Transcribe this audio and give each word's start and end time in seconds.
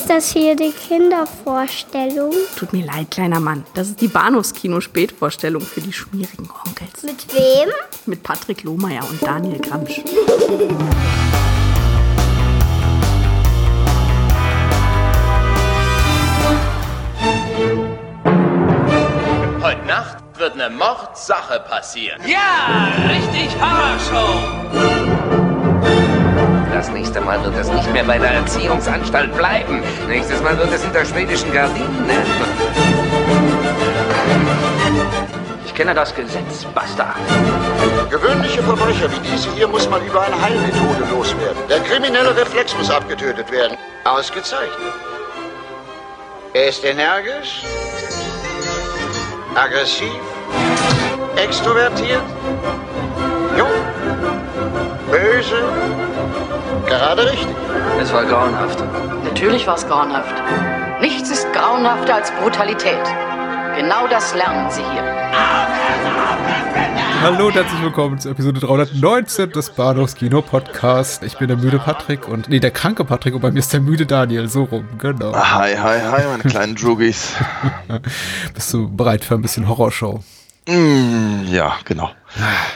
Ist 0.00 0.08
das 0.08 0.32
hier 0.32 0.56
die 0.56 0.72
Kindervorstellung? 0.72 2.32
Tut 2.56 2.72
mir 2.72 2.86
leid, 2.86 3.10
kleiner 3.10 3.38
Mann. 3.38 3.66
Das 3.74 3.88
ist 3.88 4.00
die 4.00 4.08
Bahnhofskino-Spätvorstellung 4.08 5.60
für 5.60 5.82
die 5.82 5.92
schmierigen 5.92 6.48
Onkels. 6.66 7.02
Mit 7.02 7.34
wem? 7.34 7.68
Mit 8.06 8.22
Patrick 8.22 8.62
Lohmeier 8.62 9.06
und 9.10 9.22
Daniel 9.22 9.58
Gramsch. 9.58 10.00
Heute 19.60 19.86
Nacht 19.86 20.24
wird 20.38 20.54
eine 20.54 20.70
Mordsache 20.74 21.60
passieren. 21.68 22.22
Ja, 22.26 22.88
richtig 23.06 23.50
Horrorshow. 23.60 25.39
Das 26.80 26.90
nächste 26.92 27.20
Mal 27.20 27.44
wird 27.44 27.54
es 27.58 27.70
nicht 27.70 27.92
mehr 27.92 28.04
bei 28.04 28.16
der 28.16 28.30
Erziehungsanstalt 28.30 29.36
bleiben. 29.36 29.82
Nächstes 30.08 30.40
Mal 30.40 30.56
wird 30.56 30.72
es 30.72 30.82
hinter 30.82 31.04
schwedischen 31.04 31.52
Gardinen. 31.52 32.08
Ich 35.66 35.74
kenne 35.74 35.92
das 35.92 36.14
Gesetz, 36.14 36.64
Bastard. 36.74 37.16
Gewöhnliche 38.08 38.62
Verbrecher 38.62 39.12
wie 39.12 39.20
diese 39.28 39.52
hier 39.52 39.68
muss 39.68 39.90
man 39.90 40.02
über 40.06 40.22
eine 40.22 40.40
Heilmethode 40.40 41.04
loswerden. 41.10 41.62
Der 41.68 41.80
kriminelle 41.80 42.34
Reflex 42.34 42.74
muss 42.78 42.90
abgetötet 42.90 43.52
werden. 43.52 43.76
Ausgezeichnet. 44.04 44.94
Er 46.54 46.66
ist 46.66 46.82
energisch, 46.82 47.60
aggressiv, 49.54 50.22
extrovertiert, 51.36 52.22
jung, 53.54 53.68
böse, 55.10 55.62
gerade 56.90 57.24
richtig. 57.24 57.46
Es 58.00 58.12
war 58.12 58.24
grauenhaft. 58.24 58.82
Natürlich 59.24 59.66
war 59.66 59.76
es 59.76 59.86
grauenhaft. 59.86 60.34
Nichts 61.00 61.30
ist 61.30 61.46
grauenhafter 61.52 62.16
als 62.16 62.32
Brutalität. 62.32 63.00
Genau 63.76 64.08
das 64.08 64.34
lernen 64.34 64.68
Sie 64.70 64.82
hier. 64.82 65.04
Hallo 67.22 67.46
und 67.46 67.54
herzlich 67.54 67.80
willkommen 67.82 68.18
zu 68.18 68.30
Episode 68.30 68.58
319 68.60 69.52
des 69.52 69.70
Bahnhofs 69.70 70.16
Kino 70.16 70.42
Podcast. 70.42 71.22
Ich 71.22 71.38
bin 71.38 71.46
der 71.46 71.56
müde 71.56 71.78
Patrick 71.78 72.26
und 72.26 72.48
nee, 72.48 72.58
der 72.58 72.72
kranke 72.72 73.04
Patrick 73.04 73.34
und 73.34 73.42
bei 73.42 73.52
mir 73.52 73.60
ist 73.60 73.72
der 73.72 73.80
müde 73.80 74.06
Daniel, 74.06 74.48
so 74.48 74.64
rum, 74.64 74.88
genau. 74.98 75.32
Hi, 75.32 75.76
hi, 75.76 76.00
hi, 76.00 76.26
meine 76.26 76.42
kleinen 76.42 76.74
Druggies. 76.74 77.34
Bist 78.54 78.72
du 78.72 78.88
bereit 78.88 79.24
für 79.24 79.34
ein 79.34 79.42
bisschen 79.42 79.68
Horrorshow? 79.68 80.20
Mm, 80.70 81.52
ja, 81.52 81.76
genau. 81.84 82.10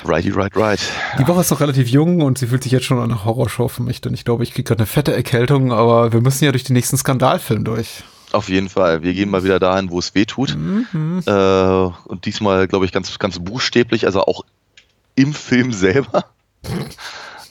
Righty, 0.04 0.30
right, 0.30 0.56
right. 0.56 0.80
Die 1.18 1.28
Woche 1.28 1.42
ist 1.42 1.50
noch 1.50 1.60
relativ 1.60 1.88
jung 1.88 2.22
und 2.22 2.38
sie 2.38 2.48
fühlt 2.48 2.62
sich 2.64 2.72
jetzt 2.72 2.86
schon 2.86 2.98
an 2.98 3.04
eine 3.12 3.24
Horrorshow 3.24 3.68
für 3.68 3.82
mich, 3.82 4.00
denn 4.00 4.14
ich 4.14 4.24
glaube, 4.24 4.42
ich 4.42 4.52
kriege 4.52 4.64
gerade 4.64 4.80
eine 4.80 4.86
fette 4.86 5.14
Erkältung, 5.14 5.72
aber 5.72 6.12
wir 6.12 6.20
müssen 6.20 6.44
ja 6.44 6.50
durch 6.50 6.64
den 6.64 6.74
nächsten 6.74 6.96
Skandalfilm 6.96 7.64
durch. 7.64 8.02
Auf 8.32 8.48
jeden 8.48 8.68
Fall. 8.68 9.02
Wir 9.04 9.14
gehen 9.14 9.30
mal 9.30 9.44
wieder 9.44 9.60
dahin, 9.60 9.90
wo 9.90 10.00
es 10.00 10.14
weh 10.16 10.24
tut. 10.24 10.56
Mhm. 10.56 11.22
Äh, 11.24 11.30
und 11.30 12.24
diesmal, 12.26 12.66
glaube 12.66 12.84
ich, 12.84 12.90
ganz, 12.90 13.16
ganz 13.20 13.38
buchstäblich, 13.38 14.06
also 14.06 14.22
auch 14.22 14.44
im 15.14 15.32
Film 15.32 15.72
selber. 15.72 16.24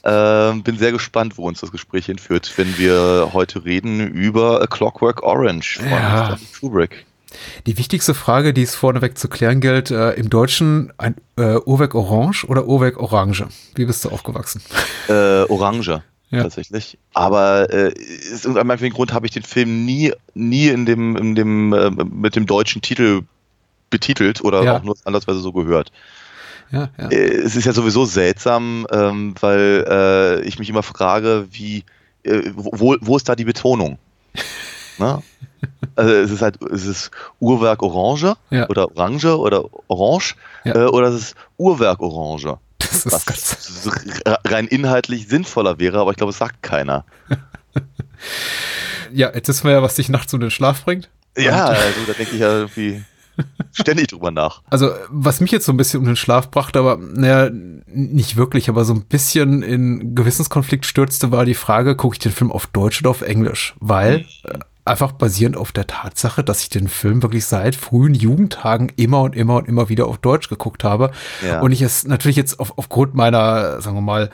Ähm, 0.06 0.62
bin 0.62 0.76
sehr 0.76 0.92
gespannt, 0.92 1.38
wo 1.38 1.48
uns 1.48 1.60
das 1.62 1.72
Gespräch 1.72 2.04
hinführt, 2.04 2.52
wenn 2.56 2.76
wir 2.76 3.30
heute 3.32 3.64
reden 3.64 4.00
über 4.06 4.60
A 4.60 4.66
Clockwork 4.66 5.22
Orange 5.22 5.78
von 5.78 5.88
Ja. 5.88 6.36
Kubrick. 6.60 7.06
Die 7.66 7.78
wichtigste 7.78 8.14
Frage, 8.14 8.52
die 8.52 8.62
es 8.62 8.74
vorneweg 8.74 9.18
zu 9.18 9.28
klären 9.28 9.60
gilt, 9.60 9.90
äh, 9.90 10.12
im 10.12 10.30
Deutschen 10.30 10.92
ein 10.98 11.16
äh, 11.36 11.56
Uhrwerk 11.64 11.94
Orange 11.94 12.44
oder 12.46 12.66
Uhrwerk 12.66 12.98
Orange? 12.98 13.46
Wie 13.74 13.84
bist 13.84 14.04
du 14.04 14.10
aufgewachsen? 14.10 14.62
Äh, 15.08 15.42
Orange. 15.48 16.02
Ja. 16.30 16.42
Tatsächlich. 16.42 16.98
Aber 17.12 17.72
äh, 17.72 17.94
aus 18.32 18.44
irgendeinem 18.44 18.92
Grund 18.92 19.12
habe 19.12 19.26
ich 19.26 19.32
den 19.32 19.44
Film 19.44 19.84
nie, 19.84 20.12
nie 20.34 20.68
in 20.68 20.84
dem, 20.84 21.16
in 21.16 21.34
dem, 21.34 21.72
äh, 21.72 21.90
mit 21.90 22.34
dem 22.34 22.46
deutschen 22.46 22.82
Titel 22.82 23.22
betitelt 23.90 24.42
oder 24.42 24.64
Ja. 24.64 24.76
auch 24.78 24.82
nur 24.82 24.96
andersweise 25.04 25.38
so 25.38 25.52
gehört. 25.52 25.92
Ja, 26.72 26.88
ja. 26.98 27.08
Äh, 27.08 27.36
es 27.36 27.54
ist 27.54 27.66
ja 27.66 27.72
sowieso 27.72 28.04
seltsam, 28.04 28.86
ähm, 28.90 29.34
weil 29.40 29.84
äh, 29.88 30.40
ich 30.42 30.58
mich 30.58 30.68
immer 30.68 30.82
frage, 30.82 31.46
wie, 31.52 31.84
äh, 32.24 32.50
wo, 32.54 32.96
wo 33.00 33.16
ist 33.16 33.28
da 33.28 33.36
die 33.36 33.44
Betonung? 33.44 33.98
Ne? 34.98 35.22
Also 35.96 36.12
es 36.12 36.30
ist 36.30 36.42
halt, 36.42 36.60
es 36.62 36.84
ist 36.86 37.10
Uhrwerk 37.40 37.82
Orange 37.82 38.34
Ja. 38.50 38.68
oder 38.68 38.88
Orange 38.96 39.26
oder 39.38 39.64
Orange 39.88 40.34
Ja. 40.64 40.74
äh, 40.74 40.86
oder 40.86 41.08
es 41.08 41.14
ist 41.16 41.34
Uhrwerk 41.56 42.00
Orange. 42.00 42.56
Das 42.78 43.06
ist 43.06 43.26
ganz, 43.26 43.84
Was 43.84 44.50
rein 44.52 44.66
inhaltlich 44.66 45.28
sinnvoller 45.28 45.78
wäre, 45.78 45.98
aber 46.00 46.10
ich 46.12 46.16
glaube, 46.16 46.30
es 46.30 46.38
sagt 46.38 46.62
keiner. 46.62 47.04
ja, 49.12 49.32
jetzt 49.34 49.48
wissen 49.48 49.64
wir 49.64 49.72
ja, 49.72 49.82
was 49.82 49.94
dich 49.94 50.08
nachts 50.08 50.32
um 50.34 50.40
den 50.40 50.50
Schlaf 50.50 50.84
bringt. 50.84 51.08
Ja, 51.36 51.66
also 51.66 52.00
da 52.06 52.12
denke 52.12 52.34
ich 52.34 52.40
ja 52.40 52.52
irgendwie 52.58 53.02
ständig 53.72 54.08
drüber 54.08 54.30
nach. 54.30 54.62
Also, 54.70 54.90
was 55.08 55.40
mich 55.40 55.50
jetzt 55.50 55.66
so 55.66 55.72
ein 55.72 55.76
bisschen 55.76 56.00
um 56.00 56.06
den 56.06 56.16
Schlaf 56.16 56.50
brachte, 56.50 56.78
aber 56.78 56.96
naja, 56.96 57.50
nicht 57.86 58.36
wirklich, 58.36 58.68
aber 58.68 58.84
so 58.84 58.94
ein 58.94 59.02
bisschen 59.04 59.62
in 59.62 60.14
Gewissenskonflikt 60.14 60.86
stürzte, 60.86 61.32
war 61.32 61.44
die 61.44 61.54
Frage, 61.54 61.96
gucke 61.96 62.14
ich 62.14 62.20
den 62.20 62.32
Film 62.32 62.52
auf 62.52 62.66
Deutsch 62.68 63.00
oder 63.00 63.10
auf 63.10 63.22
Englisch? 63.22 63.74
Weil 63.80 64.24
äh, 64.44 64.58
einfach 64.84 65.12
basierend 65.12 65.56
auf 65.56 65.72
der 65.72 65.86
Tatsache, 65.86 66.44
dass 66.44 66.62
ich 66.62 66.68
den 66.68 66.88
Film 66.88 67.22
wirklich 67.22 67.46
seit 67.46 67.74
frühen 67.74 68.14
Jugendtagen 68.14 68.92
immer 68.96 69.22
und 69.22 69.34
immer 69.34 69.56
und 69.56 69.68
immer 69.68 69.88
wieder 69.88 70.06
auf 70.06 70.18
Deutsch 70.18 70.48
geguckt 70.48 70.84
habe. 70.84 71.10
Ja. 71.46 71.60
Und 71.60 71.72
ich 71.72 71.80
es 71.80 72.06
natürlich 72.06 72.36
jetzt 72.36 72.60
auf, 72.60 72.76
aufgrund 72.76 73.14
meiner, 73.14 73.80
sagen 73.80 73.96
wir 73.96 74.02
mal, 74.02 74.30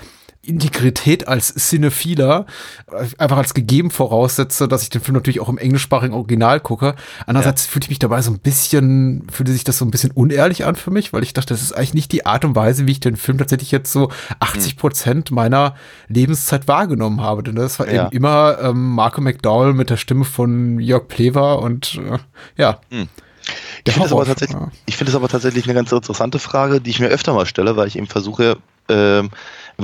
Integrität 0.50 1.26
als 1.28 1.54
Cinephiler 1.54 2.46
äh, 2.92 3.06
einfach 3.18 3.38
als 3.38 3.54
gegeben 3.54 3.90
voraussetze, 3.90 4.68
dass 4.68 4.82
ich 4.82 4.90
den 4.90 5.00
Film 5.00 5.14
natürlich 5.14 5.40
auch 5.40 5.48
im 5.48 5.58
englischsprachigen 5.58 6.14
Original 6.14 6.60
gucke. 6.60 6.94
Andererseits 7.26 7.66
fühlte 7.66 7.86
ich 7.86 7.90
mich 7.90 7.98
dabei 7.98 8.20
so 8.22 8.30
ein 8.30 8.38
bisschen, 8.38 9.26
fühlte 9.30 9.52
sich 9.52 9.64
das 9.64 9.78
so 9.78 9.84
ein 9.84 9.90
bisschen 9.90 10.10
unehrlich 10.10 10.64
an 10.66 10.76
für 10.76 10.90
mich, 10.90 11.12
weil 11.12 11.22
ich 11.22 11.32
dachte, 11.32 11.54
das 11.54 11.62
ist 11.62 11.72
eigentlich 11.72 11.94
nicht 11.94 12.12
die 12.12 12.26
Art 12.26 12.44
und 12.44 12.54
Weise, 12.56 12.86
wie 12.86 12.92
ich 12.92 13.00
den 13.00 13.16
Film 13.16 13.38
tatsächlich 13.38 13.70
jetzt 13.70 13.92
so 13.92 14.10
80 14.40 14.76
Prozent 14.76 15.30
meiner 15.30 15.74
Lebenszeit 16.08 16.68
wahrgenommen 16.68 17.20
habe. 17.20 17.42
Denn 17.42 17.54
das 17.54 17.78
war 17.78 17.90
Ja. 17.90 18.06
eben 18.06 18.16
immer 18.16 18.58
ähm, 18.62 18.90
Marco 18.94 19.20
McDowell 19.20 19.72
mit 19.72 19.90
der 19.90 19.96
Stimme 19.96 20.24
von 20.24 20.78
Jörg 20.80 21.08
Plewa 21.08 21.54
und 21.54 21.98
äh, 22.04 22.18
ja. 22.56 22.80
Ich 22.90 23.84
Der 23.84 23.94
finde 23.94 24.06
es 24.06 24.12
aber, 24.12 24.24
tatsächlich- 24.26 24.58
ja. 24.60 24.70
ich 24.86 25.00
es 25.00 25.14
aber 25.14 25.28
tatsächlich 25.28 25.64
eine 25.64 25.74
ganz 25.74 25.90
interessante 25.90 26.38
Frage, 26.38 26.80
die 26.80 26.90
ich 26.90 27.00
mir 27.00 27.08
öfter 27.08 27.32
mal 27.32 27.46
stelle, 27.46 27.76
weil 27.76 27.88
ich 27.88 27.96
eben 27.96 28.06
versuche, 28.06 28.58
ähm, 28.88 29.30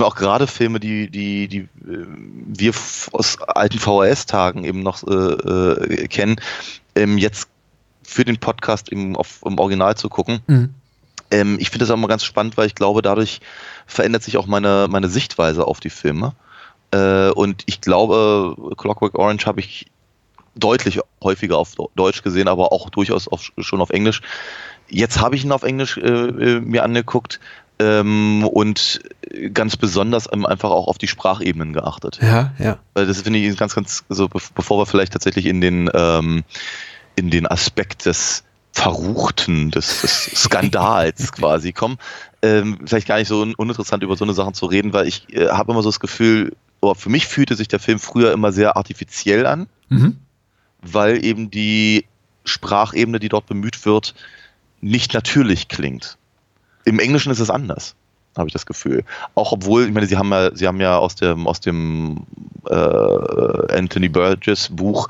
auch 0.04 0.16
gerade 0.16 0.46
Filme, 0.46 0.80
die, 0.80 1.10
die, 1.10 1.48
die 1.48 1.58
äh, 1.58 2.06
wir 2.46 2.72
aus 3.12 3.40
alten 3.42 3.78
VHS-Tagen 3.78 4.64
eben 4.64 4.82
noch 4.82 5.02
äh, 5.06 5.12
äh, 5.12 6.08
kennen, 6.08 6.40
ähm, 6.94 7.18
jetzt 7.18 7.48
für 8.02 8.24
den 8.24 8.38
Podcast 8.38 8.88
im, 8.88 9.16
auf, 9.16 9.40
im 9.44 9.58
Original 9.58 9.96
zu 9.96 10.08
gucken. 10.08 10.40
Mhm. 10.46 10.74
Ähm, 11.30 11.56
ich 11.60 11.70
finde 11.70 11.84
das 11.84 11.90
auch 11.90 11.96
mal 11.96 12.06
ganz 12.06 12.24
spannend, 12.24 12.56
weil 12.56 12.66
ich 12.66 12.74
glaube, 12.74 13.02
dadurch 13.02 13.40
verändert 13.86 14.22
sich 14.22 14.36
auch 14.36 14.46
meine, 14.46 14.86
meine 14.88 15.08
Sichtweise 15.08 15.66
auf 15.66 15.80
die 15.80 15.90
Filme. 15.90 16.34
Äh, 16.92 17.30
und 17.30 17.62
ich 17.66 17.80
glaube, 17.80 18.56
Clockwork 18.76 19.18
Orange 19.18 19.46
habe 19.46 19.60
ich 19.60 19.86
deutlich 20.54 21.00
häufiger 21.22 21.58
auf 21.58 21.74
Deutsch 21.94 22.22
gesehen, 22.22 22.48
aber 22.48 22.72
auch 22.72 22.90
durchaus 22.90 23.28
auf, 23.28 23.50
schon 23.58 23.80
auf 23.80 23.90
Englisch. 23.90 24.22
Jetzt 24.88 25.20
habe 25.20 25.36
ich 25.36 25.44
ihn 25.44 25.52
auf 25.52 25.64
Englisch 25.64 25.98
äh, 25.98 26.08
äh, 26.08 26.60
mir 26.60 26.84
angeguckt 26.84 27.40
ähm, 27.78 28.44
und 28.47 29.00
ganz 29.53 29.76
besonders 29.76 30.28
einfach 30.28 30.70
auch 30.70 30.87
auf 30.88 30.98
die 30.98 31.09
Sprachebenen 31.09 31.72
geachtet. 31.72 32.19
Ja, 32.22 32.53
ja. 32.59 32.78
Weil 32.94 33.06
das 33.06 33.22
finde 33.22 33.38
ich 33.38 33.56
ganz, 33.56 33.75
ganz, 33.75 34.04
also 34.09 34.28
be- 34.28 34.41
bevor 34.54 34.78
wir 34.78 34.87
vielleicht 34.87 35.12
tatsächlich 35.12 35.47
in 35.47 35.60
den, 35.60 35.91
ähm, 35.94 36.44
in 37.16 37.31
den 37.31 37.47
Aspekt 37.47 38.06
des 38.06 38.44
Verruchten, 38.72 39.70
des, 39.70 40.03
des 40.03 40.25
Skandals 40.44 41.32
quasi 41.32 41.72
kommen, 41.72 41.98
ähm, 42.42 42.78
vielleicht 42.84 43.09
gar 43.09 43.19
nicht 43.19 43.28
so 43.28 43.41
un 43.42 43.54
uninteressant 43.54 44.03
über 44.03 44.16
so 44.16 44.25
eine 44.25 44.34
Sachen 44.34 44.54
zu 44.54 44.66
reden, 44.66 44.92
weil 44.92 45.06
ich 45.06 45.32
äh, 45.34 45.48
habe 45.48 45.72
immer 45.72 45.82
so 45.82 45.88
das 45.88 46.00
Gefühl, 46.00 46.54
oder 46.81 46.94
für 46.94 47.09
mich 47.09 47.26
fühlte 47.26 47.56
sich 47.56 47.69
der 47.69 47.78
Film 47.81 47.98
früher 47.98 48.32
immer 48.32 48.53
sehr 48.53 48.76
artifiziell 48.76 49.47
an, 49.47 49.66
Mhm. 49.88 50.16
weil 50.83 51.24
eben 51.24 51.50
die 51.50 52.06
Sprachebene, 52.45 53.18
die 53.21 53.28
dort 53.28 53.47
bemüht 53.47 53.86
wird, 53.86 54.15
nicht 54.80 55.15
natürlich 55.15 55.68
klingt. 55.68 56.16
Im 56.86 56.98
Englischen 57.00 57.30
ist 57.33 57.41
es 57.41 57.50
anders, 57.50 57.94
habe 58.36 58.48
ich 58.48 58.53
das 58.53 58.65
Gefühl. 58.65 59.04
Auch 59.34 59.53
obwohl, 59.53 59.86
ich 59.86 59.92
meine, 59.92 60.06
sie 60.06 60.16
haben 60.16 60.30
ja, 60.30 60.54
sie 60.54 60.66
haben 60.66 60.80
ja 60.80 60.97
aus 60.97 61.16
dem, 61.16 61.47
aus 61.47 61.60
dem 61.60 62.24
äh, 62.68 62.74
Anthony 62.74 64.09
Burgess 64.09 64.71
Buch 64.71 65.09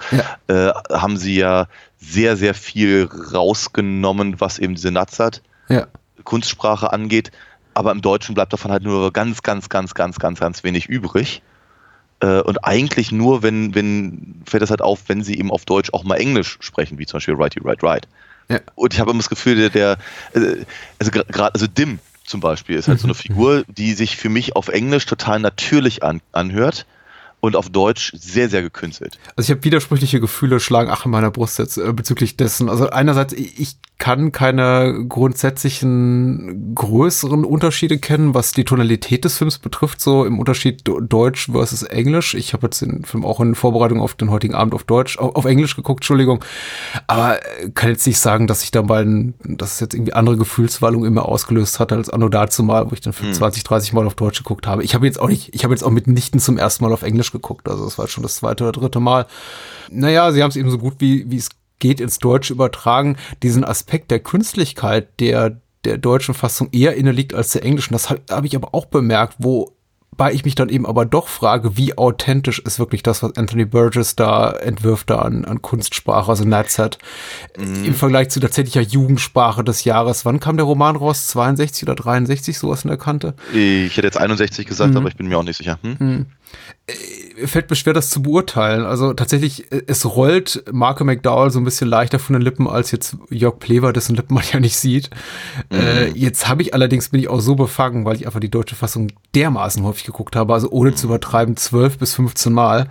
äh, 0.49 0.70
haben 0.90 1.17
sie 1.17 1.37
ja 1.37 1.69
sehr, 1.99 2.37
sehr 2.37 2.55
viel 2.55 3.08
rausgenommen, 3.32 4.40
was 4.40 4.58
eben 4.58 4.75
diese 4.75 4.90
Nazat 4.90 5.43
Ja. 5.69 5.87
Kunstsprache 6.25 6.93
angeht. 6.93 7.31
Aber 7.75 7.93
im 7.93 8.00
Deutschen 8.00 8.34
bleibt 8.34 8.55
davon 8.55 8.73
halt 8.73 8.84
nur 8.84 9.12
ganz, 9.12 9.43
ganz, 9.43 9.69
ganz, 9.69 9.94
ganz, 9.94 10.19
ganz, 10.19 10.40
ganz 10.40 10.64
wenig 10.64 10.87
übrig. 10.87 11.43
Äh, 12.20 12.40
und 12.40 12.64
eigentlich 12.64 13.12
nur, 13.12 13.43
wenn, 13.43 13.75
wenn, 13.75 14.43
fällt 14.46 14.62
das 14.62 14.70
halt 14.70 14.81
auf, 14.81 15.08
wenn 15.08 15.23
sie 15.23 15.38
eben 15.38 15.50
auf 15.50 15.67
Deutsch 15.67 15.93
auch 15.93 16.05
mal 16.05 16.17
Englisch 16.17 16.56
sprechen, 16.61 16.99
wie 16.99 17.05
zum 17.05 17.19
Beispiel 17.19 17.34
Righty, 17.34 17.61
Right, 17.62 17.82
Right. 17.82 18.08
Ja. 18.48 18.60
Und 18.75 18.94
ich 18.94 19.00
habe 19.00 19.10
immer 19.10 19.19
das 19.19 19.28
Gefühl, 19.28 19.56
der, 19.56 19.70
der 19.70 19.98
äh, 20.34 20.64
also 20.98 21.10
gerade, 21.10 21.54
also 21.54 21.66
Dim 21.66 21.98
zum 22.25 22.40
Beispiel 22.40 22.76
ist 22.76 22.88
halt 22.88 23.00
so 23.00 23.06
eine 23.06 23.14
Figur, 23.14 23.64
die 23.69 23.93
sich 23.94 24.16
für 24.16 24.28
mich 24.28 24.56
auf 24.56 24.69
Englisch 24.69 25.06
total 25.06 25.40
natürlich 25.40 26.02
an, 26.02 26.20
anhört 26.32 26.87
und 27.40 27.54
auf 27.54 27.70
Deutsch 27.70 28.12
sehr, 28.16 28.48
sehr 28.48 28.62
gekünstelt. 28.62 29.19
Also 29.37 29.46
ich 29.46 29.56
habe 29.56 29.64
widersprüchliche 29.64 30.20
Gefühle, 30.20 30.58
schlagen 30.58 30.90
ach 30.90 31.04
in 31.04 31.12
meiner 31.12 31.31
Brust 31.31 31.58
jetzt 31.58 31.76
äh, 31.76 31.93
bezüglich 31.93 32.37
dessen. 32.37 32.69
Also 32.69 32.90
einerseits, 32.90 33.32
ich 33.32 33.76
kann 33.98 34.31
keine 34.31 35.06
grundsätzlichen 35.08 36.75
größeren 36.75 37.46
Unterschiede 37.46 37.98
kennen, 37.98 38.34
was 38.34 38.52
die 38.52 38.64
Tonalität 38.64 39.25
des 39.25 39.38
Films 39.38 39.58
betrifft, 39.58 40.02
so 40.02 40.26
im 40.26 40.38
Unterschied 40.38 40.82
Deutsch 40.84 41.50
versus 41.50 41.82
Englisch. 41.82 42.34
Ich 42.34 42.52
habe 42.52 42.66
jetzt 42.66 42.82
den 42.82 43.04
Film 43.04 43.25
auch 43.25 43.40
in 43.40 43.54
Vorbereitung 43.54 44.00
auf 44.00 44.14
den 44.14 44.31
heutigen 44.31 44.54
Abend 44.54 44.75
auf 44.75 44.84
Deutsch, 44.84 45.19
auf, 45.19 45.46
Englisch 45.46 45.76
geguckt, 45.76 46.00
Entschuldigung. 46.00 46.44
Aber 47.06 47.38
äh, 47.38 47.70
kann 47.70 47.88
jetzt 47.88 48.06
nicht 48.06 48.19
sagen, 48.19 48.46
dass 48.46 48.62
ich 48.62 48.70
da 48.70 48.82
mal, 48.82 49.32
dass 49.43 49.75
es 49.75 49.81
jetzt 49.81 49.94
irgendwie 49.94 50.12
andere 50.12 50.37
Gefühlswallungen 50.37 51.08
immer 51.08 51.26
ausgelöst 51.26 51.81
hat 51.81 51.90
als 51.92 52.10
anno 52.10 52.28
dazu 52.28 52.62
mal, 52.62 52.90
wo 52.90 52.94
ich 52.94 53.00
den 53.00 53.14
Film 53.14 53.31
hm. 53.31 53.34
20, 53.34 53.64
30 53.64 53.94
Mal 53.94 54.06
auf 54.06 54.14
Deutsch 54.14 54.38
geguckt 54.38 54.66
habe. 54.66 54.84
Ich 54.84 54.94
habe 54.94 55.06
jetzt 55.06 55.19
auch 55.19 55.28
nicht, 55.28 55.54
ich 55.54 55.64
habe 55.64 55.72
jetzt 55.72 55.82
auch 55.82 55.90
mitnichten 55.90 56.38
zum 56.38 56.58
ersten 56.58 56.84
Mal 56.84 56.92
auf 56.92 57.02
Englisch 57.02 57.32
geguckt. 57.32 57.66
Also 57.66 57.87
es 57.87 57.96
war 57.96 58.08
schon 58.08 58.22
das 58.22 58.37
zweite 58.37 58.64
oder 58.64 58.72
dritte 58.72 59.00
Mal. 59.00 59.26
Naja, 59.90 60.32
sie 60.32 60.42
haben 60.42 60.50
es 60.50 60.56
eben 60.56 60.70
so 60.70 60.78
gut 60.78 60.96
wie, 60.99 61.31
wie 61.31 61.37
es 61.38 61.49
geht 61.78 62.00
ins 62.00 62.19
Deutsche 62.19 62.52
übertragen, 62.52 63.17
diesen 63.43 63.64
Aspekt 63.64 64.11
der 64.11 64.20
Künstlichkeit, 64.20 65.20
der 65.20 65.61
der 65.84 65.99
deutschen 65.99 66.34
Fassung 66.34 66.69
eher 66.73 66.96
inne 66.96 67.12
liegt 67.12 67.32
als 67.32 67.50
der 67.50 67.64
englischen. 67.64 67.93
Das 67.93 68.11
habe 68.11 68.20
hab 68.28 68.44
ich 68.44 68.56
aber 68.56 68.75
auch 68.75 68.87
bemerkt, 68.87 69.37
wo 69.38 69.76
Wobei 70.19 70.32
ich 70.32 70.46
mich 70.46 70.55
dann 70.55 70.70
eben 70.70 70.87
aber 70.87 71.05
doch 71.05 71.28
frage, 71.28 71.76
wie 71.76 71.99
authentisch 71.99 72.58
ist 72.61 72.78
wirklich 72.78 73.02
das, 73.02 73.23
was 73.23 73.37
Anthony 73.37 73.67
Burgess 73.67 74.17
da 74.17 74.50
entwirft, 74.50 75.11
da 75.11 75.17
an, 75.17 75.44
an 75.44 75.61
Kunstsprache, 75.61 76.31
also 76.31 76.44
Netzet, 76.44 76.96
mhm. 77.58 77.84
im 77.84 77.94
Vergleich 77.94 78.31
zu 78.31 78.40
tatsächlicher 78.40 78.81
Jugendsprache 78.81 79.62
des 79.62 79.84
Jahres. 79.84 80.25
Wann 80.25 80.40
kam 80.40 80.56
der 80.56 80.64
Roman 80.64 80.96
raus? 80.96 81.26
62 81.28 81.82
oder 81.82 81.94
63, 81.96 82.58
sowas 82.58 82.84
in 82.84 82.88
der 82.88 82.96
Kante? 82.96 83.34
Ich 83.52 83.94
hätte 83.94 84.06
jetzt 84.06 84.17
61 84.17 84.67
gesagt, 84.67 84.93
mhm. 84.93 84.96
aber 84.96 85.08
ich 85.08 85.17
bin 85.17 85.28
mir 85.28 85.37
auch 85.37 85.43
nicht 85.43 85.58
sicher. 85.58 85.78
Hm? 85.82 85.96
Mhm. 85.99 86.26
Äh, 86.87 87.46
fällt 87.46 87.69
mir 87.69 87.76
schwer, 87.76 87.93
das 87.93 88.10
zu 88.10 88.22
beurteilen. 88.22 88.84
Also 88.84 89.12
tatsächlich, 89.12 89.72
äh, 89.72 89.82
es 89.87 90.06
rollt 90.06 90.62
Marco 90.70 91.04
McDowell 91.04 91.50
so 91.50 91.58
ein 91.58 91.64
bisschen 91.64 91.88
leichter 91.88 92.19
von 92.19 92.34
den 92.34 92.43
Lippen 92.43 92.69
als 92.69 92.93
jetzt 92.93 93.16
Jörg 93.28 93.58
Plever, 93.58 93.93
dessen 93.93 94.14
Lippen 94.14 94.34
man 94.34 94.44
ja 94.52 94.60
nicht 94.60 94.76
sieht. 94.76 95.10
Mhm. 95.70 95.78
Äh, 95.78 96.06
jetzt 96.10 96.48
habe 96.48 96.62
ich 96.62 96.75
allerdings, 96.75 97.08
bin 97.08 97.20
ich 97.20 97.28
auch 97.28 97.40
so 97.40 97.56
befangen, 97.56 98.04
weil 98.04 98.16
ich 98.16 98.26
einfach 98.26 98.40
die 98.40 98.50
deutsche 98.50 98.76
Fassung 98.76 99.08
dermaßen 99.34 99.82
häufig 99.82 100.04
geguckt 100.04 100.37
habe, 100.37 100.54
also 100.54 100.70
ohne 100.70 100.90
mhm. 100.90 100.96
zu 100.96 101.08
übertreiben, 101.08 101.56
12 101.56 101.98
bis 101.98 102.14
15 102.14 102.52
Mal, 102.52 102.88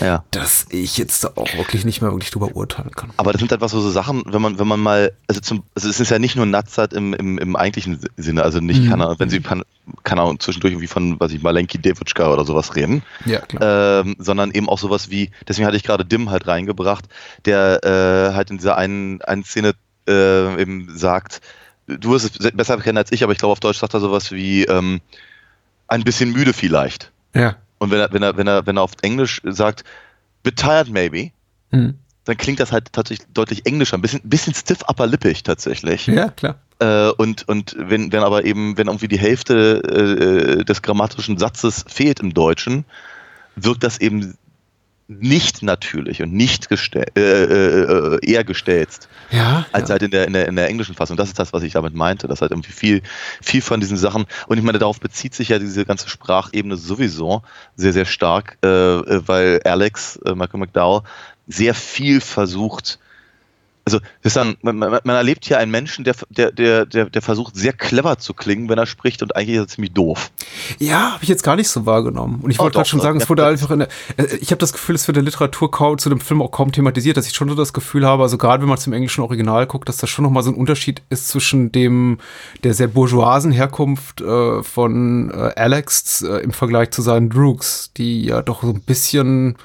ja. 0.00 0.24
dass 0.30 0.66
ich 0.70 0.96
jetzt 0.96 1.24
da 1.24 1.32
auch 1.34 1.52
wirklich 1.56 1.84
nicht 1.84 2.00
mehr 2.00 2.12
wirklich 2.12 2.30
drüber 2.30 2.54
urteilen 2.54 2.92
kann. 2.92 3.10
Aber 3.16 3.32
das 3.32 3.40
sind 3.40 3.52
einfach 3.52 3.68
so, 3.68 3.80
so 3.80 3.90
Sachen, 3.90 4.22
wenn 4.26 4.42
man, 4.42 4.58
wenn 4.60 4.68
man 4.68 4.78
mal, 4.78 5.12
also 5.26 5.40
zum, 5.40 5.64
also 5.74 5.88
es 5.88 5.98
ist 5.98 6.10
ja 6.10 6.20
nicht 6.20 6.36
nur 6.36 6.46
Natzat 6.46 6.92
im, 6.92 7.14
im, 7.14 7.38
im 7.38 7.56
eigentlichen 7.56 7.98
Sinne, 8.16 8.44
also 8.44 8.60
nicht, 8.60 8.82
mhm. 8.82 8.90
kann 8.90 9.00
er, 9.00 9.18
wenn 9.18 9.28
sie 9.28 9.40
kann, 9.40 9.62
kann 10.04 10.18
auch 10.18 10.36
zwischendurch 10.38 10.72
irgendwie 10.72 10.86
von, 10.86 11.18
was 11.18 11.32
ich, 11.32 11.42
Malenki 11.42 11.78
Devitschka 11.78 12.32
oder 12.32 12.44
sowas 12.44 12.76
reden. 12.76 12.93
Ja, 13.24 13.40
klar. 13.40 14.00
Ähm, 14.00 14.16
sondern 14.18 14.50
eben 14.50 14.68
auch 14.68 14.78
sowas 14.78 15.10
wie, 15.10 15.30
deswegen 15.48 15.66
hatte 15.66 15.76
ich 15.76 15.82
gerade 15.82 16.04
Dim 16.04 16.30
halt 16.30 16.46
reingebracht, 16.46 17.06
der 17.44 17.80
äh, 17.84 18.34
halt 18.34 18.50
in 18.50 18.58
dieser 18.58 18.76
einen, 18.76 19.22
einen 19.22 19.44
Szene 19.44 19.74
äh, 20.08 20.60
eben 20.60 20.96
sagt, 20.96 21.40
du 21.86 22.10
wirst 22.10 22.40
es 22.40 22.52
besser 22.52 22.78
kennen 22.78 22.98
als 22.98 23.12
ich, 23.12 23.22
aber 23.22 23.32
ich 23.32 23.38
glaube 23.38 23.52
auf 23.52 23.60
Deutsch 23.60 23.78
sagt 23.78 23.94
er 23.94 24.00
sowas 24.00 24.32
wie 24.32 24.64
ähm, 24.64 25.00
ein 25.88 26.04
bisschen 26.04 26.32
müde 26.32 26.52
vielleicht. 26.52 27.12
Ja. 27.34 27.56
Und 27.78 27.90
wenn 27.90 28.00
er, 28.00 28.12
wenn 28.12 28.22
er, 28.22 28.36
wenn 28.36 28.46
er, 28.46 28.66
wenn 28.66 28.76
er 28.76 28.82
auf 28.82 28.92
Englisch 29.02 29.40
sagt, 29.44 29.84
bit 30.42 30.56
tired 30.56 30.88
maybe, 30.88 31.30
mhm. 31.70 31.98
dann 32.24 32.36
klingt 32.36 32.60
das 32.60 32.72
halt 32.72 32.92
tatsächlich 32.92 33.26
deutlich 33.34 33.66
englischer, 33.66 33.96
ein 33.98 34.02
bisschen, 34.02 34.20
bisschen 34.24 34.54
stiff 34.54 34.82
upper 34.88 35.06
lippig 35.06 35.42
tatsächlich. 35.42 36.06
Ja, 36.06 36.28
klar. 36.28 36.60
Äh, 36.78 37.10
und, 37.10 37.48
und 37.48 37.76
wenn, 37.78 38.12
wenn 38.12 38.22
aber 38.22 38.44
eben, 38.44 38.76
wenn 38.76 38.88
irgendwie 38.88 39.08
die 39.08 39.18
Hälfte 39.18 40.60
äh, 40.60 40.64
des 40.64 40.82
grammatischen 40.82 41.38
Satzes 41.38 41.84
fehlt 41.88 42.20
im 42.20 42.34
Deutschen, 42.34 42.84
wirkt 43.56 43.84
das 43.84 44.00
eben 44.00 44.36
nicht 45.06 45.62
natürlich 45.62 46.22
und 46.22 46.32
nicht 46.32 46.68
gestell, 46.68 47.06
äh, 47.14 47.20
äh, 47.20 48.14
äh, 48.14 48.18
eher 48.22 48.42
gestelzt 48.42 49.08
ja, 49.30 49.66
als 49.72 49.88
ja. 49.88 49.92
halt 49.92 50.02
in 50.02 50.10
der, 50.10 50.26
in, 50.26 50.32
der, 50.32 50.48
in 50.48 50.56
der 50.56 50.68
englischen 50.68 50.94
Fassung. 50.94 51.16
Das 51.16 51.28
ist 51.28 51.38
das, 51.38 51.52
was 51.52 51.62
ich 51.62 51.74
damit 51.74 51.94
meinte. 51.94 52.26
Das 52.26 52.40
halt 52.40 52.52
irgendwie 52.52 52.72
viel, 52.72 53.02
viel 53.42 53.60
von 53.60 53.80
diesen 53.80 53.98
Sachen. 53.98 54.24
Und 54.46 54.56
ich 54.56 54.64
meine, 54.64 54.78
darauf 54.78 55.00
bezieht 55.00 55.34
sich 55.34 55.50
ja 55.50 55.58
diese 55.58 55.84
ganze 55.84 56.08
Sprachebene 56.08 56.76
sowieso 56.76 57.42
sehr, 57.76 57.92
sehr 57.92 58.06
stark, 58.06 58.56
äh, 58.62 58.68
weil 58.68 59.60
Alex, 59.64 60.16
äh, 60.24 60.34
Michael 60.34 60.60
McDowell, 60.60 61.02
sehr 61.46 61.74
viel 61.74 62.22
versucht, 62.22 62.98
also 63.84 64.00
dann, 64.22 64.56
man, 64.62 64.78
man, 64.78 65.08
erlebt 65.08 65.44
hier 65.44 65.58
einen 65.58 65.70
Menschen, 65.70 66.04
der, 66.04 66.14
der, 66.30 66.52
der, 66.52 66.86
der, 66.86 67.10
der 67.10 67.22
versucht 67.22 67.54
sehr 67.54 67.74
clever 67.74 68.18
zu 68.18 68.32
klingen, 68.32 68.68
wenn 68.70 68.78
er 68.78 68.86
spricht 68.86 69.22
und 69.22 69.36
eigentlich 69.36 69.56
ist 69.56 69.62
er 69.62 69.68
ziemlich 69.68 69.92
doof. 69.92 70.30
Ja, 70.78 71.12
habe 71.12 71.22
ich 71.22 71.28
jetzt 71.28 71.42
gar 71.42 71.54
nicht 71.54 71.68
so 71.68 71.84
wahrgenommen. 71.84 72.40
Und 72.40 72.50
ich 72.50 72.58
oh, 72.58 72.62
wollte 72.62 72.76
gerade 72.76 72.88
schon 72.88 73.00
sagen, 73.00 73.20
es 73.20 73.28
wurde 73.28 73.46
einfach 73.46 73.70
in 73.70 73.80
der, 73.80 73.88
äh, 74.16 74.36
ich 74.36 74.50
habe 74.50 74.58
das 74.58 74.72
Gefühl, 74.72 74.94
es 74.94 75.06
wird 75.06 75.18
in 75.18 75.24
der 75.24 75.30
Literatur 75.30 75.70
kaum, 75.70 75.98
zu 75.98 76.08
dem 76.08 76.20
Film 76.20 76.40
auch 76.40 76.50
kaum 76.50 76.72
thematisiert, 76.72 77.18
dass 77.18 77.26
ich 77.26 77.34
schon 77.34 77.48
so 77.48 77.54
das 77.54 77.74
Gefühl 77.74 78.06
habe, 78.06 78.22
also 78.22 78.38
gerade 78.38 78.62
wenn 78.62 78.68
man 78.68 78.78
zum 78.78 78.94
englischen 78.94 79.20
Original 79.20 79.66
guckt, 79.66 79.88
dass 79.88 79.98
da 79.98 80.06
schon 80.06 80.24
nochmal 80.24 80.42
so 80.42 80.50
ein 80.50 80.56
Unterschied 80.56 81.02
ist 81.10 81.28
zwischen 81.28 81.70
dem, 81.70 82.18
der 82.62 82.72
sehr 82.72 82.88
bourgeoisen 82.88 83.52
Herkunft 83.52 84.22
äh, 84.22 84.62
von 84.62 85.30
äh, 85.30 85.52
Alex 85.56 86.22
äh, 86.22 86.38
im 86.38 86.52
Vergleich 86.52 86.90
zu 86.90 87.02
seinen 87.02 87.28
Droogs, 87.28 87.92
die 87.96 88.24
ja 88.24 88.40
doch 88.40 88.62
so 88.62 88.70
ein 88.70 88.80
bisschen 88.80 89.56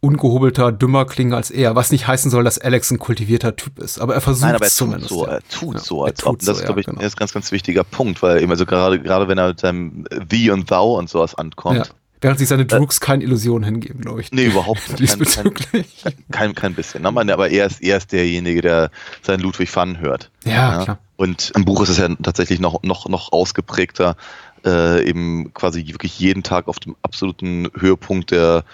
ungehobelter, 0.00 0.72
dümmer 0.72 1.04
klingen 1.06 1.32
als 1.32 1.50
er, 1.50 1.74
was 1.74 1.90
nicht 1.90 2.06
heißen 2.06 2.30
soll, 2.30 2.44
dass 2.44 2.58
Alex 2.58 2.90
ein 2.90 2.98
kultivierter 2.98 3.56
Typ 3.56 3.78
ist. 3.78 4.00
Aber 4.00 4.14
er 4.14 4.20
versucht 4.20 4.46
Nein, 4.46 4.54
aber 4.56 4.66
er 4.66 4.70
zumindest. 4.70 5.08
So, 5.08 5.24
er 5.24 5.40
tut 5.48 5.74
ja. 5.74 5.80
so, 5.80 6.04
als 6.04 6.24
ob. 6.24 6.38
Das 6.38 6.46
so, 6.46 6.52
ist, 6.52 6.64
glaube 6.64 6.80
ich, 6.80 6.86
ja, 6.86 6.92
genau. 6.92 7.04
ein 7.04 7.12
ganz, 7.16 7.32
ganz 7.32 7.52
wichtiger 7.52 7.84
Punkt, 7.84 8.22
weil 8.22 8.42
eben, 8.42 8.50
also 8.50 8.66
gerade, 8.66 9.00
gerade 9.00 9.28
wenn 9.28 9.38
er 9.38 9.48
mit 9.48 9.60
seinem 9.60 10.04
Thee 10.28 10.50
und 10.50 10.68
Thou 10.68 10.98
und 10.98 11.08
sowas 11.08 11.34
ankommt. 11.34 11.78
Ja. 11.78 11.84
Während 12.20 12.38
sich 12.38 12.48
seine 12.48 12.62
äh, 12.62 12.66
Droogs 12.66 13.00
keine 13.00 13.24
Illusion 13.24 13.62
hingeben, 13.62 14.00
glaube 14.00 14.20
ich. 14.20 14.32
Nee, 14.32 14.46
überhaupt 14.46 14.88
nicht. 14.88 15.00
Diesbezüglich. 15.00 16.02
Kein, 16.02 16.14
kein, 16.30 16.54
kein 16.54 16.74
bisschen. 16.74 17.02
Ne? 17.02 17.08
Aber 17.08 17.50
er 17.50 17.66
ist, 17.66 17.82
er 17.82 17.98
ist 17.98 18.12
derjenige, 18.12 18.62
der 18.62 18.90
seinen 19.22 19.40
Ludwig 19.40 19.74
van 19.74 20.00
hört. 20.00 20.30
Ja, 20.44 20.52
ja, 20.52 20.84
klar. 20.84 20.98
Und 21.16 21.52
im 21.54 21.64
Buch 21.64 21.82
ist 21.82 21.88
es 21.88 21.98
ja 21.98 22.08
tatsächlich 22.22 22.60
noch, 22.60 22.82
noch, 22.82 23.08
noch 23.08 23.32
ausgeprägter, 23.32 24.16
äh, 24.64 25.08
eben 25.08 25.52
quasi 25.54 25.86
wirklich 25.86 26.18
jeden 26.18 26.42
Tag 26.42 26.68
auf 26.68 26.78
dem 26.78 26.96
absoluten 27.02 27.70
Höhepunkt 27.78 28.30
der 28.30 28.64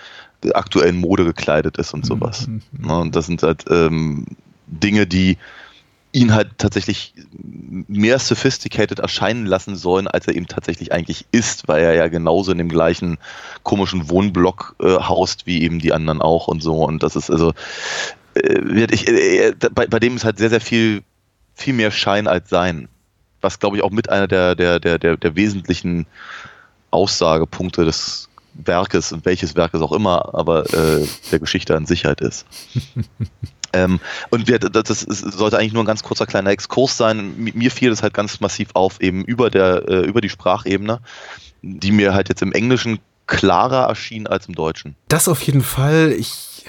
aktuellen 0.54 0.96
Mode 0.96 1.24
gekleidet 1.24 1.78
ist 1.78 1.94
und 1.94 2.04
sowas. 2.04 2.46
Mhm. 2.46 2.62
Ja, 2.84 2.98
und 2.98 3.16
das 3.16 3.26
sind 3.26 3.42
halt 3.42 3.64
ähm, 3.70 4.26
Dinge, 4.66 5.06
die 5.06 5.38
ihn 6.12 6.34
halt 6.34 6.58
tatsächlich 6.58 7.14
mehr 7.88 8.18
sophisticated 8.18 8.98
erscheinen 8.98 9.46
lassen 9.46 9.76
sollen, 9.76 10.06
als 10.06 10.26
er 10.26 10.36
eben 10.36 10.46
tatsächlich 10.46 10.92
eigentlich 10.92 11.24
ist, 11.32 11.68
weil 11.68 11.82
er 11.82 11.94
ja 11.94 12.08
genauso 12.08 12.52
in 12.52 12.58
dem 12.58 12.68
gleichen 12.68 13.16
komischen 13.62 14.10
Wohnblock 14.10 14.76
äh, 14.80 14.98
haust 14.98 15.46
wie 15.46 15.62
eben 15.62 15.78
die 15.78 15.92
anderen 15.92 16.20
auch 16.20 16.48
und 16.48 16.62
so. 16.62 16.84
Und 16.84 17.02
das 17.02 17.16
ist 17.16 17.30
also, 17.30 17.54
äh, 18.34 18.84
ich, 18.90 19.08
äh, 19.08 19.54
bei, 19.72 19.86
bei 19.86 19.98
dem 19.98 20.16
ist 20.16 20.24
halt 20.24 20.38
sehr, 20.38 20.50
sehr 20.50 20.60
viel, 20.60 21.02
viel 21.54 21.72
mehr 21.72 21.90
Schein 21.90 22.26
als 22.26 22.50
Sein. 22.50 22.88
Was, 23.40 23.58
glaube 23.58 23.76
ich, 23.76 23.82
auch 23.82 23.90
mit 23.90 24.10
einer 24.10 24.28
der, 24.28 24.54
der, 24.54 24.80
der, 24.80 24.98
der, 24.98 25.16
der 25.16 25.34
wesentlichen 25.34 26.06
Aussagepunkte 26.90 27.86
des 27.86 28.28
Werkes 28.54 29.12
und 29.12 29.24
welches 29.24 29.56
Werk 29.56 29.74
es 29.74 29.80
auch 29.80 29.92
immer, 29.92 30.34
aber 30.34 30.72
äh, 30.72 31.06
der 31.30 31.38
Geschichte 31.38 31.76
an 31.76 31.86
Sicherheit 31.86 32.20
ist. 32.20 32.46
ähm, 33.72 34.00
und 34.30 34.48
wir, 34.48 34.58
das, 34.58 34.84
das, 34.84 35.00
sollte 35.00 35.58
eigentlich 35.58 35.72
nur 35.72 35.82
ein 35.82 35.86
ganz 35.86 36.02
kurzer 36.02 36.26
kleiner 36.26 36.50
Exkurs 36.50 36.96
sein. 36.96 37.34
Mir 37.36 37.70
fiel 37.70 37.90
das 37.90 38.02
halt 38.02 38.14
ganz 38.14 38.40
massiv 38.40 38.68
auf, 38.74 39.00
eben 39.00 39.24
über, 39.24 39.50
der, 39.50 39.88
äh, 39.88 40.00
über 40.00 40.20
die 40.20 40.28
Sprachebene, 40.28 41.00
die 41.62 41.92
mir 41.92 42.14
halt 42.14 42.28
jetzt 42.28 42.42
im 42.42 42.52
Englischen 42.52 42.98
klarer 43.26 43.88
erschien 43.88 44.26
als 44.26 44.46
im 44.46 44.54
Deutschen. 44.54 44.96
Das 45.08 45.28
auf 45.28 45.42
jeden 45.42 45.62
Fall. 45.62 46.12
Ich 46.12 46.64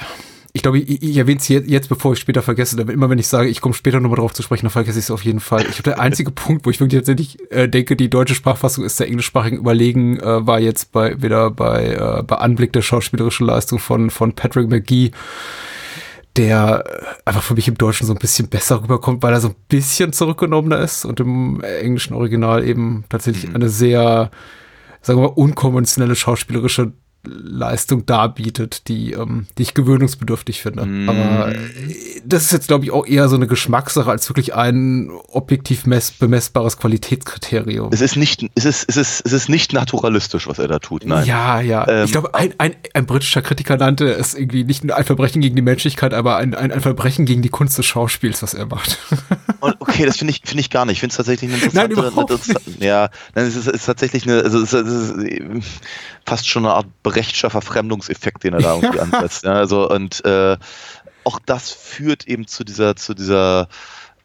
ich 0.56 0.62
glaube, 0.62 0.78
ich, 0.78 1.02
ich 1.02 1.18
erwähne 1.18 1.40
es 1.40 1.48
jetzt, 1.48 1.68
jetzt, 1.68 1.90
bevor 1.90 2.14
ich 2.14 2.20
später 2.20 2.44
vergesse. 2.44 2.76
Damit 2.76 2.94
immer 2.94 3.10
wenn 3.10 3.18
ich 3.18 3.28
sage, 3.28 3.50
ich 3.50 3.60
komme 3.60 3.74
später 3.74 4.00
nochmal 4.00 4.20
drauf 4.20 4.34
zu 4.34 4.44
sprechen, 4.44 4.66
dann 4.66 4.72
vergesse 4.72 5.00
ich 5.00 5.06
es 5.06 5.12
auf 5.12 5.26
jeden 5.26 5.40
Fall. 5.40 5.62
Ich 5.62 5.78
glaube, 5.78 5.84
der 5.84 6.00
einzige 6.00 6.30
Punkt, 6.32 6.66
wo 6.66 6.70
ich 6.70 6.80
wirklich 6.80 7.00
tatsächlich 7.00 7.52
äh, 7.52 7.68
denke, 7.68 7.96
die 7.96 8.10
deutsche 8.10 8.36
Sprachfassung 8.36 8.86
ist 8.86 9.00
der 9.00 9.08
englischsprachigen 9.08 9.58
Überlegen, 9.58 10.20
äh, 10.20 10.46
war 10.46 10.60
jetzt 10.60 10.92
bei 10.92 11.20
wieder 11.24 11.50
bei, 11.50 11.88
äh, 11.88 12.24
bei 12.24 12.36
Anblick 12.36 12.72
der 12.72 12.84
schauspielerischen 12.84 13.48
Leistung 13.48 13.80
von, 13.80 14.12
von 14.12 14.34
Patrick 14.34 14.70
McGee 14.70 15.12
der 16.36 16.84
einfach 17.26 17.44
für 17.44 17.54
mich 17.54 17.68
im 17.68 17.78
Deutschen 17.78 18.08
so 18.08 18.14
ein 18.14 18.20
bisschen 18.20 18.48
besser 18.48 18.82
rüberkommt, 18.82 19.22
weil 19.22 19.34
er 19.34 19.40
so 19.40 19.50
ein 19.50 19.56
bisschen 19.70 20.14
zurückgenommener 20.14 20.80
ist 20.80 21.06
und 21.06 21.20
im 21.20 21.62
englischen 21.62 22.16
Original 22.16 22.68
eben 22.68 23.06
tatsächlich 23.08 23.50
mhm. 23.50 23.56
eine 23.56 23.70
sehr, 23.70 24.32
sagen 25.02 25.20
wir 25.20 25.28
mal, 25.28 25.36
unkonventionelle 25.36 26.16
schauspielerische 26.16 26.94
Leistung 27.25 28.06
darbietet, 28.06 28.88
die, 28.88 29.13
ähm, 29.13 29.48
die 29.58 29.63
ich 29.63 29.74
gewöhnungsbedürftig 29.74 30.62
finde. 30.62 30.86
Mm. 30.86 31.10
Aber 31.10 31.53
äh, 31.53 31.58
das 32.25 32.44
ist 32.44 32.51
jetzt, 32.51 32.68
glaube 32.68 32.84
ich, 32.84 32.92
auch 32.92 33.06
eher 33.06 33.30
so 33.30 33.36
eine 33.36 33.48
Geschmackssache 33.48 34.10
als 34.10 34.30
wirklich 34.30 34.53
ein 34.56 35.10
objektiv 35.30 35.86
mess 35.86 36.12
bemessbares 36.12 36.77
Qualitätskriterium. 36.77 37.92
Es 37.94 38.01
ist 38.01 38.18
nicht, 38.18 38.46
es 38.56 38.65
ist, 38.65 38.86
es 38.89 38.98
ist, 38.98 39.22
es 39.25 39.32
ist 39.32 39.50
nicht 39.50 39.72
naturalistisch, 39.72 40.48
was 40.48 40.60
er 40.60 40.68
da 40.68 40.80
tut, 40.80 41.06
nein. 41.06 41.25
Ja, 41.25 41.62
ja. 41.62 41.88
Ähm, 41.88 42.06
ich 42.06 42.12
glaube, 42.12 42.36
ein, 42.36 42.53
ein, 42.58 42.75
ein 42.94 43.06
britischer 43.06 43.42
Kritiker 43.42 43.77
nannte 43.77 44.12
es 44.13 44.34
irgendwie 44.34 44.65
nicht 44.65 44.84
nur 44.84 44.98
ein 44.98 45.06
Verbrechen 45.06 45.42
gegen 45.42 45.56
die 45.56 45.62
Menschlichkeit, 45.62 46.13
aber 46.13 46.38
ein, 46.38 46.53
ein, 46.56 46.72
ein 46.72 46.82
Verbrechen 46.82 47.25
gegen 47.25 47.42
die 47.42 47.50
Kunst 47.50 47.77
des 47.77 47.86
Schauspiels, 47.86 48.44
was 48.44 48.53
er 48.53 48.65
macht. 48.65 48.98
Okay, 49.80 50.06
das 50.06 50.18
finde 50.18 50.32
ich, 50.32 50.42
finde 50.44 50.60
ich 50.60 50.70
gar 50.70 50.86
nicht. 50.86 50.96
Ich 50.96 51.00
finde 51.00 51.12
es 51.12 51.18
tatsächlich 51.18 51.50
eine 51.50 51.63
interessante, 51.63 51.96
Nein, 51.96 52.08
überhaupt 52.10 52.32
eine, 52.32 52.86
ja, 52.86 53.10
nein, 53.34 53.46
es 53.46 53.56
ist, 53.56 53.68
ist 53.68 53.86
tatsächlich 53.86 54.27
eine, 54.27 54.44
also 54.44 54.62
es 54.62 54.74
ist, 54.74 54.88
es 54.88 55.10
ist 55.10 55.82
fast 56.25 56.48
schon 56.48 56.65
eine 56.65 56.75
Art 56.75 56.88
Brechtscher 57.03 57.50
Verfremdungseffekt, 57.50 58.44
den 58.44 58.53
er 58.53 58.60
da 58.60 58.75
irgendwie 58.82 59.00
ansetzt. 59.00 59.44
Ja, 59.44 59.53
also 59.53 59.89
und 59.89 60.24
äh, 60.25 60.58
auch 61.24 61.39
das 61.46 61.72
führt 61.72 62.27
eben 62.27 62.48
zu 62.48 62.63
dieser, 62.63 62.96
zu 62.96 63.13
dieser 63.13 63.68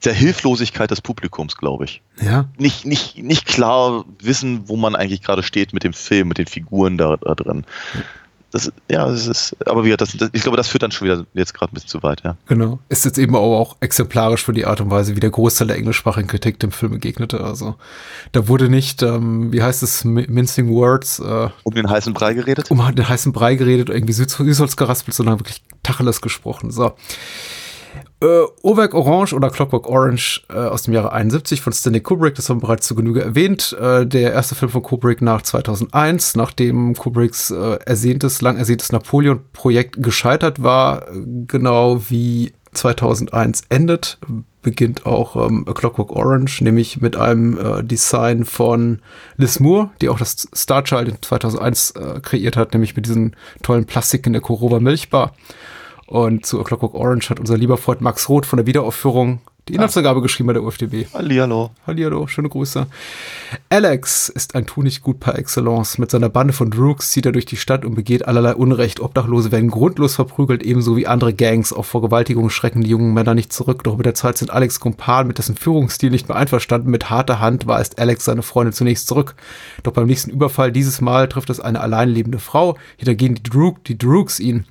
der 0.05 0.13
Hilflosigkeit 0.13 0.91
des 0.91 1.01
Publikums, 1.01 1.57
glaube 1.57 1.85
ich. 1.85 2.03
Ja. 2.21 2.49
Nicht, 2.57 2.87
nicht, 2.87 3.19
nicht 3.19 3.47
klar 3.47 4.05
wissen, 4.21 4.69
wo 4.69 4.77
man 4.77 4.95
eigentlich 4.95 5.23
gerade 5.23 5.43
steht 5.43 5.73
mit 5.73 5.83
dem 5.83 5.93
Film, 5.93 6.29
mit 6.29 6.39
den 6.39 6.47
Figuren 6.47 6.99
da, 6.99 7.17
da 7.17 7.35
drin. 7.35 7.65
Das, 8.51 8.73
ja, 8.91 9.07
das 9.07 9.27
ist, 9.27 9.57
aber 9.67 9.85
wie, 9.85 9.95
das, 9.95 10.17
das, 10.17 10.31
ich 10.33 10.43
glaube, 10.43 10.57
das 10.57 10.69
führt 10.69 10.83
dann 10.83 10.91
schon 10.91 11.07
wieder 11.07 11.27
jetzt 11.35 11.53
gerade 11.53 11.71
ein 11.71 11.75
bisschen 11.75 11.91
zu 11.91 12.03
weit, 12.03 12.23
ja. 12.25 12.37
Genau. 12.47 12.79
Ist 12.89 13.05
jetzt 13.05 13.19
eben 13.19 13.37
aber 13.37 13.45
auch 13.45 13.77
exemplarisch 13.81 14.43
für 14.43 14.55
die 14.55 14.65
Art 14.65 14.81
und 14.81 14.91
Weise, 14.91 15.17
wie 15.17 15.21
der 15.21 15.31
Großteil 15.31 15.67
der 15.67 15.77
englischsprachigen 15.77 16.29
Kritik 16.29 16.59
dem 16.59 16.73
Film 16.73 16.93
begegnete. 16.93 17.41
Also 17.41 17.77
da 18.33 18.49
wurde 18.49 18.71
nicht, 18.71 19.03
ähm, 19.03 19.53
wie 19.53 19.63
heißt 19.63 19.83
es, 19.83 20.05
Mincing 20.05 20.71
Words, 20.71 21.19
äh, 21.19 21.49
um 21.63 21.75
den 21.75 21.91
heißen 21.91 22.15
Brei 22.15 22.33
geredet? 22.33 22.71
Um 22.71 22.79
den 22.95 23.09
heißen 23.09 23.33
Brei 23.33 23.55
geredet, 23.55 23.91
irgendwie 23.91 24.15
Süßholz 24.15 24.77
geraspelt, 24.77 25.15
sondern 25.15 25.41
wirklich 25.41 25.63
Tacheles 25.83 26.23
gesprochen. 26.23 26.71
So. 26.71 26.95
Äh, 28.21 28.27
Uhrwerk 28.63 28.95
Orange 28.95 29.35
oder 29.35 29.51
Clockwork 29.51 29.89
Orange 29.89 30.43
äh, 30.49 30.55
aus 30.55 30.83
dem 30.83 30.95
Jahre 30.95 31.13
71 31.13 31.61
von 31.61 31.73
Stanley 31.73 32.01
Kubrick, 32.01 32.35
das 32.35 32.49
haben 32.49 32.59
wir 32.59 32.67
bereits 32.67 32.87
zu 32.87 32.95
Genüge 32.95 33.23
erwähnt. 33.23 33.77
Äh, 33.81 34.07
der 34.07 34.33
erste 34.33 34.55
Film 34.55 34.71
von 34.71 34.83
Kubrick 34.83 35.23
nach 35.23 35.43
2001, 35.43 36.37
nachdem 36.37 36.95
Kubricks 36.95 37.51
äh, 37.51 37.79
ersehntes, 37.85 38.41
lang 38.41 38.57
ersehntes 38.57 38.93
Napoleon-Projekt 38.93 40.03
gescheitert 40.03 40.63
war, 40.63 41.07
genau 41.47 42.03
wie 42.09 42.53
2001 42.73 43.63
endet, 43.69 44.19
beginnt 44.63 45.07
auch 45.07 45.37
ähm, 45.37 45.65
A 45.67 45.73
Clockwork 45.73 46.13
Orange, 46.13 46.63
nämlich 46.63 47.01
mit 47.01 47.17
einem 47.17 47.59
äh, 47.59 47.83
Design 47.83 48.45
von 48.45 49.01
Liz 49.37 49.61
Moore, 49.61 49.91
die 50.01 50.09
auch 50.09 50.19
das 50.19 50.49
Star 50.55 50.85
Child 50.85 51.09
in 51.09 51.23
2001 51.23 51.93
äh, 51.93 52.21
kreiert 52.21 52.57
hat, 52.57 52.73
nämlich 52.73 52.97
mit 52.97 53.07
diesen 53.07 53.37
tollen 53.63 53.87
Plastik 53.87 54.27
in 54.27 54.33
der 54.33 54.43
Korova 54.43 54.81
Milchbar. 54.81 55.35
Und 56.09 56.47
zu 56.47 56.59
A 56.59 56.65
Clockwork 56.65 56.95
Orange 56.95 57.29
hat 57.29 57.39
unser 57.39 57.59
lieber 57.59 57.77
Freund 57.77 58.01
Max 58.01 58.31
Roth 58.31 58.47
von 58.47 58.57
der 58.57 58.67
Wiederaufführung 58.67 59.41
die 59.69 59.75
Inhaltsangabe 59.75 60.23
geschrieben 60.23 60.47
bei 60.47 60.55
der 60.55 60.63
UFDB. 60.63 61.07
Hallihallo. 61.13 61.71
Hallihallo, 61.87 62.27
schöne 62.27 62.49
Grüße. 62.49 62.87
Alex 63.69 64.31
ist 64.31 64.55
ein 64.55 64.67
Tunichtgut 64.67 65.21
par 65.21 65.39
excellence. 65.39 65.99
Mit 65.99 66.11
seiner 66.11 66.31
Bande 66.31 66.55
von 66.55 66.71
Droogs 66.71 67.11
zieht 67.11 67.27
er 67.27 67.33
durch 67.33 67.45
die 67.45 67.59
Stadt 67.59 67.85
und 67.85 67.95
begeht 67.95 68.27
allerlei 68.27 68.55
Unrecht. 68.55 69.01
Obdachlose 69.01 69.53
werden 69.53 69.71
grundlos 69.71 70.15
verprügelt, 70.15 70.63
ebenso 70.63 70.97
wie 70.97 71.07
andere 71.07 71.35
Gangs. 71.35 71.75
Auch 71.75 71.85
vor 71.85 72.01
Vergewaltigung 72.01 72.49
schrecken 72.49 72.81
die 72.81 72.89
jungen 72.89 73.13
Männer 73.13 73.35
nicht 73.35 73.53
zurück. 73.53 73.85
Doch 73.85 73.99
mit 73.99 74.07
der 74.07 74.15
Zeit 74.15 74.39
sind 74.39 74.51
Alex 74.51 74.81
Kumpan 74.81 75.27
mit 75.27 75.37
dessen 75.37 75.57
Führungsstil 75.57 76.11
nicht 76.11 76.29
mehr 76.29 76.39
einverstanden. 76.39 76.91
Mit 76.91 77.11
harter 77.11 77.41
Hand 77.41 77.67
weist 77.67 77.99
Alex 77.99 78.25
seine 78.25 78.43
Freunde 78.43 78.73
zunächst 78.73 79.07
zurück. 79.07 79.35
Doch 79.83 79.93
beim 79.93 80.07
nächsten 80.07 80.31
Überfall 80.31 80.73
dieses 80.73 81.03
Mal 81.03 81.29
trifft 81.29 81.51
es 81.51 81.61
eine 81.61 81.81
allein 81.81 82.09
lebende 82.09 82.39
Frau. 82.39 82.79
Hintergehen 82.97 83.35
die, 83.35 83.43
Droog, 83.43 83.85
die 83.85 83.99
Droogs 83.99 84.41
ihn. 84.41 84.65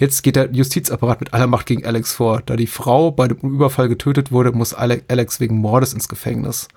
Jetzt 0.00 0.22
geht 0.22 0.36
der 0.36 0.50
Justizapparat 0.50 1.20
mit 1.20 1.34
aller 1.34 1.46
Macht 1.46 1.66
gegen 1.66 1.84
Alex 1.84 2.14
vor. 2.14 2.40
Da 2.46 2.56
die 2.56 2.66
Frau 2.66 3.10
bei 3.10 3.28
dem 3.28 3.36
Überfall 3.40 3.86
getötet 3.86 4.32
wurde, 4.32 4.50
muss 4.50 4.72
Alex 4.72 5.40
wegen 5.40 5.58
Mordes 5.58 5.92
ins 5.92 6.08
Gefängnis. 6.08 6.68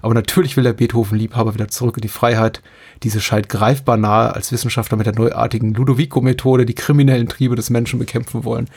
Aber 0.00 0.14
natürlich 0.14 0.56
will 0.56 0.62
der 0.62 0.74
Beethoven-Liebhaber 0.74 1.54
wieder 1.54 1.66
zurück 1.66 1.96
in 1.96 2.02
die 2.02 2.08
Freiheit. 2.08 2.62
Diese 3.02 3.20
scheint 3.20 3.48
greifbar 3.48 3.96
nahe, 3.96 4.32
als 4.32 4.52
Wissenschaftler 4.52 4.96
mit 4.96 5.06
der 5.06 5.16
neuartigen 5.16 5.74
Ludovico-Methode 5.74 6.66
die 6.66 6.76
kriminellen 6.76 7.28
Triebe 7.28 7.56
des 7.56 7.68
Menschen 7.68 7.98
bekämpfen 7.98 8.44
wollen. 8.44 8.70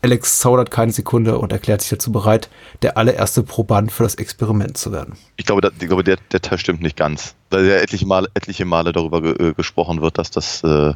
Alex 0.00 0.38
zaudert 0.38 0.70
keine 0.70 0.92
Sekunde 0.92 1.36
und 1.38 1.50
erklärt 1.50 1.80
sich 1.80 1.90
dazu 1.90 2.12
bereit, 2.12 2.48
der 2.82 2.96
allererste 2.98 3.42
Proband 3.42 3.90
für 3.90 4.04
das 4.04 4.14
Experiment 4.14 4.78
zu 4.78 4.92
werden. 4.92 5.14
Ich 5.36 5.44
glaube, 5.44 5.60
da, 5.60 5.70
ich 5.76 5.88
glaube 5.88 6.04
der, 6.04 6.18
der 6.30 6.40
Teil 6.40 6.58
stimmt 6.58 6.82
nicht 6.82 6.96
ganz. 6.96 7.34
Weil 7.50 7.66
ja 7.66 7.74
etliche 7.78 8.06
Male, 8.06 8.28
etliche 8.34 8.64
Male 8.64 8.92
darüber 8.92 9.20
ge, 9.20 9.32
äh, 9.32 9.54
gesprochen 9.54 10.02
wird, 10.02 10.18
dass 10.18 10.30
das 10.30 10.62
äh, 10.62 10.94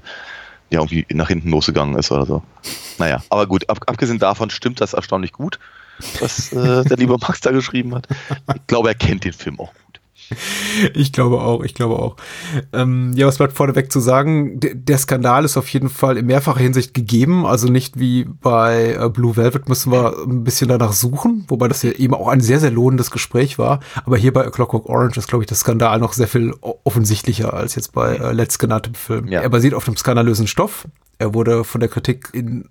ja 0.74 0.80
irgendwie 0.80 1.06
nach 1.14 1.28
hinten 1.28 1.50
losgegangen 1.50 1.96
ist 1.98 2.10
oder 2.10 2.26
so. 2.26 2.42
Naja, 2.98 3.22
aber 3.30 3.46
gut, 3.46 3.68
ab, 3.68 3.80
abgesehen 3.86 4.18
davon 4.18 4.50
stimmt 4.50 4.80
das 4.80 4.92
erstaunlich 4.92 5.32
gut, 5.32 5.58
was 6.20 6.52
äh, 6.52 6.84
der 6.84 6.96
liebe 6.96 7.16
Max 7.18 7.40
da 7.40 7.50
geschrieben 7.50 7.94
hat. 7.94 8.06
Ich 8.54 8.66
glaube, 8.66 8.88
er 8.88 8.94
kennt 8.94 9.24
den 9.24 9.32
Film 9.32 9.58
auch. 9.60 9.72
Ich 10.94 11.12
glaube 11.12 11.40
auch, 11.40 11.62
ich 11.62 11.74
glaube 11.74 11.98
auch. 11.98 12.16
Ähm, 12.72 13.12
ja, 13.14 13.26
was 13.26 13.38
bleibt 13.38 13.54
vorneweg 13.54 13.92
zu 13.92 14.00
sagen? 14.00 14.60
D 14.60 14.74
der 14.74 14.98
Skandal 14.98 15.44
ist 15.44 15.56
auf 15.56 15.68
jeden 15.68 15.88
Fall 15.88 16.16
in 16.16 16.26
mehrfacher 16.26 16.60
Hinsicht 16.60 16.94
gegeben. 16.94 17.46
Also 17.46 17.68
nicht 17.68 17.98
wie 17.98 18.24
bei 18.24 18.96
äh, 18.98 19.08
Blue 19.08 19.36
Velvet 19.36 19.68
müssen 19.68 19.92
wir 19.92 20.16
ein 20.26 20.44
bisschen 20.44 20.68
danach 20.68 20.92
suchen, 20.92 21.44
wobei 21.48 21.68
das 21.68 21.82
ja 21.82 21.92
eben 21.92 22.14
auch 22.14 22.28
ein 22.28 22.40
sehr, 22.40 22.60
sehr 22.60 22.70
lohnendes 22.70 23.10
Gespräch 23.10 23.58
war. 23.58 23.80
Aber 24.04 24.16
hier 24.16 24.32
bei 24.32 24.46
A 24.46 24.50
Clockwork 24.50 24.88
Orange 24.88 25.18
ist, 25.18 25.28
glaube 25.28 25.44
ich, 25.44 25.48
das 25.48 25.60
Skandal 25.60 25.98
noch 26.00 26.12
sehr 26.12 26.28
viel 26.28 26.54
offensichtlicher 26.60 27.54
als 27.54 27.74
jetzt 27.74 27.92
bei 27.92 28.16
äh, 28.16 28.32
letztgenanntem 28.32 28.94
Film. 28.94 29.28
Ja. 29.28 29.40
Er 29.40 29.48
basiert 29.48 29.74
auf 29.74 29.86
einem 29.86 29.96
skandalösen 29.96 30.46
Stoff. 30.46 30.86
Er 31.18 31.34
wurde 31.34 31.64
von 31.64 31.80
der 31.80 31.88
Kritik 31.88 32.30
in 32.32 32.68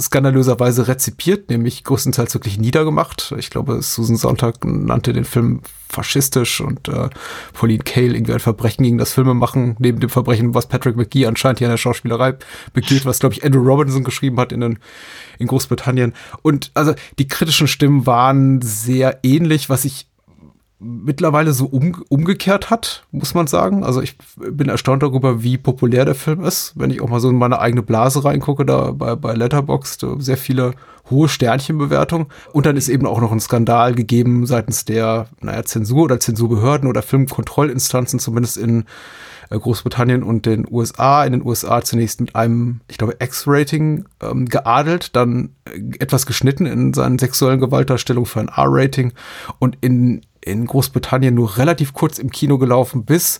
skandalöser 0.00 0.58
Weise 0.60 0.88
rezipiert, 0.88 1.50
nämlich 1.50 1.84
größtenteils 1.84 2.34
wirklich 2.34 2.58
niedergemacht. 2.58 3.34
Ich 3.38 3.50
glaube, 3.50 3.82
Susan 3.82 4.16
Sonntag 4.16 4.64
nannte 4.64 5.12
den 5.12 5.24
Film 5.24 5.60
faschistisch 5.88 6.60
und 6.60 6.88
äh, 6.88 7.08
Pauline 7.52 7.84
Kael 7.84 8.14
irgendwie 8.14 8.32
ein 8.32 8.40
Verbrechen 8.40 8.84
gegen 8.84 8.98
das 8.98 9.12
Filmemachen, 9.12 9.76
neben 9.78 10.00
dem 10.00 10.10
Verbrechen, 10.10 10.54
was 10.54 10.66
Patrick 10.66 10.96
McGee 10.96 11.26
anscheinend 11.26 11.58
hier 11.58 11.68
in 11.68 11.72
der 11.72 11.78
Schauspielerei 11.78 12.34
begeht, 12.72 13.06
was, 13.06 13.20
glaube 13.20 13.34
ich, 13.34 13.44
Andrew 13.44 13.62
Robinson 13.62 14.04
geschrieben 14.04 14.38
hat 14.38 14.52
in, 14.52 14.60
den, 14.60 14.78
in 15.38 15.46
Großbritannien. 15.46 16.12
Und 16.42 16.70
also 16.74 16.94
die 17.18 17.28
kritischen 17.28 17.68
Stimmen 17.68 18.06
waren 18.06 18.60
sehr 18.62 19.20
ähnlich, 19.22 19.68
was 19.68 19.84
ich 19.84 20.08
mittlerweile 20.78 21.52
so 21.52 21.66
um, 21.66 22.04
umgekehrt 22.08 22.70
hat, 22.70 23.04
muss 23.10 23.34
man 23.34 23.46
sagen. 23.46 23.82
Also 23.82 24.02
ich 24.02 24.16
bin 24.36 24.68
erstaunt 24.68 25.02
darüber, 25.02 25.42
wie 25.42 25.56
populär 25.56 26.04
der 26.04 26.14
Film 26.14 26.44
ist. 26.44 26.72
Wenn 26.76 26.90
ich 26.90 27.00
auch 27.00 27.08
mal 27.08 27.20
so 27.20 27.30
in 27.30 27.36
meine 27.36 27.60
eigene 27.60 27.82
Blase 27.82 28.24
reingucke, 28.24 28.66
da 28.66 28.92
bei, 28.92 29.14
bei 29.14 29.34
Letterboxd, 29.34 30.04
sehr 30.18 30.36
viele 30.36 30.74
hohe 31.10 31.28
Sternchenbewertungen. 31.28 32.26
Und 32.52 32.66
dann 32.66 32.76
ist 32.76 32.88
eben 32.88 33.06
auch 33.06 33.20
noch 33.20 33.32
ein 33.32 33.40
Skandal 33.40 33.94
gegeben 33.94 34.44
seitens 34.46 34.84
der, 34.84 35.28
naja, 35.40 35.64
Zensur 35.64 36.04
oder 36.04 36.20
Zensurbehörden 36.20 36.88
oder 36.88 37.02
Filmkontrollinstanzen, 37.02 38.18
zumindest 38.18 38.56
in 38.56 38.84
äh, 39.50 39.58
Großbritannien 39.58 40.22
und 40.22 40.46
den 40.46 40.66
USA. 40.70 41.24
In 41.24 41.32
den 41.32 41.44
USA 41.44 41.82
zunächst 41.82 42.20
mit 42.20 42.34
einem, 42.34 42.80
ich 42.88 42.98
glaube, 42.98 43.16
X-Rating 43.20 44.04
ähm, 44.20 44.46
geadelt, 44.46 45.14
dann 45.16 45.50
äh, 45.64 45.80
etwas 46.00 46.26
geschnitten 46.26 46.66
in 46.66 46.92
seinen 46.92 47.18
sexuellen 47.18 47.60
Gewaltdarstellungen 47.60 48.26
für 48.26 48.40
ein 48.40 48.48
R-Rating 48.48 49.12
und 49.58 49.78
in 49.80 50.22
in 50.46 50.66
Großbritannien 50.66 51.34
nur 51.34 51.58
relativ 51.58 51.92
kurz 51.92 52.18
im 52.18 52.30
Kino 52.30 52.58
gelaufen, 52.58 53.04
bis, 53.04 53.38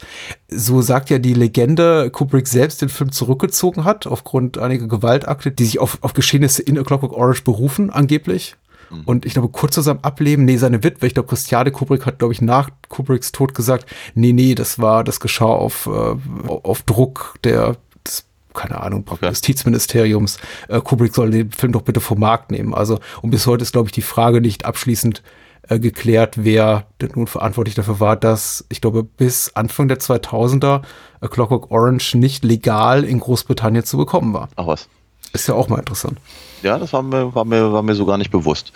so 0.48 0.82
sagt 0.82 1.10
ja 1.10 1.18
die 1.18 1.34
Legende, 1.34 2.10
Kubrick 2.10 2.48
selbst 2.48 2.82
den 2.82 2.88
Film 2.88 3.12
zurückgezogen 3.12 3.84
hat, 3.84 4.06
aufgrund 4.06 4.58
einiger 4.58 4.88
Gewaltakte, 4.88 5.50
die 5.52 5.64
sich 5.64 5.78
auf, 5.78 5.98
auf 6.02 6.12
Geschehnisse 6.12 6.62
in 6.62 6.78
A 6.78 6.82
Clockwork 6.82 7.12
Orange 7.12 7.44
berufen, 7.44 7.90
angeblich. 7.90 8.56
Mhm. 8.90 9.02
Und 9.04 9.26
ich 9.26 9.34
glaube, 9.34 9.48
kurz 9.48 9.74
zu 9.74 9.82
seinem 9.82 10.00
Ableben, 10.02 10.44
nee, 10.44 10.56
seine 10.56 10.82
Witwe, 10.82 11.06
ich 11.06 11.14
glaube, 11.14 11.28
Christiane 11.28 11.70
Kubrick 11.70 12.06
hat, 12.06 12.18
glaube 12.18 12.34
ich, 12.34 12.42
nach 12.42 12.70
Kubricks 12.88 13.32
Tod 13.32 13.54
gesagt, 13.54 13.86
nee, 14.14 14.32
nee, 14.32 14.54
das 14.54 14.78
war, 14.78 15.04
das 15.04 15.20
geschah 15.20 15.46
auf, 15.46 15.86
äh, 15.86 16.16
auf 16.48 16.82
Druck 16.82 17.36
der, 17.44 17.76
des, 18.06 18.24
keine 18.54 18.80
Ahnung, 18.80 19.04
okay. 19.08 19.28
Justizministeriums. 19.28 20.38
Äh, 20.68 20.80
Kubrick 20.80 21.14
soll 21.14 21.30
den 21.30 21.52
Film 21.52 21.72
doch 21.72 21.82
bitte 21.82 22.00
vom 22.00 22.18
Markt 22.18 22.50
nehmen. 22.50 22.74
Also, 22.74 22.98
und 23.22 23.30
bis 23.30 23.46
heute 23.46 23.62
ist, 23.62 23.72
glaube 23.72 23.88
ich, 23.88 23.92
die 23.92 24.02
Frage 24.02 24.40
nicht 24.40 24.64
abschließend 24.64 25.22
äh, 25.68 25.78
geklärt, 25.78 26.34
wer 26.36 26.86
denn 27.00 27.10
nun 27.14 27.26
verantwortlich 27.26 27.74
dafür 27.74 28.00
war, 28.00 28.16
dass 28.16 28.64
ich 28.68 28.80
glaube 28.80 29.02
bis 29.02 29.54
Anfang 29.54 29.88
der 29.88 29.98
2000er 29.98 30.82
A 31.20 31.28
Clockwork 31.28 31.70
Orange 31.70 32.14
nicht 32.16 32.44
legal 32.44 33.04
in 33.04 33.20
Großbritannien 33.20 33.84
zu 33.84 33.96
bekommen 33.96 34.32
war. 34.34 34.48
Ach 34.56 34.66
was. 34.66 34.88
Ist 35.32 35.48
ja 35.48 35.54
auch 35.54 35.68
mal 35.68 35.78
interessant. 35.78 36.18
Ja, 36.62 36.78
das 36.78 36.92
war 36.92 37.02
mir, 37.02 37.34
war 37.34 37.44
mir, 37.44 37.72
war 37.72 37.82
mir 37.82 37.94
so 37.94 38.06
gar 38.06 38.16
nicht 38.16 38.30
bewusst. 38.30 38.72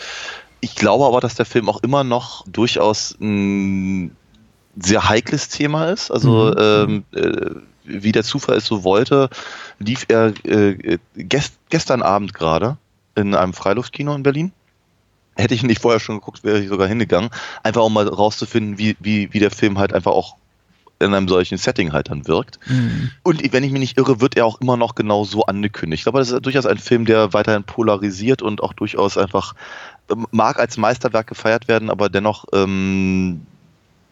Ich 0.60 0.74
glaube 0.74 1.06
aber, 1.06 1.20
dass 1.20 1.34
der 1.34 1.46
Film 1.46 1.68
auch 1.68 1.82
immer 1.82 2.04
noch 2.04 2.44
durchaus 2.46 3.16
ein 3.20 4.14
sehr 4.78 5.08
heikles 5.08 5.48
Thema 5.48 5.86
ist. 5.90 6.10
Also 6.10 6.52
mhm. 6.56 6.56
ähm, 6.58 7.04
äh, 7.14 7.60
wie 7.84 8.12
der 8.12 8.24
Zufall 8.24 8.56
es 8.56 8.66
so 8.66 8.84
wollte, 8.84 9.30
lief 9.78 10.06
er 10.08 10.32
äh, 10.44 10.98
gest 11.16 11.54
gestern 11.70 12.02
Abend 12.02 12.34
gerade 12.34 12.76
in 13.14 13.34
einem 13.34 13.52
Freiluftkino 13.52 14.14
in 14.14 14.22
Berlin 14.22 14.52
hätte 15.40 15.54
ich 15.54 15.62
nicht 15.62 15.80
vorher 15.80 16.00
schon 16.00 16.16
geguckt, 16.16 16.44
wäre 16.44 16.60
ich 16.60 16.68
sogar 16.68 16.88
hingegangen. 16.88 17.30
Einfach 17.62 17.82
um 17.82 17.92
mal 17.92 18.06
rauszufinden, 18.06 18.78
wie, 18.78 18.96
wie, 19.00 19.32
wie 19.32 19.38
der 19.38 19.50
Film 19.50 19.78
halt 19.78 19.92
einfach 19.92 20.12
auch 20.12 20.36
in 21.00 21.14
einem 21.14 21.28
solchen 21.28 21.56
Setting 21.56 21.92
halt 21.92 22.10
dann 22.10 22.28
wirkt. 22.28 22.58
Mhm. 22.66 23.10
Und 23.22 23.52
wenn 23.52 23.64
ich 23.64 23.72
mich 23.72 23.80
nicht 23.80 23.98
irre, 23.98 24.20
wird 24.20 24.36
er 24.36 24.44
auch 24.44 24.60
immer 24.60 24.76
noch 24.76 24.94
genau 24.94 25.24
so 25.24 25.44
angekündigt. 25.46 26.06
Aber 26.06 26.18
das 26.18 26.30
ist 26.30 26.44
durchaus 26.44 26.66
ein 26.66 26.78
Film, 26.78 27.06
der 27.06 27.32
weiterhin 27.32 27.64
polarisiert 27.64 28.42
und 28.42 28.62
auch 28.62 28.74
durchaus 28.74 29.16
einfach 29.16 29.54
ähm, 30.10 30.26
mag 30.30 30.58
als 30.58 30.76
Meisterwerk 30.76 31.26
gefeiert 31.26 31.68
werden, 31.68 31.88
aber 31.88 32.10
dennoch 32.10 32.44
ähm, 32.52 33.46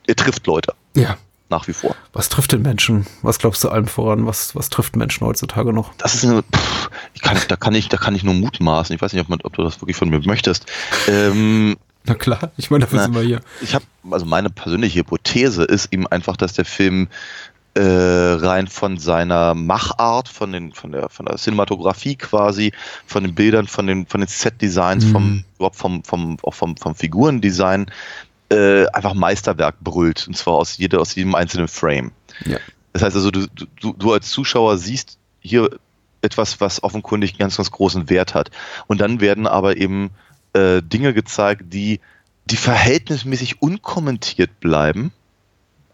er 0.06 0.16
trifft 0.16 0.47
Leute. 0.47 0.73
Ja 0.97 1.18
nach 1.50 1.67
wie 1.69 1.73
vor. 1.73 1.95
Was 2.12 2.28
trifft 2.28 2.52
den 2.52 2.62
Menschen? 2.62 3.07
Was 3.23 3.38
glaubst 3.38 3.62
du 3.64 3.69
allem 3.71 3.87
voran? 3.87 4.26
Was, 4.26 4.55
was 4.55 4.69
trifft 4.71 4.97
Menschen 4.97 5.26
heutzutage 5.26 5.73
noch? 5.73 5.93
Das 5.99 6.14
ist 6.14 6.25
eine, 6.25 6.43
pff, 6.43 6.90
ich 7.14 7.23
kann, 7.23 7.38
da 7.49 7.57
kann 7.57 7.75
ich, 7.75 7.88
da 7.88 7.97
kann 7.97 8.14
ich 8.14 8.23
nur 8.25 8.35
mutmaßen. 8.35 8.95
Ich 8.95 9.00
weiß 9.02 9.12
nicht, 9.12 9.23
ob, 9.23 9.28
man, 9.28 9.40
ob 9.43 9.55
du 9.55 9.62
das 9.62 9.81
wirklich 9.81 9.97
von 9.97 10.09
mir 10.11 10.21
möchtest. 10.26 10.67
Ähm, 11.09 11.76
Na 12.05 12.14
klar, 12.14 12.52
ich 12.57 12.71
meine, 12.71 12.85
dafür 12.85 12.99
Na, 12.99 13.05
sind 13.05 13.14
wir 13.14 13.23
hier. 13.23 13.40
Ich 13.61 13.75
habe, 13.75 13.85
also 14.11 14.25
meine 14.26 14.50
persönliche 14.50 15.00
Hypothese 15.00 15.64
ist 15.64 15.93
eben 15.93 16.07
einfach, 16.07 16.37
dass 16.37 16.55
der 16.55 16.64
Film 16.64 17.09
äh, 17.75 17.83
rein 17.83 18.67
von 18.67 18.99
seiner 18.99 19.55
Machart, 19.55 20.28
von 20.28 20.52
den, 20.52 20.73
von 20.73 20.90
der, 20.93 21.09
von 21.11 21.26
der 21.26 21.37
Cinematografie 21.37 22.17
quasi, 22.17 22.73
von 23.07 23.25
den 23.25 23.35
Bildern, 23.35 23.67
von 23.67 23.87
den, 23.87 24.07
von 24.07 24.21
den 24.21 24.28
Set-Designs, 24.28 25.05
Mhm. 25.05 25.12
vom, 25.12 25.45
überhaupt 25.57 25.76
vom, 25.76 26.02
vom, 26.05 26.37
auch 26.43 26.55
vom, 26.55 26.76
vom 26.76 26.95
Figurendesign, 26.95 27.87
äh, 28.50 28.87
einfach 28.88 29.14
Meisterwerk 29.14 29.76
brüllt. 29.81 30.26
Und 30.26 30.37
zwar 30.37 30.55
aus 30.55 30.78
jeder, 30.78 31.00
aus 31.00 31.14
jedem 31.14 31.35
einzelnen 31.35 31.69
Frame. 31.69 32.12
Ja. 32.45 32.59
Das 32.93 33.02
heißt 33.02 33.17
also, 33.17 33.31
du, 33.31 33.47
du, 33.81 33.93
du 33.93 34.12
als 34.12 34.31
Zuschauer 34.31 34.78
siehst 34.78 35.19
hier 35.40 35.71
etwas, 36.23 36.61
was 36.61 36.83
offenkundig 36.83 37.33
einen 37.33 37.38
ganz, 37.38 37.57
ganz 37.57 37.71
großen 37.71 38.11
Wert 38.11 38.35
hat. 38.35 38.50
Und 38.87 39.00
dann 39.00 39.21
werden 39.21 39.47
aber 39.47 39.76
eben 39.76 40.11
äh, 40.52 40.83
Dinge 40.83 41.14
gezeigt, 41.14 41.62
die, 41.67 42.00
die 42.47 42.57
verhältnismäßig 42.57 43.62
unkommentiert 43.62 44.61
bleiben. 44.61 45.12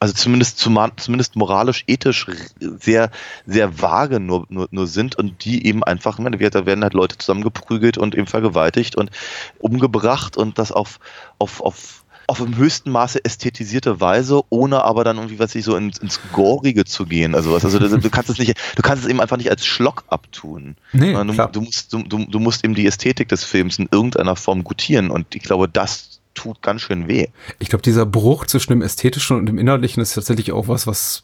Also 0.00 0.14
zumindest, 0.14 0.58
zumindest 0.58 1.36
moralisch, 1.36 1.84
ethisch 1.86 2.26
sehr, 2.60 3.10
sehr 3.46 3.80
vage 3.80 4.20
nur, 4.20 4.44
nur, 4.50 4.68
nur 4.70 4.86
sind 4.86 5.16
und 5.16 5.44
die 5.44 5.66
eben 5.66 5.82
einfach, 5.82 6.18
ich 6.18 6.24
meine, 6.24 6.36
da 6.36 6.66
werden 6.66 6.84
halt 6.84 6.92
Leute 6.92 7.16
zusammengeprügelt 7.16 7.96
und 7.96 8.14
eben 8.14 8.26
vergewaltigt 8.26 8.96
und 8.96 9.10
umgebracht 9.58 10.36
und 10.36 10.58
das 10.58 10.72
auf, 10.72 11.00
auf, 11.38 11.62
auf 11.62 12.03
auf 12.26 12.40
im 12.40 12.56
höchsten 12.56 12.90
Maße 12.90 13.24
ästhetisierte 13.24 14.00
Weise, 14.00 14.42
ohne 14.50 14.84
aber 14.84 15.04
dann 15.04 15.16
irgendwie, 15.16 15.38
was 15.38 15.54
ich 15.54 15.64
so 15.64 15.76
ins, 15.76 15.98
ins 15.98 16.20
Gorige 16.32 16.84
zu 16.84 17.06
gehen. 17.06 17.34
Also, 17.34 17.52
was, 17.52 17.64
also 17.64 17.78
du, 17.78 17.88
du 17.98 18.10
kannst 18.10 18.30
es 18.30 18.38
nicht, 18.38 18.54
du 18.76 18.82
kannst 18.82 19.04
es 19.04 19.10
eben 19.10 19.20
einfach 19.20 19.36
nicht 19.36 19.50
als 19.50 19.64
Schlock 19.66 20.04
abtun. 20.08 20.76
Nee, 20.92 21.12
du, 21.12 21.48
du, 21.52 21.60
musst, 21.60 21.92
du, 21.92 22.02
du, 22.02 22.24
du 22.24 22.38
musst 22.38 22.64
eben 22.64 22.74
die 22.74 22.86
Ästhetik 22.86 23.28
des 23.28 23.44
Films 23.44 23.78
in 23.78 23.88
irgendeiner 23.90 24.36
Form 24.36 24.64
gutieren 24.64 25.10
und 25.10 25.34
ich 25.34 25.42
glaube, 25.42 25.68
das 25.68 26.20
tut 26.34 26.62
ganz 26.62 26.82
schön 26.82 27.08
weh. 27.08 27.28
Ich 27.58 27.68
glaube, 27.68 27.82
dieser 27.82 28.06
Bruch 28.06 28.46
zwischen 28.46 28.72
dem 28.72 28.82
Ästhetischen 28.82 29.36
und 29.36 29.46
dem 29.46 29.58
Inhaltlichen 29.58 30.02
ist 30.02 30.14
tatsächlich 30.14 30.52
auch 30.52 30.68
was, 30.68 30.86
was 30.86 31.22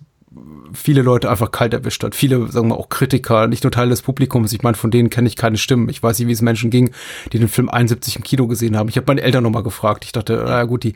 viele 0.73 1.03
Leute 1.03 1.29
einfach 1.29 1.51
kalt 1.51 1.75
erwischt 1.75 2.05
hat. 2.05 2.15
Viele, 2.15 2.51
sagen 2.53 2.69
wir 2.69 2.77
auch 2.77 2.89
Kritiker, 2.89 3.49
nicht 3.49 3.65
nur 3.65 3.73
Teil 3.73 3.89
des 3.89 4.03
Publikums. 4.03 4.53
Ich 4.53 4.63
meine, 4.63 4.77
von 4.77 4.91
denen 4.91 5.11
kenne 5.11 5.27
ich 5.27 5.35
keine 5.35 5.59
Stimmen. 5.59 5.89
Ich 5.89 6.03
weiß 6.03 6.19
nicht, 6.19 6.29
wie 6.29 6.33
es 6.33 6.41
Menschen 6.41 6.71
ging, 6.71 6.93
die 7.33 7.41
den 7.41 7.49
Film 7.49 7.69
71 7.69 8.17
im 8.17 8.23
Kino 8.23 8.47
gesehen 8.47 8.77
haben. 8.77 8.89
Ich 8.89 8.97
habe 8.97 9.07
meine 9.09 9.23
Eltern 9.23 9.43
nochmal 9.43 9.65
gefragt. 9.65 10.05
Ich 10.05 10.13
dachte, 10.13 10.45
na 10.47 10.65
gut, 10.65 10.85
die, 10.85 10.95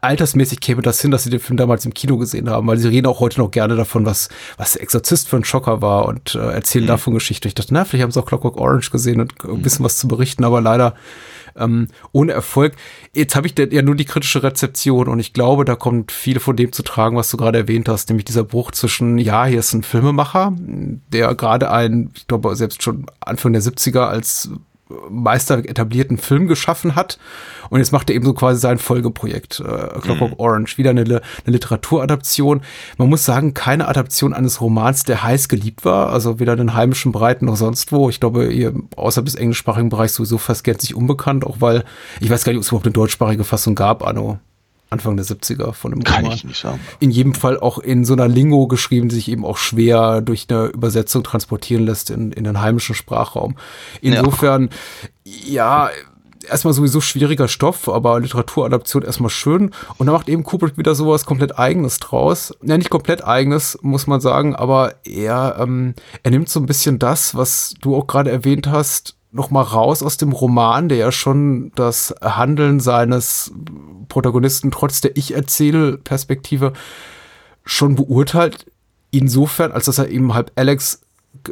altersmäßig 0.00 0.60
käme 0.60 0.82
das 0.82 1.00
hin, 1.00 1.12
dass 1.12 1.22
sie 1.22 1.30
den 1.30 1.40
Film 1.40 1.56
damals 1.56 1.84
im 1.84 1.94
Kino 1.94 2.18
gesehen 2.18 2.50
haben, 2.50 2.66
weil 2.66 2.78
sie 2.78 2.88
reden 2.88 3.06
auch 3.06 3.20
heute 3.20 3.40
noch 3.40 3.52
gerne 3.52 3.76
davon, 3.76 4.06
was, 4.06 4.28
was 4.56 4.72
der 4.72 4.82
Exorzist 4.82 5.28
für 5.28 5.36
ein 5.36 5.44
Schocker 5.44 5.80
war 5.80 6.06
und 6.06 6.34
äh, 6.34 6.38
erzählen 6.38 6.86
davon 6.86 7.14
Geschichte. 7.14 7.46
Ich 7.46 7.54
dachte, 7.54 7.72
na, 7.72 7.84
vielleicht 7.84 8.02
haben 8.02 8.10
sie 8.10 8.20
auch 8.20 8.26
Clockwork 8.26 8.56
Orange 8.56 8.90
gesehen 8.90 9.20
und 9.20 9.32
äh, 9.44 9.64
wissen 9.64 9.84
was 9.84 9.98
zu 9.98 10.08
berichten, 10.08 10.42
aber 10.42 10.60
leider 10.60 10.94
ähm, 11.56 11.88
ohne 12.12 12.32
Erfolg. 12.32 12.74
Jetzt 13.12 13.36
habe 13.36 13.46
ich 13.46 13.54
ja 13.58 13.82
nur 13.82 13.94
die 13.94 14.04
kritische 14.04 14.42
Rezeption 14.42 15.08
und 15.08 15.18
ich 15.20 15.32
glaube, 15.32 15.64
da 15.64 15.76
kommt 15.76 16.12
viel 16.12 16.40
von 16.40 16.56
dem 16.56 16.72
zu 16.72 16.82
tragen, 16.82 17.16
was 17.16 17.30
du 17.30 17.36
gerade 17.36 17.58
erwähnt 17.58 17.88
hast, 17.88 18.08
nämlich 18.08 18.24
dieser 18.24 18.44
Bruch 18.44 18.72
zwischen, 18.72 19.18
ja, 19.18 19.44
hier 19.46 19.60
ist 19.60 19.72
ein 19.72 19.82
Filmemacher, 19.82 20.52
der 20.58 21.34
gerade 21.34 21.70
einen, 21.70 22.10
ich 22.14 22.26
glaube, 22.26 22.54
selbst 22.56 22.82
schon 22.82 23.06
Anfang 23.20 23.52
der 23.52 23.62
70er 23.62 24.06
als 24.06 24.50
Meister 25.08 25.58
etablierten 25.58 26.18
Film 26.18 26.46
geschaffen 26.46 26.94
hat. 26.94 27.18
Und 27.70 27.78
jetzt 27.78 27.92
macht 27.92 28.10
er 28.10 28.16
eben 28.16 28.24
so 28.24 28.34
quasi 28.34 28.60
sein 28.60 28.78
Folgeprojekt, 28.78 29.60
äh, 29.60 30.00
Clockwork 30.00 30.38
Orange, 30.38 30.76
wieder 30.76 30.90
eine, 30.90 31.02
eine 31.02 31.22
Literaturadaption. 31.46 32.62
Man 32.98 33.08
muss 33.08 33.24
sagen, 33.24 33.54
keine 33.54 33.88
Adaption 33.88 34.34
eines 34.34 34.60
Romans, 34.60 35.04
der 35.04 35.22
heiß 35.22 35.48
geliebt 35.48 35.84
war, 35.84 36.10
also 36.10 36.38
weder 36.38 36.52
in 36.52 36.58
den 36.58 36.74
heimischen 36.74 37.12
Breiten 37.12 37.46
noch 37.46 37.56
sonst 37.56 37.92
wo. 37.92 38.10
Ich 38.10 38.20
glaube, 38.20 38.52
ihr 38.52 38.74
außerhalb 38.96 39.24
des 39.24 39.34
englischsprachigen 39.34 39.88
Bereichs 39.88 40.14
sowieso 40.14 40.38
fast 40.38 40.64
gänzlich 40.64 40.94
unbekannt, 40.94 41.44
auch 41.44 41.56
weil, 41.60 41.84
ich 42.20 42.30
weiß 42.30 42.44
gar 42.44 42.52
nicht, 42.52 42.58
ob 42.58 42.62
es 42.62 42.68
überhaupt 42.68 42.86
eine 42.86 42.92
deutschsprachige 42.92 43.44
Fassung 43.44 43.74
gab, 43.74 44.06
Anno. 44.06 44.38
Anfang 44.94 45.16
der 45.16 45.26
70er 45.26 45.72
von 45.72 45.92
dem 45.92 46.02
Kann 46.02 46.22
Roman 46.22 46.36
ich 46.36 46.44
nicht 46.44 46.60
sagen. 46.60 46.80
in 47.00 47.10
jedem 47.10 47.34
Fall 47.34 47.58
auch 47.60 47.78
in 47.78 48.04
so 48.04 48.14
einer 48.14 48.28
Lingo 48.28 48.66
geschrieben, 48.66 49.08
die 49.08 49.16
sich 49.16 49.28
eben 49.28 49.44
auch 49.44 49.58
schwer 49.58 50.20
durch 50.20 50.46
eine 50.48 50.66
Übersetzung 50.66 51.22
transportieren 51.22 51.84
lässt 51.84 52.10
in, 52.10 52.32
in 52.32 52.44
den 52.44 52.60
heimischen 52.60 52.94
Sprachraum. 52.94 53.56
Insofern, 54.00 54.70
ja, 55.24 55.90
erstmal 56.44 56.74
sowieso 56.74 57.00
schwieriger 57.00 57.48
Stoff, 57.48 57.88
aber 57.88 58.20
Literaturadaption 58.20 59.02
erstmal 59.02 59.30
schön. 59.30 59.70
Und 59.98 60.06
da 60.06 60.12
macht 60.12 60.28
eben 60.28 60.44
Kubrick 60.44 60.78
wieder 60.78 60.94
sowas 60.94 61.24
komplett 61.24 61.58
eigenes 61.58 61.98
draus. 61.98 62.54
Ja, 62.62 62.78
nicht 62.78 62.90
komplett 62.90 63.24
eigenes, 63.24 63.78
muss 63.82 64.06
man 64.06 64.20
sagen, 64.20 64.54
aber 64.54 64.94
er, 65.04 65.56
ähm, 65.60 65.94
er 66.22 66.30
nimmt 66.30 66.48
so 66.48 66.60
ein 66.60 66.66
bisschen 66.66 66.98
das, 66.98 67.34
was 67.34 67.74
du 67.80 67.96
auch 67.96 68.06
gerade 68.06 68.30
erwähnt 68.30 68.66
hast, 68.68 69.16
noch 69.34 69.50
mal 69.50 69.62
raus 69.62 70.02
aus 70.02 70.16
dem 70.16 70.32
Roman, 70.32 70.88
der 70.88 70.98
ja 70.98 71.12
schon 71.12 71.72
das 71.74 72.14
Handeln 72.22 72.78
seines 72.78 73.52
Protagonisten 74.08 74.70
trotz 74.70 75.00
der 75.00 75.16
Ich-Erzähl-Perspektive 75.16 76.72
schon 77.64 77.96
beurteilt. 77.96 78.70
Insofern, 79.10 79.72
als 79.72 79.86
dass 79.86 79.98
er 79.98 80.08
eben 80.08 80.34
halb 80.34 80.52
Alex 80.54 81.00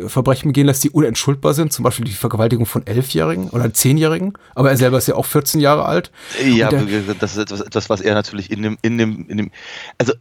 Verbrechen 0.07 0.49
begehen 0.49 0.67
lässt, 0.67 0.85
die 0.85 0.91
unentschuldbar 0.91 1.55
sind, 1.55 1.73
zum 1.73 1.83
Beispiel 1.83 2.05
die 2.05 2.13
Vergewaltigung 2.13 2.67
von 2.67 2.87
Elfjährigen 2.87 3.51
oder 3.51 3.73
Zehnjährigen, 3.73 4.33
aber 4.55 4.71
er 4.71 4.77
selber 4.77 4.99
ist 4.99 5.09
ja 5.09 5.15
auch 5.15 5.27
14 5.27 5.61
Jahre 5.61 5.85
alt. 5.85 6.11
Ja, 6.45 6.71
das 6.71 7.37
ist 7.37 7.39
etwas, 7.39 7.61
etwas, 7.61 7.91
was 7.91 8.01
er 8.01 8.15
natürlich 8.15 8.51
in 8.51 8.63
dem, 8.63 8.79
in 8.83 8.99
dem, 8.99 9.27
in 9.29 9.37
dem, 9.37 9.51
also. 9.99 10.13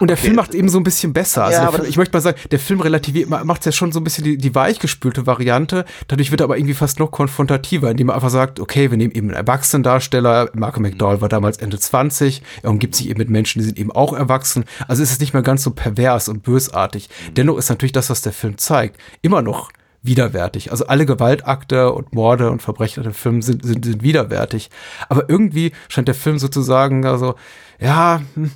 Und 0.00 0.08
der 0.08 0.16
okay. 0.16 0.26
Film 0.26 0.36
macht 0.36 0.54
eben 0.54 0.68
so 0.68 0.78
ein 0.78 0.84
bisschen 0.84 1.12
besser. 1.12 1.44
Also 1.44 1.62
Ja, 1.62 1.70
Film, 1.70 1.88
ich 1.88 1.96
möchte 1.96 2.16
mal 2.16 2.20
sagen, 2.20 2.38
der 2.50 2.58
Film 2.58 2.80
relativiert, 2.80 3.28
macht 3.28 3.64
ja 3.66 3.72
schon 3.72 3.92
so 3.92 4.00
ein 4.00 4.04
bisschen 4.04 4.24
die, 4.24 4.36
die 4.36 4.54
weichgespülte 4.54 5.26
Variante. 5.26 5.84
Dadurch 6.08 6.30
wird 6.30 6.40
er 6.40 6.44
aber 6.44 6.56
irgendwie 6.56 6.74
fast 6.74 6.98
noch 6.98 7.10
konfrontativer, 7.10 7.90
indem 7.90 8.08
er 8.08 8.16
einfach 8.16 8.30
sagt, 8.30 8.60
okay, 8.60 8.90
wir 8.90 8.98
nehmen 8.98 9.12
eben 9.12 9.28
einen 9.28 9.36
Erwachsenendarsteller. 9.36 10.50
Malcolm 10.54 10.82
McDowell 10.82 11.20
war 11.20 11.28
damals 11.28 11.58
Ende 11.58 11.78
20. 11.78 12.42
Er 12.62 12.70
umgibt 12.70 12.94
sich 12.94 13.08
eben 13.08 13.18
mit 13.18 13.30
Menschen, 13.30 13.60
die 13.60 13.64
sind 13.64 13.78
eben 13.78 13.92
auch 13.92 14.12
erwachsen. 14.12 14.64
Also 14.88 15.02
ist 15.02 15.12
es 15.12 15.20
nicht 15.20 15.34
mehr 15.34 15.42
ganz 15.42 15.62
so 15.62 15.70
pervers 15.70 16.28
und 16.28 16.42
bösartig. 16.42 17.08
Dennoch 17.36 17.58
ist 17.58 17.68
natürlich 17.68 17.92
das, 17.92 18.10
was 18.10 18.22
der 18.22 18.32
Film 18.32 18.58
zeigt, 18.58 18.93
immer 19.22 19.42
noch 19.42 19.70
widerwärtig. 20.02 20.70
Also 20.70 20.86
alle 20.86 21.06
Gewaltakte 21.06 21.92
und 21.92 22.12
Morde 22.14 22.50
und 22.50 22.60
Verbrechen 22.62 23.02
in 23.02 23.10
dem 23.10 23.14
Film 23.14 23.40
sind, 23.42 23.64
sind, 23.64 23.84
sind 23.84 24.02
widerwärtig. 24.02 24.70
Aber 25.08 25.28
irgendwie 25.30 25.72
scheint 25.88 26.08
der 26.08 26.14
Film 26.14 26.38
sozusagen, 26.38 27.06
also, 27.06 27.34
ja, 27.80 28.20
hm, 28.34 28.50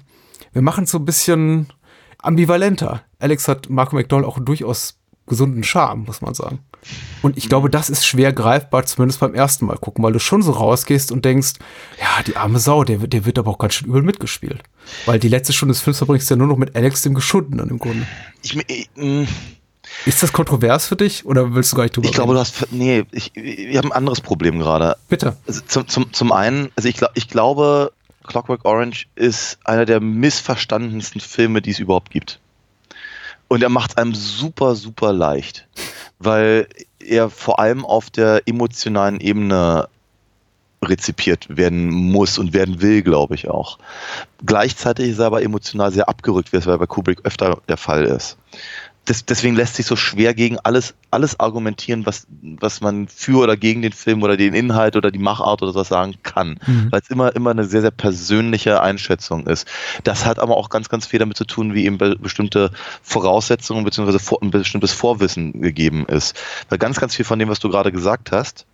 wir 0.53 0.63
machen 0.63 0.85
es 0.85 0.91
so 0.91 0.99
ein 0.99 1.05
bisschen 1.07 1.69
ambivalenter. 2.23 3.03
Alex 3.19 3.49
hat 3.49 3.71
Marco 3.71 3.97
McDowell 3.97 4.25
auch 4.25 4.37
einen 4.37 4.47
durchaus 4.47 4.99
gesunden 5.27 5.63
Charme, 5.63 6.05
muss 6.05 6.21
man 6.23 6.35
sagen. 6.35 6.61
Und 7.23 7.37
ich 7.37 7.49
glaube, 7.49 7.69
das 7.69 7.91
ist 7.91 8.07
schwer 8.07 8.33
greifbar, 8.33 8.87
zumindest 8.87 9.21
beim 9.21 9.35
ersten 9.35 9.67
Mal 9.67 9.77
gucken, 9.77 10.03
weil 10.03 10.13
du 10.13 10.19
schon 10.21 10.43
so 10.43 10.53
rausgehst 10.53 11.13
und 11.13 11.25
denkst, 11.25 11.55
ja, 12.01 12.23
die 12.27 12.37
arme 12.37 12.59
Sau, 12.59 12.85
der, 12.85 13.01
wird- 13.03 13.13
der 13.13 13.25
wird 13.27 13.39
aber 13.39 13.51
auch 13.51 13.59
ganz 13.59 13.75
schön 13.75 13.89
übel 13.89 14.03
mitgespielt. 14.03 14.63
Weil 15.05 15.19
die 15.19 15.29
letzte 15.29 15.53
Stunde 15.53 15.73
des 15.73 15.83
Films 15.83 15.99
verbringst 15.99 16.31
du 16.31 16.35
ja 16.35 16.39
nur 16.39 16.47
noch 16.47 16.57
mit 16.57 16.75
Alex, 16.77 17.03
dem 17.03 17.15
Geschundenen 17.15 17.69
im 17.69 17.79
Grunde. 17.79 18.07
Ich, 18.43 18.57
ich, 18.69 18.89
mm, 18.97 19.25
Ist 20.07 20.23
das 20.23 20.33
kontrovers 20.33 20.87
für 20.87 20.97
dich 20.97 21.27
oder 21.27 21.55
willst 21.55 21.73
du 21.73 21.77
gar 21.77 21.83
nicht 21.85 21.97
drüber 21.97 22.09
ich 22.09 22.15
glaube, 22.15 22.35
du 22.35 22.39
reden? 22.39 22.53
hast, 22.61 22.73
nee, 22.73 23.05
ich, 23.13 23.33
wir 23.35 23.79
haben 23.79 23.93
ein 23.93 23.97
anderes 23.97 24.21
Problem 24.21 24.59
gerade. 24.59 24.97
Bitte. 25.09 25.37
Also 25.47 25.61
zum, 25.67 25.89
zum, 25.89 26.13
zum 26.13 26.33
einen, 26.33 26.71
also 26.77 26.89
ich, 26.89 26.97
glaub, 26.97 27.11
ich 27.15 27.29
glaube, 27.29 27.93
Clockwork 28.27 28.65
Orange 28.65 29.07
ist 29.17 29.59
einer 29.65 29.85
der 29.85 30.01
missverstandensten 30.01 31.21
Filme, 31.21 31.63
die 31.63 31.71
es 31.71 31.79
überhaupt 31.79 32.11
gibt. 32.11 32.41
Und 33.49 33.63
er 33.63 33.71
macht 33.71 33.93
es 33.93 33.97
einem 33.97 34.15
super, 34.15 34.75
super 34.75 35.13
leicht, 35.13 35.67
weil 36.19 36.69
er 37.01 37.31
vor 37.31 37.59
allem 37.59 37.85
auf 37.85 38.11
der 38.11 38.43
emotionalen 38.47 39.21
Ebene 39.21 39.89
rezipiert 40.85 41.57
werden 41.57 41.89
muss 41.89 42.39
und 42.39 42.53
werden 42.53 42.81
will, 42.81 43.03
glaube 43.03 43.35
ich 43.35 43.49
auch. 43.49 43.79
Gleichzeitig 44.45 45.09
ist 45.09 45.19
er 45.19 45.27
aber 45.27 45.43
emotional 45.43 45.91
sehr 45.91 46.09
abgerückt, 46.09 46.53
wie 46.53 46.59
es 46.59 46.67
bei 46.67 46.87
Kubrick 46.87 47.25
öfter 47.25 47.61
der 47.69 47.77
Fall 47.77 48.05
ist. 48.05 48.37
Des, 49.09 49.25
deswegen 49.25 49.57
lässt 49.57 49.77
sich 49.77 49.87
so 49.87 49.97
schwer 49.97 50.35
gegen 50.35 50.59
alles, 50.59 50.95
alles 51.11 51.41
argumentieren, 51.41 52.05
was, 52.05 52.27
was 52.41 52.81
man 52.81 53.09
für 53.09 53.43
oder 53.43 53.57
gegen 53.57 53.81
den 53.81 53.93
Film 53.93 54.23
oder 54.23 54.37
den 54.37 54.55
Inhalt 54.55 54.97
oder 54.97 55.11
die 55.11 55.19
Machart 55.19 55.63
oder 55.63 55.73
sowas 55.73 55.89
sagen 55.89 56.15
kann. 56.23 56.61
Mhm. 56.67 56.89
Weil 56.91 57.01
es 57.01 57.09
immer, 57.09 57.35
immer 57.35 57.51
eine 57.51 57.65
sehr, 57.65 57.81
sehr 57.81 57.91
persönliche 57.91 58.83
Einschätzung 58.83 59.47
ist. 59.47 59.67
Das 60.05 60.27
hat 60.27 60.39
aber 60.39 60.57
auch 60.57 60.69
ganz, 60.69 60.89
ganz 60.89 61.07
viel 61.07 61.19
damit 61.19 61.37
zu 61.37 61.45
tun, 61.45 61.75
wie 61.75 61.87
eben 61.87 61.99
be 61.99 62.17
bestimmte 62.17 62.71
Voraussetzungen 63.03 63.85
bzw. 63.85 64.19
Vor 64.19 64.43
ein 64.43 64.51
bestimmtes 64.51 64.93
Vorwissen 64.93 65.63
gegeben 65.63 66.07
ist. 66.07 66.37
Weil 66.69 66.79
ganz, 66.79 67.01
ganz 67.01 67.15
viel 67.15 67.25
von 67.25 67.39
dem, 67.39 67.49
was 67.49 67.61
du 67.61 67.71
gerade 67.71 67.93
gesagt 67.93 68.33
hast, 68.33 68.67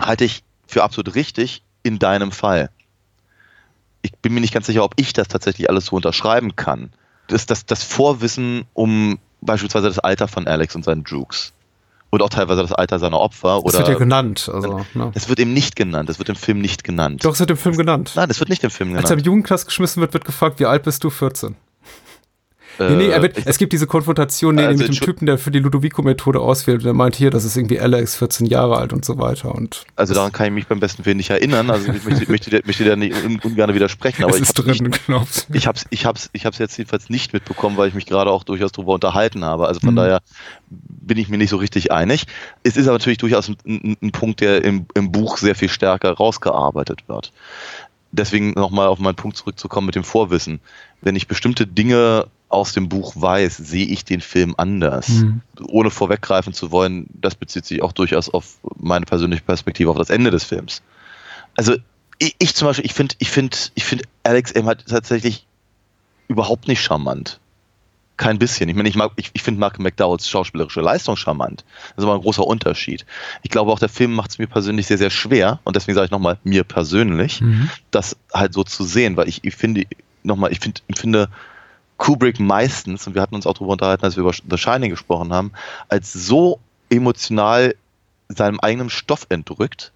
halte 0.00 0.24
ich 0.24 0.42
für 0.66 0.82
absolut 0.82 1.14
richtig 1.14 1.62
in 1.82 1.98
deinem 1.98 2.32
Fall. 2.32 2.70
Ich 4.02 4.12
bin 4.12 4.34
mir 4.34 4.40
nicht 4.40 4.54
ganz 4.54 4.66
sicher, 4.66 4.84
ob 4.84 4.94
ich 4.96 5.12
das 5.12 5.28
tatsächlich 5.28 5.68
alles 5.70 5.86
so 5.86 5.96
unterschreiben 5.96 6.54
kann. 6.54 6.92
Das, 7.26 7.46
das, 7.46 7.66
das 7.66 7.82
Vorwissen 7.82 8.64
um 8.74 9.18
beispielsweise 9.40 9.88
das 9.88 9.98
Alter 9.98 10.28
von 10.28 10.46
Alex 10.46 10.74
und 10.74 10.84
seinen 10.84 11.04
Jukes. 11.04 11.52
Oder 12.10 12.24
auch 12.24 12.30
teilweise 12.30 12.62
das 12.62 12.72
Alter 12.72 12.98
seiner 12.98 13.20
Opfer. 13.20 13.60
Das 13.62 13.64
Oder 13.64 13.78
wird 13.78 13.88
ja 13.88 13.98
genannt. 13.98 14.50
Also, 14.52 14.84
ne. 14.94 15.10
es 15.14 15.28
wird 15.28 15.38
eben 15.40 15.52
nicht 15.52 15.76
genannt. 15.76 16.08
Es 16.08 16.18
wird 16.18 16.30
im 16.30 16.36
Film 16.36 16.60
nicht 16.60 16.82
genannt. 16.82 17.24
Doch, 17.24 17.34
es 17.34 17.40
wird 17.40 17.50
im 17.50 17.58
Film 17.58 17.76
genannt. 17.76 18.12
Nein, 18.16 18.30
es 18.30 18.40
wird 18.40 18.48
nicht 18.48 18.64
im 18.64 18.70
Film 18.70 18.90
Als 18.90 18.96
er 18.96 19.10
im 19.10 19.16
genannt. 19.16 19.26
Jugendklass 19.26 19.66
geschmissen 19.66 20.00
wird, 20.00 20.14
wird 20.14 20.24
gefragt, 20.24 20.58
wie 20.58 20.64
alt 20.64 20.84
bist 20.84 21.04
du? 21.04 21.10
14. 21.10 21.54
Nee, 22.78 22.94
nee, 22.96 23.08
er 23.08 23.18
Äh, 23.18 23.22
wird, 23.22 23.38
ich- 23.38 23.46
es 23.46 23.58
gibt 23.58 23.72
diese 23.72 23.86
Konfrontation 23.86 24.54
nee, 24.54 24.64
Also, 24.64 24.78
mit 24.78 24.88
dem 24.88 24.94
Typen, 25.04 25.26
der 25.26 25.38
für 25.38 25.50
die 25.50 25.58
Ludovico-Methode 25.58 26.40
auswählt. 26.40 26.84
Der 26.84 26.92
meint 26.94 27.16
hier, 27.16 27.30
das 27.30 27.44
ist 27.44 27.56
irgendwie 27.56 27.80
Alex, 27.80 28.14
14 28.16 28.46
Jahre 28.46 28.76
alt 28.76 28.92
und 28.92 29.04
so 29.04 29.18
weiter. 29.18 29.54
Und 29.54 29.84
Also 29.96 30.14
daran 30.14 30.30
kann 30.32 30.46
ich 30.46 30.52
mich 30.52 30.66
beim 30.68 30.78
besten 30.80 31.04
Willen 31.04 31.16
nicht 31.16 31.30
erinnern. 31.30 31.70
Also 31.70 31.92
ich 31.92 32.04
möchte, 32.04 32.30
möchte, 32.30 32.50
dir- 32.50 32.62
möchte 32.64 32.84
dir 32.84 32.96
nicht 32.96 33.14
un, 33.24 33.40
ungern 33.42 33.74
widersprechen, 33.74 34.22
aber 34.22 34.32
es 34.32 34.36
ich 34.36 34.42
ist 34.42 34.58
hab's 34.58 34.64
drin, 34.78 34.86
nicht, 34.90 35.06
glaubst 35.06 35.46
ich 35.52 35.66
hab's, 35.66 35.86
ich 35.90 36.06
hab's, 36.06 36.30
ich 36.32 36.46
hab's 36.46 36.58
jetzt 36.58 36.76
jedenfalls 36.78 37.10
nicht 37.10 37.32
mitbekommen, 37.32 37.76
weil 37.76 37.88
ich 37.88 37.94
mich 37.94 38.06
gerade 38.06 38.30
auch 38.30 38.44
durchaus 38.44 38.72
darüber 38.72 38.94
unterhalten 38.94 39.44
habe. 39.44 39.66
Also 39.66 39.80
von 39.80 39.94
Mhm. 39.94 39.96
daher 39.96 40.20
bin 40.70 41.18
ich 41.18 41.28
mir 41.28 41.38
nicht 41.38 41.50
so 41.50 41.56
richtig 41.56 41.90
einig. 41.90 42.26
Es 42.62 42.76
ist 42.76 42.86
aber 42.86 42.98
natürlich 42.98 43.18
durchaus 43.18 43.48
ein, 43.48 43.56
ein, 43.66 43.96
ein 44.02 44.12
Punkt, 44.12 44.40
der 44.40 44.64
im, 44.64 44.86
im 44.94 45.10
Buch 45.10 45.38
sehr 45.38 45.54
viel 45.54 45.68
stärker 45.68 46.12
rausgearbeitet 46.12 47.08
wird. 47.08 47.32
Deswegen 48.12 48.52
nochmal 48.52 48.86
auf 48.88 48.98
meinen 48.98 49.16
Punkt 49.16 49.36
zurückzukommen 49.36 49.86
mit 49.86 49.94
dem 49.94 50.04
Vorwissen. 50.04 50.60
Wenn 51.02 51.14
ich 51.16 51.28
bestimmte 51.28 51.66
Dinge 51.66 52.26
aus 52.48 52.72
dem 52.72 52.88
Buch 52.88 53.12
weiß, 53.14 53.56
sehe 53.58 53.86
ich 53.86 54.04
den 54.04 54.20
Film 54.20 54.54
anders. 54.56 55.08
Mhm. 55.08 55.42
Ohne 55.68 55.90
vorweggreifen 55.90 56.54
zu 56.54 56.70
wollen, 56.70 57.06
das 57.12 57.34
bezieht 57.34 57.66
sich 57.66 57.82
auch 57.82 57.92
durchaus 57.92 58.28
auf 58.28 58.56
meine 58.76 59.04
persönliche 59.04 59.42
Perspektive 59.42 59.90
auf 59.90 59.98
das 59.98 60.10
Ende 60.10 60.30
des 60.30 60.44
Films. 60.44 60.82
Also 61.56 61.76
ich, 62.18 62.34
ich 62.38 62.54
zum 62.54 62.68
Beispiel, 62.68 62.86
ich 62.86 62.94
finde, 62.94 63.14
ich 63.18 63.30
finde, 63.30 63.56
ich 63.74 63.84
finde 63.84 64.04
Alex 64.22 64.52
M. 64.52 64.66
halt 64.66 64.86
tatsächlich 64.86 65.46
überhaupt 66.28 66.68
nicht 66.68 66.82
charmant. 66.82 67.38
Kein 68.16 68.38
bisschen. 68.38 68.68
Ich 68.68 68.74
meine, 68.74 68.88
ich 68.88 68.96
mag, 68.96 69.12
ich, 69.16 69.30
ich 69.32 69.42
finde 69.42 69.60
Mark 69.60 69.78
McDowells 69.78 70.28
schauspielerische 70.28 70.80
Leistung 70.80 71.14
charmant. 71.14 71.64
Das 71.94 71.98
ist 71.98 72.04
aber 72.04 72.14
ein 72.14 72.20
großer 72.22 72.44
Unterschied. 72.44 73.06
Ich 73.42 73.50
glaube 73.50 73.70
auch, 73.70 73.78
der 73.78 73.88
Film 73.88 74.12
macht 74.12 74.30
es 74.30 74.38
mir 74.38 74.48
persönlich 74.48 74.86
sehr, 74.88 74.98
sehr 74.98 75.10
schwer. 75.10 75.60
Und 75.62 75.76
deswegen 75.76 75.94
sage 75.94 76.06
ich 76.06 76.10
nochmal, 76.10 76.38
mir 76.42 76.64
persönlich, 76.64 77.40
Mhm. 77.40 77.70
das 77.92 78.16
halt 78.34 78.54
so 78.54 78.64
zu 78.64 78.82
sehen, 78.82 79.16
weil 79.16 79.28
ich, 79.28 79.44
ich 79.44 79.54
finde, 79.54 79.84
nochmal, 80.24 80.50
ich 80.50 80.58
finde, 80.58 80.80
ich 80.88 80.98
finde 80.98 81.28
Kubrick 81.98 82.40
meistens, 82.40 83.06
und 83.06 83.14
wir 83.14 83.20
hatten 83.20 83.34
uns 83.34 83.46
auch 83.46 83.54
darüber 83.54 83.72
unterhalten, 83.72 84.04
als 84.04 84.16
wir 84.16 84.22
über 84.22 84.32
The 84.32 84.56
Shining 84.56 84.90
gesprochen 84.90 85.32
haben, 85.34 85.52
als 85.88 86.12
so 86.12 86.58
emotional 86.88 87.74
seinem 88.28 88.60
eigenen 88.60 88.88
Stoff 88.88 89.26
entrückt, 89.28 89.92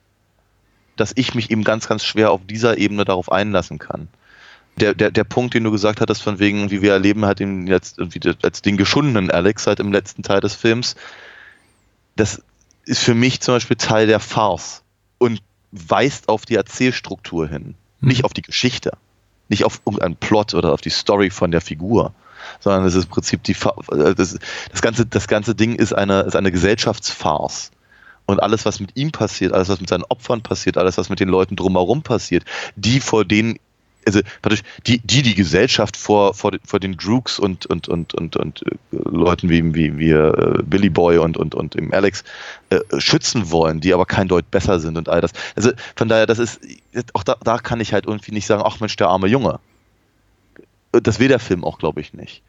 dass 0.96 1.12
ich 1.14 1.34
mich 1.34 1.50
eben 1.50 1.64
ganz, 1.64 1.88
ganz 1.88 2.04
schwer 2.04 2.32
auf 2.32 2.40
dieser 2.46 2.76
Ebene 2.76 3.04
darauf 3.04 3.32
einlassen 3.32 3.78
kann. 3.78 4.08
Der, 4.78 4.94
der, 4.94 5.10
der 5.10 5.24
Punkt, 5.24 5.54
den 5.54 5.64
du 5.64 5.70
gesagt 5.70 6.00
hattest, 6.00 6.22
von 6.22 6.38
wegen, 6.38 6.70
wie 6.70 6.82
wir 6.82 6.92
erleben 6.92 7.24
halt 7.24 7.40
den 7.40 7.66
jetzt 7.66 7.98
als 8.42 8.62
den 8.62 8.76
geschundenen 8.76 9.30
Alex 9.30 9.66
halt 9.66 9.80
im 9.80 9.92
letzten 9.92 10.22
Teil 10.22 10.40
des 10.40 10.54
Films, 10.54 10.96
das 12.16 12.42
ist 12.84 13.00
für 13.00 13.14
mich 13.14 13.40
zum 13.40 13.54
Beispiel 13.54 13.76
Teil 13.76 14.06
der 14.06 14.20
Farce 14.20 14.82
und 15.18 15.42
weist 15.72 16.28
auf 16.28 16.46
die 16.46 16.56
Erzählstruktur 16.56 17.48
hin, 17.48 17.74
nicht 18.00 18.24
auf 18.24 18.32
die 18.32 18.42
Geschichte, 18.42 18.92
nicht 19.48 19.64
auf 19.64 19.81
irgendeinen 19.85 20.16
Plot 20.16 20.55
oder 20.55 20.72
auf 20.72 20.81
die 20.81 20.90
Story 20.90 21.31
von 21.31 21.50
der 21.50 21.61
Figur, 21.61 22.12
sondern 22.61 22.85
es 22.85 22.94
ist 22.94 23.05
im 23.05 23.11
Prinzip 23.11 23.42
die 23.42 23.52
äh, 23.52 24.14
das, 24.14 24.38
das 24.70 24.83
ganze 24.83 25.07
das 25.07 25.28
ganze 25.28 25.55
Ding 25.55 25.74
ist 25.74 25.92
eine 25.92 26.20
ist 26.22 26.37
eine 26.37 26.52
Gesellschaftsfarce. 26.52 27.70
Und 28.24 28.40
alles 28.40 28.64
was 28.64 28.78
mit 28.78 28.96
ihm 28.96 29.11
passiert, 29.11 29.52
alles 29.52 29.68
was 29.68 29.81
mit 29.81 29.88
seinen 29.88 30.05
Opfern 30.05 30.42
passiert, 30.42 30.78
alles 30.78 30.96
was 30.96 31.09
mit 31.09 31.18
den 31.18 31.28
Leuten 31.28 31.57
drumherum 31.57 32.02
passiert, 32.02 32.44
die 32.76 33.00
vor 33.00 33.24
denen 33.24 33.59
also 34.06 34.20
praktisch 34.40 34.62
die, 34.86 34.98
die 34.98 35.22
die 35.22 35.34
Gesellschaft 35.34 35.96
vor, 35.96 36.34
vor, 36.34 36.50
den- 36.50 36.60
vor 36.64 36.80
den 36.80 36.96
Droogs 36.96 37.38
und, 37.38 37.66
und, 37.66 37.88
und, 37.88 38.14
und, 38.14 38.36
und 38.36 38.62
äh, 38.66 38.74
Leuten 38.90 39.48
wie, 39.48 39.74
wie, 39.74 39.98
wie 39.98 40.10
äh, 40.10 40.62
Billy 40.64 40.90
Boy 40.90 41.18
und, 41.18 41.36
und, 41.36 41.54
und 41.54 41.74
dem 41.74 41.92
Alex 41.92 42.24
äh, 42.70 42.80
schützen 42.98 43.50
wollen, 43.50 43.80
die 43.80 43.94
aber 43.94 44.06
kein 44.06 44.28
Deut 44.28 44.50
besser 44.50 44.80
sind 44.80 44.96
und 44.98 45.08
all 45.08 45.20
das. 45.20 45.32
Also 45.56 45.70
von 45.96 46.08
daher, 46.08 46.26
das 46.26 46.38
ist, 46.38 46.60
auch 47.12 47.22
da, 47.22 47.36
da 47.42 47.58
kann 47.58 47.80
ich 47.80 47.92
halt 47.92 48.06
irgendwie 48.06 48.32
nicht 48.32 48.46
sagen, 48.46 48.62
ach 48.64 48.80
Mensch, 48.80 48.96
der 48.96 49.08
arme 49.08 49.28
Junge. 49.28 49.60
Das 50.92 51.18
will 51.18 51.28
der 51.28 51.38
Film 51.38 51.64
auch, 51.64 51.78
glaube 51.78 52.00
ich, 52.00 52.12
nicht. 52.12 52.42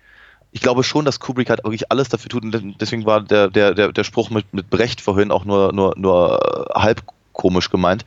Ich 0.51 0.61
glaube 0.61 0.83
schon, 0.83 1.05
dass 1.05 1.19
Kubrick 1.19 1.49
halt 1.49 1.63
wirklich 1.63 1.91
alles 1.91 2.09
dafür 2.09 2.29
tut 2.29 2.43
und 2.43 2.75
deswegen 2.79 3.05
war 3.05 3.21
der, 3.21 3.49
der, 3.49 3.73
der, 3.73 3.91
der 3.91 4.03
Spruch 4.03 4.29
mit, 4.29 4.53
mit 4.53 4.69
Brecht 4.69 5.01
vorhin 5.01 5.31
auch 5.31 5.45
nur, 5.45 5.73
nur, 5.73 5.95
nur 5.97 6.69
äh, 6.75 6.79
halb 6.79 7.01
komisch 7.33 7.69
gemeint. 7.69 8.05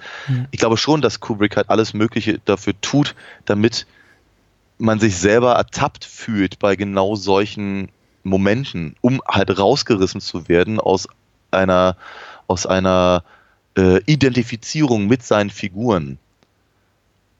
Ich 0.51 0.59
glaube 0.59 0.77
schon, 0.77 1.03
dass 1.03 1.21
Kubrick 1.21 1.57
halt 1.57 1.69
alles 1.69 1.95
Mögliche 1.95 2.41
dafür 2.45 2.75
tut, 2.81 3.15
damit 3.45 3.87
man 4.79 4.99
sich 4.99 5.17
selber 5.17 5.55
ertappt 5.55 6.05
fühlt 6.05 6.59
bei 6.59 6.77
genau 6.77 7.17
solchen 7.17 7.89
Momenten, 8.23 8.97
um 9.01 9.23
halt 9.27 9.57
rausgerissen 9.57 10.21
zu 10.21 10.49
werden 10.49 10.81
aus 10.81 11.09
einer, 11.51 11.97
aus 12.47 12.67
einer 12.67 13.23
äh, 13.77 14.01
Identifizierung 14.07 15.07
mit 15.07 15.23
seinen 15.23 15.51
Figuren. 15.51 16.19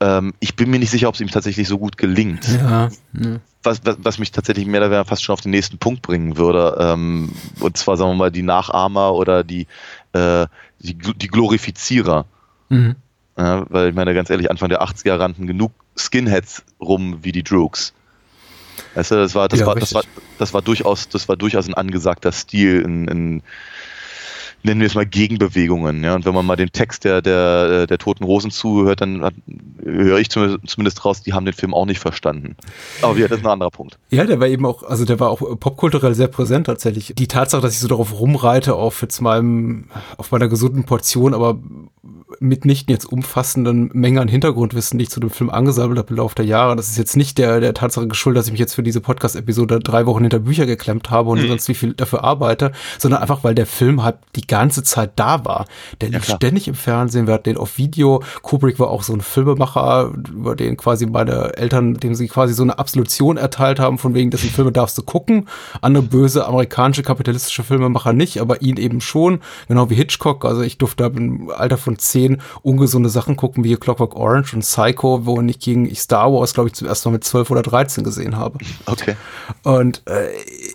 Ähm, 0.01 0.35
ich 0.41 0.57
bin 0.57 0.71
mir 0.71 0.79
nicht 0.79 0.91
sicher, 0.91 1.09
ob 1.09 1.15
es 1.15 1.21
ihm 1.21 1.31
tatsächlich 1.31 1.69
so 1.69 1.79
gut 1.79 1.97
gelingt. 1.97 2.47
Ja. 2.49 2.89
ja. 3.15 3.41
Was, 3.63 3.81
was, 3.85 3.97
was 3.99 4.19
mich 4.19 4.31
tatsächlich 4.31 4.67
mehr 4.67 4.81
oder 4.81 4.91
weniger 4.91 5.05
fast 5.05 5.25
schon 5.25 5.33
auf 5.33 5.41
den 5.41 5.51
nächsten 5.51 5.79
Punkt 5.79 6.03
bringen 6.03 6.37
würde. 6.37 6.77
Ähm, 6.79 7.33
und 7.61 7.77
zwar, 7.77 7.97
sagen 7.97 8.11
wir 8.11 8.17
mal, 8.17 8.31
die 8.31 8.43
Nachahmer 8.43 9.15
oder 9.15 9.43
die, 9.43 9.67
äh, 10.13 10.47
die, 10.79 10.95
die 10.95 11.29
Glorifizierer. 11.29 12.27
Mhm. 12.69 12.97
Ja, 13.39 13.67
weil 13.69 13.91
ich 13.91 13.95
meine, 13.95 14.15
ganz 14.15 14.31
ehrlich, 14.31 14.51
Anfang 14.51 14.71
der 14.71 14.83
80er 14.83 15.19
rannten 15.19 15.47
genug 15.47 15.73
Skinheads 15.97 16.63
rum 16.81 17.19
wie 17.23 17.33
die 17.33 17.43
Droogs. 17.43 17.93
Weißt 18.95 19.11
du, 19.11 19.17
das 19.17 19.35
war, 19.35 19.49
das 19.49 19.61
Ja, 19.61 19.67
war, 19.67 19.75
das 19.75 19.95
war, 19.95 20.03
das 20.39 20.55
war 20.55 20.63
durchaus, 20.63 21.09
das 21.09 21.29
war 21.29 21.37
durchaus 21.37 21.67
ein 21.69 21.75
angesagter 21.75 22.33
Stil 22.33 22.81
in, 22.81 23.09
in 23.09 23.43
nennen 24.67 24.81
wir 24.81 24.87
es 24.87 24.95
mal 24.95 25.07
Gegenbewegungen, 25.07 26.05
ja. 26.05 26.15
Und 26.15 26.27
wenn 26.27 26.35
man 26.35 26.45
mal 26.45 26.57
den 26.57 26.71
Text 26.71 27.05
der, 27.05 27.23
der, 27.23 27.87
der 27.87 27.99
Toten 27.99 28.25
Rosen 28.25 28.51
zuhört, 28.51 29.01
dann 29.01 29.23
hat, 29.23 29.35
höre 29.83 30.19
ich 30.19 30.29
zumindest, 30.29 31.05
raus, 31.05 31.23
die 31.23 31.33
haben 31.33 31.47
den 31.47 31.55
Film 31.55 31.73
auch 31.73 31.87
nicht 31.87 32.01
verstanden. 32.01 32.57
Aber 33.01 33.17
ja, 33.17 33.29
das 33.29 33.39
ist 33.39 33.47
ein 33.47 33.53
anderer 33.53 33.71
Punkt. 33.71 33.99
Ja, 34.11 34.25
der 34.25 34.39
war 34.41 34.49
eben 34.49 34.67
auch, 34.67 34.83
also 34.83 35.05
der 35.05 35.19
war 35.21 35.31
auch 35.31 35.41
popkulturell 35.59 36.15
sehr 36.15 36.29
präsent 36.29 36.67
tatsächlich. 36.67 37.15
Die 37.17 37.29
Tatsache, 37.29 37.63
dass 37.63 37.73
ich 37.73 37.81
so 37.81 37.89
darauf 37.89 38.19
rumreite, 38.21 38.75
auf 38.75 39.01
jetzt 39.01 39.21
meinem, 39.21 39.87
auf 40.19 40.33
meiner 40.33 40.49
gesunden 40.49 40.85
Portion, 40.85 41.33
aber 41.33 41.59
mitnichten 42.41 42.93
jetzt 42.93 43.05
umfassenden 43.05 43.91
Menge 43.93 44.21
an 44.21 44.29
Hintergrundwissen, 44.29 44.99
die 44.99 45.05
ich 45.05 45.11
zu 45.11 45.21
dem 45.21 45.31
Film 45.31 45.51
angesammelt 45.51 45.99
habe 45.99 46.11
im 46.11 46.17
Laufe 46.17 46.35
der 46.35 46.45
Jahre. 46.45 46.77
Das 46.77 46.89
ist 46.89 46.99
jetzt 46.99 47.17
nicht 47.17 47.39
der, 47.39 47.61
der 47.61 47.75
Tatsache 47.75 48.09
geschuldet, 48.09 48.41
dass 48.41 48.47
ich 48.47 48.53
mich 48.53 48.61
jetzt 48.61 48.75
für 48.75 48.83
diese 48.83 49.01
Podcast-Episode 49.01 49.81
drei 49.81 50.07
Wochen 50.07 50.23
hinter 50.23 50.41
Bücher 50.41 50.67
geklemmt 50.67 51.11
habe 51.11 51.31
und 51.31 51.47
sonst 51.47 51.69
wie 51.69 51.75
viel 51.75 51.95
dafür 51.95 52.25
arbeite, 52.25 52.73
sondern 52.99 53.23
einfach, 53.23 53.45
weil 53.45 53.55
der 53.55 53.67
Film 53.67 54.03
halt 54.03 54.17
die 54.35 54.47
ganze 54.47 54.56
Zeit 54.83 55.13
da 55.17 55.45
war. 55.45 55.67
Der 56.01 56.11
lief 56.11 56.25
klar. 56.25 56.37
ständig 56.37 56.69
im 56.69 56.75
Fernsehen, 56.75 57.27
wir 57.27 57.35
hatten 57.35 57.45
den 57.45 57.57
auf 57.57 57.79
Video. 57.79 58.23
Kubrick 58.43 58.79
war 58.79 58.89
auch 58.91 59.03
so 59.03 59.13
ein 59.13 59.21
Filmemacher, 59.21 60.13
über 60.29 60.57
den 60.57 60.77
quasi 60.77 61.07
meine 61.07 61.57
Eltern, 61.57 61.95
dem 61.95 62.15
sie 62.15 62.29
quasi 62.29 62.55
so 62.55 62.63
eine 62.63 62.79
Absolution 62.79 63.37
erteilt 63.37 63.79
haben, 63.81 63.99
von 63.99 64.15
wegen, 64.15 64.31
dessen 64.31 64.51
Filme 64.51 64.73
darfst 64.73 64.97
du 64.99 65.03
gucken. 65.03 65.49
Andere 65.81 66.05
böse 66.05 66.47
amerikanische 66.47 67.03
kapitalistische 67.03 67.63
Filmemacher 67.63 68.13
nicht, 68.13 68.41
aber 68.41 68.63
ihn 68.63 68.77
eben 68.77 69.01
schon. 69.01 69.41
Genau 69.69 69.91
wie 69.91 69.95
Hitchcock. 69.95 70.45
Also 70.45 70.63
ich 70.63 70.79
durfte 70.79 71.05
im 71.05 71.51
Alter 71.51 71.79
von 71.79 71.99
zehn 71.99 72.41
ungesunde 72.63 73.09
Sachen 73.09 73.37
gucken, 73.37 73.65
wie 73.65 73.77
Clockwork 73.77 74.17
Orange 74.17 74.55
und 74.55 74.63
Psycho, 74.63 75.27
wo 75.27 75.41
ich 75.41 75.59
gegen 75.61 75.87
ich 75.87 76.01
Star 76.01 76.33
Wars, 76.33 76.55
glaube 76.55 76.69
ich, 76.69 76.75
zum 76.75 76.89
ersten 76.89 77.09
Mal 77.09 77.15
mit 77.15 77.25
zwölf 77.25 77.51
oder 77.51 77.63
dreizehn 77.63 78.05
gesehen 78.05 78.37
habe. 78.37 78.59
Okay. 78.87 79.17
Und 79.63 80.03
äh, 80.07 80.29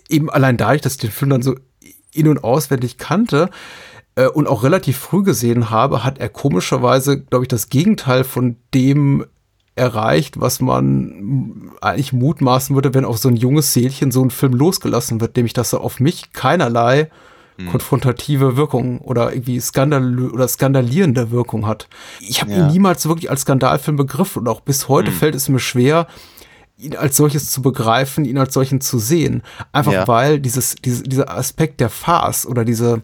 eben 0.08 0.30
allein 0.30 0.56
dadurch, 0.56 0.80
dass 0.80 0.94
ich 0.94 1.00
den 1.00 1.10
Film 1.10 1.30
dann 1.30 1.42
so 1.42 1.56
in- 2.14 2.28
und 2.28 2.44
auswendig 2.44 2.98
kannte 2.98 3.50
äh, 4.14 4.26
und 4.26 4.46
auch 4.46 4.62
relativ 4.62 4.98
früh 4.98 5.22
gesehen 5.22 5.70
habe, 5.70 6.04
hat 6.04 6.18
er 6.18 6.28
komischerweise, 6.28 7.20
glaube 7.20 7.44
ich, 7.44 7.48
das 7.48 7.68
Gegenteil 7.68 8.24
von 8.24 8.56
dem 8.74 9.24
erreicht, 9.74 10.38
was 10.38 10.60
man 10.60 11.70
eigentlich 11.80 12.12
mutmaßen 12.12 12.74
würde, 12.76 12.92
wenn 12.92 13.06
auf 13.06 13.16
so 13.16 13.28
ein 13.30 13.36
junges 13.36 13.72
Seelchen 13.72 14.10
so 14.12 14.22
ein 14.22 14.30
Film 14.30 14.52
losgelassen 14.52 15.20
wird, 15.22 15.34
nämlich 15.36 15.54
dass 15.54 15.72
er 15.72 15.80
auf 15.80 15.98
mich 16.00 16.32
keinerlei 16.32 17.10
konfrontative 17.70 18.56
Wirkung 18.56 18.98
oder 19.00 19.32
irgendwie 19.32 19.60
skandal 19.60 20.18
oder 20.30 20.48
skandalierende 20.48 21.30
Wirkung 21.30 21.66
hat. 21.66 21.86
Ich 22.20 22.40
habe 22.40 22.50
Ja. 22.50 22.58
ihn 22.58 22.66
niemals 22.72 23.06
wirklich 23.06 23.30
als 23.30 23.42
Skandalfilm 23.42 23.96
begriffen 23.96 24.40
und 24.40 24.48
auch 24.48 24.60
bis 24.60 24.88
heute 24.88 25.10
fällt 25.12 25.34
es 25.34 25.48
mir 25.48 25.58
schwer, 25.60 26.06
ihn 26.82 26.96
als 26.96 27.16
solches 27.16 27.50
zu 27.50 27.62
begreifen, 27.62 28.24
ihn 28.24 28.38
als 28.38 28.54
solchen 28.54 28.80
zu 28.80 28.98
sehen. 28.98 29.42
Einfach 29.72 29.92
Ja. 29.92 30.08
weil 30.08 30.40
dieses, 30.40 30.74
diese, 30.76 31.02
dieser 31.02 31.30
Aspekt 31.30 31.80
der 31.80 31.90
Farce 31.90 32.46
oder 32.46 32.64
diese, 32.64 33.02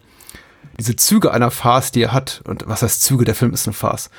diese 0.79 0.97
Züge 0.97 1.33
einer 1.33 1.51
Farce, 1.51 1.93
die 1.93 2.03
er 2.03 2.13
hat, 2.13 2.43
und 2.47 2.65
was 2.67 2.83
heißt 2.83 3.03
Züge, 3.03 3.25
der 3.25 3.35
Film 3.35 3.53
ist 3.53 3.67
eine 3.67 3.75
Farce, 3.75 4.11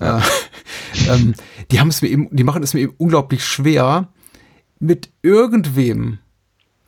äh, 0.00 0.20
ähm, 1.08 1.34
die 1.70 1.80
haben 1.80 1.88
es 1.88 2.02
mir 2.02 2.08
eben, 2.08 2.28
die 2.30 2.44
machen 2.44 2.62
es 2.62 2.74
mir 2.74 2.80
eben 2.80 2.94
unglaublich 2.98 3.44
schwer, 3.44 4.08
mit 4.80 5.10
irgendwem, 5.22 6.18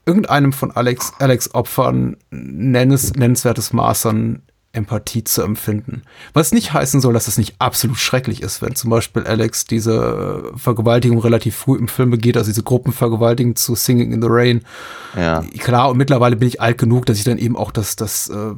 irgendeinem 0.06 0.52
von 0.52 0.70
Alex, 0.70 1.12
Alex 1.18 1.54
Opfern 1.54 2.16
nennes, 2.30 3.14
nennenswertes 3.14 3.72
Maß 3.72 4.06
an 4.06 4.42
Empathie 4.72 5.24
zu 5.24 5.42
empfinden. 5.42 6.02
Was 6.32 6.52
nicht 6.52 6.72
heißen 6.72 7.00
soll, 7.00 7.12
dass 7.12 7.26
es 7.26 7.38
nicht 7.38 7.56
absolut 7.58 7.98
schrecklich 7.98 8.40
ist, 8.40 8.62
wenn 8.62 8.76
zum 8.76 8.90
Beispiel 8.90 9.24
Alex 9.24 9.64
diese 9.64 10.52
Vergewaltigung 10.54 11.18
relativ 11.18 11.56
früh 11.56 11.76
im 11.76 11.88
Film 11.88 12.10
begeht, 12.10 12.36
also 12.36 12.50
diese 12.50 12.62
Gruppenvergewaltigung 12.62 13.56
zu 13.56 13.74
Singing 13.74 14.12
in 14.12 14.22
the 14.22 14.28
Rain. 14.30 14.62
Ja. 15.16 15.42
Klar, 15.58 15.90
und 15.90 15.96
mittlerweile 15.96 16.36
bin 16.36 16.46
ich 16.46 16.60
alt 16.60 16.78
genug, 16.78 17.06
dass 17.06 17.18
ich 17.18 17.24
dann 17.24 17.38
eben 17.38 17.56
auch 17.56 17.72
das, 17.72 17.96
das 17.96 18.28
äh, 18.28 18.54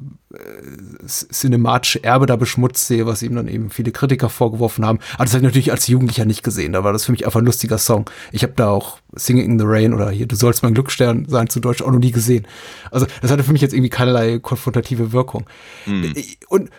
cinematische 1.07 2.05
Erbe 2.05 2.27
da 2.27 2.37
beschmutzt 2.37 2.87
sehe, 2.87 3.07
was 3.07 3.23
ihm 3.23 3.35
dann 3.35 3.49
eben 3.49 3.71
viele 3.71 3.91
Kritiker 3.93 4.29
vorgeworfen 4.29 4.85
haben. 4.85 4.99
Aber 5.15 5.25
das 5.25 5.33
habe 5.33 5.39
ich 5.41 5.49
natürlich 5.49 5.73
als 5.73 5.87
Jugendlicher 5.87 6.27
nicht 6.27 6.43
gesehen. 6.43 6.73
Da 6.73 6.85
war 6.85 6.93
das 6.93 7.07
für 7.07 7.13
mich 7.13 7.25
einfach 7.25 7.41
ein 7.41 7.47
lustiger 7.47 7.79
Song. 7.79 8.09
Ich 8.33 8.43
habe 8.43 8.53
da 8.55 8.69
auch 8.69 8.99
Singing 9.15 9.45
in 9.45 9.59
the 9.59 9.65
Rain 9.67 9.93
oder 9.95 10.11
hier, 10.11 10.27
du 10.27 10.37
sollst 10.37 10.63
mein 10.63 10.75
Glücksstern 10.75 11.27
sein, 11.29 11.49
zu 11.49 11.61
Deutsch 11.61 11.83
auch 11.83 11.91
noch 11.91 11.99
nie 11.99 12.13
gesehen. 12.13 12.47
Also 12.91 13.07
das 13.21 13.31
hatte 13.31 13.45
für 13.45 13.53
mich 13.53 13.63
jetzt 13.63 13.75
irgendwie 13.75 13.91
keinerlei 13.91 14.39
konfrontative 14.39 15.13
Wirkung. 15.13 15.47
Mhm. 15.87 16.15
Und 16.49 16.71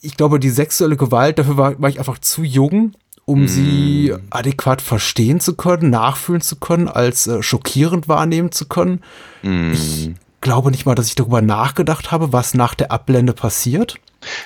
ich 0.00 0.16
glaube, 0.16 0.40
die 0.40 0.50
sexuelle 0.50 0.96
Gewalt, 0.96 1.38
dafür 1.38 1.56
war, 1.56 1.80
war 1.80 1.88
ich 1.90 1.98
einfach 1.98 2.18
zu 2.18 2.42
jung, 2.42 2.92
um 3.24 3.42
Mhm. 3.42 3.48
sie 3.48 4.14
adäquat 4.30 4.82
verstehen 4.82 5.38
zu 5.38 5.54
können, 5.54 5.90
nachfühlen 5.90 6.40
zu 6.40 6.56
können, 6.56 6.88
als 6.88 7.26
äh, 7.26 7.42
schockierend 7.42 8.08
wahrnehmen 8.08 8.52
zu 8.52 8.66
können. 8.66 9.00
Mhm. 9.42 9.72
Ich 9.72 10.10
glaube 10.40 10.70
nicht 10.70 10.86
mal, 10.86 10.94
dass 10.94 11.06
ich 11.06 11.14
darüber 11.14 11.42
nachgedacht 11.42 12.10
habe, 12.10 12.32
was 12.32 12.54
nach 12.54 12.74
der 12.74 12.90
Ablende 12.90 13.32
passiert. 13.32 13.96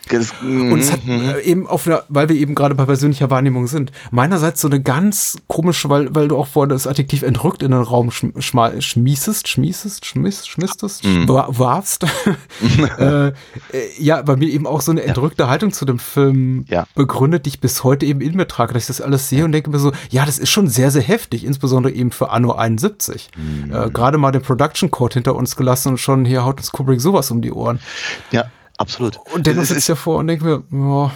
Das, 0.08 0.32
Und 0.40 0.78
es 0.78 0.92
hat 0.92 1.04
Mhm. 1.04 1.28
äh, 1.28 1.40
eben 1.40 1.66
auf 1.66 1.86
einer, 1.86 2.04
weil 2.08 2.28
wir 2.28 2.36
eben 2.36 2.54
gerade 2.54 2.74
bei 2.74 2.84
persönlicher 2.84 3.30
Wahrnehmung 3.30 3.66
sind, 3.66 3.92
meinerseits 4.10 4.60
so 4.60 4.68
eine 4.68 4.80
ganz 4.80 5.36
komische, 5.48 5.88
weil, 5.90 6.14
weil 6.14 6.28
du 6.28 6.36
auch 6.36 6.46
vorhin 6.46 6.70
das 6.70 6.86
Adjektiv 6.86 7.22
entrückt 7.22 7.62
in 7.62 7.70
den 7.72 7.80
Raum 7.82 8.10
schm 8.10 8.32
schma- 8.38 8.80
schmiesest, 8.80 9.48
schmiesest, 9.48 10.04
schmiss, 10.06 10.46
schmistest, 10.46 11.04
Mhm. 11.04 11.28
wa- 11.28 11.48
warfst. 11.50 12.04
äh, 12.98 13.28
äh, 13.28 13.32
ja, 13.98 14.22
bei 14.22 14.36
mir 14.36 14.48
eben 14.48 14.66
auch 14.66 14.80
so 14.80 14.90
eine 14.92 15.02
entrückte 15.02 15.48
Haltung 15.48 15.72
zu 15.72 15.84
dem 15.84 15.98
Film 15.98 16.64
Ja. 16.68 16.86
begründet, 16.94 17.44
die 17.46 17.50
ich 17.50 17.60
bis 17.60 17.84
heute 17.84 18.06
eben 18.06 18.20
in 18.20 18.36
mir 18.36 18.46
trage, 18.48 18.72
dass 18.74 18.84
ich 18.84 18.88
das 18.88 19.00
alles 19.00 19.28
sehe 19.28 19.44
und 19.44 19.52
denke 19.52 19.70
mir 19.70 19.78
so, 19.78 19.92
ja, 20.10 20.24
das 20.24 20.38
ist 20.38 20.50
schon 20.50 20.68
sehr, 20.68 20.90
sehr 20.90 21.02
heftig, 21.02 21.44
insbesondere 21.44 21.92
eben 21.92 22.10
für 22.10 22.30
Anno 22.30 22.52
71. 22.52 23.30
Mhm. 23.36 23.72
Äh, 23.74 23.90
gerade 23.90 24.18
mal 24.18 24.32
den 24.32 24.42
Production 24.42 24.90
Code 24.90 25.14
hinter 25.14 25.34
uns 25.34 25.56
gelassen 25.56 25.90
und 25.90 25.98
schon 25.98 26.24
hier 26.24 26.44
haut 26.44 26.58
uns 26.58 26.72
Kubrick 26.72 27.00
sowas 27.00 27.30
um 27.30 27.42
die 27.42 27.52
Ohren. 27.52 27.80
Ja, 28.30 28.44
absolut. 28.78 29.18
Und 29.34 29.46
dennoch 29.46 29.62
Es 29.62 29.68
sitzt 29.68 29.80
ich 29.80 29.86
davor 29.86 30.18
und 30.18 30.26
denke 30.28 30.44
mir, 30.44 30.62
ja, 30.70 31.10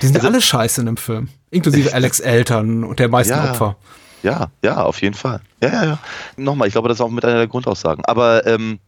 die 0.00 0.06
sind 0.06 0.16
Also- 0.16 0.28
alle 0.28 0.40
scheiße 0.40 0.80
in 0.80 0.86
dem 0.86 0.96
Film. 0.96 1.28
Inklusive 1.50 1.92
Alex 1.94 2.20
Eltern 2.20 2.84
und 2.84 2.98
der 2.98 3.08
meisten 3.08 3.34
Ja. 3.34 3.50
Opfer. 3.50 3.76
Ja, 4.22 4.48
ja, 4.62 4.82
auf 4.82 5.00
jeden 5.02 5.14
Fall. 5.14 5.40
Ja, 5.62 5.68
ja, 5.68 5.84
ja. 5.84 5.98
Nochmal, 6.36 6.68
ich 6.68 6.72
glaube, 6.72 6.88
das 6.88 6.96
ist 6.98 7.00
auch 7.00 7.10
mit 7.10 7.24
einer 7.24 7.36
der 7.36 7.46
Grundaussagen. 7.46 8.04
Aber 8.06 8.44
ähm, 8.46 8.78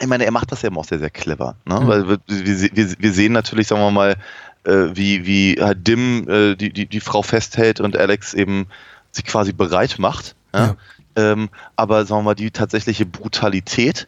ich 0.00 0.06
meine, 0.06 0.24
er 0.24 0.32
macht 0.32 0.52
das 0.52 0.62
ja 0.62 0.68
immer 0.68 0.80
auch 0.80 0.84
sehr, 0.84 0.98
sehr 0.98 1.10
clever. 1.10 1.56
Ne? 1.64 1.80
Mhm. 1.80 1.86
Weil 1.88 2.08
wir, 2.08 2.18
wir, 2.26 2.94
wir, 2.98 3.12
sehen 3.12 3.32
natürlich, 3.32 3.68
sagen 3.68 3.80
wir 3.80 3.90
mal, 3.90 4.16
äh, 4.64 4.90
wie, 4.94 5.24
wie 5.24 5.56
halt 5.60 5.86
Dim 5.86 6.28
äh, 6.28 6.54
die, 6.56 6.72
die, 6.72 6.86
die 6.86 7.00
Frau 7.00 7.22
festhält 7.22 7.80
und 7.80 7.96
Alex 7.96 8.34
eben 8.34 8.66
sich 9.12 9.24
quasi 9.24 9.52
bereit 9.52 9.98
macht. 9.98 10.34
Ja? 10.54 10.76
Ähm, 11.14 11.48
aber 11.76 12.04
sagen 12.04 12.20
wir 12.20 12.24
mal, 12.24 12.34
die 12.34 12.50
tatsächliche 12.50 13.06
Brutalität, 13.06 14.06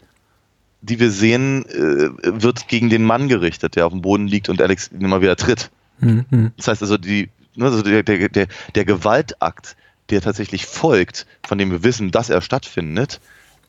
die 0.88 1.00
wir 1.00 1.10
sehen, 1.10 1.64
äh, 1.66 2.10
wird 2.42 2.68
gegen 2.68 2.90
den 2.90 3.04
Mann 3.04 3.28
gerichtet, 3.28 3.76
der 3.76 3.86
auf 3.86 3.92
dem 3.92 4.02
Boden 4.02 4.26
liegt 4.26 4.48
und 4.48 4.60
Alex 4.60 4.90
ihn 4.92 5.02
immer 5.02 5.20
wieder 5.20 5.36
tritt. 5.36 5.70
Mhm. 6.00 6.52
Das 6.56 6.68
heißt 6.68 6.82
also, 6.82 6.96
die, 6.96 7.28
ne, 7.54 7.66
also 7.66 7.82
der, 7.82 8.02
der, 8.02 8.28
der, 8.28 8.46
der 8.74 8.84
Gewaltakt, 8.84 9.76
der 10.10 10.20
tatsächlich 10.20 10.66
folgt, 10.66 11.26
von 11.46 11.58
dem 11.58 11.70
wir 11.70 11.82
wissen, 11.82 12.10
dass 12.10 12.30
er 12.30 12.40
stattfindet, 12.40 13.20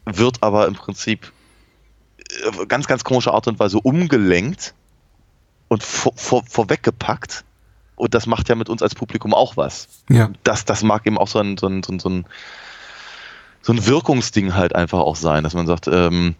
wird 0.06 0.42
aber 0.42 0.68
im 0.68 0.76
Prinzip 0.76 1.32
äh, 2.30 2.66
ganz, 2.68 2.88
ganz 2.88 3.04
komische 3.04 3.34
Art 3.34 3.48
und 3.48 3.60
Weise 3.60 3.80
umgelenkt 3.80 4.74
und 5.68 5.84
vor, 5.84 6.14
vor, 6.16 6.44
vorweggepackt. 6.46 7.44
Und 7.96 8.14
das 8.14 8.28
macht 8.28 8.48
ja 8.48 8.56
mit 8.56 8.70
uns 8.70 8.82
als 8.82 8.96
Publikum 8.96 9.34
auch 9.34 9.58
was. 9.58 9.90
Ja. 10.10 10.32
Das, 10.44 10.64
das 10.64 10.84
mag 10.84 11.06
eben 11.06 11.18
auch 11.18 11.28
so 11.28 11.40
ein, 11.40 11.58
so 11.58 11.68
ein, 11.68 11.84
so 11.84 11.92
ein, 11.92 12.00
so 12.00 12.10
ein, 12.10 12.26
so 13.62 13.74
ein 13.74 13.86
Wirkungsding 13.86 14.56
halt 14.56 14.74
einfach 14.74 15.00
auch 15.00 15.18
sein, 15.18 15.44
dass 15.44 15.54
man 15.54 15.68
sagt, 15.68 15.88
ähm, 15.88 16.36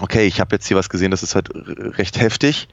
okay, 0.00 0.26
ich 0.26 0.40
habe 0.40 0.54
jetzt 0.54 0.66
hier 0.66 0.76
was 0.76 0.88
gesehen, 0.88 1.10
das 1.10 1.22
ist 1.22 1.34
halt 1.34 1.50
recht 1.54 2.18
heftig. 2.20 2.68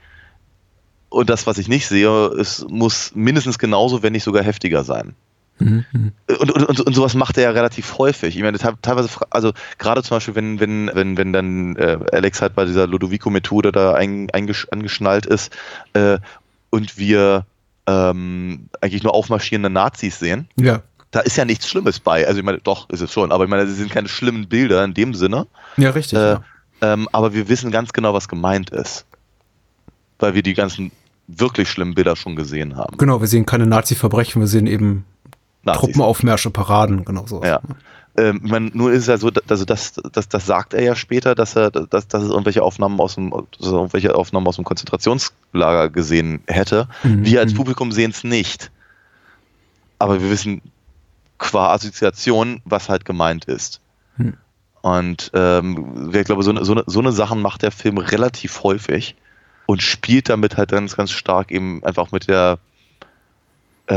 Und 1.09 1.29
das, 1.29 1.47
was 1.47 1.57
ich 1.57 1.67
nicht 1.67 1.87
sehe, 1.87 2.09
es 2.09 2.65
muss 2.67 3.11
mindestens 3.15 3.57
genauso, 3.59 4.03
wenn 4.03 4.13
nicht 4.13 4.23
sogar 4.23 4.43
heftiger 4.43 4.83
sein. 4.83 5.13
Mhm. 5.59 5.85
Und, 6.39 6.51
und, 6.51 6.63
und, 6.63 6.79
und 6.81 6.93
sowas 6.93 7.13
macht 7.13 7.37
er 7.37 7.43
ja 7.43 7.51
relativ 7.51 7.97
häufig. 7.97 8.35
Ich 8.35 8.41
meine, 8.43 8.57
te- 8.57 8.75
teilweise, 8.81 9.09
also 9.29 9.53
gerade 9.77 10.03
zum 10.03 10.17
Beispiel, 10.17 10.35
wenn, 10.35 10.59
wenn, 10.59 10.91
wenn, 10.93 11.17
wenn 11.17 11.31
dann 11.31 11.75
äh, 11.77 11.97
Alex 12.11 12.41
halt 12.41 12.55
bei 12.55 12.65
dieser 12.65 12.87
Ludovico-Methode 12.87 13.71
da 13.71 13.93
ein, 13.93 14.27
angeschnallt 14.31 15.25
ist 15.25 15.55
äh, 15.93 16.17
und 16.71 16.97
wir 16.97 17.45
ähm, 17.87 18.67
eigentlich 18.81 19.03
nur 19.03 19.13
aufmarschierende 19.13 19.69
Nazis 19.69 20.19
sehen, 20.19 20.49
Ja. 20.59 20.81
da 21.11 21.21
ist 21.21 21.37
ja 21.37 21.45
nichts 21.45 21.69
Schlimmes 21.69 22.01
bei. 22.01 22.27
Also 22.27 22.39
ich 22.39 22.45
meine, 22.45 22.57
doch, 22.57 22.89
ist 22.89 22.99
es 23.01 23.13
schon, 23.13 23.31
aber 23.31 23.45
ich 23.45 23.49
meine, 23.49 23.63
es 23.63 23.77
sind 23.77 23.91
keine 23.91 24.09
schlimmen 24.09 24.49
Bilder 24.49 24.83
in 24.83 24.93
dem 24.93 25.13
Sinne. 25.13 25.47
Ja, 25.77 25.91
richtig. 25.91 26.17
Äh, 26.19 26.31
ja. 26.31 26.43
Ähm, 26.81 27.07
aber 27.11 27.33
wir 27.33 27.49
wissen 27.49 27.71
ganz 27.71 27.93
genau, 27.93 28.13
was 28.13 28.27
gemeint 28.27 28.69
ist. 28.69 29.05
Weil 30.19 30.33
wir 30.33 30.43
die 30.43 30.53
ganzen 30.53 30.91
wirklich 31.27 31.69
schlimmen 31.69 31.95
Bilder 31.95 32.15
schon 32.15 32.35
gesehen 32.35 32.75
haben. 32.75 32.97
Genau, 32.97 33.19
wir 33.19 33.27
sehen 33.27 33.45
keine 33.45 33.65
Nazi-Verbrechen, 33.65 34.41
wir 34.41 34.47
sehen 34.47 34.67
eben 34.67 35.05
Nazis. 35.63 35.81
Truppenaufmärsche, 35.81 36.51
Paraden, 36.51 37.03
genau 37.05 37.25
so. 37.25 37.43
Ja. 37.43 37.59
Ähm, 38.17 38.71
nur 38.73 38.93
ist 38.93 39.01
es 39.01 39.07
ja 39.07 39.17
so, 39.17 39.29
also 39.49 39.65
das, 39.65 39.93
das, 40.13 40.29
das 40.29 40.45
sagt 40.45 40.73
er 40.73 40.83
ja 40.83 40.95
später, 40.95 41.35
dass 41.35 41.55
er, 41.57 41.69
dass, 41.69 42.07
dass 42.07 42.23
es 42.23 42.29
irgendwelche 42.29 42.63
Aufnahmen 42.63 42.99
aus 43.01 43.15
dem, 43.15 43.33
irgendwelche 43.59 44.15
Aufnahmen 44.15 44.47
aus 44.47 44.55
dem 44.55 44.63
Konzentrationslager 44.63 45.89
gesehen 45.89 46.41
hätte. 46.47 46.87
Mhm. 47.03 47.25
Wir 47.25 47.41
als 47.41 47.53
Publikum 47.53 47.91
sehen 47.91 48.11
es 48.11 48.23
nicht. 48.23 48.71
Aber 49.99 50.21
wir 50.21 50.29
wissen 50.29 50.61
qua 51.37 51.73
Assoziation, 51.73 52.61
was 52.63 52.87
halt 52.87 53.03
gemeint 53.03 53.45
ist. 53.45 53.81
Und 54.85 55.31
ähm, 55.33 56.11
ich 56.13 56.25
glaube, 56.25 56.43
so 56.43 56.51
eine, 56.51 56.63
so, 56.63 56.73
eine, 56.73 56.83
so 56.85 56.99
eine 56.99 57.11
Sachen 57.11 57.41
macht 57.41 57.63
der 57.63 57.71
Film 57.71 57.97
relativ 57.97 58.61
häufig 58.61 59.15
und 59.65 59.81
spielt 59.81 60.29
damit 60.29 60.57
halt 60.57 60.69
ganz, 60.69 60.95
ganz 60.95 61.09
stark 61.09 61.49
eben 61.49 61.83
einfach 61.83 62.11
mit 62.11 62.27
der, 62.27 62.59
äh, 63.87 63.95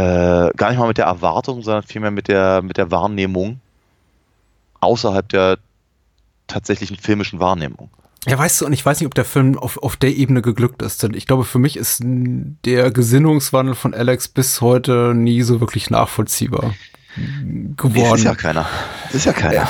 gar 0.57 0.70
nicht 0.70 0.79
mal 0.79 0.88
mit 0.88 0.96
der 0.96 1.05
Erwartung, 1.05 1.61
sondern 1.61 1.83
vielmehr 1.83 2.11
mit 2.11 2.29
der, 2.29 2.62
mit 2.62 2.79
der 2.79 2.90
Wahrnehmung 2.90 3.61
außerhalb 4.81 5.29
der 5.29 5.59
tatsächlichen 6.46 6.96
filmischen 6.96 7.38
Wahrnehmung. 7.38 7.90
Ja, 8.27 8.38
weißt 8.38 8.62
du, 8.62 8.64
und 8.64 8.72
ich 8.72 8.87
weiß 8.87 9.01
nicht, 9.01 9.09
ob 9.09 9.14
der 9.14 9.27
Film 9.27 9.59
auf, 9.59 9.77
auf 9.83 9.98
der 9.98 10.16
Ebene 10.16 10.40
geglückt 10.40 10.81
ist, 10.81 11.03
denn 11.03 11.12
ich 11.12 11.27
glaube, 11.27 11.44
für 11.44 11.59
mich 11.59 11.77
ist 11.77 12.01
der 12.03 12.90
Gesinnungswandel 12.92 13.74
von 13.74 13.92
Alex 13.92 14.29
bis 14.29 14.62
heute 14.62 15.12
nie 15.14 15.42
so 15.42 15.61
wirklich 15.61 15.90
nachvollziehbar 15.90 16.72
geworden. 17.77 18.11
Das 18.11 18.20
ist 18.20 18.24
ja 18.24 18.35
keiner. 18.35 18.66
Das 19.05 19.14
ist 19.16 19.24
ja 19.27 19.33
keiner. 19.35 19.68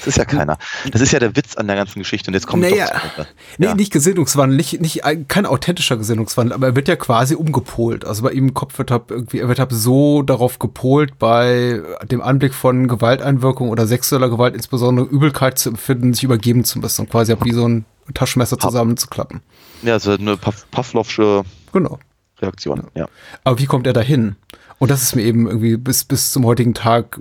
Das 0.00 0.08
ist 0.08 0.16
ja 0.16 0.24
keiner. 0.24 0.58
Das 0.90 1.00
ist 1.00 1.12
ja 1.12 1.18
der 1.18 1.36
Witz 1.36 1.56
an 1.56 1.66
der 1.66 1.76
ganzen 1.76 1.98
Geschichte 1.98 2.28
und 2.30 2.34
jetzt 2.34 2.46
kommt 2.46 2.62
Naja, 2.62 2.86
doch. 3.16 3.26
Nee, 3.58 3.66
Ja. 3.66 3.74
nicht 3.74 3.92
Gesinnungswandel, 3.92 4.56
nicht, 4.56 4.80
nicht 4.80 5.04
ein, 5.04 5.28
kein 5.28 5.46
authentischer 5.46 5.96
Gesinnungswandel, 5.96 6.54
aber 6.54 6.68
er 6.68 6.76
wird 6.76 6.88
ja 6.88 6.96
quasi 6.96 7.34
umgepolt. 7.34 8.04
Also 8.04 8.22
bei 8.22 8.32
ihm 8.32 8.48
im 8.48 8.54
Kopf 8.54 8.78
wird 8.78 8.90
er 8.90 9.02
irgendwie, 9.08 9.38
er 9.40 9.48
wird 9.48 9.58
halt 9.58 9.72
so 9.72 10.22
darauf 10.22 10.58
gepolt, 10.58 11.18
bei 11.18 11.80
dem 12.10 12.20
Anblick 12.22 12.54
von 12.54 12.88
Gewalteinwirkung 12.88 13.68
oder 13.70 13.86
sexueller 13.86 14.28
Gewalt 14.28 14.54
insbesondere 14.54 15.06
Übelkeit 15.06 15.58
zu 15.58 15.68
empfinden, 15.70 16.14
sich 16.14 16.24
übergeben 16.24 16.64
zu 16.64 16.78
müssen 16.78 17.02
und 17.02 17.10
quasi 17.10 17.34
wie 17.44 17.52
so 17.52 17.66
ein 17.68 17.84
Taschenmesser 18.14 18.58
zusammenzuklappen. 18.58 19.40
Ja, 19.82 19.96
ist 19.96 20.08
eine 20.08 20.36
Pav 20.36 20.66
Pavlovsche 20.70 21.42
Genau. 21.72 21.98
Reaktion. 22.40 22.84
Ja. 22.94 23.06
Aber 23.44 23.58
wie 23.58 23.66
kommt 23.66 23.86
er 23.86 23.92
dahin? 23.92 24.36
Und 24.78 24.90
das 24.90 25.02
ist 25.02 25.14
mir 25.14 25.22
eben 25.22 25.46
irgendwie 25.46 25.76
bis, 25.76 26.02
bis 26.04 26.32
zum 26.32 26.44
heutigen 26.44 26.74
Tag 26.74 27.18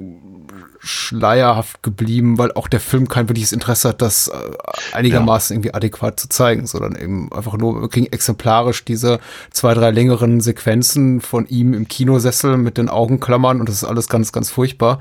schleierhaft 0.84 1.84
geblieben, 1.84 2.38
weil 2.38 2.52
auch 2.54 2.67
der 2.67 2.80
Film 2.80 3.08
kein 3.08 3.30
wirkliches 3.30 3.52
Interesse 3.52 3.89
hat, 3.89 4.02
das 4.02 4.28
äh, 4.28 4.34
einigermaßen 4.94 5.56
irgendwie 5.56 5.74
adäquat 5.74 6.20
zu 6.20 6.28
zeigen, 6.28 6.65
sondern 6.65 6.96
eben 6.96 7.32
einfach 7.32 7.58
nur 7.58 7.82
wirklich 7.82 8.12
exemplarisch 8.12 8.84
diese 8.84 9.20
zwei, 9.52 9.74
drei 9.74 9.91
längeren 9.91 10.41
Sequenzen 10.41 11.22
von 11.22 11.46
ihm 11.48 11.74
im 11.74 11.88
Kinosessel 11.88 12.58
mit 12.58 12.78
den 12.78 12.89
Augenklammern 12.89 13.60
und 13.60 13.70
das 13.70 13.76
ist 13.76 13.84
alles 13.84 14.10
ganz, 14.10 14.32
ganz 14.32 14.50
furchtbar. 14.50 15.00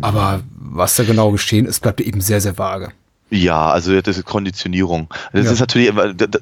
Aber 0.00 0.40
was 0.56 0.96
da 0.96 1.04
genau 1.04 1.30
geschehen 1.30 1.66
ist, 1.66 1.80
bleibt 1.80 2.00
eben 2.00 2.20
sehr, 2.20 2.40
sehr 2.40 2.58
vage. 2.58 2.90
Ja, 3.30 3.70
also 3.70 4.00
das 4.00 4.18
ist 4.18 4.26
Konditionierung. 4.26 5.12
Das 5.32 5.46
Ja. 5.46 5.52
ist 5.52 5.60
natürlich, 5.60 5.92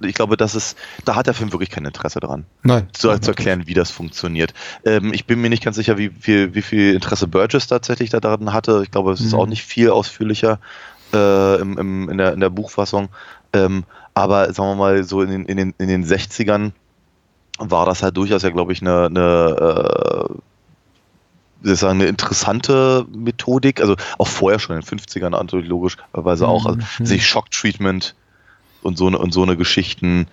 ich 0.02 0.14
glaube, 0.14 0.36
das 0.36 0.54
ist, 0.54 0.76
da 1.04 1.14
hat 1.14 1.26
der 1.26 1.34
Film 1.34 1.52
wirklich 1.52 1.70
kein 1.70 1.84
Interesse 1.84 2.20
dran. 2.20 2.44
Nein. 2.64 2.88
Zu, 2.92 3.16
zu 3.20 3.30
erklären, 3.30 3.66
wie 3.66 3.74
das 3.74 3.90
funktioniert. 3.90 4.52
Ähm, 4.84 5.14
ich 5.14 5.26
bin 5.26 5.40
mir 5.40 5.48
nicht 5.48 5.62
ganz 5.64 5.76
sicher, 5.76 5.96
wie 5.96 6.10
viel, 6.10 6.54
wie 6.54 6.62
viel 6.62 6.94
Interesse 6.94 7.28
Burgess 7.28 7.66
tatsächlich 7.66 8.10
da 8.10 8.20
daran 8.20 8.52
hatte. 8.52 8.80
Ich 8.84 8.90
glaube, 8.90 9.12
es 9.12 9.20
ist 9.20 9.32
Mhm. 9.32 9.38
auch 9.38 9.46
nicht 9.46 9.62
viel 9.62 9.90
ausführlicher 9.90 10.58
äh, 11.14 11.60
im, 11.60 11.78
im, 11.78 12.08
in, 12.10 12.18
der, 12.18 12.32
in 12.34 12.40
der 12.40 12.50
Buchfassung. 12.50 13.08
Ähm, 13.52 13.84
aber 14.14 14.52
sagen 14.52 14.70
wir 14.70 14.76
mal, 14.76 15.04
so 15.04 15.22
in 15.22 15.30
den, 15.30 15.44
in 15.46 15.56
den, 15.56 15.74
in 15.78 15.88
den 15.88 16.04
60ern 16.04 16.72
war 17.58 17.86
das 17.86 18.02
halt 18.02 18.16
durchaus 18.16 18.42
ja, 18.42 18.50
glaube 18.50 18.72
ich, 18.72 18.82
eine, 18.82 19.06
eine 19.06 20.28
äh, 20.28 20.34
wie 21.62 21.68
soll 21.68 21.74
ich 21.74 21.80
sagen, 21.80 22.00
eine 22.00 22.08
interessante 22.08 23.06
Methodik, 23.14 23.80
also 23.80 23.96
auch 24.18 24.28
vorher 24.28 24.58
schon 24.58 24.76
in 24.76 24.82
den 24.82 24.98
50ern 24.98 25.30
natürlich 25.30 25.68
logischerweise 25.68 26.48
auch, 26.48 26.66
also 26.66 26.78
Mhm. 26.98 27.06
sich 27.06 27.26
Shock-Treatment 27.26 28.14
und 28.82 28.98
so 28.98 29.06
eine 29.06 29.18
und 29.18 29.32
so 29.32 29.42
eine 29.42 29.56
Geschichten, 29.56 30.26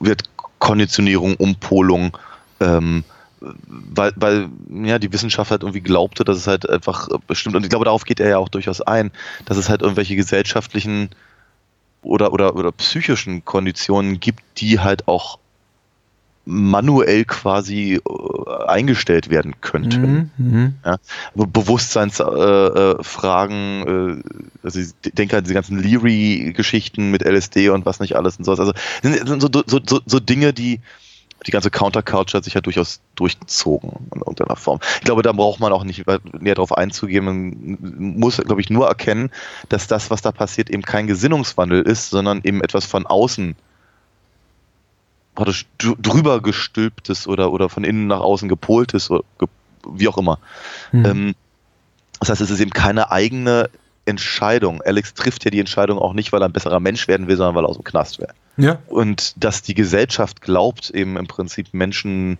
wird 0.00 0.24
Konditionierung, 0.58 1.34
Umpolung, 1.36 2.16
ähm, 2.60 3.04
weil, 3.40 4.12
weil 4.16 4.48
ja 4.84 4.98
die 4.98 5.12
Wissenschaft 5.12 5.50
halt 5.50 5.62
irgendwie 5.62 5.80
glaubte, 5.80 6.24
dass 6.24 6.36
es 6.36 6.46
halt 6.46 6.68
einfach 6.68 7.08
bestimmt, 7.26 7.56
und 7.56 7.64
ich 7.64 7.70
glaube, 7.70 7.84
darauf 7.84 8.04
geht 8.04 8.20
er 8.20 8.28
ja 8.28 8.38
auch 8.38 8.48
durchaus 8.48 8.80
ein, 8.80 9.10
dass 9.44 9.56
es 9.56 9.68
halt 9.68 9.82
irgendwelche 9.82 10.14
gesellschaftlichen 10.16 11.10
oder, 12.02 12.32
oder, 12.32 12.56
oder 12.56 12.72
psychischen 12.72 13.44
Konditionen 13.44 14.18
gibt, 14.20 14.42
die 14.58 14.80
halt 14.80 15.06
auch 15.08 15.38
manuell 16.44 17.24
quasi 17.24 17.94
äh, 17.94 18.00
eingestellt 18.66 19.30
werden 19.30 19.54
könnten. 19.60 20.30
Mhm. 20.36 20.74
Ja? 20.84 20.96
Be- 21.34 21.46
Bewusstseinsfragen, 21.46 23.86
äh, 23.86 24.12
äh, 24.12 24.22
also 24.62 24.80
ich 24.80 24.88
denke 25.12 25.36
an 25.36 25.44
diese 25.44 25.54
ganzen 25.54 25.80
Leary-Geschichten 25.80 27.10
mit 27.10 27.22
LSD 27.22 27.70
und 27.70 27.86
was 27.86 28.00
nicht 28.00 28.16
alles 28.16 28.36
und 28.38 28.44
sowas. 28.44 28.60
Also 28.60 28.72
sind 29.02 29.40
so, 29.40 29.48
so, 29.66 29.80
so, 29.84 30.00
so 30.04 30.20
Dinge, 30.20 30.52
die 30.52 30.80
die 31.46 31.50
ganze 31.50 31.70
Counterculture 31.70 32.38
hat 32.38 32.44
sich 32.44 32.54
ja 32.54 32.60
durchaus 32.60 33.00
durchzogen 33.16 33.90
in 34.14 34.20
irgendeiner 34.20 34.54
Form. 34.54 34.78
Ich 34.94 35.00
glaube, 35.00 35.22
da 35.22 35.32
braucht 35.32 35.58
man 35.58 35.72
auch 35.72 35.82
nicht 35.82 36.04
näher 36.40 36.54
drauf 36.54 36.76
einzugehen. 36.76 37.24
Man 37.24 37.78
muss, 37.98 38.36
glaube 38.36 38.60
ich, 38.60 38.70
nur 38.70 38.86
erkennen, 38.86 39.30
dass 39.68 39.88
das, 39.88 40.08
was 40.10 40.22
da 40.22 40.30
passiert, 40.30 40.70
eben 40.70 40.82
kein 40.82 41.08
Gesinnungswandel 41.08 41.82
ist, 41.82 42.10
sondern 42.10 42.42
eben 42.44 42.62
etwas 42.62 42.86
von 42.86 43.06
außen 43.06 43.56
praktisch 45.34 45.66
dr- 45.78 45.96
drüber 46.00 46.40
gestülptes 46.40 47.26
oder, 47.26 47.52
oder 47.52 47.68
von 47.68 47.84
innen 47.84 48.06
nach 48.06 48.20
außen 48.20 48.48
gepoltes 48.48 49.10
oder 49.10 49.24
ge 49.38 49.48
wie 49.84 50.06
auch 50.08 50.18
immer. 50.18 50.38
Mhm. 50.92 51.04
Ähm, 51.04 51.34
das 52.20 52.28
heißt, 52.30 52.40
es 52.40 52.50
ist 52.50 52.60
eben 52.60 52.70
keine 52.70 53.10
eigene 53.10 53.68
Entscheidung. 54.04 54.80
Alex 54.82 55.14
trifft 55.14 55.44
ja 55.44 55.50
die 55.50 55.58
Entscheidung 55.60 55.98
auch 55.98 56.12
nicht, 56.12 56.32
weil 56.32 56.42
er 56.42 56.46
ein 56.46 56.52
besserer 56.52 56.80
Mensch 56.80 57.08
werden 57.08 57.26
will, 57.26 57.36
sondern 57.36 57.54
weil 57.56 57.64
er 57.64 57.68
aus 57.68 57.76
dem 57.76 57.84
Knast 57.84 58.18
wäre. 58.20 58.34
Ja. 58.56 58.78
Und 58.86 59.34
dass 59.42 59.62
die 59.62 59.74
Gesellschaft 59.74 60.40
glaubt, 60.40 60.90
eben 60.90 61.16
im 61.16 61.26
Prinzip 61.26 61.72
Menschen, 61.72 62.38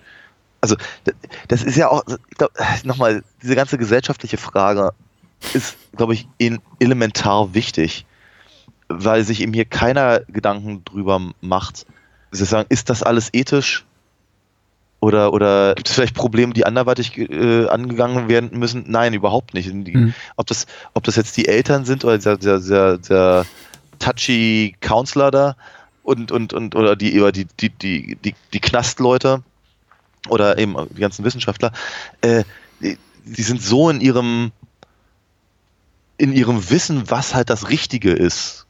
also 0.61 0.77
das 1.49 1.63
ist 1.63 1.77
ja 1.77 1.89
auch, 1.89 2.05
ich 2.07 2.37
glaub, 2.37 2.53
nochmal, 2.85 3.25
diese 3.43 3.57
ganze 3.57 3.79
gesellschaftliche 3.79 4.37
Frage 4.37 4.93
ist, 5.55 5.77
glaube 5.97 6.15
ich, 6.15 6.29
elementar 6.79 7.55
wichtig, 7.55 8.07
weil 8.89 9.25
sich 9.25 9.41
eben 9.41 9.53
hier 9.53 9.65
keiner 9.65 10.21
Gedanken 10.29 10.85
drüber 10.85 11.33
macht. 11.41 11.87
Sie 12.33 12.45
sagen, 12.45 12.67
ist 12.69 12.91
das 12.91 13.03
alles 13.03 13.29
ethisch? 13.33 13.85
Oder, 15.01 15.33
oder 15.33 15.75
gibt 15.75 15.89
es 15.89 15.95
vielleicht 15.95 16.15
Probleme, 16.15 16.53
die 16.53 16.65
anderweitig 16.65 17.19
äh, 17.19 17.67
angegangen 17.67 18.29
werden 18.29 18.57
müssen? 18.59 18.85
Nein, 18.87 19.15
überhaupt 19.15 19.53
nicht. 19.53 19.73
Mhm. 19.73 20.15
ob, 20.37 20.47
das, 20.47 20.67
ob 20.95 21.03
das 21.03 21.17
jetzt 21.17 21.37
die 21.37 21.49
Eltern 21.49 21.85
sind 21.85 22.05
oder 22.05 22.19
der, 22.19 22.37
der, 22.37 22.61
der, 22.61 22.99
der 22.99 23.47
touchy 23.99 24.77
Counselor 24.81 25.31
da 25.33 25.57
und, 26.05 26.31
und, 26.31 26.53
und 26.53 26.75
oder 26.75 26.95
die, 26.95 27.21
oder 27.21 27.33
die, 27.33 27.47
die, 27.61 27.71
die, 27.71 28.17
die, 28.17 28.35
die 28.53 28.61
Knastleute 28.61 29.43
oder 30.29 30.59
eben 30.59 30.77
die 30.91 31.01
ganzen 31.01 31.25
Wissenschaftler, 31.25 31.73
äh, 32.21 32.45
die, 32.81 32.97
die 33.25 33.43
sind 33.43 33.61
so 33.61 33.91
in 33.91 34.01
ihrem 34.01 34.53
in 36.17 36.33
ihrem 36.33 36.71
Wissen, 36.71 37.11
was 37.11 37.35
halt 37.35 37.51
das 37.51 37.69
Richtige 37.71 38.13
ist, 38.13 38.67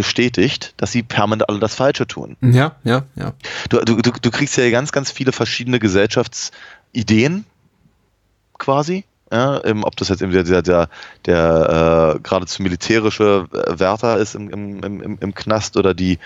bestätigt, 0.00 0.72
dass 0.78 0.92
sie 0.92 1.02
permanent 1.02 1.46
alle 1.50 1.58
das 1.58 1.74
Falsche 1.74 2.06
tun. 2.06 2.38
Ja, 2.40 2.76
ja, 2.84 3.04
ja. 3.16 3.34
Du, 3.68 3.80
du, 3.80 3.96
du, 4.00 4.12
du 4.12 4.30
kriegst 4.30 4.56
ja 4.56 4.70
ganz, 4.70 4.92
ganz 4.92 5.10
viele 5.10 5.30
verschiedene 5.32 5.78
Gesellschaftsideen 5.78 7.44
quasi. 8.58 9.04
Ja, 9.30 9.62
ähm, 9.64 9.84
ob 9.84 9.94
das 9.96 10.08
jetzt 10.08 10.22
eben 10.22 10.32
der, 10.32 10.42
der, 10.42 10.62
der, 10.62 10.88
der 11.26 12.14
äh, 12.16 12.20
geradezu 12.20 12.62
militärische 12.62 13.46
Wärter 13.50 14.16
ist 14.16 14.34
im, 14.34 14.48
im, 14.48 14.82
im, 14.82 15.18
im 15.20 15.34
Knast 15.34 15.76
oder 15.76 15.92
die, 15.92 16.18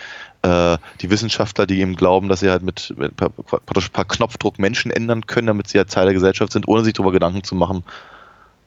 äh, 0.42 0.78
die 1.00 1.10
Wissenschaftler, 1.10 1.66
die 1.66 1.80
eben 1.80 1.96
glauben, 1.96 2.28
dass 2.28 2.40
sie 2.40 2.50
halt 2.50 2.62
mit, 2.62 2.94
mit 2.96 3.16
praktisch 3.16 3.88
per 3.88 4.04
Knopfdruck 4.04 4.60
Menschen 4.60 4.92
ändern 4.92 5.26
können, 5.26 5.48
damit 5.48 5.68
sie 5.68 5.78
halt 5.78 5.90
Teil 5.90 6.04
der 6.04 6.14
Gesellschaft 6.14 6.52
sind, 6.52 6.68
ohne 6.68 6.84
sich 6.84 6.94
darüber 6.94 7.12
Gedanken 7.12 7.42
zu 7.42 7.56
machen, 7.56 7.84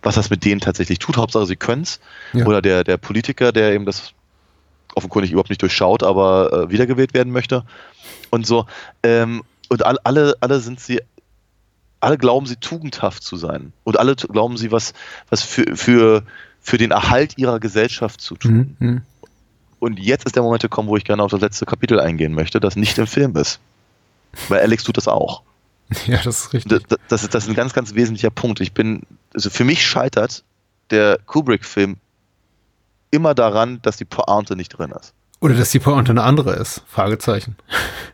was 0.04 0.15
das 0.15 0.30
mit 0.30 0.46
denen 0.46 0.62
tatsächlich 0.62 1.00
tut. 1.00 1.17
Hauptsache, 1.17 1.48
sie 1.48 1.56
können 1.56 1.82
es. 1.82 2.00
Ja. 2.34 2.46
Oder 2.46 2.62
der, 2.62 2.84
der 2.84 2.98
Politiker, 2.98 3.52
der 3.52 3.74
eben 3.74 3.86
das 3.86 4.13
offenkundig 4.98 5.32
überhaupt 5.32 5.50
nicht 5.50 5.62
durchschaut, 5.62 6.04
aber 6.04 6.52
äh, 6.52 6.70
wiedergewählt 6.70 7.14
werden 7.14 7.32
möchte. 7.32 7.64
Und 8.30 8.46
so. 8.46 8.66
Ähm, 9.04 9.44
und 9.70 9.86
all, 9.86 9.98
alle, 10.04 10.36
alle 10.42 10.60
sind 10.60 10.80
sie, 10.80 11.02
alle 12.00 12.18
glauben 12.18 12.46
sie 12.46 12.58
tugendhaft 12.58 13.24
zu 13.24 13.38
sein. 13.38 13.74
Und 13.84 14.00
alle 14.00 14.16
glauben 14.16 14.58
sie, 14.58 14.72
was, 14.72 14.94
was 15.30 15.44
für, 15.44 15.76
für, 15.76 16.24
für 16.60 16.78
den 16.78 16.92
Erhalt 16.92 17.38
ihrer 17.38 17.60
Gesellschaft 17.60 18.22
zu 18.22 18.36
tun. 18.36 18.76
Mhm. 18.80 18.88
Mhm. 18.88 19.02
Und 19.80 20.00
jetzt 20.00 20.26
ist 20.26 20.36
der 20.36 20.44
Moment 20.44 20.64
gekommen, 20.64 20.90
wo 20.90 20.98
ich 20.98 21.04
gerne 21.04 21.22
auf 21.24 21.32
das 21.32 21.42
letzte 21.42 21.66
Kapitel 21.66 22.00
eingehen 22.00 22.34
möchte, 22.34 22.60
das 22.60 22.76
nicht 22.76 22.98
im 22.98 23.08
Film 23.08 23.36
ist. 23.36 23.60
Weil 24.50 24.62
Alex 24.62 24.84
tut 24.84 24.98
das 24.98 25.08
auch. 25.08 25.44
Ja, 26.06 26.22
das 26.22 26.46
ist 26.46 26.54
richtig. 26.54 26.70
Das, 26.70 26.84
das, 26.90 27.00
das, 27.08 27.24
ist, 27.24 27.34
das 27.34 27.44
ist 27.44 27.50
ein 27.50 27.56
ganz, 27.56 27.72
ganz 27.72 27.96
wesentlicher 27.96 28.30
Punkt. 28.30 28.60
Ich 28.60 28.74
bin, 28.74 29.04
also 29.34 29.50
für 29.50 29.64
mich 29.64 29.86
scheitert 29.86 30.44
der 30.90 31.18
Kubrick-Film 31.26 31.96
immer 33.12 33.34
daran, 33.34 33.82
dass 33.82 33.98
die 33.98 34.06
Pointe 34.06 34.56
nicht 34.56 34.70
drin 34.70 34.91
ist. 34.91 35.13
Oder 35.39 35.54
dass 35.54 35.70
die 35.70 35.78
Pointe 35.80 36.10
eine 36.12 36.24
andere 36.24 36.54
ist. 36.54 36.82
Fragezeichen. 36.88 37.56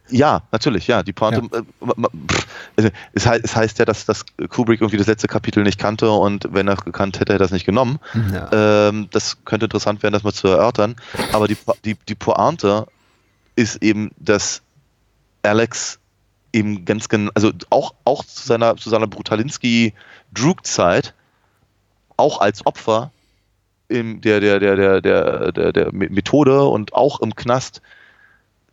Ja, 0.09 0.41
natürlich, 0.51 0.87
ja. 0.87 1.03
Die 1.03 1.13
Pointe, 1.13 1.39
äh, 1.57 1.61
ma- 1.79 2.09
pff, 2.29 2.45
also 2.75 2.89
es, 3.13 3.25
heißt, 3.25 3.45
es 3.45 3.55
heißt 3.55 3.79
ja, 3.79 3.85
dass, 3.85 4.05
dass 4.05 4.25
Kubrick 4.49 4.81
irgendwie 4.81 4.97
das 4.97 5.07
letzte 5.07 5.29
Kapitel 5.29 5.63
nicht 5.63 5.79
kannte 5.79 6.11
und 6.11 6.49
wenn 6.51 6.67
er 6.67 6.73
es 6.73 6.83
gekannt 6.83 7.15
hätte, 7.15 7.31
hätte 7.31 7.33
er 7.33 7.39
das 7.39 7.51
nicht 7.51 7.65
genommen. 7.65 7.99
Ja. 8.33 8.89
Ähm, 8.89 9.07
das 9.11 9.37
könnte 9.45 9.67
interessant 9.67 10.03
werden, 10.03 10.11
das 10.13 10.23
mal 10.23 10.33
zu 10.33 10.49
erörtern. 10.49 10.97
Aber 11.31 11.47
die, 11.47 11.55
die, 11.85 11.95
die 11.95 12.15
Pointe 12.15 12.87
ist 13.55 13.81
eben, 13.81 14.11
dass 14.17 14.61
Alex 15.43 15.99
eben 16.51 16.83
ganz 16.83 17.07
genau, 17.07 17.31
also 17.35 17.51
auch, 17.69 17.93
auch 18.03 18.25
zu 18.25 18.45
seiner, 18.45 18.75
zu 18.75 18.89
seiner 18.89 19.07
Brutalinski-Drug-Zeit, 19.07 21.13
auch 22.17 22.41
als 22.41 22.65
Opfer 22.65 23.11
im, 23.93 24.21
der, 24.21 24.39
der, 24.39 24.59
der, 24.59 24.75
der, 24.75 25.01
der, 25.01 25.51
der, 25.51 25.73
der 25.73 25.93
Methode 25.93 26.63
und 26.63 26.93
auch 26.93 27.19
im 27.21 27.35
Knast 27.35 27.81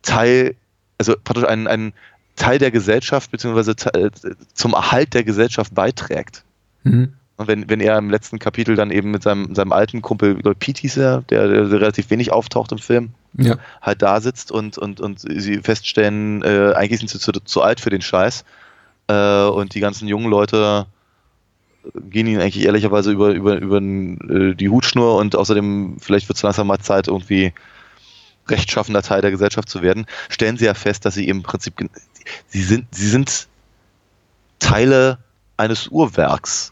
Teil, 0.01 0.55
also 0.97 1.15
praktisch 1.23 1.45
ein, 1.45 1.67
ein 1.67 1.93
Teil 2.35 2.57
der 2.59 2.71
Gesellschaft, 2.71 3.31
beziehungsweise 3.31 3.75
te- 3.75 4.11
zum 4.53 4.73
Erhalt 4.73 5.13
der 5.13 5.23
Gesellschaft 5.23 5.75
beiträgt. 5.75 6.43
Mhm. 6.83 7.13
Und 7.37 7.47
wenn, 7.47 7.69
wenn 7.69 7.79
er 7.79 7.97
im 7.97 8.09
letzten 8.09 8.39
Kapitel 8.39 8.75
dann 8.75 8.91
eben 8.91 9.11
mit 9.11 9.23
seinem, 9.23 9.55
seinem 9.55 9.71
alten 9.71 10.01
Kumpel, 10.01 10.35
ich 10.37 10.43
glaube, 10.43 10.55
Pete 10.59 10.81
hieß 10.81 10.97
er, 10.97 11.21
der, 11.29 11.47
der 11.47 11.71
relativ 11.71 12.09
wenig 12.09 12.31
auftaucht 12.31 12.71
im 12.71 12.77
Film, 12.77 13.09
Ja. 13.37 13.55
halt 13.81 14.01
da 14.01 14.21
sitzt 14.21 14.51
und, 14.51 14.77
und, 14.77 14.99
und 14.99 15.19
sie 15.19 15.57
feststellen, 15.59 16.43
äh, 16.43 16.73
eigentlich 16.75 16.99
sind 16.99 17.09
sie 17.09 17.19
zu, 17.19 17.31
zu 17.31 17.61
alt 17.61 17.79
für 17.79 17.89
den 17.89 18.01
Scheiß. 18.01 18.43
Äh, 19.07 19.45
und 19.45 19.73
die 19.73 19.79
ganzen 19.79 20.07
jungen 20.07 20.29
Leute 20.29 20.85
gehen 22.09 22.27
ihnen 22.27 22.41
eigentlich 22.41 22.65
ehrlicherweise 22.65 23.11
über, 23.11 23.31
über, 23.31 23.57
über 23.57 23.77
äh, 23.77 24.55
die 24.55 24.69
Hutschnur 24.69 25.17
und 25.17 25.35
außerdem, 25.35 25.97
vielleicht 25.99 26.29
wird 26.29 26.37
es 26.37 26.43
langsam 26.43 26.67
mal 26.67 26.79
Zeit, 26.79 27.07
irgendwie 27.07 27.53
rechtschaffender 28.47 29.01
Teil 29.01 29.21
der 29.21 29.31
Gesellschaft 29.31 29.69
zu 29.69 29.81
werden, 29.81 30.05
stellen 30.29 30.57
sie 30.57 30.65
ja 30.65 30.73
fest, 30.73 31.05
dass 31.05 31.13
sie 31.13 31.27
im 31.27 31.43
Prinzip, 31.43 31.73
sie 32.47 32.63
sind, 32.63 32.85
sie 32.91 33.07
sind 33.07 33.47
Teile 34.59 35.19
eines 35.57 35.87
Uhrwerks. 35.87 36.71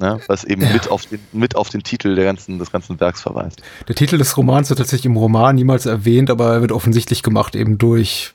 Ne, 0.00 0.20
was 0.28 0.44
eben 0.44 0.62
Ja. 0.62 0.72
mit, 0.72 0.88
auf 0.88 1.06
den, 1.06 1.26
mit 1.32 1.56
auf 1.56 1.70
den 1.70 1.82
Titel 1.82 2.14
der 2.14 2.24
ganzen, 2.24 2.60
des 2.60 2.70
ganzen 2.70 3.00
Werks 3.00 3.20
verweist. 3.20 3.60
Der 3.88 3.96
Titel 3.96 4.16
des 4.16 4.36
Romans 4.36 4.70
wird 4.70 4.78
tatsächlich 4.78 5.06
im 5.06 5.16
Roman 5.16 5.56
niemals 5.56 5.86
erwähnt, 5.86 6.30
aber 6.30 6.52
er 6.52 6.60
wird 6.60 6.70
offensichtlich 6.70 7.24
gemacht 7.24 7.56
eben 7.56 7.78
durch 7.78 8.32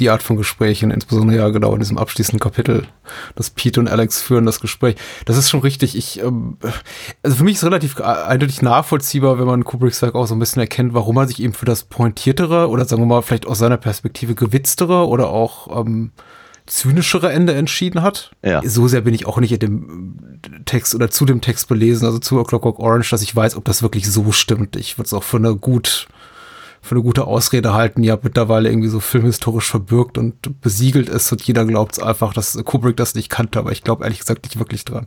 die 0.00 0.10
Art 0.10 0.22
von 0.22 0.36
Gesprächen, 0.36 0.90
insbesondere 0.90 1.38
ja 1.38 1.48
genau 1.50 1.74
in 1.74 1.78
diesem 1.78 1.96
abschließenden 1.96 2.40
Kapitel, 2.40 2.88
das 3.36 3.50
Pete 3.50 3.78
und 3.78 3.88
Alex 3.88 4.20
führen 4.20 4.46
das 4.46 4.58
Gespräch. 4.58 4.96
Das 5.26 5.36
ist 5.36 5.48
schon 5.48 5.60
richtig. 5.60 5.96
Ich, 5.96 6.20
ähm, 6.20 6.56
also 7.22 7.36
für 7.36 7.44
mich 7.44 7.56
ist 7.56 7.64
relativ 7.64 8.00
eindeutig 8.00 8.62
nachvollziehbar, 8.62 9.38
wenn 9.38 9.46
man 9.46 9.64
Kubricks 9.64 10.02
Werk 10.02 10.16
auch 10.16 10.26
so 10.26 10.34
ein 10.34 10.40
bisschen 10.40 10.60
erkennt, 10.60 10.92
warum 10.92 11.16
er 11.18 11.28
sich 11.28 11.40
eben 11.40 11.52
für 11.52 11.66
das 11.66 11.84
pointiertere 11.84 12.68
oder 12.68 12.84
sagen 12.84 13.02
wir 13.02 13.06
mal 13.06 13.22
vielleicht 13.22 13.46
aus 13.46 13.58
seiner 13.58 13.76
Perspektive 13.76 14.34
gewitztere 14.34 15.06
oder 15.06 15.28
auch 15.28 15.80
ähm, 15.80 16.10
zynischere 16.66 17.30
Ende 17.30 17.54
entschieden 17.54 18.02
hat. 18.02 18.32
Ja. 18.42 18.60
So 18.64 18.88
sehr 18.88 19.02
bin 19.02 19.14
ich 19.14 19.26
auch 19.26 19.38
nicht 19.38 19.52
in 19.52 19.58
dem 19.60 20.40
Text 20.64 20.94
oder 20.94 21.10
zu 21.10 21.26
dem 21.26 21.40
Text 21.40 21.68
belesen, 21.68 22.06
also 22.06 22.18
zu 22.18 22.40
A 22.40 22.44
Clockwork 22.44 22.80
Orange, 22.80 23.10
dass 23.10 23.22
ich 23.22 23.34
weiß, 23.36 23.56
ob 23.56 23.64
das 23.64 23.82
wirklich 23.82 24.10
so 24.10 24.32
stimmt. 24.32 24.74
Ich 24.74 24.98
würde 24.98 25.06
es 25.06 25.12
auch 25.12 25.22
für 25.22 25.36
eine 25.36 25.54
gut 25.54 26.08
für 26.84 26.94
eine 26.94 27.02
gute 27.02 27.24
Ausrede 27.26 27.72
halten, 27.74 28.02
ja 28.04 28.18
mittlerweile 28.22 28.68
irgendwie 28.68 28.88
so 28.88 29.00
filmhistorisch 29.00 29.68
verbürgt 29.70 30.18
und 30.18 30.60
besiegelt 30.60 31.08
ist 31.08 31.32
und 31.32 31.42
jeder 31.42 31.64
glaubt 31.64 32.02
einfach, 32.02 32.32
dass 32.34 32.56
Kubrick 32.64 32.96
das 32.96 33.14
nicht 33.14 33.30
kannte, 33.30 33.58
aber 33.58 33.72
ich 33.72 33.82
glaube 33.82 34.04
ehrlich 34.04 34.18
gesagt 34.20 34.44
nicht 34.44 34.58
wirklich 34.58 34.84
dran. 34.84 35.06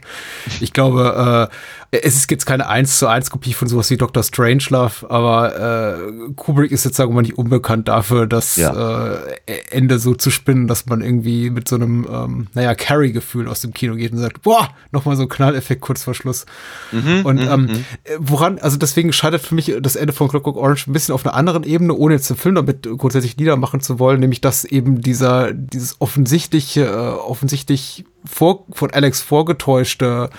Ich 0.59 0.73
glaube, 0.73 1.49
äh, 1.91 1.97
es 2.01 2.15
ist 2.15 2.29
jetzt 2.31 2.45
keine 2.45 2.67
1 2.67 2.99
zu 2.99 3.07
1 3.07 3.29
Kopie 3.29 3.53
von 3.53 3.67
sowas 3.67 3.89
wie 3.89 3.97
Dr. 3.97 4.23
Strangelove, 4.23 5.09
aber 5.09 5.97
äh, 5.97 6.33
Kubrick 6.35 6.71
ist 6.71 6.83
jetzt 6.85 6.97
sagen 6.97 7.11
wir 7.11 7.15
mal 7.15 7.21
nicht 7.21 7.37
unbekannt 7.37 7.87
dafür, 7.87 8.27
das 8.27 8.55
Ja. 8.57 9.13
äh, 9.13 9.37
Ende 9.69 9.99
so 9.99 10.15
zu 10.15 10.31
spinnen, 10.31 10.67
dass 10.67 10.85
man 10.87 11.01
irgendwie 11.01 11.49
mit 11.49 11.67
so 11.67 11.75
einem, 11.75 12.07
ähm, 12.11 12.47
naja, 12.53 12.73
Carrie-Gefühl 12.75 13.47
aus 13.47 13.61
dem 13.61 13.73
Kino 13.73 13.95
geht 13.95 14.11
und 14.11 14.17
sagt, 14.17 14.41
boah, 14.41 14.69
nochmal 14.91 15.15
so 15.15 15.23
ein 15.23 15.29
Knalleffekt 15.29 15.81
kurz 15.81 16.03
vor 16.03 16.13
Schluss. 16.13 16.45
und 16.91 17.39
ähm, 17.39 17.69
äh, 18.03 18.15
woran, 18.19 18.57
also 18.59 18.77
deswegen 18.77 19.13
scheitert 19.13 19.41
für 19.41 19.55
mich 19.55 19.73
das 19.81 19.95
Ende 19.95 20.13
von 20.13 20.27
Clockwork 20.27 20.55
Orange 20.57 20.87
ein 20.87 20.93
bisschen 20.93 21.13
auf 21.13 21.25
einer 21.25 21.35
anderen 21.35 21.63
Ebene, 21.67 21.93
ohne 21.93 22.15
jetzt 22.15 22.29
den 22.29 22.37
Film 22.37 22.55
damit 22.55 22.87
grundsätzlich 22.97 23.37
niedermachen 23.37 23.81
zu 23.81 23.99
wollen, 23.99 24.19
nämlich 24.19 24.41
dass 24.41 24.65
eben 24.65 25.01
dieser, 25.01 25.53
dieses 25.53 25.97
offensichtliche, 25.99 26.85
äh, 26.85 27.19
offensichtlich 27.19 28.05
vor, 28.25 28.65
von 28.71 28.91
Alex 28.91 29.21
vorgetäuschte 29.21 30.29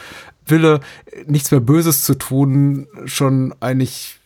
Wille, 0.47 0.81
nichts 1.27 1.51
mehr 1.51 1.61
Böses 1.61 2.03
zu 2.05 2.15
tun, 2.15 2.87
schon 3.05 3.55
eigentlich 3.61 4.17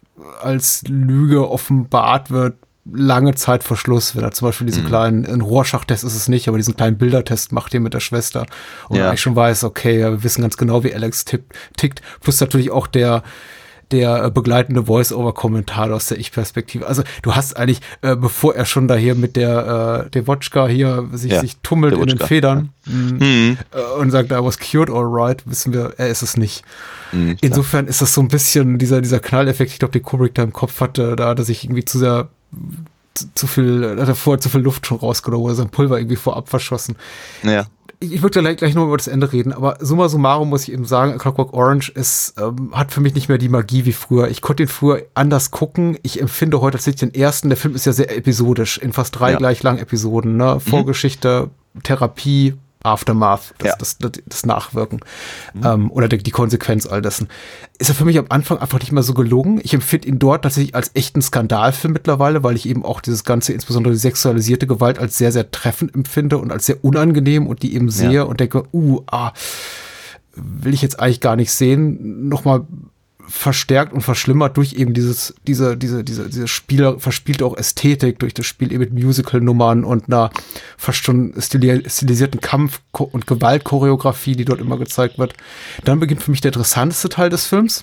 als 0.41 0.83
Lüge 0.87 1.51
offenbart 1.51 2.31
wird, 2.31 2.55
lange 2.93 3.35
Zeit 3.35 3.63
vor 3.65 3.77
Schluss, 3.77 4.17
wenn 4.17 4.25
er 4.25 4.33
zum 4.33 4.49
Beispiel 4.49 4.67
diesen 4.67 4.83
Mhm. 4.85 4.89
kleinen, 4.89 5.27
ein 5.27 5.41
Rorschach-Test 5.41 6.03
ist 6.05 6.17
es 6.17 6.29
nicht, 6.29 6.49
aber 6.49 6.57
diesen 6.57 6.77
kleinen 6.77 6.99
Bildertest 6.99 7.53
macht 7.53 7.71
hier 7.73 7.81
mit 7.81 7.95
der 7.95 8.01
Schwester 8.01 8.47
und 8.89 8.97
Ja. 8.99 9.09
eigentlich 9.09 9.21
schon 9.21 9.37
weiß, 9.37 9.65
okay, 9.65 9.99
wir 9.99 10.23
wissen 10.25 10.43
ganz 10.43 10.57
genau, 10.57 10.83
wie 10.83 10.95
Alex 10.95 11.25
tipp, 11.25 11.45
tickt. 11.77 12.03
Plus 12.21 12.41
natürlich 12.41 12.71
auch 12.73 12.87
der, 12.89 13.23
der 13.91 14.25
äh, 14.25 14.31
begleitende 14.31 14.85
Voice-Over-Kommentar 14.87 15.93
aus 15.93 16.07
der 16.07 16.19
Ich-Perspektive. 16.19 16.87
Also 16.87 17.03
du 17.23 17.35
hast 17.35 17.57
eigentlich, 17.57 17.81
äh, 18.03 18.17
bevor 18.17 18.55
er 18.55 18.65
schon 18.65 18.89
da 18.89 18.95
hier 18.95 19.15
mit 19.15 19.37
der, 19.37 20.05
äh, 20.07 20.11
der 20.11 20.27
Wotschka 20.27 20.67
hier 20.69 21.09
sich, 21.13 21.33
Ja, 21.33 21.41
sich 21.41 21.57
tummelt 21.63 21.95
in 21.95 22.07
den 22.07 22.19
Federn 22.19 22.71
mm, 22.87 22.93
Mhm. 22.93 23.59
äh, 23.73 24.01
und 24.01 24.11
sagt, 24.11 24.31
I 24.31 24.37
was 24.37 24.59
cured 24.59 24.91
all 24.91 25.05
right, 25.07 25.43
wissen 25.47 25.73
wir, 25.73 25.95
er 25.99 26.09
ist 26.09 26.23
es 26.23 26.37
nicht. 26.37 26.65
Mhm, 27.13 27.37
Insofern 27.41 27.87
ist 27.87 28.01
das 28.01 28.15
so 28.15 28.21
ein 28.21 28.29
bisschen 28.29 28.79
dieser, 28.79 29.01
dieser 29.03 29.21
Knalleffekt, 29.21 29.73
ich 29.73 29.79
glaube, 29.79 29.93
den 29.93 30.03
Kubrick 30.03 30.35
da 30.35 30.43
im 30.43 30.53
Kopf 30.53 30.81
hatte, 30.81 31.17
da 31.17 31.29
hat 31.29 31.39
er 31.39 31.45
sich 31.45 31.65
irgendwie 31.65 31.85
zu 31.85 31.99
sehr 31.99 32.29
zu, 33.15 33.27
zu 33.35 33.47
viel, 33.47 33.97
hat 34.01 34.09
er 34.09 34.15
vorher 34.15 34.41
zu 34.41 34.49
viel 34.49 34.63
Luft 34.63 34.87
schon 34.87 34.97
rausgenommen 34.99 35.45
oder 35.45 35.55
sein 35.55 35.69
Pulver 35.69 35.99
irgendwie 35.99 36.17
vorab 36.17 36.49
verschossen. 36.49 36.97
Ja. 37.43 37.67
Ich, 38.03 38.13
ich 38.13 38.23
würde 38.23 38.41
gleich, 38.41 38.57
gleich 38.57 38.75
noch 38.75 38.85
über 38.87 38.97
das 38.97 39.07
Ende 39.07 39.33
reden, 39.33 39.53
aber 39.53 39.77
summa 39.81 40.09
summarum 40.09 40.49
muss 40.51 40.65
ich 40.65 40.73
eben 40.73 40.85
sagen, 40.85 41.17
Clockwork 41.19 41.53
Orange 41.55 41.91
ist, 41.91 42.35
ähm, 42.41 42.71
hat 42.73 42.93
für 42.93 43.01
mich 43.01 43.15
nicht 43.15 43.29
mehr 43.29 43.39
die 43.39 43.49
Magie 43.49 43.85
wie 43.85 43.93
früher. 43.93 44.29
Ich 44.29 44.41
konnte 44.43 44.65
ihn 44.65 44.69
früher 44.69 45.03
anders 45.15 45.51
gucken. 45.51 45.97
Ich 46.03 46.21
empfinde 46.21 46.61
heute 46.61 46.77
als 46.79 46.87
ich 46.87 46.97
den 46.97 47.15
ersten, 47.15 47.49
der 47.49 47.57
Film 47.57 47.75
ist 47.75 47.87
ja 47.87 47.93
sehr 47.93 48.17
episodisch, 48.17 48.79
in 48.79 48.93
fast 48.93 49.19
drei 49.19 49.33
Ja. 49.33 49.39
gleich 49.39 49.63
langen 49.63 49.79
Episoden, 49.79 50.37
ne? 50.37 50.59
Vorgeschichte, 50.61 51.51
Therapie, 51.83 52.55
Aftermath, 52.83 53.55
das, 53.59 53.69
Ja. 53.69 53.77
das, 53.79 53.99
das, 53.99 54.13
das 54.27 54.47
Nachwirken 54.47 55.01
ähm, 55.65 55.91
oder 55.91 56.09
die, 56.09 56.19
die 56.19 56.31
Konsequenz 56.31 56.87
all 56.87 57.03
dessen. 57.03 57.29
Ist 57.79 57.89
er 57.89 57.95
für 57.95 58.05
mich 58.05 58.19
am 58.19 58.27
Anfang 58.29 58.59
einfach 58.59 58.81
nicht 58.81 58.93
mehr 58.93 59.03
so 59.03 59.15
gelungen. 59.15 59.61
Ich 59.63 59.75
empfinde 59.75 60.09
ihn 60.09 60.19
dort 60.19 60.43
tatsächlich 60.43 60.75
als 60.75 60.91
echten 60.95 61.23
Skandalfilm 61.23 61.93
mittlerweile, 61.93 62.43
weil 62.43 62.57
ich 62.57 62.69
eben 62.69 62.85
auch 62.85 63.01
dieses 63.01 63.25
ganze, 63.25 63.53
insbesondere 63.53 63.95
die 63.95 64.01
sexualisierte 64.01 64.67
Gewalt, 64.67 64.99
als 64.99 65.19
sehr, 65.19 65.33
sehr 65.33 65.51
treffend 65.51 65.95
empfinde 65.95 66.39
und 66.39 66.53
als 66.53 66.67
sehr 66.67 66.85
unangenehm 66.85 67.47
und 67.47 67.63
die 67.63 67.75
eben 67.75 67.91
sehe 67.91 68.11
Ja. 68.13 68.23
und 68.25 68.41
denke, 68.41 68.65
uh, 68.73 69.03
ah, 69.07 69.33
will 70.35 70.73
ich 70.75 70.83
jetzt 70.83 70.99
eigentlich 70.99 71.21
gar 71.21 71.37
nicht 71.37 71.53
sehen. 71.53 72.29
Nochmal 72.29 72.67
verstärkt 73.29 73.93
und 73.93 74.03
verschlimmert 74.03 74.57
durch 74.57 74.75
eben 74.75 74.95
dieses, 74.95 75.35
diese, 75.47 75.77
diese, 75.77 76.05
diese, 76.05 76.29
diese 76.29 76.49
Spiel, 76.49 76.97
verspielte 76.99 77.45
auch 77.45 77.57
Ästhetik, 77.57 78.19
durch 78.19 78.35
das 78.35 78.47
Spiel 78.47 78.73
eben 78.73 78.81
mit 78.81 78.93
Musical-Nummern 78.93 79.85
und 79.85 80.09
einer 80.09 80.31
fast 80.77 81.05
schon 81.05 81.35
stili 81.39 81.83
stilisierten 81.89 82.41
Kampf- 82.41 82.81
und 82.93 83.27
Gewaltchoreografie, 83.27 84.37
die 84.37 84.45
dort 84.45 84.61
immer 84.61 84.79
gezeigt 84.79 85.19
wird. 85.19 85.35
Dann 85.85 86.01
beginnt 86.01 86.23
für 86.23 86.31
mich 86.31 86.41
der 86.41 86.51
interessanteste 86.51 87.09
Teil 87.09 87.31
des 87.31 87.47
Films. 87.47 87.83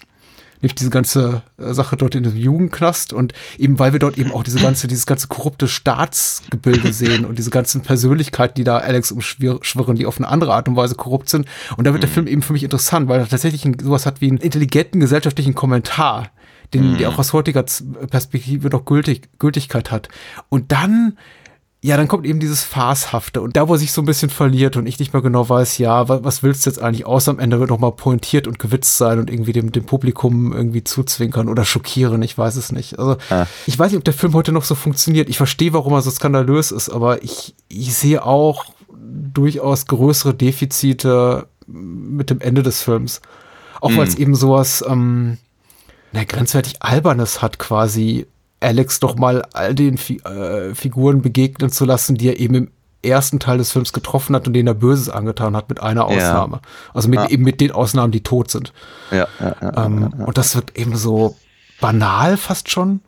Nämlich 0.62 0.76
diese 0.76 0.90
ganze 0.90 1.42
äh, 1.58 1.74
Sache 1.74 1.96
dort 1.96 2.16
in 2.16 2.24
dem 2.24 2.36
Jugendknast 2.36 3.14
und 3.14 3.34
eben 3.58 3.80
weil 3.80 3.94
wir 3.94 4.00
dort 4.00 4.18
eben 4.18 4.32
auch 4.32 4.44
diese 4.44 4.60
ganze, 4.60 4.88
dieses 4.88 5.06
ganze 5.06 5.28
korrupte 5.28 5.68
Staatsgebilde 5.68 6.92
sehen 6.92 7.26
und 7.26 7.38
diese 7.38 7.50
ganzen 7.50 7.82
Persönlichkeiten, 7.82 8.56
die 8.56 8.66
da 8.66 8.78
Alex 8.78 9.12
umschwirren, 9.12 9.96
die 9.96 10.06
auf 10.06 10.18
eine 10.18 10.28
andere 10.28 10.54
Art 10.54 10.68
und 10.68 10.76
Weise 10.76 10.96
korrupt 10.96 11.30
sind. 11.30 11.48
Und 11.78 11.86
da 11.86 11.94
wird 11.94 12.04
der 12.04 12.10
Film 12.10 12.28
eben 12.28 12.42
für 12.42 12.54
mich 12.54 12.64
interessant, 12.64 13.08
weil 13.08 13.22
er 13.22 13.28
tatsächlich 13.28 13.66
sowas 13.82 14.06
hat 14.06 14.22
wie 14.22 14.28
einen 14.28 14.38
intelligenten 14.38 15.00
gesellschaftlichen 15.00 15.56
Kommentar, 15.56 16.30
den, 16.74 16.98
der 16.98 17.10
auch 17.10 17.18
aus 17.18 17.34
heutiger 17.34 17.64
Perspektive 18.10 18.70
noch 18.70 18.86
gültig, 18.86 19.30
Gültigkeit 19.40 19.92
hat. 19.92 20.10
Und 20.50 20.72
dann 20.72 21.18
ja, 21.82 21.96
dann 21.96 22.10
kommt 22.10 22.26
eben 22.26 22.40
dieses 22.42 22.62
Farshafte 22.64 23.42
und 23.42 23.56
da, 23.56 23.70
wo 23.70 23.74
er 23.74 23.80
sich 23.80 23.94
so 23.94 24.02
ein 24.02 24.06
bisschen 24.06 24.30
verliert 24.30 24.76
und 24.76 24.86
ich 24.86 25.00
nicht 25.00 25.14
mehr 25.14 25.22
genau 25.22 25.48
weiß, 25.48 25.78
ja, 25.78 26.10
was, 26.10 26.24
was 26.26 26.44
willst 26.44 26.66
du 26.66 26.70
jetzt 26.70 26.82
eigentlich 26.82 27.06
aus? 27.06 27.30
Am 27.30 27.40
Ende 27.40 27.60
wird 27.60 27.70
noch 27.70 27.80
mal 27.80 27.92
pointiert 27.92 28.48
und 28.48 28.60
gewitzt 28.60 28.98
sein 28.98 29.18
und 29.18 29.30
irgendwie 29.30 29.54
dem, 29.54 29.72
dem 29.72 29.86
Publikum 29.86 30.52
irgendwie 30.52 30.84
zuzwinkern 30.84 31.48
oder 31.48 31.64
schockieren, 31.64 32.22
ich 32.22 32.38
weiß 32.38 32.58
es 32.58 32.74
nicht. 32.74 33.00
Also, 33.00 33.16
Ja. 33.30 33.48
ich 33.66 33.80
weiß 33.80 33.92
nicht, 33.92 33.98
ob 33.98 34.04
der 34.04 34.14
Film 34.14 34.34
heute 34.34 34.52
noch 34.52 34.66
so 34.66 34.76
funktioniert. 34.76 35.30
Ich 35.30 35.38
verstehe, 35.38 35.72
warum 35.72 35.94
er 35.94 36.02
so 36.02 36.12
skandalös 36.12 36.72
ist, 36.72 36.90
aber 36.90 37.24
ich, 37.24 37.56
ich 37.70 37.96
sehe 37.96 38.26
auch 38.26 38.66
durchaus 39.34 39.86
größere 39.86 40.34
Defizite 40.34 41.48
mit 41.68 42.30
dem 42.30 42.42
Ende 42.42 42.62
des 42.62 42.82
Films. 42.84 43.22
Auch 43.80 43.96
weil 43.96 44.06
es 44.08 44.16
eben 44.16 44.36
sowas, 44.36 44.84
ähm, 44.86 45.38
na, 46.12 46.26
grenzwertig 46.26 46.82
Albernes 46.82 47.42
hat 47.42 47.58
quasi, 47.60 48.26
Alex 48.62 49.00
doch 49.00 49.16
mal 49.16 49.44
all 49.54 49.74
den 49.76 49.98
Fi 49.98 50.18
äh, 50.18 50.76
Figuren 50.76 51.22
begegnen 51.22 51.70
zu 51.72 51.86
lassen, 51.86 52.16
die 52.16 52.28
er 52.28 52.40
eben 52.40 52.56
im 52.56 52.72
ersten 53.02 53.40
Teil 53.40 53.58
des 53.58 53.72
Films 53.72 53.94
getroffen 53.94 54.36
hat 54.36 54.46
und 54.48 54.54
denen 54.54 54.68
er 54.68 54.74
Böses 54.74 55.10
angetan 55.10 55.56
hat, 55.56 55.70
mit 55.70 55.82
einer 55.82 56.02
Ja. 56.02 56.08
Ausnahme. 56.08 56.60
Also 56.94 57.08
mit, 57.08 57.20
Ja. 57.20 57.30
eben 57.30 57.44
mit 57.44 57.62
den 57.62 57.72
Ausnahmen, 57.72 58.12
die 58.12 58.22
tot 58.24 58.52
sind. 58.52 58.74
Ja, 59.12 59.28
ja, 59.40 59.56
ja, 59.62 59.86
Ähm, 59.86 60.14
Und 60.26 60.38
das 60.38 60.56
wird 60.56 60.76
eben 60.78 60.96
so 60.98 61.38
banal 61.80 62.36
fast 62.36 62.70
schon. 62.70 63.00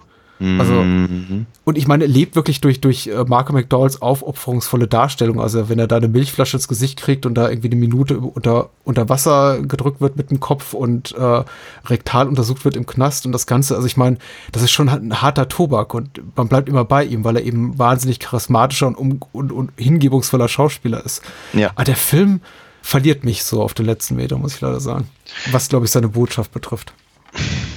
Also, 0.60 0.74
Mhm. 0.74 1.46
und 1.66 1.78
ich 1.78 1.88
meine, 1.88 2.06
er 2.06 2.08
lebt 2.08 2.36
wirklich 2.36 2.62
durch, 2.62 2.82
durch 2.82 3.08
äh, 3.08 3.24
Marco 3.28 3.54
McDowells 3.54 4.02
aufopferungsvolle 4.02 4.88
Darstellung. 4.88 5.40
Also, 5.40 5.70
wenn 5.70 5.78
er 5.78 5.88
da 5.88 5.98
eine 5.98 6.08
Milchflasche 6.08 6.58
ins 6.58 6.68
Gesicht 6.68 7.00
kriegt 7.00 7.26
und 7.26 7.36
da 7.36 7.50
irgendwie 7.50 7.68
eine 7.68 7.76
Minute 7.76 8.18
unter, 8.18 8.70
unter 8.84 9.08
Wasser 9.10 9.62
gedrückt 9.62 10.02
wird 10.02 10.18
mit 10.18 10.32
dem 10.32 10.40
Kopf 10.40 10.74
und 10.74 11.14
äh, 11.16 11.44
rektal 11.86 12.28
untersucht 12.28 12.66
wird 12.66 12.76
im 12.76 12.86
Knast 12.86 13.26
und 13.26 13.32
das 13.34 13.46
Ganze. 13.46 13.76
Also, 13.76 13.86
ich 13.86 13.98
meine, 13.98 14.18
das 14.52 14.64
ist 14.64 14.72
schon 14.72 14.90
ein 14.90 15.22
harter 15.22 15.48
Tobak 15.48 15.94
und 15.94 16.22
man 16.36 16.48
bleibt 16.48 16.70
immer 16.70 16.86
bei 16.86 17.04
ihm, 17.04 17.24
weil 17.24 17.36
er 17.38 17.44
eben 17.44 17.78
wahnsinnig 17.78 18.20
charismatischer 18.20 18.88
und, 18.88 18.96
um, 18.96 19.20
und, 19.32 19.52
und 19.52 19.72
hingebungsvoller 19.78 20.48
Schauspieler 20.48 21.06
ist. 21.06 21.22
Ja. 21.54 21.70
Aber 21.76 21.84
der 21.84 21.96
Film 21.96 22.42
verliert 22.82 23.24
mich 23.24 23.44
so 23.44 23.62
auf 23.62 23.76
den 23.76 23.86
letzten 23.86 24.16
Meter, 24.16 24.38
muss 24.38 24.56
ich 24.56 24.62
leider 24.62 24.80
sagen. 24.80 25.08
Was, 25.52 25.70
glaube 25.70 25.86
ich, 25.86 25.92
seine 25.92 26.08
Botschaft 26.10 26.52
betrifft. 26.52 26.94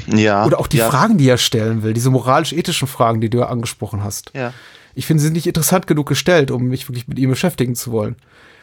Ja. 0.06 0.44
Oder 0.44 0.58
auch 0.60 0.66
die 0.66 0.78
ja. 0.78 0.90
Fragen, 0.90 1.16
die 1.18 1.28
er 1.28 1.38
stellen 1.38 1.82
will, 1.82 1.94
diese 1.94 2.10
moralisch-ethischen 2.10 2.88
Fragen, 2.88 3.20
die 3.20 3.30
du 3.30 3.38
ja 3.38 3.46
angesprochen 3.46 4.04
hast. 4.04 4.30
Ja. 4.34 4.52
Ich 4.94 5.06
finde, 5.06 5.20
sie 5.20 5.26
sind 5.26 5.32
nicht 5.34 5.46
interessant 5.46 5.86
genug 5.86 6.08
gestellt, 6.08 6.50
um 6.50 6.64
mich 6.64 6.88
wirklich 6.88 7.08
mit 7.08 7.18
ihm 7.18 7.30
beschäftigen 7.30 7.74
zu 7.74 7.90
wollen. 7.90 8.16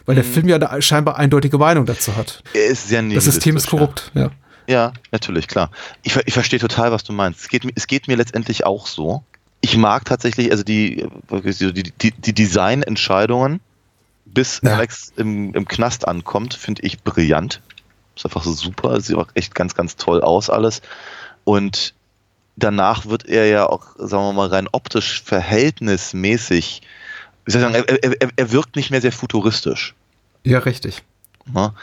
Weil 0.06 0.16
Mhm. 0.16 0.22
der 0.22 0.24
Film 0.26 0.48
ja 0.50 0.56
eine 0.58 0.82
scheinbar 0.82 1.18
eindeutige 1.18 1.58
Meinung 1.58 1.86
dazu 1.86 2.16
hat. 2.16 2.44
Er 2.54 2.66
ist 2.66 2.88
sehr 2.90 3.02
Das 3.04 3.26
System 3.26 3.58
ist 3.58 3.68
korrupt, 3.68 4.12
ja. 4.14 4.32
Ja, 4.68 4.94
natürlich, 5.12 5.48
klar. 5.48 5.72
Ich, 6.04 6.16
ich 6.26 6.34
verstehe 6.34 6.60
total, 6.60 6.92
was 6.92 7.04
du 7.04 7.12
meinst. 7.12 7.42
Es 7.42 7.50
geht, 7.50 7.64
mir- 7.66 7.74
es 7.76 7.88
geht 7.88 8.08
mir 8.08 8.16
letztendlich 8.16 8.66
auch 8.66 8.88
so. 8.88 9.24
Ich 9.60 9.76
mag 9.78 10.06
tatsächlich, 10.06 10.52
also 10.52 10.64
die, 10.64 11.06
die, 11.30 11.92
die, 12.02 12.12
die 12.12 12.34
Designentscheidungen, 12.34 13.60
bis 14.26 14.62
Ja. 14.64 14.76
Alex 14.76 15.12
im, 15.18 15.54
im 15.54 15.68
Knast 15.68 16.08
ankommt, 16.08 16.54
finde 16.54 16.84
ich 16.84 17.04
brillant. 17.04 17.62
Ist 18.16 18.26
einfach 18.26 18.44
so 18.44 18.54
super. 18.54 19.00
Sieht 19.02 19.16
auch 19.16 19.30
echt 19.34 19.56
ganz, 19.56 19.76
ganz 19.76 19.96
toll 19.96 20.22
aus 20.22 20.50
alles. 20.50 20.82
Und 21.44 21.94
danach 22.56 23.06
wird 23.06 23.28
er 23.28 23.48
ja 23.48 23.68
auch, 23.68 23.96
sagen 23.98 24.24
wir 24.24 24.34
mal, 24.34 24.48
rein 24.48 24.68
optisch 24.72 25.22
verhältnismäßig, 25.24 26.82
wie 27.46 27.52
soll 27.52 27.62
ich 27.62 27.68
sagen, 27.68 27.86
er, 27.88 28.04
er, 28.22 28.30
er 28.36 28.52
wirkt 28.52 28.76
nicht 28.76 28.92
mehr 28.92 29.02
sehr 29.02 29.12
futuristisch. 29.12 29.96
Ja, 30.44 30.60
richtig. 30.60 31.04
Ne? 31.52 31.74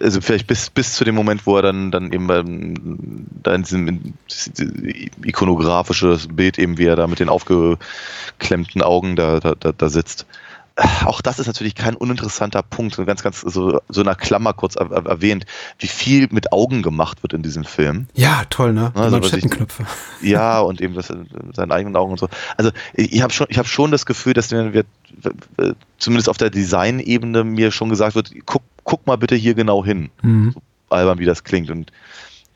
Also 0.00 0.20
vielleicht 0.20 0.46
bis, 0.46 0.70
bis 0.70 0.94
zu 0.94 1.04
dem 1.04 1.14
Moment, 1.14 1.46
wo 1.46 1.56
er 1.56 1.62
dann, 1.62 1.90
dann 1.90 2.12
eben 2.12 2.26
beim, 2.26 3.26
da 3.42 3.54
in 3.54 3.62
diesem 3.62 3.88
in, 3.88 4.14
dieses 4.30 4.48
ikonografische 5.22 6.18
Bild 6.28 6.58
eben, 6.58 6.78
wie 6.78 6.86
er 6.86 6.96
da 6.96 7.06
mit 7.06 7.20
den 7.20 7.28
aufgeklemmten 7.28 8.82
Augen 8.82 9.16
da, 9.16 9.40
da, 9.40 9.54
da, 9.54 9.72
da 9.72 9.88
sitzt. 9.88 10.26
Auch 11.04 11.20
das 11.20 11.38
ist 11.40 11.46
natürlich 11.48 11.74
kein 11.74 11.96
uninteressanter 11.96 12.62
Punkt, 12.62 12.94
so 12.94 13.04
ganz, 13.04 13.22
ganz, 13.24 13.40
so, 13.40 13.80
so 13.88 14.00
einer 14.00 14.14
Klammer 14.14 14.52
kurz 14.52 14.76
er, 14.76 14.90
er, 14.92 15.06
erwähnt, 15.06 15.44
wie 15.80 15.88
viel 15.88 16.28
mit 16.30 16.52
Augen 16.52 16.82
gemacht 16.82 17.22
wird 17.24 17.32
in 17.32 17.42
diesem 17.42 17.64
Film. 17.64 18.06
Ja, 18.14 18.44
toll, 18.48 18.72
ne? 18.72 18.92
Die 18.94 19.00
Also, 19.00 19.16
was 19.20 19.26
ich- 19.26 19.32
Manschettenknöpfe. 19.32 19.86
Ja, 20.22 20.60
und 20.60 20.80
eben 20.80 20.94
das, 20.94 21.08
seinen 21.54 21.72
eigenen 21.72 21.96
Augen 21.96 22.12
und 22.12 22.20
so. 22.20 22.28
Also 22.56 22.70
ich 22.94 23.22
habe 23.22 23.32
schon, 23.32 23.48
ich 23.50 23.58
habe 23.58 23.66
schon 23.66 23.90
das 23.90 24.06
Gefühl, 24.06 24.34
dass 24.34 24.50
mir 24.52 24.72
wird, 24.72 24.86
zumindest 25.98 26.28
auf 26.28 26.36
der 26.36 26.50
Designebene 26.50 27.42
mir 27.44 27.70
schon 27.72 27.88
gesagt 27.88 28.14
wird, 28.14 28.30
guck, 28.46 28.62
guck 28.84 29.06
mal 29.06 29.16
bitte 29.18 29.34
hier 29.34 29.54
genau 29.54 29.84
hin. 29.84 30.10
Mhm. 30.22 30.54
albern, 30.90 31.18
wie 31.18 31.24
das 31.26 31.42
klingt. 31.44 31.70
Und 31.70 31.90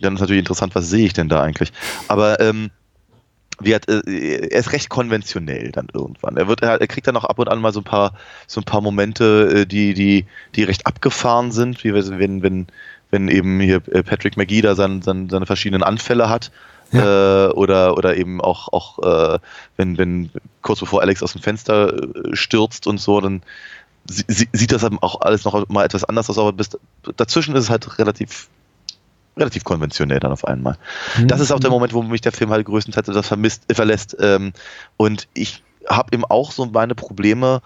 dann 0.00 0.14
ist 0.14 0.20
natürlich 0.20 0.40
interessant, 0.40 0.74
was 0.74 0.88
sehe 0.88 1.06
ich 1.06 1.12
denn 1.12 1.28
da 1.28 1.42
eigentlich? 1.42 1.72
Aber 2.08 2.40
ähm, 2.40 2.70
hat, 3.60 3.88
äh, 3.88 4.48
er 4.50 4.58
ist 4.58 4.72
recht 4.72 4.88
konventionell 4.88 5.72
dann 5.72 5.88
irgendwann. 5.92 6.36
Er 6.36 6.48
wird, 6.48 6.62
er, 6.62 6.80
er 6.80 6.86
kriegt 6.86 7.06
dann 7.06 7.16
auch 7.16 7.24
ab 7.24 7.38
und 7.38 7.48
an 7.48 7.60
mal 7.60 7.72
so 7.72 7.80
ein 7.80 7.84
paar, 7.84 8.14
so 8.46 8.60
ein 8.60 8.64
paar 8.64 8.80
Momente, 8.80 9.62
äh, 9.62 9.66
die, 9.66 9.94
die, 9.94 10.26
die 10.54 10.64
recht 10.64 10.86
abgefahren 10.86 11.52
sind, 11.52 11.84
wie 11.84 11.94
wenn, 11.94 12.42
wenn, 12.42 12.66
wenn 13.10 13.28
eben 13.28 13.60
hier 13.60 13.82
äh, 13.90 14.02
Patrick 14.02 14.36
McGee 14.36 14.62
da 14.62 14.74
sein, 14.74 15.02
sein, 15.02 15.28
seine 15.28 15.46
verschiedenen 15.46 15.82
Anfälle 15.82 16.28
hat. 16.28 16.50
Äh, 16.92 17.46
oder, 17.54 17.96
oder 17.96 18.18
eben 18.18 18.42
auch, 18.42 18.68
auch 18.70 18.98
äh, 18.98 19.38
wenn, 19.78 19.96
wenn 19.96 20.30
kurz 20.60 20.80
bevor 20.80 21.00
Alex 21.00 21.22
aus 21.22 21.32
dem 21.32 21.40
Fenster 21.40 21.94
äh, 21.94 22.36
stürzt 22.36 22.86
und 22.86 23.00
so, 23.00 23.18
dann 23.18 23.42
sie, 24.06 24.24
sie, 24.28 24.48
sieht 24.52 24.72
das 24.72 24.84
auch 24.84 25.22
alles 25.22 25.44
noch 25.44 25.68
mal 25.70 25.86
etwas 25.86 26.04
anders 26.04 26.28
aus, 26.28 26.36
aber 26.36 26.52
bis, 26.52 26.70
dazwischen 27.16 27.54
ist 27.56 27.64
es 27.64 27.70
halt 27.70 27.98
relativ 27.98 28.48
relativ 29.36 29.64
konventionell 29.64 30.20
dann 30.20 30.32
auf 30.32 30.44
einmal. 30.44 30.76
Mhm. 31.18 31.28
Das 31.28 31.40
ist 31.40 31.52
auch 31.52 31.60
der 31.60 31.70
Moment, 31.70 31.92
wo 31.92 32.02
mich 32.02 32.20
der 32.20 32.32
Film 32.32 32.50
halt 32.50 32.66
größtenteils 32.66 33.06
das 33.06 33.28
vermisst, 33.28 33.64
äh, 33.68 33.74
verlässt. 33.74 34.16
Ähm, 34.20 34.52
und 34.96 35.28
ich 35.34 35.62
habe 35.88 36.10
eben 36.12 36.24
auch 36.24 36.52
so 36.52 36.66
meine 36.66 36.94
Probleme, 36.94 37.62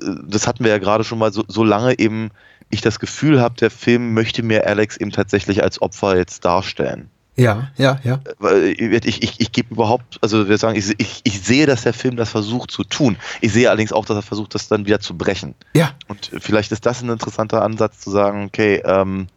äh, 0.00 0.06
das 0.24 0.46
hatten 0.46 0.64
wir 0.64 0.70
ja 0.70 0.78
gerade 0.78 1.04
schon 1.04 1.18
mal, 1.18 1.32
so, 1.32 1.44
solange 1.48 1.98
eben 1.98 2.30
ich 2.70 2.80
das 2.80 2.98
Gefühl 3.00 3.40
habe, 3.40 3.54
der 3.56 3.70
Film 3.70 4.12
möchte 4.12 4.42
mir 4.42 4.66
Alex 4.66 4.96
eben 4.98 5.10
tatsächlich 5.10 5.62
als 5.62 5.80
Opfer 5.80 6.16
jetzt 6.16 6.44
darstellen. 6.44 7.10
Ja, 7.38 7.70
ja, 7.76 8.00
ja. 8.02 8.18
Weil 8.40 8.74
Ich, 8.76 9.22
ich, 9.22 9.40
ich 9.40 9.52
gebe 9.52 9.72
überhaupt, 9.72 10.18
also 10.20 10.48
wir 10.48 10.58
sagen, 10.58 10.76
ich, 10.76 10.92
ich, 10.98 11.20
ich 11.22 11.40
sehe, 11.40 11.66
dass 11.66 11.82
der 11.82 11.94
Film 11.94 12.16
das 12.16 12.30
versucht 12.30 12.72
zu 12.72 12.82
tun. 12.82 13.16
Ich 13.40 13.52
sehe 13.52 13.68
allerdings 13.68 13.92
auch, 13.92 14.04
dass 14.04 14.16
er 14.16 14.22
versucht, 14.22 14.56
das 14.56 14.66
dann 14.66 14.86
wieder 14.86 14.98
zu 14.98 15.16
brechen. 15.16 15.54
Ja. 15.72 15.92
Und 16.08 16.32
vielleicht 16.40 16.72
ist 16.72 16.84
das 16.84 17.00
ein 17.00 17.10
interessanter 17.10 17.62
Ansatz 17.62 18.00
zu 18.00 18.10
sagen, 18.10 18.46
okay, 18.46 18.82
ähm, 18.84 19.28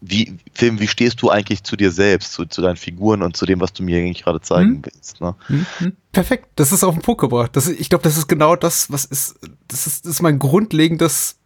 wie, 0.00 0.36
Film, 0.52 0.78
wie 0.80 0.86
stehst 0.86 1.20
du 1.22 1.30
eigentlich 1.30 1.64
zu 1.64 1.76
dir 1.76 1.90
selbst, 1.90 2.32
zu, 2.32 2.44
zu 2.46 2.62
deinen 2.62 2.76
Figuren 2.76 3.22
und 3.22 3.36
zu 3.36 3.46
dem, 3.46 3.60
was 3.60 3.72
du 3.72 3.82
mir 3.82 3.98
eigentlich 3.98 4.24
gerade 4.24 4.40
zeigen 4.40 4.76
Hm. 4.76 4.82
willst? 4.84 5.20
Ne? 5.20 5.34
Hm, 5.46 5.66
hm. 5.78 5.92
Perfekt, 6.12 6.46
das 6.56 6.72
ist 6.72 6.84
auf 6.84 6.94
den 6.94 7.02
Punkt 7.02 7.20
gebracht. 7.20 7.54
Das, 7.54 7.68
ich 7.68 7.88
glaube, 7.88 8.04
das 8.04 8.16
ist 8.16 8.28
genau 8.28 8.56
das, 8.56 8.90
was 8.90 9.04
ist, 9.04 9.38
das 9.66 9.86
ist, 9.86 10.04
das 10.04 10.12
ist 10.12 10.22
mein 10.22 10.38
grundlegendes, 10.38 11.38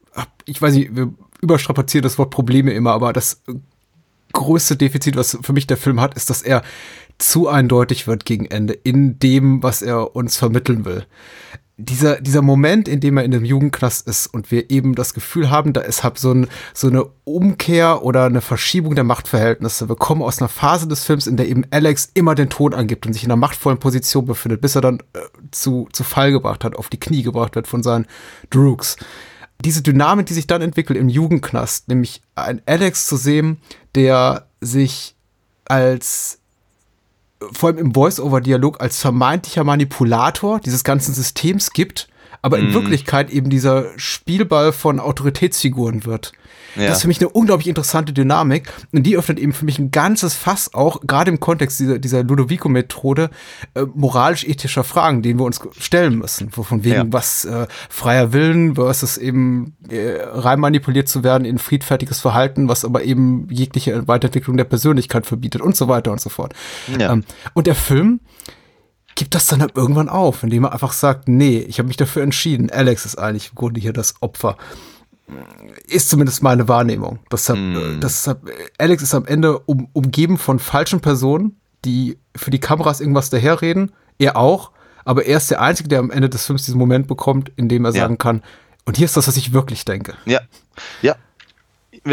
ich 0.45 0.61
weiß 0.61 0.75
nicht, 0.75 0.95
wir 0.95 1.13
überstrapazieren 1.41 2.03
das 2.03 2.19
Wort 2.19 2.31
Probleme 2.31 2.73
immer, 2.73 2.93
aber 2.93 3.13
das 3.13 3.43
größte 4.33 4.77
Defizit, 4.77 5.17
was 5.17 5.39
für 5.43 5.53
mich 5.53 5.67
der 5.67 5.77
Film 5.77 6.01
hat, 6.01 6.15
ist, 6.15 6.31
dass 6.31 6.43
er 6.43 6.63
zu 7.19 7.49
eindeutig 7.49 8.07
wird 8.07 8.25
gegen 8.25 8.47
Ende 8.47 8.73
in 8.75 9.19
dem, 9.19 9.63
was 9.63 9.83
er 9.83 10.17
uns 10.17 10.37
vermitteln 10.37 10.85
will. 10.85 11.07
Dieser, 11.85 12.21
dieser 12.21 12.43
Moment, 12.43 12.87
in 12.87 13.01
dem 13.01 13.17
er 13.17 13.25
in 13.25 13.33
dem 13.33 13.45
Jugendknast 13.45 14.07
ist 14.07 14.27
und 14.29 14.51
wir 14.51 14.71
eben 14.71 14.95
das 14.95 15.15
Gefühl 15.15 15.51
haben, 15.51 15.73
da 15.73 15.81
ist 15.81 16.05
halt 16.05 16.19
so, 16.19 16.33
ein, 16.33 16.47
so 16.75 16.87
eine 16.89 17.07
Umkehr 17.25 18.05
oder 18.05 18.25
eine 18.25 18.41
Verschiebung 18.41 18.95
der 18.95 19.05
Machtverhältnisse. 19.05 19.89
Wir 19.89 19.97
kommen 19.97 20.23
aus 20.23 20.41
einer 20.41 20.49
Phase 20.49 20.87
des 20.87 21.05
Films, 21.05 21.27
in 21.27 21.37
der 21.37 21.49
eben 21.49 21.65
Alex 21.71 22.11
immer 22.15 22.35
den 22.35 22.51
Ton 22.51 22.73
angibt 22.73 23.07
und 23.07 23.13
sich 23.13 23.25
in 23.25 23.31
einer 23.31 23.37
machtvollen 23.37 23.79
Position 23.79 24.27
befindet, 24.27 24.61
bis 24.61 24.77
er 24.77 24.81
dann 24.81 25.01
äh, 25.15 25.19
zu, 25.51 25.89
zu 25.93 26.05
Fall 26.05 26.31
gebracht 26.31 26.65
hat, 26.65 26.77
auf 26.77 26.89
die 26.89 27.01
Knie 27.01 27.23
gebracht 27.23 27.57
wird 27.57 27.67
von 27.67 27.83
seinen 27.83 28.07
Droogs. 28.51 28.97
Diese 29.65 29.83
Dynamik, 29.83 30.27
die 30.27 30.35
sich 30.35 30.47
dann 30.47 30.63
entwickelt 30.63 30.99
im 30.99 31.09
Jugendknast, 31.09 31.89
nämlich 31.89 32.23
ein 32.35 32.63
Alex 32.67 33.07
zu 33.07 33.17
sehen, 33.17 33.59
der 33.95 34.47
sich 34.61 35.17
als 35.65 36.42
vor 37.53 37.71
allem 37.71 37.79
im 37.79 37.95
Voice-Over-Dialog 37.95 38.81
als 38.81 39.01
vermeintlicher 39.01 39.65
Manipulator 39.65 40.61
dieses 40.61 40.85
ganzen 40.85 41.15
Systems 41.15 41.73
gibt, 41.73 42.09
aber 42.43 42.59
in 42.59 42.69
Mhm. 42.69 42.75
Wirklichkeit 42.75 43.31
eben 43.31 43.51
dieser 43.51 43.87
Spielball 43.97 44.73
von 44.73 45.01
Autoritätsfiguren 45.01 46.05
wird. 46.05 46.33
Ja. 46.77 46.87
Das 46.87 46.97
ist 46.99 47.03
für 47.03 47.09
mich 47.09 47.21
eine 47.21 47.29
unglaublich 47.29 47.69
interessante 47.69 48.13
Dynamik 48.13 48.73
und 48.93 49.03
die 49.05 49.17
öffnet 49.17 49.39
eben 49.39 49.53
für 49.53 49.65
mich 49.65 49.79
ein 49.79 49.91
ganzes 49.91 50.35
Fass 50.35 50.73
auch, 50.75 51.01
gerade 51.07 51.31
im 51.31 51.39
Kontext 51.41 51.79
dieser, 51.81 51.99
dieser 51.99 52.23
Ludovico-Methode, 52.23 53.31
äh, 53.75 53.83
moralisch-ethischer 53.95 54.85
Fragen, 54.85 55.23
denen 55.23 55.39
wir 55.39 55.45
uns 55.45 55.61
stellen 55.79 56.19
müssen. 56.19 56.51
Von 56.51 56.85
wegen, 56.85 56.95
Ja. 56.95 57.05
was 57.09 57.45
äh, 57.45 57.67
freier 57.89 58.33
Willen 58.33 58.77
versus 58.77 59.19
eben 59.19 59.77
äh, 59.89 60.19
rein 60.23 60.61
manipuliert 60.61 61.09
zu 61.09 61.23
werden 61.25 61.45
in 61.45 61.59
friedfertiges 61.59 62.21
Verhalten, 62.21 62.69
was 62.69 62.85
aber 62.85 63.05
eben 63.05 63.49
jegliche 63.51 64.09
Weiterentwicklung 64.09 64.57
der 64.57 64.65
Persönlichkeit 64.65 65.27
verbietet 65.27 65.61
und 65.61 65.77
so 65.77 65.89
weiter 65.89 66.13
und 66.13 66.21
so 66.21 66.31
fort. 66.31 66.55
Ja. 66.99 67.13
Ähm, 67.13 67.25
und 67.55 67.67
der 67.67 67.75
Film 67.75 68.21
gibt 69.15 69.35
das 69.35 69.47
dann 69.47 69.61
halt 69.61 69.77
irgendwann 69.77 70.09
auf, 70.09 70.43
indem 70.43 70.65
er 70.65 70.73
einfach 70.73 70.93
sagt, 70.93 71.29
nee, 71.29 71.59
ich 71.59 71.79
habe 71.79 71.89
mich 71.89 71.99
dafür 71.99 72.23
entschieden. 72.23 72.71
Alex 72.71 73.05
ist 73.05 73.17
eigentlich 73.17 73.51
im 73.51 73.57
Grunde 73.57 73.79
hier 73.81 73.93
das 73.93 74.15
Opfer. 74.21 74.57
Ist 75.87 76.11
zumindest 76.11 76.43
meine 76.43 76.69
Wahrnehmung. 76.69 77.21
Deshalb, 77.31 77.59
äh, 77.59 77.99
deshalb, 78.01 78.49
äh, 78.49 78.53
Alex 78.79 79.03
ist 79.03 79.15
am 79.15 79.25
Ende 79.27 79.59
um, 79.61 79.89
umgeben 79.93 80.37
von 80.37 80.59
falschen 80.59 81.01
Personen, 81.01 81.57
die 81.85 82.19
für 82.37 82.51
die 82.51 82.61
Kameras 82.61 83.01
irgendwas 83.01 83.31
daherreden. 83.31 83.93
Er 84.19 84.37
auch. 84.37 84.73
Aber 85.05 85.25
er 85.25 85.37
ist 85.39 85.51
der 85.51 85.61
Einzige, 85.61 85.89
der 85.89 85.99
am 86.01 86.11
Ende 86.11 86.29
des 86.29 86.47
Films 86.47 86.65
diesen 86.65 86.79
Moment 86.79 87.09
bekommt, 87.09 87.51
in 87.57 87.69
dem 87.69 87.85
er 87.85 87.93
Ja. 87.93 88.03
sagen 88.03 88.19
kann, 88.19 88.43
und 88.85 88.97
hier 88.97 89.05
ist 89.05 89.17
das, 89.17 89.29
was 89.29 89.37
ich 89.37 89.53
wirklich 89.53 89.85
denke. 89.85 90.15
Ja, 90.27 90.41
ja. 91.03 91.15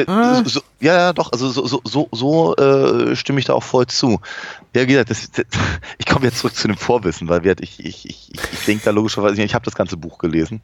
Ah. 0.05 0.43
So, 0.45 0.61
ja, 0.79 0.93
ja, 0.93 1.13
doch, 1.13 1.31
also 1.31 1.49
so, 1.49 1.65
so, 1.65 1.81
so, 1.83 2.09
so 2.11 2.55
äh, 2.57 3.15
stimme 3.15 3.39
ich 3.39 3.45
da 3.45 3.53
auch 3.53 3.63
voll 3.63 3.87
zu. 3.87 4.19
Ja, 4.75 4.83
wie 4.83 4.87
gesagt, 4.87 5.09
das, 5.09 5.31
das, 5.31 5.45
ich 5.97 6.05
komme 6.05 6.25
jetzt 6.25 6.39
zurück 6.39 6.53
zu 6.55 6.67
dem 6.67 6.77
Vorwissen, 6.77 7.27
weil 7.27 7.43
ich, 7.59 7.79
ich, 7.83 8.07
ich, 8.07 8.31
ich 8.33 8.65
denke 8.65 8.85
da 8.85 8.91
logischerweise, 8.91 9.41
ich 9.41 9.55
habe 9.55 9.65
das 9.65 9.73
ganze 9.75 9.97
Buch 9.97 10.19
gelesen. 10.19 10.61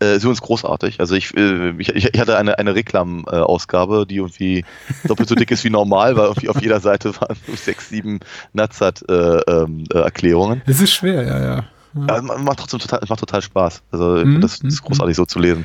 Äh, 0.00 0.16
ist 0.16 0.22
übrigens 0.22 0.42
großartig. 0.42 1.00
Also 1.00 1.16
ich, 1.16 1.36
äh, 1.36 1.70
ich, 1.78 1.88
ich 1.92 2.20
hatte 2.20 2.38
eine, 2.38 2.58
eine 2.58 2.74
Reklam-Ausgabe, 2.74 4.06
die 4.06 4.16
irgendwie 4.16 4.64
doppelt 5.04 5.28
so 5.28 5.34
dick 5.34 5.50
ist 5.50 5.64
wie 5.64 5.70
normal, 5.70 6.16
weil 6.16 6.26
irgendwie 6.26 6.48
auf 6.48 6.62
jeder 6.62 6.78
Seite 6.80 7.14
waren 7.20 7.36
so 7.46 7.54
sechs, 7.56 7.88
sieben 7.88 8.20
Nazat-Erklärungen. 8.52 10.62
Es 10.66 10.80
ist 10.80 10.92
schwer, 10.92 11.24
ja, 11.24 11.42
ja. 11.42 11.64
Ja, 12.06 12.20
ma- 12.22 12.36
macht 12.38 12.58
trotzdem 12.60 12.78
total, 12.80 13.00
es 13.02 13.08
macht 13.08 13.20
total 13.20 13.40
Spaß. 13.42 13.82
Also 13.90 14.18
find 14.18 14.44
das, 14.44 14.60
das 14.60 14.74
ist 14.74 14.82
mhm, 14.82 14.86
großartig 14.88 15.16
so 15.16 15.24
zu 15.24 15.38
lesen. 15.38 15.64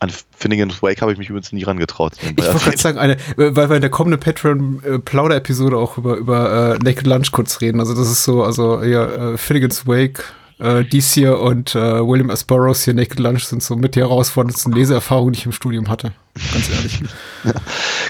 An 0.00 0.10
Finnegan's 0.36 0.82
Wake 0.82 1.00
habe 1.00 1.12
ich 1.12 1.18
mich 1.18 1.30
übrigens 1.30 1.50
nie 1.50 1.62
rangetraut. 1.64 2.12
Ich 2.20 2.36
wollte 2.36 2.58
gerade 2.58 2.76
sagen, 2.78 2.98
eine, 2.98 3.16
weil 3.36 3.70
wir 3.70 3.76
in 3.76 3.80
der 3.80 3.90
kommenden 3.90 4.20
Patreon-Plauder-Episode 4.20 5.76
auch 5.78 5.96
über, 5.98 6.16
über 6.16 6.74
äh, 6.74 6.78
Naked 6.84 7.06
Lunch 7.06 7.32
kurz 7.32 7.60
reden. 7.62 7.80
Also 7.80 7.94
das 7.94 8.10
ist 8.10 8.22
so, 8.22 8.44
also 8.44 8.82
ja, 8.82 9.32
äh, 9.32 9.38
Finnegan's 9.38 9.86
Wake, 9.86 10.22
äh, 10.62 10.84
dies 10.84 11.12
hier 11.12 11.38
und 11.40 11.74
äh, 11.74 12.06
William 12.06 12.30
S. 12.30 12.44
Burroughs 12.44 12.84
hier 12.84 12.94
Naked 12.94 13.18
Lunch 13.18 13.44
sind 13.44 13.62
so 13.62 13.76
mit 13.76 13.96
die 13.96 14.00
herausforderndsten 14.00 14.72
Leseerfahrungen, 14.72 15.32
die 15.32 15.40
ich 15.40 15.46
im 15.46 15.52
Studium 15.52 15.88
hatte. 15.88 16.12
Ganz 16.52 16.70
ehrlich. 16.70 17.02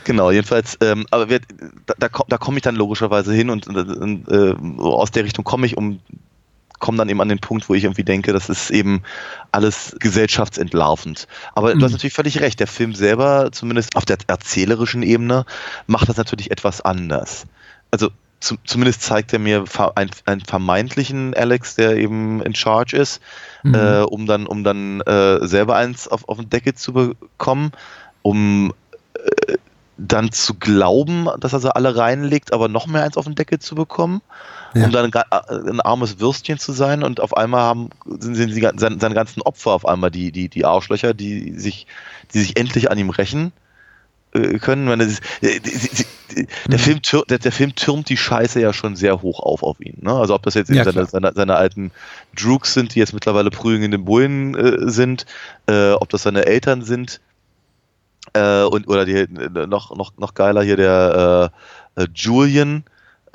Genau, 0.05 0.33
jedenfalls, 0.33 0.77
ähm, 0.81 1.07
aber 1.13 1.31
wir, 1.31 1.41
da, 1.87 1.95
da, 1.97 2.09
da 2.27 2.37
komme 2.37 2.57
ich 2.57 2.63
dann 2.63 2.75
logischerweise 2.75 3.33
hin 3.33 3.51
und, 3.51 3.69
und 3.69 4.29
äh, 4.29 4.55
aus 4.81 5.13
der 5.13 5.25
Richtung 5.25 5.45
komme 5.45 5.65
ich, 5.67 5.77
um 5.77 6.01
komme 6.81 6.99
dann 6.99 7.09
eben 7.09 7.21
an 7.21 7.29
den 7.29 7.39
Punkt, 7.39 7.69
wo 7.69 7.75
ich 7.75 7.85
irgendwie 7.85 8.03
denke, 8.03 8.33
das 8.33 8.49
ist 8.49 8.71
eben 8.71 9.03
alles 9.53 9.95
gesellschaftsentlarvend. 10.01 11.29
Aber 11.55 11.73
du 11.73 11.81
hast 11.81 11.93
natürlich 11.93 12.13
völlig 12.13 12.41
recht, 12.41 12.59
der 12.59 12.67
Film 12.67 12.97
selber, 12.97 13.51
zumindest 13.53 13.95
auf 13.95 14.05
der 14.05 14.19
erzählerischen 14.27 15.05
Ebene, 15.05 15.47
macht 15.87 16.09
das 16.09 16.17
natürlich 16.17 16.51
etwas 16.51 16.81
anders. 16.81 17.47
Also 17.93 18.11
zu, 18.43 18.57
zumindest 18.65 19.03
zeigt 19.03 19.33
er 19.33 19.39
mir 19.39 19.67
ver- 19.67 19.93
ein- 19.97 20.11
einen 20.27 20.41
vermeintlichen 20.41 21.35
Alex, 21.35 21.77
der 21.77 21.97
eben 21.97 22.43
in 22.43 22.55
Charge 22.55 22.97
ist, 22.97 23.21
Mhm. 23.63 23.75
äh, 23.75 24.01
um 24.03 24.27
dann, 24.27 24.47
um 24.47 24.65
dann 24.65 25.01
äh, 25.03 25.47
selber 25.47 25.77
eins 25.77 26.09
auf, 26.09 26.29
auf 26.29 26.39
den 26.39 26.51
Deckel 26.51 26.75
zu 26.75 26.93
bekommen, 26.93 27.71
um 28.23 28.73
äh, 29.15 29.57
dann 29.99 30.33
zu 30.33 30.55
glauben, 30.55 31.29
dass 31.39 31.53
er 31.53 31.61
sie 31.61 31.75
alle 31.77 31.97
reinlegt, 31.97 32.53
aber 32.53 32.67
noch 32.69 32.87
mehr 32.89 33.05
eins 33.05 33.17
auf 33.17 33.27
den 33.27 33.37
Deckel 33.37 33.61
zu 33.61 33.77
bekommen, 33.77 34.21
Ja. 34.75 34.87
um 34.87 34.91
dann 34.91 35.05
ein, 35.05 35.11
ga- 35.13 35.27
ein 35.49 35.81
armes 35.81 36.19
Würstchen 36.19 36.59
zu 36.59 36.73
sein 36.73 37.05
und 37.05 37.21
auf 37.21 37.37
einmal 37.37 37.61
haben, 37.61 37.91
sind, 38.07 38.35
sind 38.35 38.55
die, 38.55 38.61
seine, 38.77 38.99
seine 38.99 39.15
ganzen 39.15 39.43
Opfer 39.43 39.71
auf 39.71 39.87
einmal 39.87 40.11
die, 40.11 40.33
die, 40.33 40.49
die 40.49 40.65
Arschlöcher, 40.65 41.15
die 41.15 41.53
sich, 41.59 41.87
die 42.35 42.41
sich 42.41 42.59
endlich 42.59 42.91
an 42.91 42.99
ihm 42.99 43.11
rächen 43.11 43.49
äh, 43.49 43.62
können. 44.33 44.89
Äh, 45.01 45.07
die- 45.41 45.61
die- 45.61 45.71
die- 46.35 46.47
der, 46.67 46.79
Mhm. 46.79 46.83
Film 46.83 47.03
tür, 47.03 47.25
der, 47.29 47.39
der 47.39 47.53
Film 47.53 47.75
türmt 47.75 48.09
die 48.09 48.17
Scheiße 48.17 48.59
ja 48.61 48.73
schon 48.73 48.97
sehr 48.97 49.21
hoch 49.21 49.41
auf 49.41 49.63
auf 49.63 49.81
ihn. 49.81 49.99
Ne? 50.01 50.13
Also 50.13 50.35
ob 50.35 50.43
das 50.43 50.55
jetzt 50.55 50.71
Ja, 50.71 50.83
seine, 50.85 51.05
seine, 51.07 51.33
seine 51.35 51.57
alten 51.57 51.91
Droogs 52.35 52.73
sind, 52.73 52.95
die 52.95 53.01
jetzt 53.01 53.13
mittlerweile 53.13 53.51
prügeln 53.51 53.83
in 53.83 53.91
den 53.91 54.05
Bullen 54.07 54.55
äh, 54.55 54.91
sind, 54.91 55.27
äh, 55.67 55.93
ob 55.93 56.09
das 56.09 56.23
seine 56.23 56.47
Eltern 56.47 56.83
sind, 56.83 57.21
äh, 58.33 58.63
und 58.63 58.89
oder 58.89 59.05
die 59.05 59.13
äh, 59.13 59.67
noch 59.67 59.95
noch 59.95 60.17
noch 60.17 60.33
geiler 60.35 60.63
hier 60.63 60.77
der 60.77 61.51
äh, 61.97 62.03
äh, 62.03 62.09
Julian 62.15 62.85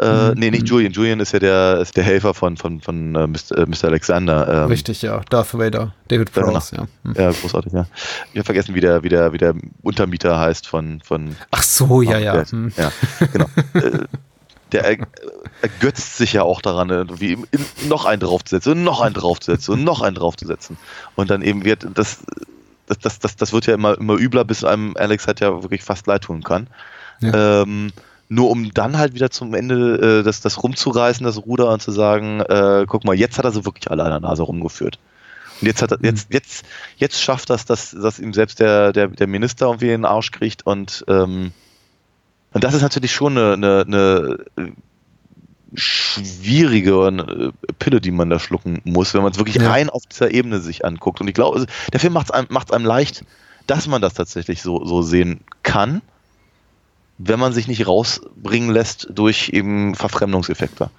äh, 0.01 0.29
Mhm. 0.29 0.39
nee 0.39 0.51
nicht 0.51 0.67
Julian 0.69 0.91
Julian 0.93 1.19
ist 1.19 1.31
ja 1.33 1.39
der 1.39 1.79
ist 1.79 1.97
der 1.97 2.03
Helfer 2.03 2.33
von 2.33 2.55
von 2.57 2.81
von 2.81 3.15
äh, 3.15 3.27
Mr. 3.27 3.57
äh. 3.57 3.87
Alexander 3.87 4.63
ähm, 4.63 4.67
Richtig, 4.69 5.01
ja. 5.01 5.21
Darth 5.29 5.53
Vader, 5.57 5.93
David 6.07 6.31
Ja, 6.35 6.41
Prowse, 6.43 6.75
ja. 6.75 6.87
Hm. 7.03 7.13
ja 7.17 7.31
großartig 7.31 7.73
ja 7.73 7.85
ich 8.31 8.37
habe 8.37 8.45
vergessen 8.45 8.75
wie 8.75 8.81
der 8.81 9.03
wie 9.03 9.09
der 9.09 9.33
wie 9.33 9.37
der 9.39 9.55
Untermieter 9.81 10.37
heißt 10.39 10.67
von 10.67 11.01
von 11.03 11.35
Ach 11.51 11.63
so, 11.63 12.01
ja, 12.01 12.17
ja. 12.19 12.33
der- 12.33 12.45
Hm. 12.45 12.71
ja 12.77 12.91
genau 13.31 13.45
äh, 13.73 13.99
der 14.73 14.83
er, 14.83 14.97
ergötzt 15.61 16.17
sich 16.17 16.33
ja 16.33 16.43
auch 16.43 16.61
daran, 16.61 16.89
im- 16.89 17.45
in, 17.51 17.65
noch 17.87 18.05
einen 18.05 18.19
draufzusetzen 18.19 18.73
und 18.73 18.83
noch 18.83 18.99
einen 18.99 19.13
draufzusetzen 19.15 19.73
und 19.75 19.83
noch 19.85 20.01
einen 20.01 20.15
draufzusetzen. 20.17 20.75
Und 21.15 21.29
dann 21.29 21.41
eben 21.41 21.63
wird 21.63 21.87
das, 21.93 22.17
das, 22.87 22.99
das, 22.99 23.19
das, 23.19 23.35
das 23.37 23.53
wird 23.53 23.65
ja 23.65 23.73
immer, 23.75 23.97
immer 23.97 24.15
übler, 24.15 24.43
bis 24.43 24.65
einem 24.65 24.93
Alex 24.97 25.25
halt 25.25 25.39
ja 25.39 25.63
wirklich 25.63 25.83
fast 25.83 26.05
leid 26.07 26.23
tun 26.23 26.43
kann. 26.43 26.67
Ja. 27.21 27.61
Ähm, 27.61 27.93
nur 28.29 28.49
um 28.49 28.73
dann 28.73 28.97
halt 28.97 29.13
wieder 29.13 29.29
zum 29.29 29.53
Ende 29.53 30.19
äh, 30.19 30.23
das, 30.23 30.41
das 30.41 30.61
rumzureißen, 30.61 31.25
das 31.25 31.37
Ruder 31.37 31.71
und 31.71 31.81
zu 31.81 31.91
sagen, 31.91 32.41
äh, 32.41 32.85
guck 32.87 33.05
mal, 33.05 33.15
jetzt 33.15 33.37
hat 33.37 33.45
er 33.45 33.51
sie 33.51 33.65
wirklich 33.65 33.89
alle 33.89 34.03
an 34.03 34.11
der 34.11 34.19
Nase 34.19 34.43
rumgeführt. 34.43 34.99
Und 35.61 35.67
jetzt 35.67 35.81
hat 35.81 35.91
er, 35.91 35.99
jetzt, 36.03 36.31
jetzt, 36.33 36.65
jetzt 36.97 37.21
schafft 37.21 37.49
das, 37.49 37.65
dass, 37.65 37.91
dass 37.91 38.19
ihm 38.19 38.33
selbst 38.33 38.59
der, 38.59 38.93
der, 38.93 39.07
der 39.07 39.27
Minister 39.27 39.67
irgendwie 39.67 39.85
in 39.87 40.01
den 40.01 40.05
Arsch 40.05 40.31
kriegt 40.31 40.65
und 40.65 41.03
ähm, 41.07 41.51
und 42.53 42.63
das 42.63 42.73
ist 42.73 42.81
natürlich 42.81 43.11
schon 43.11 43.37
eine, 43.37 43.53
eine, 43.53 43.83
eine 43.85 44.37
äh, 44.57 44.71
schwierige 45.75 47.07
äh, 47.07 47.73
Pille, 47.77 48.01
die 48.01 48.11
man 48.11 48.29
da 48.29 48.39
schlucken 48.39 48.81
muss, 48.83 49.13
wenn 49.13 49.21
man 49.21 49.31
es 49.31 49.37
wirklich 49.37 49.55
Ja. 49.57 49.69
rein 49.69 49.89
auf 49.89 50.03
dieser 50.05 50.31
Ebene 50.31 50.59
sich 50.59 50.85
anguckt. 50.85 51.21
Und 51.21 51.27
ich 51.27 51.33
glaube, 51.33 51.55
also, 51.55 51.67
der 51.91 51.99
Film 51.99 52.13
macht 52.13 52.27
es 52.27 52.31
einem, 52.31 52.47
macht's 52.49 52.71
einem 52.71 52.85
leicht, 52.85 53.25
dass 53.67 53.87
man 53.87 54.01
das 54.01 54.13
tatsächlich 54.13 54.61
so, 54.61 54.85
so 54.85 55.01
sehen 55.01 55.41
kann, 55.63 56.01
wenn 57.17 57.39
man 57.39 57.53
sich 57.53 57.67
nicht 57.67 57.87
rausbringen 57.87 58.69
lässt 58.69 59.07
durch 59.11 59.49
eben 59.49 59.95
Verfremdungseffekte. 59.95 60.89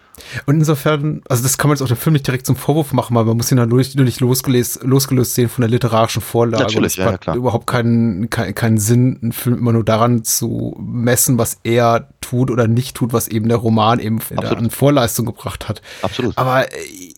Und 0.46 0.56
insofern, 0.56 1.22
also 1.28 1.44
das 1.44 1.58
kann 1.58 1.68
man 1.68 1.76
jetzt 1.76 1.82
auch 1.82 1.88
dem 1.88 1.96
Film 1.96 2.14
nicht 2.14 2.26
direkt 2.26 2.44
zum 2.44 2.56
Vorwurf 2.56 2.92
machen, 2.92 3.14
weil 3.14 3.24
man 3.24 3.36
muss 3.36 3.52
ihn 3.52 3.56
dann 3.56 3.68
nur 3.68 3.78
nicht, 3.78 3.94
nur 3.94 4.04
nicht 4.04 4.20
losgelöst, 4.20 4.82
losgelöst 4.82 5.34
sehen 5.34 5.48
von 5.48 5.62
der 5.62 5.70
literarischen 5.70 6.22
Vorlage. 6.22 6.64
Natürlich, 6.64 6.96
ja, 6.96 7.12
hat 7.12 7.20
klar. 7.20 7.36
überhaupt 7.36 7.68
keinen, 7.68 8.28
keinen, 8.28 8.54
keinen 8.54 8.78
Sinn, 8.78 9.18
einen 9.22 9.32
Film 9.32 9.58
immer 9.58 9.72
nur 9.72 9.84
daran 9.84 10.24
zu 10.24 10.76
messen, 10.80 11.38
was 11.38 11.60
er 11.62 12.08
tut 12.20 12.50
oder 12.50 12.66
nicht 12.66 12.96
tut, 12.96 13.12
was 13.12 13.28
eben 13.28 13.48
der 13.48 13.58
Roman 13.58 14.00
eben 14.00 14.18
an 14.36 14.70
Vorleistung 14.70 15.26
gebracht 15.26 15.68
hat. 15.68 15.82
Absolut. 16.02 16.36
Aber 16.36 16.72
äh, 16.72 17.14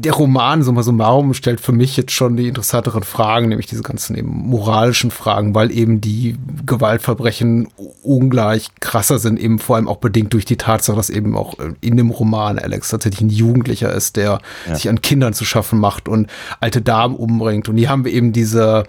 der 0.00 0.12
Roman, 0.12 0.62
summa 0.62 0.82
summarum, 0.82 1.34
stellt 1.34 1.60
für 1.60 1.72
mich 1.72 1.96
jetzt 1.96 2.12
schon 2.12 2.36
die 2.36 2.46
interessanteren 2.48 3.02
Fragen, 3.02 3.48
nämlich 3.48 3.66
diese 3.66 3.82
ganzen 3.82 4.16
eben 4.16 4.28
moralischen 4.30 5.10
Fragen, 5.10 5.54
weil 5.54 5.72
eben 5.72 6.00
die 6.00 6.36
Gewaltverbrechen 6.64 7.68
ungleich 8.02 8.68
krasser 8.80 9.18
sind, 9.18 9.40
eben 9.40 9.58
vor 9.58 9.76
allem 9.76 9.88
auch 9.88 9.96
bedingt 9.96 10.32
durch 10.32 10.44
die 10.44 10.56
Tatsache, 10.56 10.96
dass 10.96 11.10
eben 11.10 11.36
auch 11.36 11.58
äh, 11.58 11.72
in 11.80 11.96
dem 11.96 12.10
Roman 12.10 12.58
Alex 12.58 12.90
tatsächlich 12.90 13.20
ein 13.22 13.30
Jugendlicher 13.30 13.92
ist, 13.92 14.16
der 14.16 14.40
Ja. 14.66 14.74
sich 14.74 14.88
an 14.88 15.00
Kindern 15.00 15.32
zu 15.34 15.44
schaffen 15.44 15.80
macht 15.80 16.08
und 16.08 16.28
alte 16.60 16.80
Damen 16.80 17.16
umbringt. 17.16 17.68
Und 17.68 17.76
hier 17.76 17.88
haben 17.90 18.04
wir 18.04 18.12
eben 18.12 18.32
diese 18.32 18.84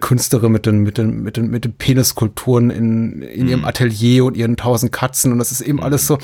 Künstlerin 0.00 0.52
mit 0.52 0.66
den, 0.66 0.82
mit 0.82 0.98
den, 0.98 1.22
mit 1.22 1.36
den, 1.36 1.50
mit 1.50 1.64
den 1.64 1.72
Penisskulpturen 1.74 2.70
in, 2.70 3.22
in 3.22 3.48
ihrem 3.48 3.64
Atelier 3.64 4.24
und 4.26 4.36
ihren 4.36 4.56
tausend 4.56 4.92
Katzen. 4.92 5.32
Und 5.32 5.38
das 5.38 5.50
ist 5.50 5.60
eben 5.60 5.82
alles 5.82 6.06
so. 6.06 6.18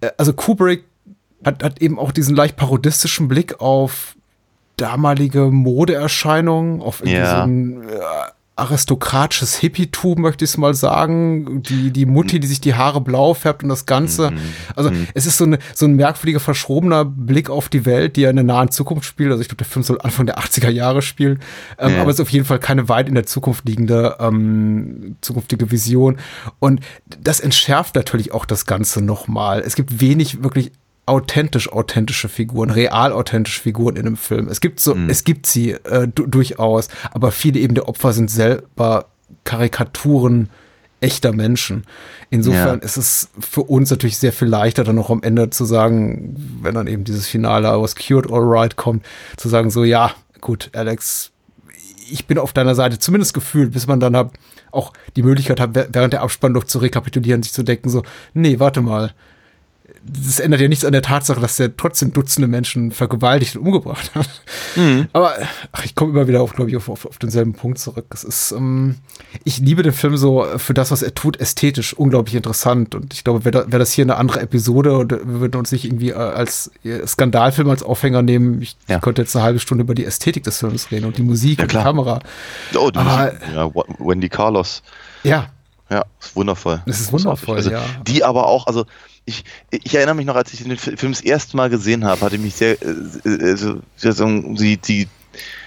äh, 0.00 0.10
Also 0.16 0.32
Kubrick 0.32 0.84
hat, 1.44 1.62
hat 1.62 1.80
eben 1.82 1.98
auch 1.98 2.12
diesen 2.12 2.36
leicht 2.36 2.56
parodistischen 2.56 3.28
Blick 3.28 3.60
auf 3.60 4.16
damalige 4.76 5.50
Modeerscheinungen, 5.50 6.80
auf 6.82 7.00
irgendwie 7.00 7.16
Ja. 7.18 7.36
so 7.38 7.42
ein 7.42 7.82
äh, 7.82 7.86
aristokratisches 8.54 9.56
Hippietum, 9.56 10.20
möchte 10.20 10.44
ich 10.44 10.50
es 10.52 10.56
mal 10.58 10.74
sagen. 10.74 11.62
Die, 11.62 11.90
die 11.90 12.04
Mutti, 12.06 12.38
die 12.38 12.46
sich 12.46 12.60
die 12.60 12.74
Haare 12.74 13.00
blau 13.00 13.32
färbt 13.34 13.62
und 13.62 13.70
das 13.70 13.86
Ganze. 13.86 14.30
Also 14.76 14.90
es 15.14 15.24
ist 15.26 15.38
so, 15.38 15.44
eine, 15.44 15.58
so 15.74 15.86
ein 15.86 15.94
merkwürdiger, 15.96 16.38
verschrobener 16.38 17.04
Blick 17.04 17.48
auf 17.48 17.70
die 17.70 17.86
Welt, 17.86 18.16
die 18.16 18.20
ja 18.22 18.30
in 18.30 18.36
der 18.36 18.44
nahen 18.44 18.70
Zukunft 18.70 19.06
spielt. 19.06 19.30
Also 19.30 19.40
ich 19.40 19.48
glaube, 19.48 19.58
der 19.58 19.66
Film 19.66 19.82
soll 19.82 20.00
Anfang 20.02 20.26
der 20.26 20.38
80er 20.38 20.68
Jahre 20.70 21.00
spielen. 21.02 21.40
Ähm, 21.78 21.94
Ja. 21.94 22.00
Aber 22.02 22.10
es 22.10 22.16
ist 22.16 22.20
auf 22.22 22.28
jeden 22.30 22.44
Fall 22.44 22.58
keine 22.58 22.88
weit 22.90 23.08
in 23.08 23.14
der 23.14 23.26
Zukunft 23.26 23.66
liegende 23.66 24.16
ähm, 24.20 25.16
zukünftige 25.22 25.70
Vision. 25.70 26.18
Und 26.58 26.80
das 27.20 27.40
entschärft 27.40 27.94
natürlich 27.94 28.32
auch 28.32 28.44
das 28.44 28.66
Ganze 28.66 29.02
nochmal. 29.02 29.60
Es 29.60 29.76
gibt 29.76 30.00
wenig 30.00 30.42
wirklich 30.42 30.72
authentisch 31.06 31.70
authentische 31.72 32.28
Figuren, 32.28 32.70
real 32.70 33.12
authentische 33.12 33.60
Figuren 33.60 33.96
in 33.96 34.06
einem 34.06 34.16
Film. 34.16 34.48
Es 34.48 34.60
gibt 34.60 34.78
so, 34.80 34.96
es 35.08 35.24
gibt 35.24 35.46
sie 35.46 35.72
äh, 35.72 36.06
du 36.12 36.26
durchaus, 36.26 36.88
aber 37.12 37.32
viele 37.32 37.58
eben 37.60 37.74
der 37.74 37.88
Opfer 37.88 38.12
sind 38.12 38.30
selber 38.30 39.06
Karikaturen 39.44 40.48
echter 41.00 41.32
Menschen. 41.32 41.84
Insofern 42.30 42.78
Ja. 42.78 42.84
ist 42.84 42.96
es 42.96 43.30
für 43.40 43.62
uns 43.62 43.90
natürlich 43.90 44.18
sehr 44.18 44.32
viel 44.32 44.46
leichter, 44.46 44.84
dann 44.84 44.94
noch 44.94 45.10
am 45.10 45.22
Ende 45.24 45.50
zu 45.50 45.64
sagen, 45.64 46.36
wenn 46.62 46.74
dann 46.76 46.86
eben 46.86 47.02
dieses 47.02 47.26
Finale 47.26 47.68
was 47.82 47.96
cured, 47.96 48.30
all 48.30 48.44
right 48.44 48.76
kommt, 48.76 49.04
zu 49.36 49.48
sagen 49.48 49.70
so, 49.70 49.82
ja, 49.82 50.12
gut, 50.40 50.70
Alex, 50.72 51.32
ich 52.08 52.26
bin 52.26 52.38
auf 52.38 52.52
deiner 52.52 52.76
Seite, 52.76 53.00
zumindest 53.00 53.34
gefühlt, 53.34 53.72
bis 53.72 53.88
man 53.88 53.98
dann 53.98 54.14
hab, 54.16 54.34
auch 54.70 54.92
die 55.16 55.22
Möglichkeit 55.24 55.58
hat, 55.58 55.70
wäh- 55.74 55.88
während 55.92 56.12
der 56.12 56.22
Abspannluft 56.22 56.70
zu 56.70 56.78
rekapitulieren, 56.78 57.42
sich 57.42 57.52
zu 57.52 57.64
denken, 57.64 57.90
so, 57.90 58.04
nee, 58.32 58.60
warte 58.60 58.80
mal. 58.80 59.12
Das 60.04 60.40
ändert 60.40 60.60
ja 60.60 60.68
nichts 60.68 60.84
an 60.84 60.92
der 60.92 61.02
Tatsache, 61.02 61.40
dass 61.40 61.60
er 61.60 61.76
trotzdem 61.76 62.12
Dutzende 62.12 62.48
Menschen 62.48 62.90
vergewaltigt 62.90 63.56
und 63.56 63.66
umgebracht 63.66 64.10
hat. 64.14 64.28
Aber 65.12 65.32
ach, 65.70 65.84
ich 65.84 65.94
komme 65.94 66.12
immer 66.12 66.26
wieder 66.26 66.42
auf, 66.42 66.54
glaube 66.54 66.70
ich, 66.70 66.76
auf, 66.76 66.88
auf, 66.88 67.06
auf 67.06 67.18
denselben 67.18 67.52
Punkt 67.54 67.78
zurück. 67.78 68.06
Es 68.12 68.24
ist, 68.24 68.52
ähm, 68.52 68.96
ich 69.44 69.58
liebe 69.58 69.82
den 69.82 69.92
Film 69.92 70.16
so 70.16 70.44
für 70.56 70.74
das, 70.74 70.90
was 70.90 71.02
er 71.02 71.14
tut, 71.14 71.38
ästhetisch 71.40 71.94
unglaublich 71.94 72.34
interessant. 72.34 72.94
Und 72.94 73.14
ich 73.14 73.22
glaube, 73.22 73.44
wäre 73.44 73.70
wär 73.70 73.78
das 73.78 73.92
hier 73.92 74.04
eine 74.04 74.16
andere 74.16 74.40
Episode 74.40 74.96
und 74.98 75.12
wir 75.12 75.40
würden 75.40 75.56
uns 75.58 75.70
nicht 75.72 75.84
irgendwie 75.84 76.10
äh, 76.10 76.14
als 76.14 76.70
äh, 76.84 77.06
Skandalfilm 77.06 77.70
als 77.70 77.82
Aufhänger 77.82 78.22
nehmen. 78.22 78.60
Ich, 78.62 78.76
Ja. 78.88 78.98
könnte 78.98 79.22
jetzt 79.22 79.36
eine 79.36 79.44
halbe 79.44 79.60
Stunde 79.60 79.84
über 79.84 79.94
die 79.94 80.04
Ästhetik 80.04 80.42
des 80.42 80.58
Films 80.58 80.90
reden 80.90 81.06
und 81.06 81.16
die 81.18 81.22
Musik 81.22 81.58
Ja, 81.58 81.64
und 81.64 81.72
die. 81.72 81.76
Kamera. 81.76 82.18
Oh, 82.76 82.90
die 82.90 82.98
Aber- 82.98 83.32
Musik, 83.32 83.40
ja, 83.54 83.70
Wendy 84.06 84.28
Carlos. 84.28 84.82
Ja, 85.22 85.46
Ja, 85.90 86.04
ist 86.20 86.34
wundervoll. 86.34 86.82
Es 86.86 87.00
ist 87.00 87.12
wundervoll, 87.12 87.56
also, 87.56 87.70
ja. 87.70 87.82
Die 88.06 88.24
aber 88.24 88.46
auch, 88.46 88.66
also 88.66 88.86
ich, 89.24 89.44
ich 89.70 89.94
erinnere 89.94 90.14
mich 90.14 90.26
noch, 90.26 90.36
als 90.36 90.52
ich 90.52 90.62
den 90.62 90.76
Fi- 90.76 90.96
Film 90.96 91.12
das 91.12 91.20
erste 91.20 91.56
Mal 91.56 91.70
gesehen 91.70 92.04
habe, 92.04 92.24
hatte 92.24 92.38
mich 92.38 92.54
sehr, 92.54 92.80
äh, 92.82 93.28
äh, 93.28 93.56
so, 93.56 93.80
die, 94.54 94.76
die, 94.76 95.08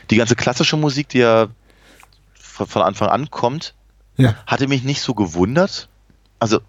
die 0.10 0.18
ganze 0.18 0.36
klassische 0.36 0.78
Musik, 0.78 1.10
die 1.10 1.20
ja 1.20 1.48
von, 2.34 2.68
Anfang 2.82 3.10
an 3.10 3.30
kommt, 3.32 3.74
ja. 4.18 4.36
hatte 4.46 4.68
mich 4.68 4.84
nicht 4.84 5.02
so 5.02 5.14
gewundert. 5.14 5.90
Also 6.40 6.60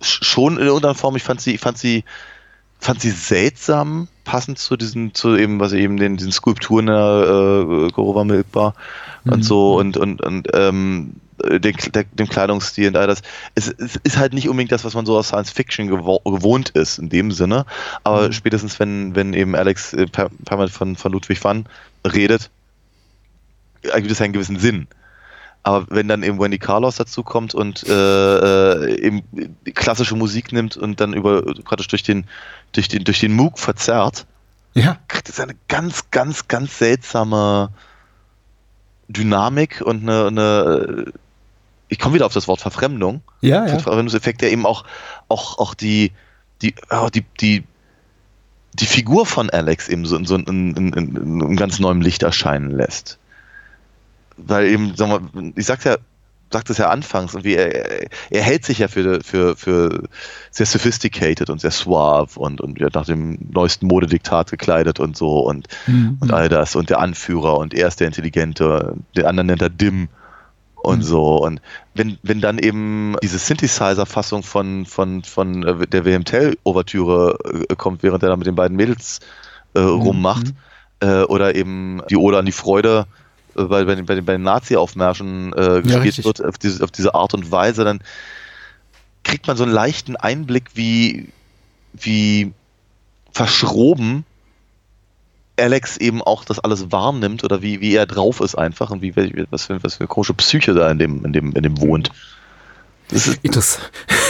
sch- 0.00 0.24
schon 0.24 0.58
in 0.58 0.66
irgendeiner 0.66 0.94
Form, 0.94 1.16
ich 1.16 1.22
fand 1.22 1.40
sie, 1.40 1.54
ich 1.54 1.60
fand 1.60 1.78
sie, 1.78 2.04
fand 2.78 3.00
sie 3.00 3.10
seltsam, 3.10 4.08
passend 4.28 4.58
zu 4.58 4.76
diesen, 4.76 5.14
zu 5.14 5.36
eben, 5.36 5.58
was 5.58 5.72
eben 5.72 5.96
den, 5.96 6.18
diesen 6.18 6.32
Skulpturen 6.32 6.86
der 6.86 7.86
äh, 7.86 7.90
Gorova 7.92 8.24
Milkbar 8.24 8.74
und 9.24 9.42
so 9.42 9.78
und, 9.78 9.96
und, 9.96 10.20
und 10.20 10.48
ähm, 10.52 11.14
den, 11.42 11.74
der, 11.94 12.04
dem 12.04 12.28
Kleidungsstil 12.28 12.88
und 12.88 12.96
all 12.98 13.06
das. 13.06 13.22
Es, 13.54 13.68
es 13.68 13.96
ist 13.96 14.18
halt 14.18 14.34
nicht 14.34 14.50
unbedingt 14.50 14.70
das, 14.70 14.84
was 14.84 14.92
man 14.92 15.06
so 15.06 15.16
aus 15.16 15.28
Science 15.28 15.50
Fiction 15.50 15.88
gewo 15.88 16.18
gewohnt 16.20 16.68
ist, 16.70 16.98
in 16.98 17.08
dem 17.08 17.30
Sinne. 17.30 17.64
Aber 18.04 18.30
spätestens, 18.32 18.78
wenn, 18.78 19.14
wenn 19.14 19.32
eben 19.32 19.54
Alex 19.54 19.94
äh, 19.94 20.06
per, 20.06 20.28
permanent 20.44 20.74
von, 20.74 20.96
von 20.96 21.12
Ludwig 21.12 21.42
van 21.42 21.64
redet, 22.06 22.50
ergibt 23.82 24.12
es 24.12 24.20
einen 24.20 24.34
gewissen 24.34 24.58
Sinn. 24.58 24.88
Aber 25.68 25.84
wenn 25.90 26.08
dann 26.08 26.22
eben 26.22 26.40
Wendy 26.40 26.58
Carlos 26.58 26.96
dazu 26.96 27.22
kommt 27.22 27.54
und 27.54 27.86
äh, 27.86 27.92
äh, 27.92 29.00
eben 29.02 29.22
klassische 29.74 30.16
Musik 30.16 30.50
nimmt 30.50 30.78
und 30.78 30.98
dann 30.98 31.12
über 31.12 31.42
praktisch 31.62 31.88
durch 31.88 32.02
den 32.02 32.24
durch 32.72 32.88
den 32.88 33.04
durch 33.04 33.20
den 33.20 33.34
Moog 33.34 33.58
verzerrt, 33.58 34.24
Ja. 34.72 34.96
kriegt 35.08 35.28
es 35.28 35.38
eine 35.38 35.54
ganz 35.68 36.10
ganz 36.10 36.48
ganz 36.48 36.78
seltsame 36.78 37.68
Dynamik 39.08 39.82
und 39.84 40.08
eine, 40.08 40.28
eine 40.28 41.12
ich 41.88 41.98
komme 41.98 42.14
wieder 42.14 42.24
auf 42.24 42.32
das 42.32 42.48
Wort 42.48 42.62
Verfremdung. 42.62 43.20
Ja, 43.42 43.66
ja. 43.66 43.78
Verfremdungseffekt, 43.78 44.40
der 44.40 44.50
eben 44.50 44.64
auch 44.64 44.84
auch 45.28 45.58
auch 45.58 45.74
die 45.74 46.12
die 46.62 46.74
auch 46.88 47.10
die 47.10 47.26
die 47.42 47.62
die 48.72 48.86
Figur 48.86 49.26
von 49.26 49.50
Alex 49.50 49.90
eben 49.90 50.06
so 50.06 50.16
in 50.16 50.24
so 50.24 50.34
in, 50.34 50.46
in, 50.46 50.76
in, 50.76 50.92
in 50.94 51.42
einem 51.42 51.56
ganz 51.56 51.78
neuem 51.78 52.00
Licht 52.00 52.22
erscheinen 52.22 52.70
lässt 52.70 53.18
weil 54.38 54.66
eben, 54.66 54.94
sag 54.96 55.08
mal, 55.08 55.52
ich 55.56 55.66
sag's 55.66 55.84
ja, 55.84 55.96
sagte 56.50 56.72
es 56.72 56.78
ja 56.78 56.88
anfangs, 56.88 57.34
und 57.34 57.44
wie 57.44 57.56
er, 57.56 58.10
er 58.30 58.42
hält 58.42 58.64
sich 58.64 58.78
ja 58.78 58.88
für, 58.88 59.22
für, 59.22 59.54
für 59.56 60.04
sehr 60.50 60.64
sophisticated 60.66 61.50
und 61.50 61.60
sehr 61.60 61.70
suave 61.70 62.40
und, 62.40 62.60
und 62.60 62.78
ja, 62.80 62.88
nach 62.94 63.04
dem 63.04 63.38
neuesten 63.52 63.86
Modediktat 63.86 64.50
gekleidet 64.50 64.98
und 65.00 65.16
so 65.16 65.40
und, 65.40 65.68
Mhm. 65.86 66.16
und 66.20 66.32
all 66.32 66.48
das 66.48 66.74
und 66.74 66.88
der 66.90 67.00
Anführer 67.00 67.58
und 67.58 67.74
er 67.74 67.88
ist 67.88 68.00
der 68.00 68.06
Intelligente, 68.06 68.96
der 69.14 69.28
andere 69.28 69.44
nennt 69.46 69.62
er 69.62 69.68
Dim 69.68 70.08
und 70.74 71.00
Mhm. 71.00 71.02
so 71.02 71.44
und 71.44 71.60
wenn, 71.94 72.18
wenn 72.22 72.40
dann 72.40 72.58
eben 72.58 73.16
diese 73.22 73.38
Synthesizer-Fassung 73.38 74.42
von, 74.42 74.86
von, 74.86 75.24
von 75.24 75.64
äh, 75.64 75.86
der 75.86 76.04
Wilhelm 76.06 76.24
Tell-Ouvertüre 76.24 77.66
äh, 77.68 77.74
kommt, 77.76 78.02
während 78.02 78.22
er 78.22 78.30
da 78.30 78.36
mit 78.36 78.46
den 78.46 78.54
beiden 78.54 78.76
Mädels 78.76 79.20
äh, 79.74 79.80
Mhm. 79.80 79.86
rummacht, 79.86 80.54
äh, 81.00 81.22
oder 81.24 81.54
eben 81.54 82.00
die 82.08 82.16
Ode 82.16 82.38
an 82.38 82.46
die 82.46 82.52
Freude 82.52 83.06
bei, 83.66 83.84
bei 83.84 83.94
den, 83.94 84.06
bei 84.06 84.14
den, 84.14 84.24
bei 84.24 84.32
den 84.32 84.42
Nazi-Aufmärschen 84.42 85.52
äh, 85.52 85.82
gespielt 85.82 86.04
richtig. 86.04 86.24
wird, 86.24 86.44
auf 86.44 86.58
diese, 86.58 86.84
auf 86.84 86.90
diese 86.90 87.14
Art 87.14 87.34
und 87.34 87.50
Weise, 87.50 87.84
dann 87.84 88.00
kriegt 89.24 89.46
man 89.46 89.56
so 89.56 89.64
einen 89.64 89.72
leichten 89.72 90.16
Einblick, 90.16 90.70
wie, 90.74 91.28
wie 91.92 92.52
verschroben 93.32 94.24
Alex 95.58 95.96
eben 95.96 96.22
auch 96.22 96.44
das 96.44 96.58
alles 96.60 96.92
wahrnimmt 96.92 97.44
oder 97.44 97.62
wie, 97.62 97.80
wie 97.80 97.94
er 97.94 98.06
drauf 98.06 98.40
ist 98.40 98.54
einfach 98.54 98.90
und 98.90 99.02
wie, 99.02 99.16
wie 99.16 99.46
was, 99.50 99.66
für, 99.66 99.82
was 99.82 99.94
für 99.94 100.00
eine 100.00 100.08
komische 100.08 100.34
Psyche 100.34 100.74
da 100.74 100.90
in 100.90 100.98
dem, 100.98 101.24
in 101.24 101.32
dem, 101.32 101.52
in 101.52 101.62
dem 101.62 101.80
wohnt. 101.80 102.10
Interess 103.42 103.78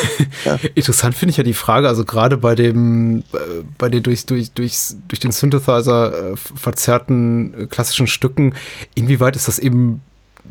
Interessant 0.75 1.15
finde 1.15 1.31
ich 1.31 1.37
ja 1.37 1.45
die 1.45 1.55
Frage, 1.55 1.89
also 1.89 2.05
gerade 2.05 2.37
bei 2.37 2.55
dem, 2.55 3.19
äh, 3.33 3.39
bei 3.77 3.89
den 3.89 4.03
durch, 4.03 4.27
durch, 4.27 4.53
durch, 4.53 4.95
durch 5.09 5.21
den 5.21 5.33
Synthesizer 5.33 6.33
äh, 6.33 6.37
verzerrten 6.37 7.55
äh, 7.55 7.67
klassischen 7.67 8.07
Stücken, 8.07 8.55
inwieweit 8.95 9.37
ist 9.37 9.49
das 9.49 9.59
eben 9.59 10.01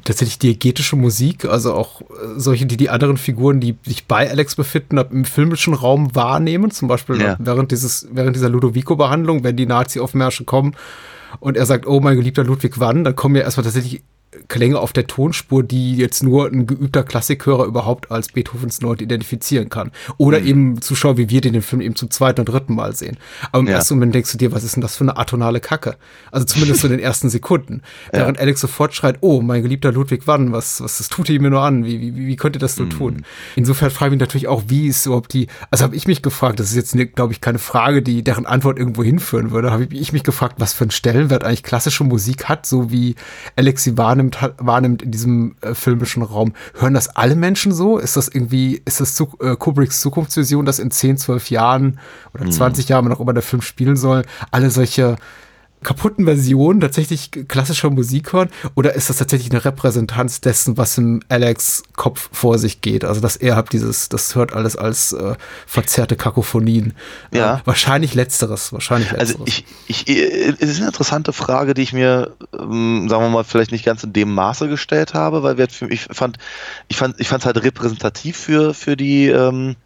tatsächlich 0.03 0.38
diegetische 0.38 0.95
Musik, 0.95 1.45
also 1.45 1.73
auch 1.73 2.01
solche, 2.36 2.65
die 2.67 2.78
die 2.78 2.89
anderen 2.89 3.17
Figuren, 3.17 3.59
die 3.59 3.78
sich 3.84 4.05
bei 4.05 4.30
Alex 4.30 4.55
befinden, 4.55 4.97
im 4.97 5.25
filmischen 5.25 5.73
Raum 5.73 6.13
wahrnehmen, 6.13 6.69
zum 6.69 6.88
Beispiel 6.88 7.19
Ja. 7.19 7.36
während 7.39 7.71
dieses, 7.71 8.07
während 8.11 8.36
dieser 8.36 8.49
Ludovico-Behandlung, 8.49 9.43
wenn 9.43 9.55
die 9.55 9.65
Nazi-Aufmärsche 9.65 10.43
kommen 10.43 10.75
und 11.39 11.57
er 11.57 11.65
sagt, 11.65 11.88
oh 11.88 11.99
mein 11.99 12.15
geliebter 12.15 12.43
Ludwig 12.43 12.80
wann, 12.80 13.03
dann 13.03 13.15
kommen 13.15 13.36
ja 13.36 13.41
erstmal 13.41 13.63
tatsächlich 13.63 14.03
Klänge 14.49 14.78
auf 14.80 14.91
der 14.93 15.07
Tonspur, 15.07 15.63
die 15.63 15.95
jetzt 15.95 16.21
nur 16.21 16.47
ein 16.47 16.67
geübter 16.67 17.03
Klassikhörer 17.03 17.65
überhaupt 17.65 18.11
als 18.11 18.28
Beethovens 18.30 18.82
Note 18.82 19.03
identifizieren 19.03 19.69
kann. 19.69 19.91
Oder 20.17 20.41
eben 20.41 20.82
Zuschauer 20.82 21.17
wie 21.17 21.30
wir, 21.30 21.39
die 21.41 21.51
den 21.51 21.61
Film 21.61 21.82
eben 21.82 21.95
zum 21.95 22.11
zweiten 22.11 22.41
und 22.41 22.49
dritten 22.49 22.75
Mal 22.75 22.93
sehen. 22.93 23.17
Aber 23.51 23.61
im 23.61 23.67
Ja. 23.67 23.75
ersten 23.75 23.95
Moment 23.95 24.13
denkst 24.13 24.32
du 24.34 24.38
dir, 24.38 24.51
was 24.51 24.63
ist 24.65 24.75
denn 24.75 24.82
das 24.82 24.97
für 24.97 25.05
eine 25.05 25.17
atonale 25.17 25.59
Kacke? 25.61 25.95
Also 26.32 26.45
zumindest 26.45 26.82
so 26.82 26.88
in 26.88 26.91
den 26.91 26.99
ersten 26.99 27.30
Sekunden. 27.30 27.82
Während 28.11 28.38
Alex 28.39 28.59
sofort 28.61 28.93
schreit, 28.93 29.17
oh, 29.21 29.41
mein 29.41 29.63
geliebter 29.63 29.91
Ludwig 29.93 30.23
wann, 30.25 30.51
was, 30.51 30.82
was 30.82 30.97
das 30.97 31.07
tut 31.07 31.30
ihr 31.30 31.41
mir 31.41 31.49
nur 31.49 31.61
an? 31.61 31.86
Wie, 31.86 32.01
wie, 32.01 32.15
wie 32.15 32.36
könnt 32.36 32.55
ihr 32.57 32.59
das 32.59 32.78
nur 32.78 32.89
tun? 32.89 33.23
Insofern 33.55 33.89
frage 33.91 34.09
ich 34.09 34.19
mich 34.19 34.28
natürlich 34.28 34.47
auch, 34.47 34.63
wie 34.67 34.88
ist 34.88 35.05
überhaupt 35.05 35.34
die, 35.34 35.47
also 35.71 35.86
habe 35.86 35.95
ich 35.95 36.05
mich 36.05 36.21
gefragt, 36.21 36.59
das 36.59 36.69
ist 36.73 36.75
jetzt, 36.75 37.15
glaube 37.15 37.32
ich, 37.32 37.39
keine 37.41 37.59
Frage, 37.59 38.01
die 38.01 38.23
deren 38.23 38.45
Antwort 38.45 38.78
irgendwo 38.78 39.03
hinführen 39.03 39.51
würde, 39.51 39.71
habe 39.71 39.88
ich 39.91 40.11
mich 40.11 40.23
gefragt, 40.23 40.55
was 40.59 40.73
für 40.73 40.84
einen 40.84 40.91
Stellenwert 40.91 41.43
eigentlich 41.45 41.63
klassische 41.63 42.03
Musik 42.03 42.45
hat, 42.45 42.65
so 42.65 42.91
wie 42.91 43.15
Alex 43.55 43.88
Ivan 43.88 44.16
wahrnimmt, 44.18 44.53
wahrnimmt 44.57 45.01
in 45.01 45.11
diesem 45.11 45.55
äh, 45.61 45.74
filmischen 45.74 46.24
Raum. 46.24 46.53
Hören 46.80 46.93
das 46.93 47.09
alle 47.15 47.36
Menschen 47.36 47.72
so? 47.72 47.97
Ist 47.97 48.18
das 48.18 48.28
irgendwie, 48.28 48.82
ist 48.86 48.99
das 48.99 49.15
zu, 49.15 49.30
äh, 49.39 49.55
Kubricks 49.55 50.01
Zukunftsvision, 50.01 50.65
dass 50.65 50.80
in 50.80 50.91
10, 50.91 51.18
12 51.18 51.49
Jahren 51.49 51.99
oder 52.34 52.49
20 52.49 52.89
Jahren, 52.89 53.05
wann 53.05 53.13
auch 53.13 53.20
immer 53.20 53.34
der 53.34 53.43
Film 53.43 53.61
spielen 53.61 53.95
soll, 53.95 54.24
alle 54.51 54.70
solche 54.70 55.18
kaputten 55.88 56.25
Versionen 56.25 56.81
tatsächlich 56.81 57.31
klassischer 57.47 57.89
Musik 57.89 58.33
hören? 58.33 58.49
Oder 58.75 58.93
ist 58.95 59.09
das 59.09 59.15
tatsächlich 59.15 59.51
eine 59.51 59.63
Repräsentanz 59.63 60.41
dessen, 60.41 60.75
was 60.75 60.97
im 60.97 61.21
Alex 61.29 61.83
Kopf 61.95 62.27
vor 62.33 62.59
sich 62.59 62.81
geht? 62.81 63.05
Also, 63.05 63.21
dass 63.21 63.38
er 63.38 63.55
halt 63.55 63.71
dieses, 63.71 64.09
das 64.09 64.35
hört 64.35 64.51
alles 64.51 64.75
als 64.75 65.13
äh, 65.13 65.35
verzerrte 65.65 66.17
Kakophonin. 66.17 66.91
Ja. 67.31 67.55
Äh, 67.55 67.59
wahrscheinlich 67.63 68.15
letzteres, 68.15 68.73
wahrscheinlich 68.73 69.11
letzteres. 69.11 69.39
Also 69.39 69.45
ich, 69.45 69.63
ich, 69.88 70.09
äh, 70.09 70.55
es 70.59 70.71
ist 70.71 70.77
eine 70.79 70.88
interessante 70.88 71.31
Frage, 71.31 71.73
die 71.73 71.83
ich 71.83 71.93
mir, 71.93 72.35
ähm, 72.51 73.07
sagen 73.07 73.23
wir 73.23 73.29
mal, 73.29 73.45
vielleicht 73.45 73.71
nicht 73.71 73.85
ganz 73.85 74.03
in 74.03 74.11
dem 74.11 74.33
Maße 74.33 74.67
gestellt 74.67 75.13
habe, 75.13 75.41
weil 75.41 75.57
wir, 75.57 75.69
ich 75.89 76.01
fand, 76.11 76.38
ich 76.89 76.97
fand, 76.97 77.17
ich 77.17 77.29
fand 77.29 77.43
es 77.43 77.45
halt 77.45 77.63
repräsentativ 77.63 78.35
für, 78.35 78.73
für 78.73 78.97
die, 78.97 79.27
ähm, 79.27 79.77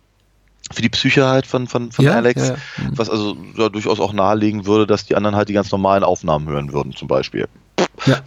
für 0.71 0.81
die 0.81 0.89
Psyche 0.89 1.25
halt 1.25 1.45
von, 1.45 1.67
von, 1.67 1.91
von 1.91 2.05
Ja, 2.05 2.13
Alex, 2.13 2.49
ja. 2.49 2.55
Mhm. 2.77 2.97
was 2.97 3.09
also 3.09 3.37
ja, 3.57 3.69
durchaus 3.69 3.99
auch 3.99 4.13
nahelegen 4.13 4.65
würde, 4.65 4.87
dass 4.87 5.05
die 5.05 5.15
anderen 5.15 5.35
halt 5.35 5.49
die 5.49 5.53
ganz 5.53 5.71
normalen 5.71 6.03
Aufnahmen 6.03 6.47
hören 6.47 6.73
würden, 6.73 6.95
zum 6.95 7.07
Beispiel. 7.07 7.47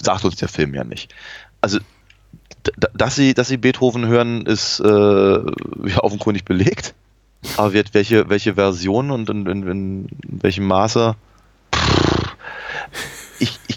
Sagt 0.02 0.24
uns 0.24 0.36
der 0.36 0.48
Film 0.48 0.74
ja 0.74 0.84
nicht. 0.84 1.14
Also, 1.60 1.78
dass 2.94 3.14
sie, 3.16 3.34
dass 3.34 3.48
sie 3.48 3.56
Beethoven 3.56 4.06
hören, 4.06 4.46
ist 4.46 4.80
äh, 4.80 4.84
ja 4.84 5.98
offenkundig 6.02 6.44
belegt. 6.44 6.94
Aber 7.56 7.72
wird 7.72 7.92
welche, 7.94 8.28
welche 8.30 8.54
Version 8.54 9.10
und 9.10 9.28
in, 9.28 9.46
in, 9.46 9.66
in 9.66 10.08
welchem 10.22 10.66
Maße? 10.66 11.14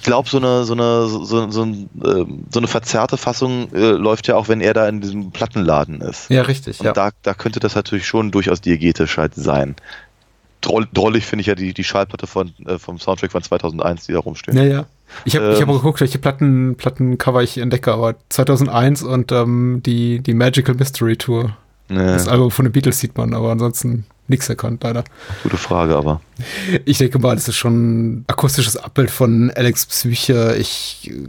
Glaube, 0.08 0.30
so 0.30 0.38
eine, 0.38 0.64
so, 0.64 0.74
eine, 0.74 1.08
so, 1.08 1.50
so, 1.52 1.62
ein, 1.64 1.90
ähm, 2.04 2.44
so 2.50 2.60
eine 2.60 2.68
verzerrte 2.68 3.18
Fassung 3.18 3.72
äh, 3.74 3.92
läuft 3.92 4.28
ja 4.28 4.36
auch, 4.36 4.48
wenn 4.48 4.62
er 4.62 4.74
da 4.74 4.88
in 4.88 5.02
diesem 5.02 5.32
Plattenladen 5.32 6.02
ist. 6.02 6.30
ja, 6.30 6.42
richtig, 6.42 6.80
Und 6.80 6.86
ja. 6.88 6.94
da, 6.94 7.12
da 7.22 7.34
könnte 7.34 7.60
das 7.60 7.76
natürlich 7.76 8.08
schon 8.08 8.32
durchaus 8.32 8.62
diegetisch 8.62 9.18
halt 9.18 9.36
sein. 9.36 9.76
Droll, 10.62 10.88
drollig 10.92 11.26
finde 11.26 11.42
ich 11.42 11.48
ja 11.48 11.56
die, 11.56 11.74
die 11.74 11.84
Schallplatte 11.84 12.26
von, 12.26 12.52
äh, 12.66 12.80
vom 12.80 13.00
Soundtrack 13.00 13.32
von 13.32 13.44
2001, 13.44 14.08
die 14.08 14.14
da 14.14 14.20
rumstehen. 14.20 14.58
Ja, 14.58 14.64
ja. 14.64 14.86
Ich 15.24 15.36
habe 15.36 15.54
ich 15.54 15.62
hab 15.62 15.68
Ähm. 15.68 15.76
auch 15.76 15.80
geguckt, 15.80 16.02
welche 16.02 16.18
Platten, 16.20 16.76
Plattencover 16.76 17.44
ich 17.44 17.58
entdecke, 17.60 17.94
aber 17.94 18.16
2001 18.30 19.04
und 19.04 19.32
ähm, 19.32 19.82
die, 19.86 20.20
die 20.20 20.34
Magical 20.34 20.76
Mystery 20.76 21.16
Tour. 21.18 21.56
Nee, 21.90 21.98
Das 21.98 22.28
Album 22.28 22.52
von 22.52 22.66
den 22.66 22.72
Beatles 22.72 23.00
sieht 23.00 23.18
man, 23.18 23.34
aber 23.34 23.52
ansonsten 23.52 24.06
nichts 24.28 24.50
erkannt, 24.50 24.84
leider. 24.84 25.04
gute 25.44 25.58
Frage, 25.58 25.96
aber. 25.96 26.22
Ich 26.86 26.98
denke 26.98 27.20
mal, 27.20 27.36
das 27.36 27.48
ist 27.48 27.56
schon 27.56 28.20
ein 28.20 28.26
akustisches 28.28 28.78
Abbild 28.78 29.12
von 29.12 29.52
Alex 29.52 29.86
Psyche. 29.86 30.56
Ich 30.60 31.12
äh, 31.12 31.28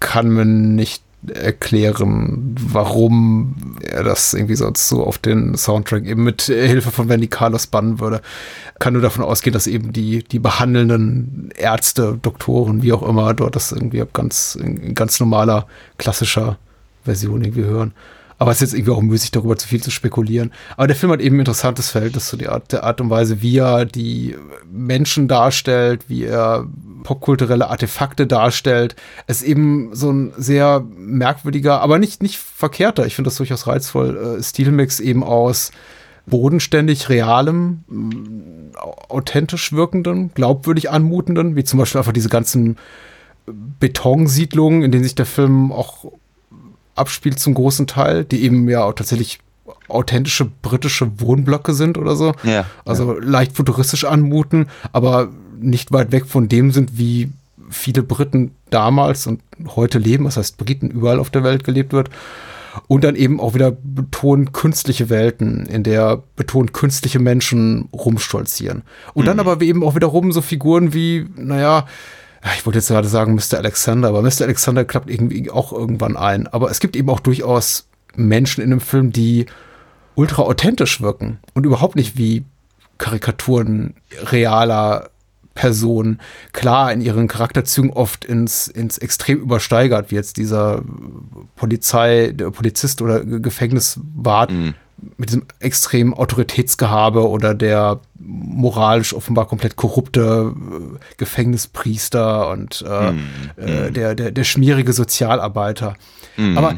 kann 0.00 0.28
mir 0.28 0.44
nicht 0.44 1.02
erklären, 1.32 2.54
warum 2.58 3.76
er 3.80 4.02
das 4.02 4.34
irgendwie 4.34 4.56
sonst 4.56 4.88
so 4.88 5.04
auf 5.04 5.18
den 5.18 5.56
Soundtrack 5.56 6.04
eben 6.04 6.22
mit 6.22 6.42
Hilfe 6.42 6.90
von 6.90 7.08
Wendy 7.08 7.28
Carlos 7.28 7.66
bannen 7.66 8.00
würde. 8.00 8.20
Kann 8.78 8.92
nur 8.92 9.02
davon 9.02 9.24
ausgehen, 9.24 9.54
dass 9.54 9.66
eben 9.66 9.92
die, 9.92 10.22
die 10.22 10.38
behandelnden 10.38 11.50
Ärzte, 11.56 12.18
Doktoren, 12.20 12.82
wie 12.82 12.92
auch 12.92 13.02
immer, 13.02 13.32
dort 13.34 13.56
das 13.56 13.72
irgendwie 13.72 14.02
ab 14.02 14.10
ganz, 14.12 14.56
in 14.56 14.94
ganz 14.94 15.18
normaler, 15.20 15.66
klassischer 15.98 16.58
Version 17.04 17.42
irgendwie 17.42 17.64
hören. 17.64 17.94
Aber 18.38 18.50
es 18.50 18.58
ist 18.58 18.72
jetzt 18.72 18.78
irgendwie 18.78 18.92
auch 18.92 19.02
müßig, 19.02 19.30
darüber 19.30 19.56
zu 19.56 19.68
viel 19.68 19.82
zu 19.82 19.90
spekulieren. 19.90 20.52
Aber 20.76 20.86
der 20.86 20.96
Film 20.96 21.12
hat 21.12 21.20
eben 21.20 21.36
ein 21.36 21.40
interessantes 21.40 21.90
Verhältnis 21.90 22.28
zu 22.28 22.36
der 22.36 22.52
Art, 22.52 22.72
der 22.72 22.84
Art 22.84 23.00
und 23.00 23.10
Weise, 23.10 23.42
wie 23.42 23.58
er 23.58 23.84
die 23.84 24.36
Menschen 24.70 25.28
darstellt, 25.28 26.08
wie 26.08 26.24
er 26.24 26.66
popkulturelle 27.04 27.68
Artefakte 27.68 28.26
darstellt. 28.26 28.96
Es 29.26 29.42
ist 29.42 29.48
eben 29.48 29.90
so 29.94 30.10
ein 30.10 30.32
sehr 30.36 30.84
merkwürdiger, 30.96 31.80
aber 31.80 31.98
nicht, 31.98 32.22
nicht 32.22 32.38
verkehrter, 32.38 33.06
ich 33.06 33.14
finde 33.14 33.28
das 33.28 33.36
durchaus 33.36 33.66
reizvoll, 33.66 34.38
äh, 34.38 34.42
Stilmix 34.42 35.00
eben 35.00 35.22
aus 35.22 35.70
bodenständig 36.26 37.10
realem, 37.10 37.84
mh, 37.88 38.78
authentisch 39.08 39.72
wirkenden, 39.72 40.32
glaubwürdig 40.34 40.90
anmutenden, 40.90 41.54
wie 41.54 41.64
zum 41.64 41.78
Beispiel 41.78 41.98
einfach 41.98 42.12
diese 42.12 42.30
ganzen 42.30 42.76
Betonsiedlungen, 43.46 44.82
in 44.82 44.90
denen 44.90 45.04
sich 45.04 45.14
der 45.14 45.26
Film 45.26 45.70
auch 45.70 46.06
abspielt 46.94 47.38
zum 47.38 47.54
großen 47.54 47.86
Teil, 47.86 48.24
die 48.24 48.42
eben 48.42 48.68
ja 48.68 48.84
auch 48.84 48.92
tatsächlich 48.92 49.38
authentische 49.88 50.44
britische 50.44 51.20
Wohnblöcke 51.20 51.74
sind 51.74 51.98
oder 51.98 52.16
so. 52.16 52.32
Ja. 52.42 52.66
Also 52.84 53.18
leicht 53.18 53.56
futuristisch 53.56 54.04
anmuten, 54.04 54.66
aber 54.92 55.28
nicht 55.60 55.92
weit 55.92 56.12
weg 56.12 56.26
von 56.26 56.48
dem 56.48 56.70
sind, 56.70 56.98
wie 56.98 57.30
viele 57.70 58.02
Briten 58.02 58.52
damals 58.70 59.26
und 59.26 59.40
heute 59.76 59.98
leben, 59.98 60.24
das 60.24 60.36
heißt 60.36 60.58
Briten 60.58 60.90
überall 60.90 61.18
auf 61.18 61.30
der 61.30 61.44
Welt 61.44 61.64
gelebt 61.64 61.92
wird. 61.92 62.10
Und 62.88 63.04
dann 63.04 63.14
eben 63.14 63.38
auch 63.38 63.54
wieder 63.54 63.70
betont 63.70 64.52
künstliche 64.52 65.08
Welten, 65.08 65.64
in 65.66 65.84
der 65.84 66.24
betont 66.34 66.72
künstliche 66.72 67.20
Menschen 67.20 67.88
rumstolzieren. 67.92 68.82
Und 69.12 69.26
dann 69.26 69.38
aber 69.38 69.60
eben 69.62 69.84
auch 69.84 69.94
wiederum 69.94 70.32
so 70.32 70.42
Figuren 70.42 70.92
wie, 70.92 71.24
naja, 71.36 71.86
ich 72.56 72.66
wollte 72.66 72.78
jetzt 72.78 72.88
gerade 72.88 73.08
sagen 73.08 73.34
Mr. 73.34 73.58
Alexander, 73.58 74.08
aber 74.08 74.22
Mr. 74.22 74.42
Alexander 74.42 74.84
klappt 74.84 75.08
irgendwie 75.10 75.50
auch 75.50 75.72
irgendwann 75.72 76.16
ein. 76.16 76.46
Aber 76.46 76.70
es 76.70 76.80
gibt 76.80 76.94
eben 76.96 77.08
auch 77.08 77.20
durchaus 77.20 77.86
Menschen 78.14 78.62
in 78.62 78.70
dem 78.70 78.80
Film, 78.80 79.12
die 79.12 79.46
ultra 80.14 80.42
authentisch 80.42 81.00
wirken 81.00 81.38
und 81.54 81.64
überhaupt 81.66 81.96
nicht 81.96 82.16
wie 82.18 82.44
Karikaturen 82.98 83.94
realer 84.30 85.10
Personen. 85.54 86.20
Klar, 86.52 86.92
in 86.92 87.00
ihren 87.00 87.28
Charakterzügen 87.28 87.90
oft 87.92 88.24
ins, 88.24 88.66
ins 88.68 88.98
Extrem 88.98 89.40
übersteigert, 89.40 90.10
wie 90.10 90.16
jetzt 90.16 90.36
dieser 90.36 90.82
Polizei, 91.56 92.32
der 92.34 92.50
Polizist 92.50 93.00
oder 93.02 93.24
Ge- 93.24 93.40
Gefängniswart 93.40 94.50
mit 95.16 95.28
diesem 95.30 95.44
extremen 95.60 96.14
Autoritätsgehabe 96.14 97.28
oder 97.28 97.54
der 97.54 98.00
moralisch 98.18 99.12
offenbar 99.14 99.46
komplett 99.46 99.76
korrupte 99.76 100.54
äh, 100.54 100.98
Gefängnispriester 101.16 102.50
und 102.50 102.82
äh, 102.86 103.10
äh, 103.56 103.90
der, 103.90 104.14
der, 104.14 104.30
der 104.30 104.44
schmierige 104.44 104.92
Sozialarbeiter. 104.92 105.94
Aber 106.56 106.76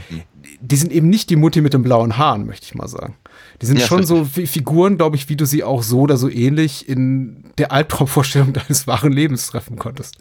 die 0.60 0.76
sind 0.76 0.92
eben 0.92 1.08
nicht 1.08 1.30
die 1.30 1.36
Mutti 1.36 1.60
mit 1.60 1.72
den 1.72 1.82
blauen 1.82 2.18
Haaren, 2.18 2.46
möchte 2.46 2.64
ich 2.66 2.74
mal 2.74 2.88
sagen. 2.88 3.16
Die 3.62 3.66
sind 3.66 3.78
Ja, 3.78 3.86
schon 3.86 4.04
so 4.04 4.24
Fi- 4.24 4.46
Figuren, 4.46 4.96
glaube 4.98 5.16
ich, 5.16 5.28
wie 5.30 5.36
du 5.36 5.46
sie 5.46 5.64
auch 5.64 5.82
so 5.82 6.00
oder 6.00 6.16
so 6.18 6.28
ähnlich 6.28 6.88
in 6.88 7.52
der 7.56 7.72
Albtraumvorstellung 7.72 8.52
deines 8.52 8.86
wahren 8.86 9.12
Lebens 9.12 9.46
treffen 9.46 9.76
konntest. 9.78 10.18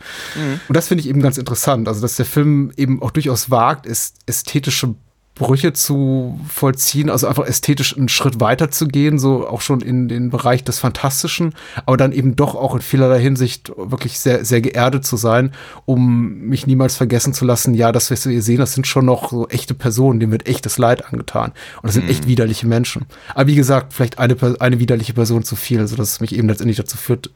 Und 0.68 0.76
das 0.78 0.88
finde 0.88 1.02
ich 1.04 1.10
eben 1.10 1.22
ganz 1.22 1.38
interessant. 1.38 1.88
Also, 1.90 2.02
dass 2.02 2.16
der 2.16 2.26
Film 2.26 2.72
eben 2.78 3.02
auch 3.02 3.12
durchaus 3.12 3.50
wagt, 3.52 3.86
ist 3.86 4.20
ästhetische 4.26 4.96
Brüche 5.36 5.74
zu 5.74 6.40
vollziehen, 6.48 7.10
also 7.10 7.28
einfach 7.28 7.46
ästhetisch 7.46 7.98
einen 7.98 8.08
Schritt 8.08 8.40
weiter 8.40 8.72
zu 8.72 8.88
gehen, 8.88 9.20
so 9.20 9.46
auch 9.46 9.60
schon 9.60 9.82
in 9.82 10.08
den 10.08 10.30
Bereich 10.30 10.64
des 10.64 10.80
Fantastischen, 10.80 11.54
aber 11.86 11.98
dann 11.98 12.14
eben 12.14 12.38
doch 12.38 12.56
auch 12.56 12.74
in 12.74 12.82
vielerlei 12.82 13.20
Hinsicht 13.20 13.70
wirklich 13.76 14.18
sehr, 14.18 14.46
sehr 14.46 14.62
geerdet 14.62 15.06
zu 15.06 15.18
sein, 15.18 15.52
um 15.84 16.40
mich 16.40 16.68
niemals 16.68 16.96
vergessen 16.96 17.34
zu 17.34 17.44
lassen, 17.44 17.74
ja, 17.74 17.92
das, 17.92 18.12
was 18.12 18.26
wir 18.26 18.42
sehen, 18.42 18.60
das 18.60 18.74
sind 18.74 18.88
schon 18.88 19.06
noch 19.06 19.30
so 19.30 19.50
echte 19.50 19.74
Personen, 19.74 20.22
denen 20.22 20.32
wird 20.32 20.48
echtes 20.48 20.78
Leid 20.78 21.06
angetan. 21.06 21.52
Und 21.82 21.88
das 21.88 21.96
sind 21.96 22.10
echt 22.10 22.28
widerliche 22.28 22.66
Menschen. 22.66 23.06
Aber 23.34 23.48
wie 23.48 23.56
gesagt, 23.56 23.92
vielleicht 23.94 24.20
eine, 24.20 24.38
eine 24.62 24.80
widerliche 24.80 25.14
Person 25.14 25.44
zu 25.44 25.58
viel, 25.58 25.86
sodass 25.86 26.14
es 26.14 26.20
mich 26.22 26.34
eben 26.34 26.48
letztendlich 26.48 26.78
dazu 26.78 26.96
führt, 26.96 27.30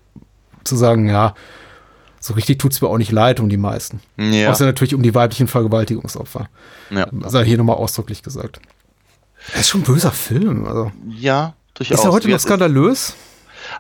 zu 0.64 0.78
sagen, 0.78 1.10
ja, 1.10 1.36
so 2.20 2.34
richtig 2.34 2.60
tut's 2.60 2.82
mir 2.82 2.88
auch 2.88 2.98
nicht 2.98 3.12
leid 3.12 3.40
um 3.40 3.50
die 3.50 3.58
meisten. 3.58 4.02
Ja. 4.18 4.52
Außer 4.52 4.66
natürlich 4.66 4.94
um 4.94 5.04
die 5.04 5.16
weiblichen 5.16 5.48
Vergewaltigungsopfer. 5.48 6.50
Ja, 6.90 7.08
Sei 7.28 7.46
hier 7.46 7.58
nochmal 7.58 7.78
ausdrücklich 7.78 8.24
gesagt. 8.24 8.60
Das 9.52 9.62
ist 9.62 9.70
schon 9.70 9.82
ein 9.82 9.86
böser 9.86 10.12
Film. 10.12 10.66
Also. 10.66 10.92
ja 11.10 11.54
durchaus. 11.74 12.00
Ist 12.00 12.06
er 12.06 12.12
heute 12.12 12.30
noch 12.30 12.40
skandalös? 12.40 13.16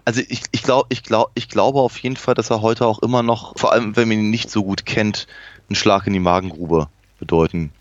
Also 0.05 0.21
ich, 0.27 0.43
ich, 0.51 0.63
glaub, 0.63 0.87
ich, 0.89 1.03
glaub, 1.03 1.31
ich 1.35 1.49
glaube 1.49 1.79
auf 1.79 1.97
jeden 1.97 2.15
Fall, 2.15 2.33
dass 2.33 2.49
er 2.49 2.61
heute 2.61 2.85
auch 2.85 2.99
immer 2.99 3.23
noch, 3.23 3.57
vor 3.57 3.71
allem 3.71 3.95
wenn 3.95 4.07
man 4.07 4.19
ihn 4.19 4.29
nicht 4.29 4.49
so 4.49 4.63
gut 4.63 4.85
kennt, 4.85 5.27
einen 5.67 5.75
Schlag 5.75 6.05
in 6.07 6.13
die 6.13 6.19
Magengrube 6.19 6.87
bedeuten 7.19 7.71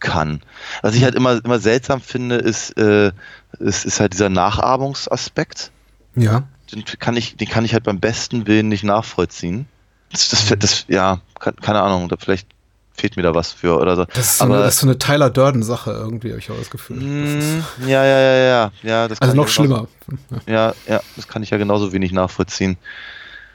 kann. 0.00 0.42
Was 0.82 0.94
ich 0.94 1.04
halt 1.04 1.14
immer, 1.14 1.44
immer 1.44 1.58
seltsam 1.58 2.00
finde, 2.00 2.36
ist, 2.36 2.76
äh, 2.76 3.12
ist, 3.58 3.84
ist 3.84 4.00
halt 4.00 4.12
dieser 4.12 4.28
Nachahmungsaspekt. 4.28 5.70
Ja. 6.16 6.44
Den 6.72 6.84
kann 6.84 7.16
ich, 7.16 7.36
den 7.36 7.48
kann 7.48 7.64
ich 7.64 7.72
halt 7.74 7.84
beim 7.84 8.00
besten 8.00 8.46
Willen 8.46 8.68
nicht 8.68 8.84
nachvollziehen. 8.84 9.66
Das, 10.12 10.28
das, 10.28 10.52
das 10.58 10.84
ja, 10.88 11.20
keine 11.60 11.80
Ahnung, 11.82 12.08
da 12.08 12.16
vielleicht 12.18 12.46
fehlt 12.94 13.16
mir 13.16 13.22
da 13.22 13.34
was 13.34 13.52
für 13.52 13.78
oder 13.80 13.96
so. 13.96 14.04
Das 14.04 14.18
ist 14.32 14.38
so, 14.38 14.44
Aber, 14.44 14.54
eine, 14.56 14.64
das 14.64 14.74
ist 14.74 14.80
so 14.80 14.86
eine 14.86 14.98
Tyler 14.98 15.30
Durden-Sache 15.30 15.90
irgendwie, 15.92 16.28
habe 16.30 16.38
ich 16.38 16.50
auch 16.50 16.58
das 16.58 16.70
Gefühl. 16.70 16.96
Das 16.96 17.44
ist, 17.44 17.64
Mm, 17.78 17.88
ja, 17.88 18.04
ja, 18.04 18.20
ja, 18.20 18.34
ja, 18.36 18.72
ja. 18.82 19.08
Das 19.08 19.20
also 19.20 19.34
noch 19.34 19.48
ich 19.48 19.56
genauso- 19.56 19.88
schlimmer. 20.06 20.18
Ja, 20.46 20.74
ja, 20.86 21.00
das 21.16 21.26
kann 21.26 21.42
ich 21.42 21.50
ja 21.50 21.56
genauso 21.58 21.92
wenig 21.92 22.12
nachvollziehen. 22.12 22.76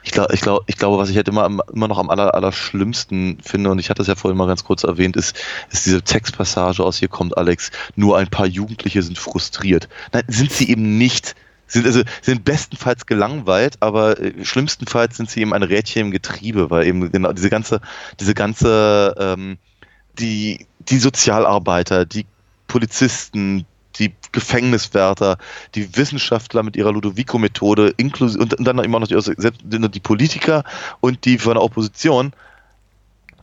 Ich 0.02 0.12
glaube, 0.12 0.32
ich 0.34 0.40
glaube, 0.40 0.64
ich 0.66 0.76
glaube, 0.76 0.96
was 0.98 1.08
ich 1.10 1.16
halt 1.16 1.28
immer, 1.28 1.44
immer 1.46 1.88
noch 1.88 1.98
am 1.98 2.08
aller, 2.10 2.34
aller 2.34 2.52
schlimmsten 2.52 3.38
finde, 3.42 3.70
und 3.70 3.78
ich 3.78 3.90
hatte 3.90 4.02
es 4.02 4.08
ja 4.08 4.14
vorhin 4.14 4.36
mal 4.38 4.46
ganz 4.46 4.64
kurz 4.64 4.82
erwähnt, 4.84 5.16
ist, 5.16 5.36
ist 5.70 5.86
diese 5.86 6.02
Textpassage 6.02 6.82
aus 6.82 6.96
Hier 6.98 7.08
kommt 7.08 7.36
Alex. 7.36 7.70
Nur 7.94 8.16
ein 8.18 8.28
paar 8.28 8.46
Jugendliche 8.46 9.02
sind 9.02 9.18
frustriert. 9.18 9.88
Nein, 10.12 10.24
sind 10.28 10.52
sie 10.52 10.70
eben 10.70 10.98
nicht. 10.98 11.34
Sind 11.68 11.86
also 11.86 12.02
sind 12.22 12.44
bestenfalls 12.44 13.06
gelangweilt, 13.06 13.76
aber 13.80 14.18
äh, 14.18 14.44
schlimmstenfalls 14.44 15.16
sind 15.18 15.30
sie 15.30 15.42
eben 15.42 15.52
ein 15.52 15.62
Rädchen 15.62 16.06
im 16.06 16.10
Getriebe, 16.10 16.70
weil 16.70 16.86
eben 16.86 17.12
genau 17.12 17.32
diese 17.32 17.50
ganze, 17.50 17.80
diese 18.18 18.34
ganze 18.34 19.14
ähm, 19.18 19.58
die, 20.18 20.66
die 20.80 20.98
Sozialarbeiter, 20.98 22.04
die 22.04 22.26
Polizisten, 22.66 23.66
die 23.98 24.12
Gefängniswärter, 24.32 25.38
die 25.74 25.96
Wissenschaftler 25.96 26.62
mit 26.62 26.76
ihrer 26.76 26.92
Ludovico-Methode, 26.92 27.94
inklusive 27.96 28.40
und 28.40 28.54
dann 28.58 28.78
immer 28.78 29.00
noch 29.00 29.08
die, 29.08 29.90
die 29.90 30.00
Politiker 30.00 30.64
und 31.00 31.24
die 31.24 31.38
von 31.38 31.54
der 31.54 31.62
Opposition, 31.62 32.32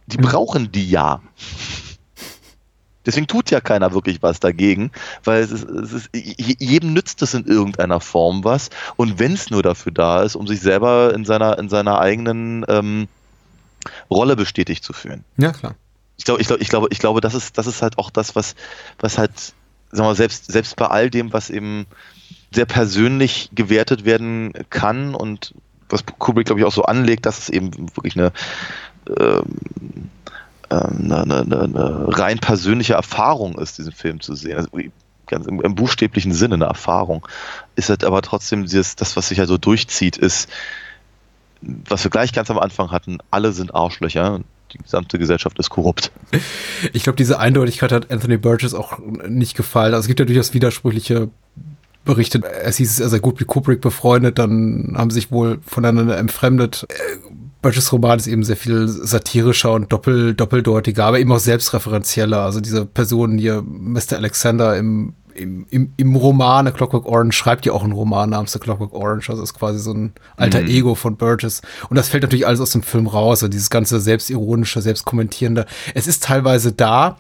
die 0.08 0.18
brauchen 0.18 0.72
die 0.72 0.90
ja. 0.90 1.22
Deswegen 3.06 3.28
tut 3.28 3.52
ja 3.52 3.62
keiner 3.62 3.94
wirklich 3.94 4.22
was 4.22 4.40
dagegen, 4.40 4.92
weil 5.24 5.44
es 5.44 5.52
ist, 5.52 5.70
es 5.70 5.94
ist, 5.94 6.10
jedem 6.14 6.94
nützt 6.94 7.22
es 7.22 7.34
in 7.34 7.46
irgendeiner 7.46 8.00
Form 8.00 8.44
was. 8.44 8.70
Und 8.96 9.20
wenn 9.20 9.34
es 9.34 9.50
nur 9.50 9.64
dafür 9.64 9.92
da 9.92 10.24
ist, 10.24 10.36
um 10.36 10.48
sich 10.48 10.62
selber 10.62 11.14
in 11.14 11.26
seiner, 11.26 11.58
in 11.60 11.70
seiner 11.70 12.00
eigenen 12.00 12.66
ähm, 12.68 13.08
Rolle 14.10 14.36
bestätigt 14.36 14.84
zu 14.84 14.94
fühlen. 14.94 15.24
Ja, 15.38 15.52
klar. 15.52 15.76
Ich 16.18 16.24
glaube, 16.24 16.42
ich 16.42 16.48
glaube, 16.48 16.62
ich 16.62 16.70
glaube, 16.70 16.88
ich 16.92 17.00
glaube, 17.00 17.22
das 17.22 17.34
ist, 17.34 17.58
das 17.58 17.68
ist 17.68 17.82
halt 17.82 17.98
auch 17.98 18.10
das, 18.10 18.36
was, 18.36 18.56
was 19.00 19.18
halt, 19.18 19.54
sagen 19.92 20.10
wir, 20.10 20.16
selbst, 20.16 20.52
selbst 20.52 20.76
bei 20.76 20.88
all 20.88 21.10
dem, 21.10 21.34
was 21.34 21.50
eben 21.50 21.86
sehr 22.54 22.66
persönlich 22.66 23.50
gewertet 23.54 24.06
werden 24.06 24.54
kann 24.70 25.14
und 25.14 25.54
was 25.90 26.06
Kubrick, 26.06 26.48
glaube 26.48 26.62
ich, 26.62 26.66
auch 26.66 26.72
so 26.72 26.84
anlegt, 26.84 27.26
dass 27.26 27.38
es 27.38 27.50
eben 27.50 27.72
wirklich 27.96 28.16
eine 28.16 28.32
ähm, 29.20 29.44
ähm, 29.80 30.10
eine, 30.70 31.22
eine, 31.22 31.60
eine, 31.60 32.18
rein 32.18 32.40
persönliche 32.40 32.94
Erfahrung 32.94 33.58
ist, 33.60 33.78
diesen 33.78 33.92
Film 33.92 34.22
zu 34.22 34.36
sehen. 34.36 34.58
Also 34.58 34.70
ganz 35.28 35.46
im, 35.48 35.62
im 35.62 35.76
buchstäblichen 35.76 36.34
Sinne 36.34 36.56
eine 36.56 36.66
Erfahrung. 36.66 37.28
Ist 37.76 37.90
halt 37.90 38.04
aber 38.04 38.22
trotzdem 38.22 38.64
dieses, 38.64 38.96
das, 38.96 39.16
was 39.16 39.30
sich 39.30 39.38
ja 39.38 39.46
so 39.46 39.58
durchzieht, 39.58 40.18
ist, 40.18 40.50
was 41.62 42.04
wir 42.04 42.12
gleich 42.12 42.34
ganz 42.34 42.52
am 42.52 42.60
Anfang 42.60 42.92
hatten, 42.92 43.18
alle 43.32 43.52
sind 43.52 43.74
Arschlöcher. 43.74 44.42
Die 44.74 44.78
gesamte 44.80 45.18
Gesellschaft 45.20 45.58
ist 45.60 45.70
korrupt. 45.70 46.12
Ich 46.92 47.04
glaube, 47.04 47.16
diese 47.16 47.40
Eindeutigkeit 47.40 47.92
hat 47.92 48.12
Anthony 48.12 48.38
Burgess 48.38 48.74
auch 48.74 49.00
nicht 49.28 49.56
gefallen. 49.56 49.94
Also 49.94 50.02
es 50.02 50.08
gibt 50.08 50.20
ja 50.20 50.26
durchaus 50.26 50.54
widersprüchliche 50.54 51.30
Berichte. 52.04 52.42
Es 52.44 52.78
hieß, 52.78 53.00
er 53.00 53.10
sei 53.10 53.20
gut 53.20 53.40
mit 53.40 53.48
Kubrick 53.48 53.82
befreundet, 53.82 54.38
dann 54.38 54.96
haben 54.98 55.12
sich 55.12 55.32
wohl 55.32 55.60
voneinander 55.66 56.18
entfremdet. 56.18 56.86
Burgess 57.66 57.92
Roman 57.92 58.20
ist 58.20 58.28
eben 58.28 58.44
sehr 58.44 58.58
viel 58.58 58.88
satirischer 58.88 59.74
und 59.74 59.92
doppel, 59.92 60.36
doppeldeutiger, 60.36 61.06
aber 61.06 61.20
eben 61.20 61.32
auch 61.32 61.40
selbstreferenzieller. 61.40 62.42
Also 62.42 62.62
diese 62.62 62.86
Person 62.86 63.40
hier, 63.40 63.64
Mr. 63.64 64.18
Alexander 64.18 64.78
im, 64.78 65.14
im, 65.34 65.66
im, 65.72 65.92
im 65.98 66.16
Roman 66.16 66.68
A 66.68 66.72
Clockwork 66.72 67.08
Orange 67.08 67.36
schreibt 67.36 67.66
ja 67.66 67.74
auch 67.74 67.84
einen 67.84 67.94
Roman 67.94 68.30
namens 68.30 68.54
The 68.54 68.60
Clockwork 68.60 68.94
Orange. 68.94 69.32
Also 69.32 69.42
ist 69.42 69.56
quasi 69.56 69.80
so 69.80 69.96
ein 69.96 70.14
alter 70.38 70.62
mhm. 70.62 70.68
Ego 70.68 70.94
von 70.94 71.18
Burgess. 71.18 71.64
Und 71.90 71.96
das 71.96 72.08
fällt 72.08 72.22
natürlich 72.22 72.46
alles 72.46 72.62
aus 72.62 72.70
dem 72.70 72.84
Film 72.84 73.08
raus. 73.08 73.42
Also 73.42 73.48
dieses 73.48 73.72
ganze 73.72 74.00
selbstironische, 74.00 74.84
selbstkommentierende. 74.84 75.66
Es 75.96 76.06
ist 76.06 76.22
teilweise 76.22 76.72
da, 76.72 77.18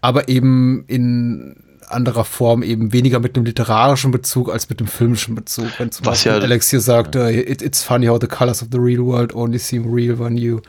aber 0.00 0.28
eben 0.28 0.84
in 0.86 1.56
anderer 1.90 2.24
Form 2.24 2.62
eben 2.62 2.92
weniger 2.92 3.20
mit 3.20 3.36
einem 3.36 3.44
literarischen 3.44 4.10
Bezug 4.10 4.50
als 4.52 4.68
mit 4.68 4.80
dem 4.80 4.86
filmischen 4.86 5.34
Bezug. 5.34 5.66
Wenn 5.78 5.90
zum 5.90 6.06
Was 6.06 6.18
Beispiel 6.18 6.32
ja, 6.32 6.38
Alex 6.38 6.70
hier 6.70 6.80
sagt, 6.80 7.14
ja. 7.14 7.26
uh, 7.26 7.28
it, 7.28 7.62
it's 7.62 7.82
funny 7.82 8.06
how 8.06 8.18
the 8.20 8.26
colors 8.26 8.62
of 8.62 8.68
the 8.72 8.78
real 8.78 9.04
world 9.04 9.34
only 9.34 9.58
seem 9.58 9.92
real 9.92 10.18
when 10.18 10.36
you 10.36 10.60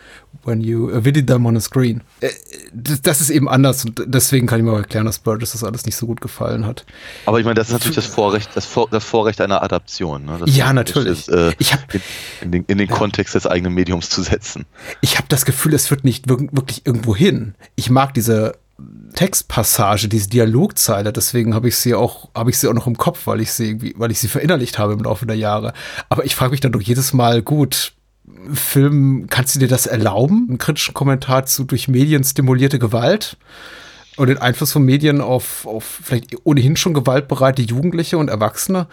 when 0.43 0.61
you 0.61 0.89
uh, 0.89 1.03
visit 1.03 1.27
them 1.27 1.45
on 1.45 1.55
a 1.57 1.59
screen. 1.59 2.01
Äh, 2.21 2.29
das, 2.73 3.01
das, 3.01 3.21
ist 3.21 3.29
eben 3.29 3.49
anders 3.49 3.85
und 3.85 4.01
deswegen 4.05 4.47
kann 4.47 4.59
ich 4.59 4.65
mir 4.65 4.73
auch 4.73 4.77
erklären, 4.77 5.05
dass 5.05 5.19
Burgess 5.19 5.51
das 5.51 5.63
alles 5.63 5.85
nicht 5.85 5.95
so 5.95 6.05
gut 6.05 6.21
gefallen 6.21 6.65
hat. 6.65 6.85
Aber 7.25 7.39
ich 7.39 7.45
meine, 7.45 7.55
das 7.55 7.67
ist 7.67 7.73
natürlich 7.73 7.95
das 7.95 8.05
Vorrecht, 8.05 8.49
das, 8.55 8.65
Vor, 8.65 8.87
das 8.89 9.03
Vorrecht 9.03 9.41
einer 9.41 9.63
Adaption. 9.63 10.25
Ne? 10.25 10.39
Ja, 10.45 10.73
natürlich. 10.73 11.27
Ist, 11.27 11.29
äh, 11.29 11.53
ich 11.59 11.73
hab, 11.73 11.93
in, 11.93 12.01
in 12.41 12.51
den, 12.51 12.65
in 12.67 12.77
den 12.77 12.89
ja. 12.89 12.95
Kontext 12.95 13.35
des 13.35 13.45
eigenen 13.45 13.73
Mediums 13.73 14.09
zu 14.09 14.21
setzen. 14.21 14.65
Ich 15.01 15.17
habe 15.17 15.27
das 15.29 15.45
Gefühl, 15.45 15.73
es 15.73 15.89
wird 15.91 16.03
nicht 16.03 16.29
wirklich 16.29 16.85
irgendwo 16.85 17.15
hin. 17.15 17.55
Ich 17.75 17.89
mag 17.89 18.13
diese 18.13 18.53
Textpassage, 19.13 20.07
diese 20.07 20.29
Dialogzeile, 20.29 21.11
deswegen 21.11 21.53
habe 21.53 21.67
ich 21.67 21.75
sie 21.75 21.93
auch, 21.93 22.29
habe 22.35 22.49
ich 22.49 22.57
sie 22.57 22.67
auch 22.67 22.73
noch 22.73 22.87
im 22.87 22.97
Kopf, 22.97 23.27
weil 23.27 23.41
ich 23.41 23.51
sie 23.51 23.69
irgendwie, 23.69 23.93
weil 23.97 24.11
ich 24.11 24.19
sie 24.19 24.27
verinnerlicht 24.27 24.77
habe 24.77 24.93
im 24.93 25.03
Laufe 25.03 25.25
der 25.25 25.35
Jahre. 25.35 25.73
Aber 26.09 26.25
ich 26.25 26.35
frage 26.35 26.51
mich 26.51 26.61
dann 26.61 26.71
doch 26.71 26.81
jedes 26.81 27.13
Mal, 27.13 27.41
gut, 27.41 27.93
Film, 28.53 29.27
kannst 29.29 29.55
du 29.55 29.59
dir 29.59 29.67
das 29.67 29.87
erlauben? 29.87 30.45
Einen 30.49 30.57
kritischen 30.57 30.93
Kommentar 30.93 31.45
zu 31.45 31.63
durch 31.63 31.87
Medien 31.87 32.23
stimulierte 32.23 32.79
Gewalt? 32.79 33.37
Und 34.17 34.27
den 34.27 34.37
Einfluss 34.37 34.73
von 34.73 34.83
Medien 34.83 35.21
auf, 35.21 35.65
auf 35.65 36.01
vielleicht 36.03 36.35
ohnehin 36.45 36.75
schon 36.75 36.93
gewaltbereite 36.93 37.61
Jugendliche 37.61 38.17
und 38.17 38.29
Erwachsene? 38.29 38.87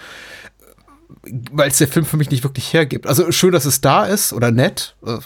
Weil 1.51 1.69
es 1.69 1.79
der 1.79 1.89
Film 1.89 2.07
für 2.07 2.17
mich 2.17 2.31
nicht 2.31 2.45
wirklich 2.45 2.73
hergibt. 2.73 3.07
Also 3.07 3.31
schön, 3.33 3.53
dass 3.53 3.65
es 3.65 3.81
da 3.81 4.05
ist 4.05 4.33
oder 4.33 4.51
nett, 4.51 4.97
äh, 5.05 5.19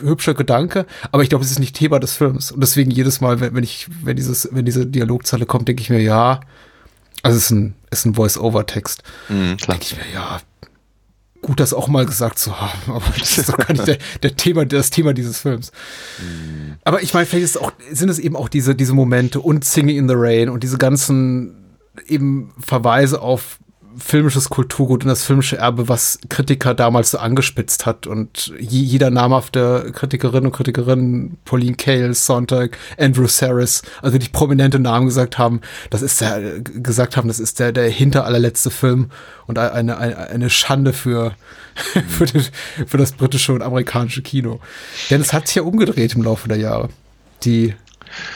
hübscher 0.00 0.34
Gedanke, 0.34 0.86
aber 1.12 1.22
ich 1.22 1.28
glaube, 1.28 1.44
es 1.44 1.50
ist 1.50 1.58
nicht 1.58 1.76
Thema 1.76 2.00
des 2.00 2.14
Films. 2.14 2.52
Und 2.52 2.60
deswegen 2.60 2.90
jedes 2.90 3.20
Mal, 3.20 3.40
wenn, 3.40 3.54
wenn 3.54 3.64
ich, 3.64 3.88
wenn 4.02 4.16
dieses, 4.16 4.48
wenn 4.52 4.64
diese 4.64 4.86
Dialogzeile 4.86 5.46
kommt, 5.46 5.68
denke 5.68 5.82
ich 5.82 5.90
mir, 5.90 6.00
ja, 6.00 6.40
also 7.22 7.38
es 7.38 7.44
ist 7.44 7.50
ein, 7.50 7.74
ist 7.90 8.04
ein 8.06 8.14
Voice-Over-Text. 8.14 9.02
Mhm, 9.28 9.56
denke 9.56 9.82
ich 9.82 9.96
mir, 9.96 10.12
ja, 10.12 10.40
gut, 11.44 11.60
das 11.60 11.72
auch 11.72 11.88
mal 11.88 12.06
gesagt 12.06 12.38
zu 12.38 12.60
haben, 12.60 12.80
aber 12.92 13.04
das 13.18 13.38
ist 13.38 13.48
doch 13.48 13.56
gar 13.56 13.72
nicht 13.72 13.86
der, 13.86 13.98
der 14.22 14.36
Thema, 14.36 14.64
das 14.64 14.90
Thema 14.90 15.14
dieses 15.14 15.38
Films. 15.38 15.72
Mhm. 16.20 16.76
Aber 16.84 17.02
ich 17.02 17.14
meine, 17.14 17.26
vielleicht 17.26 17.44
ist 17.44 17.60
auch, 17.60 17.72
sind 17.92 18.08
es 18.08 18.18
eben 18.18 18.36
auch 18.36 18.48
diese, 18.48 18.74
diese 18.74 18.94
Momente 18.94 19.40
und 19.40 19.64
Singing 19.64 19.96
in 19.96 20.08
the 20.08 20.14
Rain 20.16 20.48
und 20.48 20.62
diese 20.62 20.78
ganzen 20.78 21.78
eben 22.06 22.52
Verweise 22.58 23.20
auf 23.20 23.58
filmisches 23.96 24.50
Kulturgut 24.50 25.04
und 25.04 25.08
das 25.08 25.24
filmische 25.24 25.56
Erbe, 25.56 25.88
was 25.88 26.18
Kritiker 26.28 26.74
damals 26.74 27.10
so 27.10 27.18
angespitzt 27.18 27.86
hat. 27.86 28.06
Und 28.06 28.52
jeder 28.58 29.10
namhafte 29.10 29.92
Kritikerin 29.94 30.46
und 30.46 30.52
Kritikerin, 30.52 31.36
Pauline 31.44 31.76
Kael, 31.76 32.14
Sontag, 32.14 32.78
Andrew 32.98 33.26
Saris, 33.26 33.82
also 34.02 34.18
die 34.18 34.28
prominente 34.28 34.78
Namen 34.78 35.06
gesagt 35.06 35.38
haben, 35.38 35.60
das 35.90 36.02
ist 36.02 36.20
der, 36.20 36.60
gesagt 36.60 37.16
haben, 37.16 37.28
das 37.28 37.40
ist 37.40 37.60
der, 37.60 37.72
der 37.72 37.88
hinter 37.88 38.24
allerletzte 38.24 38.70
Film 38.70 39.10
und 39.46 39.58
eine, 39.58 39.98
eine, 39.98 40.28
eine 40.28 40.50
Schande 40.50 40.92
für, 40.92 41.34
für, 42.08 42.26
den, 42.26 42.44
für 42.86 42.96
das 42.96 43.12
britische 43.12 43.52
und 43.52 43.62
amerikanische 43.62 44.22
Kino. 44.22 44.60
Denn 45.10 45.20
es 45.20 45.32
hat 45.32 45.46
sich 45.46 45.56
ja 45.56 45.62
umgedreht 45.62 46.14
im 46.14 46.22
Laufe 46.22 46.48
der 46.48 46.58
Jahre. 46.58 46.88
Die, 47.44 47.74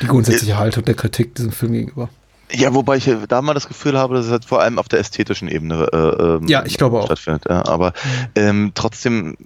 die 0.02 0.06
grundsätzliche 0.06 0.58
Haltung 0.58 0.84
der 0.84 0.94
Kritik 0.94 1.34
diesem 1.34 1.52
Film 1.52 1.72
gegenüber. 1.72 2.10
Ja, 2.52 2.74
wobei 2.74 2.96
ich 2.96 3.10
da 3.28 3.42
mal 3.42 3.54
das 3.54 3.68
Gefühl 3.68 3.96
habe, 3.98 4.14
dass 4.14 4.26
es 4.26 4.32
halt 4.32 4.44
vor 4.44 4.60
allem 4.60 4.78
auf 4.78 4.88
der 4.88 5.00
ästhetischen 5.00 5.48
Ebene 5.48 5.88
äh, 5.92 5.96
ähm, 5.96 6.46
ja, 6.48 6.64
ich 6.64 6.78
glaube 6.78 7.02
stattfindet. 7.02 7.44
Ja, 7.48 7.66
aber 7.66 7.92
ähm, 8.34 8.72
trotzdem, 8.74 9.36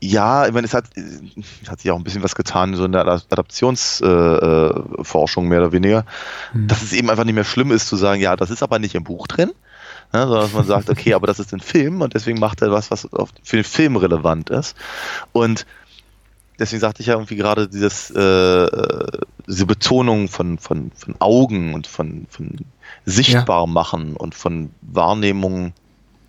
ja, 0.00 0.46
ich 0.46 0.52
meine, 0.52 0.66
es 0.66 0.74
hat, 0.74 0.84
es 0.96 1.70
hat 1.70 1.80
sich 1.80 1.90
auch 1.90 1.96
ein 1.96 2.04
bisschen 2.04 2.22
was 2.22 2.34
getan, 2.34 2.74
so 2.74 2.84
in 2.84 2.92
der 2.92 3.06
Adaptionsforschung 3.06 5.44
äh, 5.44 5.46
äh 5.46 5.48
mehr 5.48 5.60
oder 5.60 5.72
weniger, 5.72 6.04
mhm. 6.52 6.68
dass 6.68 6.82
es 6.82 6.92
eben 6.92 7.08
einfach 7.10 7.24
nicht 7.24 7.34
mehr 7.34 7.44
schlimm 7.44 7.70
ist 7.70 7.88
zu 7.88 7.96
sagen, 7.96 8.20
ja, 8.20 8.36
das 8.36 8.50
ist 8.50 8.62
aber 8.62 8.78
nicht 8.78 8.94
im 8.94 9.04
Buch 9.04 9.26
drin. 9.26 9.52
Ja, 10.12 10.26
sondern 10.26 10.44
dass 10.44 10.52
man 10.54 10.66
sagt, 10.66 10.90
okay, 10.90 11.14
aber 11.14 11.26
das 11.26 11.38
ist 11.38 11.52
ein 11.52 11.60
Film 11.60 12.00
und 12.00 12.14
deswegen 12.14 12.38
macht 12.38 12.62
er 12.62 12.72
was, 12.72 12.90
was 12.90 13.08
für 13.42 13.56
den 13.56 13.64
Film 13.64 13.96
relevant 13.96 14.48
ist. 14.48 14.74
Und 15.32 15.66
deswegen 16.58 16.80
sagte 16.80 17.00
ich 17.00 17.06
ja 17.08 17.14
irgendwie 17.14 17.36
gerade 17.36 17.68
dieses, 17.68 18.10
äh, 18.10 18.20
äh, 18.20 19.18
diese 19.46 19.66
Betonung 19.66 20.28
von, 20.28 20.58
von, 20.58 20.90
von 20.94 21.14
Augen 21.20 21.74
und 21.74 21.86
von, 21.86 22.26
von 22.28 22.56
sichtbar 23.04 23.66
machen 23.66 24.16
und 24.16 24.34
von 24.34 24.70
Wahrnehmung 24.82 25.72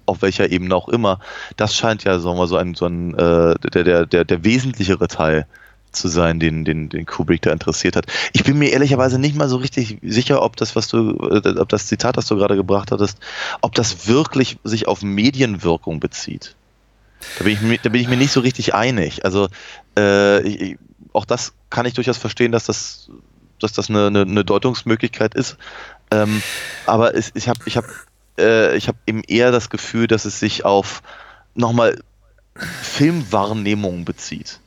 auf 0.06 0.22
welcher 0.22 0.50
Ebene 0.50 0.76
auch 0.76 0.90
immer, 0.90 1.20
das 1.56 1.76
scheint 1.76 2.04
ja 2.04 2.20
sagen 2.20 2.38
wir, 2.38 2.48
so 2.48 2.58
ein, 2.58 2.74
so 2.74 2.86
ein 2.86 3.14
äh, 3.14 3.56
der, 3.74 3.84
der, 3.84 4.06
der, 4.06 4.26
der 4.26 4.44
wesentlichere 4.44 5.08
Teil 5.08 5.46
zu 5.92 6.08
sein, 6.08 6.40
den, 6.40 6.66
den, 6.66 6.90
den 6.90 7.06
Kubrick 7.06 7.42
da 7.42 7.52
interessiert 7.52 7.96
hat. 7.96 8.06
Ich 8.34 8.44
bin 8.44 8.58
mir 8.58 8.70
ehrlicherweise 8.70 9.20
nicht 9.20 9.36
mal 9.36 9.50
so 9.50 9.58
richtig 9.58 9.98
sicher, 10.04 10.42
ob 10.44 10.56
das, 10.56 10.76
was 10.76 10.88
du, 10.88 11.16
äh, 11.18 11.60
ob 11.60 11.70
das 11.70 11.88
Zitat, 11.88 12.18
das 12.18 12.28
du 12.28 12.36
gerade 12.36 12.56
gebracht 12.56 12.92
hattest, 12.92 13.18
ob 13.62 13.74
das 13.76 14.08
wirklich 14.08 14.58
sich 14.64 14.88
auf 14.88 15.02
Medienwirkung 15.02 16.00
bezieht. 16.00 16.56
Da 17.38 17.44
bin 17.44 17.54
ich 17.54 17.62
mir, 17.62 17.78
da 17.78 17.90
bin 17.90 18.02
ich 18.02 18.08
mir 18.08 18.18
nicht 18.18 18.32
so 18.32 18.40
richtig 18.40 18.74
einig. 18.74 19.26
Also 19.26 19.50
äh, 19.98 20.42
ich, 20.48 20.78
auch 21.14 21.26
das 21.26 21.54
kann 21.70 21.86
ich 21.86 21.94
durchaus 21.94 22.18
verstehen, 22.18 22.52
dass 22.52 22.66
das, 22.66 23.10
dass 23.60 23.74
das 23.74 23.90
eine, 23.90 24.08
eine, 24.08 24.22
eine 24.22 24.46
Deutungsmöglichkeit 24.46 25.36
ist. 25.36 25.58
Ähm, 26.12 26.42
aber 26.86 27.16
es, 27.16 27.32
ich 27.36 27.50
habe 27.50 27.60
ich 27.66 27.78
hab, 27.78 27.86
äh, 28.38 28.80
hab 28.80 28.96
eben 29.06 29.24
eher 29.24 29.52
das 29.52 29.70
Gefühl, 29.70 30.08
dass 30.08 30.26
es 30.26 30.40
sich 30.40 30.66
auf 30.66 31.02
nochmal 31.56 32.00
Filmwahrnehmung 32.56 34.06
bezieht. 34.06 34.60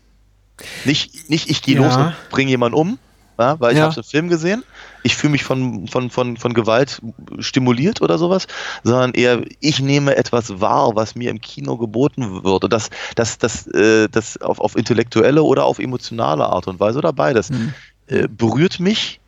Nicht, 0.84 1.30
nicht 1.30 1.50
ich 1.50 1.62
gehe 1.62 1.76
ja. 1.76 1.82
los 1.82 1.96
und 1.96 2.14
bringe 2.30 2.50
jemanden 2.50 2.78
um, 2.78 2.98
ja, 3.42 3.60
weil 3.60 3.72
ich 3.72 3.78
ja. 3.78 3.84
habe 3.84 3.94
einen 3.94 4.04
Film 4.04 4.28
gesehen, 4.28 4.62
ich 5.02 5.16
fühle 5.16 5.32
mich 5.32 5.44
von, 5.44 5.88
von, 5.88 6.10
von, 6.10 6.36
von 6.36 6.54
Gewalt 6.54 7.00
stimuliert 7.38 8.00
oder 8.00 8.18
sowas, 8.18 8.46
sondern 8.84 9.12
eher, 9.12 9.42
ich 9.60 9.80
nehme 9.80 10.16
etwas 10.16 10.60
wahr, 10.60 10.92
was 10.94 11.14
mir 11.14 11.30
im 11.30 11.40
Kino 11.40 11.76
geboten 11.76 12.44
wird. 12.44 12.64
Und 12.64 12.72
das, 12.72 12.90
das, 13.16 13.38
das, 13.38 13.66
äh, 13.68 14.08
das 14.08 14.40
auf, 14.40 14.60
auf 14.60 14.76
intellektuelle 14.76 15.42
oder 15.42 15.64
auf 15.64 15.78
emotionale 15.78 16.46
Art 16.46 16.68
und 16.68 16.80
Weise 16.80 16.98
oder 16.98 17.12
beides 17.12 17.50
mhm. 17.50 17.74
äh, 18.06 18.28
berührt 18.28 18.80
mich 18.80 19.20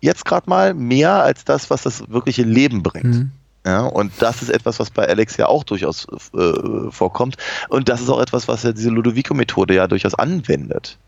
jetzt 0.00 0.24
gerade 0.24 0.48
mal 0.48 0.74
mehr 0.74 1.22
als 1.22 1.44
das, 1.44 1.70
was 1.70 1.82
das 1.82 2.08
wirkliche 2.08 2.42
Leben 2.42 2.82
bringt. 2.82 3.04
Mhm. 3.04 3.30
Ja, 3.66 3.84
und 3.86 4.12
das 4.20 4.40
ist 4.40 4.50
etwas, 4.50 4.78
was 4.78 4.90
bei 4.90 5.06
Alex 5.06 5.36
ja 5.36 5.46
auch 5.46 5.64
durchaus 5.64 6.06
äh, 6.34 6.90
vorkommt. 6.90 7.36
Und 7.68 7.88
das 7.88 8.00
ist 8.00 8.08
auch 8.08 8.20
etwas, 8.20 8.48
was 8.48 8.62
ja 8.62 8.72
diese 8.72 8.88
Ludovico-Methode 8.90 9.74
ja 9.74 9.86
durchaus 9.86 10.14
anwendet 10.14 10.98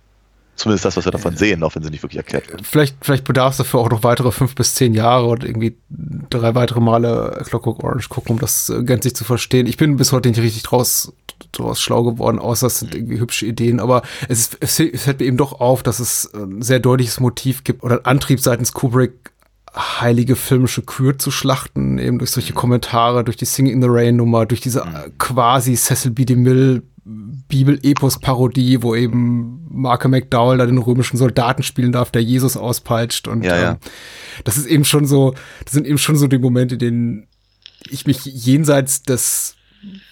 Zumindest 0.61 0.85
das, 0.85 0.99
was 0.99 1.07
wir 1.07 1.13
davon 1.13 1.37
sehen, 1.37 1.63
auch 1.63 1.75
wenn 1.75 1.83
sie 1.83 1.89
nicht 1.89 2.03
wirklich 2.03 2.19
erklärt 2.19 2.53
wird. 2.53 2.67
Vielleicht, 2.67 2.95
vielleicht 3.01 3.25
bedarf 3.25 3.53
es 3.53 3.57
dafür 3.57 3.81
auch 3.81 3.89
noch 3.89 4.03
weitere 4.03 4.31
fünf 4.31 4.55
bis 4.55 4.75
zehn 4.75 4.93
Jahre 4.93 5.29
und 5.29 5.43
irgendwie 5.43 5.79
drei 5.89 6.55
weitere 6.55 6.81
Male 6.81 7.43
Clockwork 7.47 7.83
Orange 7.83 8.11
gucken, 8.11 8.35
um 8.35 8.39
das 8.39 8.69
äh, 8.69 8.83
gänzlich 8.83 9.17
zu 9.17 9.25
verstehen. 9.25 9.67
Ich 9.67 9.79
bin 9.79 9.97
bis 9.97 10.13
heute 10.13 10.29
nicht 10.29 10.39
richtig 10.39 10.63
draus, 10.65 11.15
draus 11.53 11.81
schlau 11.81 12.03
geworden, 12.03 12.39
außer 12.39 12.67
es 12.67 12.81
sind 12.81 12.95
irgendwie 12.95 13.19
hübsche 13.19 13.47
Ideen, 13.47 13.81
aber 13.81 14.03
es, 14.29 14.49
ist, 14.49 14.59
es 14.61 15.03
fällt 15.03 15.21
mir 15.21 15.27
eben 15.27 15.39
doch 15.39 15.61
auf, 15.61 15.83
dass 15.83 15.99
es 15.99 16.31
ein 16.35 16.61
sehr 16.61 16.79
deutliches 16.79 17.21
Motiv 17.21 17.65
gibt 17.65 17.83
oder 17.83 18.05
Antrieb 18.05 18.41
seitens 18.41 18.73
Kubrick, 18.73 19.33
heilige 19.75 20.37
filmische 20.37 20.83
Kür 20.83 21.19
zu 21.19 21.31
schlachten, 21.31 21.99
eben 21.99 22.19
durch 22.19 22.33
solche 22.33 22.53
Kommentare, 22.53 23.25
durch 23.25 23.37
die 23.37 23.45
Singing 23.45 23.75
in 23.75 23.83
the 23.83 23.89
Rain 23.89 24.17
Nummer, 24.17 24.45
durch 24.45 24.61
diese 24.61 24.81
äh, 24.81 25.11
quasi 25.19 25.75
Cecil 25.75 26.11
B. 26.11 26.25
DeMille 26.25 26.83
Bibel-Epos-Parodie, 27.49 28.83
wo 28.83 28.95
eben 28.95 29.67
Marke 29.71 30.09
McDowell 30.09 30.59
da 30.59 30.67
den 30.67 30.79
römischen 30.79 31.17
Soldaten 31.17 31.63
spielen 31.63 31.93
darf, 31.93 32.11
der 32.11 32.23
Jesus 32.23 32.57
auspeitscht. 32.57 33.29
Und 33.29 33.45
ja, 33.45 33.57
ja. 33.57 33.71
Ähm, 33.73 33.77
das 34.45 34.57
ist 34.57 34.67
eben 34.67 34.85
schon 34.85 35.07
so, 35.07 35.35
das 35.65 35.75
sind 35.75 35.87
eben 35.87 35.99
schon 35.99 36.17
so 36.17 36.27
die 36.27 36.39
Momente, 36.39 36.77
in 36.77 36.79
denen 36.79 37.27
ich 37.89 38.07
mich 38.07 38.25
jenseits 38.25 39.03
des 39.03 39.57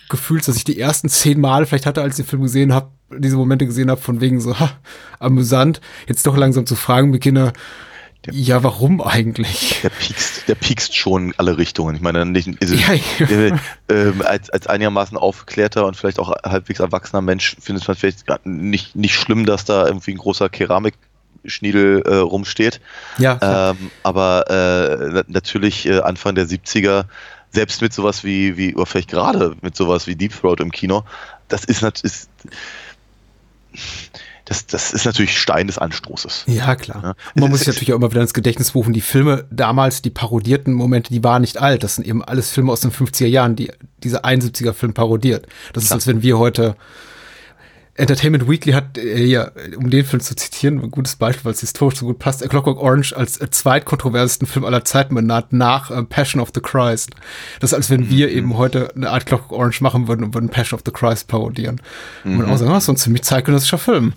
Gefühls, 0.08 0.46
dass 0.46 0.56
ich 0.56 0.64
die 0.64 0.80
ersten 0.80 1.08
zehn 1.08 1.40
Mal 1.40 1.66
vielleicht 1.66 1.86
hatte, 1.86 2.02
als 2.02 2.18
ich 2.18 2.24
den 2.24 2.30
Film 2.30 2.42
gesehen 2.42 2.72
habe, 2.72 2.90
diese 3.16 3.36
Momente 3.36 3.66
gesehen 3.66 3.90
habe, 3.90 4.00
von 4.00 4.20
wegen 4.20 4.40
so, 4.40 4.58
ha, 4.58 4.72
amüsant, 5.18 5.80
jetzt 6.06 6.26
doch 6.26 6.36
langsam 6.36 6.66
zu 6.66 6.76
fragen 6.76 7.12
beginne, 7.12 7.52
der, 8.28 8.40
ja, 8.40 8.62
warum 8.62 9.00
eigentlich? 9.00 9.80
Der 9.82 9.90
piekst, 9.90 10.48
der 10.48 10.54
piekst 10.54 10.96
schon 10.96 11.28
in 11.28 11.34
alle 11.38 11.58
Richtungen. 11.58 11.94
Ich 11.94 12.02
meine, 12.02 12.24
nicht, 12.26 12.48
also, 12.60 12.74
ja, 12.74 12.92
ja. 12.92 13.26
Äh, 13.88 14.08
äh, 14.08 14.12
als, 14.24 14.50
als 14.50 14.66
einigermaßen 14.66 15.16
aufgeklärter 15.16 15.86
und 15.86 15.96
vielleicht 15.96 16.18
auch 16.18 16.32
halbwegs 16.44 16.80
erwachsener 16.80 17.22
Mensch 17.22 17.56
findet 17.60 17.86
man 17.88 17.96
vielleicht 17.96 18.24
nicht, 18.44 18.96
nicht 18.96 19.14
schlimm, 19.14 19.46
dass 19.46 19.64
da 19.64 19.86
irgendwie 19.86 20.12
ein 20.12 20.18
großer 20.18 20.48
Keramikschniedel 20.48 22.02
äh, 22.02 22.14
rumsteht. 22.16 22.80
Ja. 23.18 23.38
Ähm, 23.70 23.90
aber 24.02 24.50
äh, 24.50 25.24
natürlich 25.26 25.86
äh, 25.86 26.00
Anfang 26.00 26.34
der 26.34 26.46
70er, 26.46 27.04
selbst 27.50 27.80
mit 27.80 27.92
sowas 27.94 28.24
wie, 28.24 28.56
wie 28.56 28.74
oder 28.74 28.86
vielleicht 28.86 29.10
gerade 29.10 29.56
mit 29.62 29.74
sowas 29.74 30.06
wie 30.06 30.16
Deep 30.16 30.38
Throat 30.38 30.60
im 30.60 30.70
Kino, 30.70 31.04
das 31.48 31.64
ist 31.64 31.80
natürlich 31.82 32.28
das, 34.48 34.66
das 34.66 34.94
ist 34.94 35.04
natürlich 35.04 35.38
Stein 35.38 35.66
des 35.66 35.76
Anstoßes. 35.76 36.44
Ja, 36.46 36.74
klar. 36.74 37.02
Ja. 37.02 37.10
Und 37.34 37.42
man 37.42 37.50
muss 37.50 37.60
sich 37.60 37.68
natürlich 37.68 37.92
auch 37.92 37.96
immer 37.96 38.10
wieder 38.10 38.22
ins 38.22 38.32
Gedächtnis 38.32 38.74
rufen, 38.74 38.94
die 38.94 39.02
Filme 39.02 39.44
damals, 39.50 40.00
die 40.00 40.08
parodierten 40.08 40.72
Momente, 40.72 41.12
die 41.12 41.22
waren 41.22 41.42
nicht 41.42 41.58
alt. 41.58 41.82
Das 41.82 41.96
sind 41.96 42.06
eben 42.06 42.24
alles 42.24 42.50
Filme 42.50 42.72
aus 42.72 42.80
den 42.80 42.90
50er 42.90 43.26
Jahren, 43.26 43.56
die 43.56 43.70
diese 44.02 44.24
71er 44.24 44.72
Film 44.72 44.94
parodiert. 44.94 45.46
Das 45.74 45.84
ist, 45.84 45.92
als 45.92 46.06
wenn 46.06 46.22
wir 46.22 46.38
heute 46.38 46.76
Entertainment 47.98 48.48
Weekly 48.48 48.72
hat 48.72 48.96
äh, 48.96 49.24
ja, 49.24 49.50
um 49.76 49.90
den 49.90 50.04
Film 50.04 50.20
zu 50.20 50.36
zitieren, 50.36 50.80
ein 50.80 50.90
gutes 50.90 51.16
Beispiel, 51.16 51.44
weil 51.44 51.52
es 51.52 51.60
historisch 51.60 51.98
so 51.98 52.06
gut 52.06 52.18
passt, 52.18 52.44
A 52.44 52.48
Clockwork 52.48 52.78
Orange 52.78 53.12
als 53.14 53.40
äh, 53.40 53.50
zweitkontroversesten 53.50 54.46
Film 54.46 54.64
aller 54.64 54.84
Zeiten 54.84 55.14
benannt, 55.14 55.52
nach 55.52 55.90
äh, 55.90 56.02
Passion 56.04 56.40
of 56.40 56.50
the 56.54 56.60
Christ. 56.60 57.10
Das 57.60 57.72
ist, 57.72 57.74
als 57.74 57.90
wenn 57.90 58.08
wir 58.08 58.28
mhm. 58.28 58.36
eben 58.36 58.56
heute 58.56 58.94
eine 58.94 59.10
Art 59.10 59.26
Clockwork 59.26 59.52
Orange 59.52 59.82
machen 59.82 60.06
würden 60.06 60.24
und 60.24 60.34
würden 60.34 60.48
Passion 60.48 60.78
of 60.78 60.84
the 60.86 60.92
Christ 60.92 61.26
parodieren. 61.26 61.80
Mhm. 62.22 62.32
Und 62.32 62.38
man 62.38 62.50
auch 62.50 62.58
sagen, 62.58 62.70
das 62.70 62.84
ist 62.84 62.86
so 62.86 62.92
ein 62.92 62.96
ziemlich 62.96 63.22
zeitgenössischer 63.22 63.78
Film. 63.78 64.12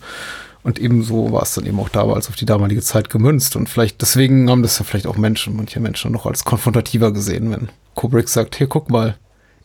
Und 0.63 0.77
ebenso 0.77 1.31
war 1.31 1.41
es 1.41 1.55
dann 1.55 1.65
eben 1.65 1.79
auch 1.79 1.89
damals 1.89 2.29
auf 2.29 2.35
die 2.35 2.45
damalige 2.45 2.81
Zeit 2.81 3.09
gemünzt. 3.09 3.55
Und 3.55 3.67
vielleicht 3.67 3.99
deswegen 4.01 4.49
haben 4.49 4.61
das 4.61 4.77
ja 4.77 4.85
vielleicht 4.85 5.07
auch 5.07 5.17
Menschen, 5.17 5.55
manche 5.55 5.79
Menschen 5.79 6.11
noch 6.11 6.27
als 6.27 6.43
konfrontativer 6.43 7.11
gesehen, 7.11 7.49
wenn 7.49 7.69
Kubrick 7.95 8.29
sagt, 8.29 8.55
hier, 8.55 8.67
guck 8.67 8.91
mal, 8.91 9.15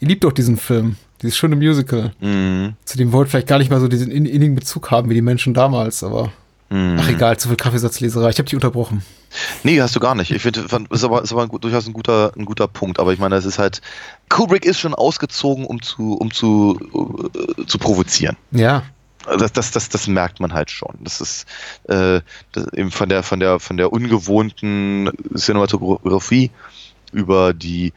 ihr 0.01 0.09
liebt 0.09 0.25
doch 0.25 0.33
diesen 0.33 0.57
Film. 0.57 0.97
Dieses 1.23 1.37
schöne 1.37 1.57
Musical. 1.57 2.12
Mhm. 2.21 2.75
Zu 2.85 2.99
dem 2.99 3.12
wollt 3.12 3.29
vielleicht 3.29 3.47
gar 3.47 3.59
nicht 3.59 3.71
mal 3.71 3.81
so 3.81 3.89
diesen 3.89 4.11
innigen 4.11 4.55
Bezug 4.55 4.91
haben 4.91 5.09
wie 5.09 5.14
die 5.14 5.23
Menschen 5.23 5.55
damals, 5.55 6.05
aber 6.05 6.33
mhm. 6.69 6.99
ach 7.01 7.09
egal, 7.09 7.39
zu 7.39 7.49
viel 7.49 7.57
Kaffeesatzleserei. 7.57 8.29
Ich 8.31 8.39
habe 8.39 8.45
dich 8.45 8.55
unterbrochen. 8.55 9.03
Nee, 9.62 9.81
hast 9.81 9.97
du 9.97 10.01
gar 10.01 10.14
nicht. 10.14 10.31
Ich 10.31 10.43
finde, 10.43 10.61
ist 10.91 11.05
aber, 11.05 11.23
ist 11.23 11.33
aber 11.33 11.43
ein, 11.43 11.51
durchaus 11.61 11.87
ein 11.87 11.93
guter, 11.93 12.33
ein 12.37 12.45
guter 12.45 12.69
Punkt. 12.69 12.99
Aber 12.99 13.12
ich 13.12 13.19
meine, 13.19 13.37
es 13.37 13.45
ist 13.45 13.59
halt, 13.59 13.81
Kubrick 14.29 14.64
ist 14.64 14.79
schon 14.79 14.95
ausgezogen, 14.95 15.64
um 15.64 15.83
zu, 15.83 16.14
um 16.14 16.31
zu, 16.31 16.79
uh, 16.93 17.64
zu 17.67 17.79
provozieren. 17.79 18.37
Ja. 18.51 18.83
Das, 19.39 19.53
das, 19.53 19.73
das, 19.73 19.89
das 19.89 20.07
merkt 20.07 20.39
man 20.39 20.53
halt 20.53 20.71
schon. 20.71 20.95
Das 21.01 21.21
ist 21.21 21.47
äh, 21.89 22.21
das 22.53 22.73
eben 22.75 22.93
von 22.93 23.09
der, 23.09 23.25
von 23.25 23.41
der, 23.41 23.59
von 23.59 23.77
der 23.77 23.93
ungewohnten 23.93 25.11
Cinematografie 25.35 26.53
über 27.12 27.53
die, 27.53 27.93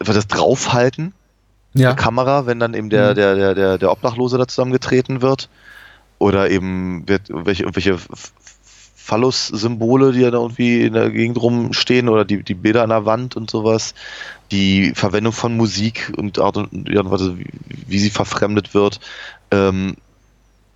über 0.00 0.12
das 0.12 0.26
Draufhalten 0.26 1.14
ja. 1.74 1.88
der 1.88 1.96
Kamera, 1.96 2.46
wenn 2.46 2.58
dann 2.58 2.74
eben 2.74 2.90
der, 2.90 3.10
mhm. 3.10 3.14
der, 3.14 3.34
der, 3.34 3.54
der, 3.54 3.78
der 3.78 3.90
Obdachlose 3.90 4.38
da 4.38 4.46
zusammengetreten 4.46 5.22
wird. 5.22 5.48
Oder 6.18 6.50
eben 6.50 7.06
wird, 7.08 7.22
welche, 7.28 7.64
irgendwelche 7.64 7.98
Phallus-Symbole, 8.94 10.12
die 10.12 10.20
ja 10.20 10.30
da 10.30 10.38
irgendwie 10.38 10.82
in 10.82 10.94
der 10.94 11.10
Gegend 11.10 11.36
rumstehen, 11.36 12.08
oder 12.08 12.24
die, 12.24 12.42
die 12.42 12.54
Bilder 12.54 12.82
an 12.82 12.90
der 12.90 13.04
Wand 13.04 13.36
und 13.36 13.50
sowas. 13.50 13.94
Die 14.50 14.92
Verwendung 14.94 15.32
von 15.32 15.56
Musik 15.56 16.12
und 16.16 16.38
Art 16.38 16.56
und 16.56 16.88
Weise, 16.88 17.38
wie, 17.38 17.46
wie 17.88 17.98
sie 17.98 18.10
verfremdet 18.10 18.72
wird. 18.72 19.00
Ähm, 19.50 19.96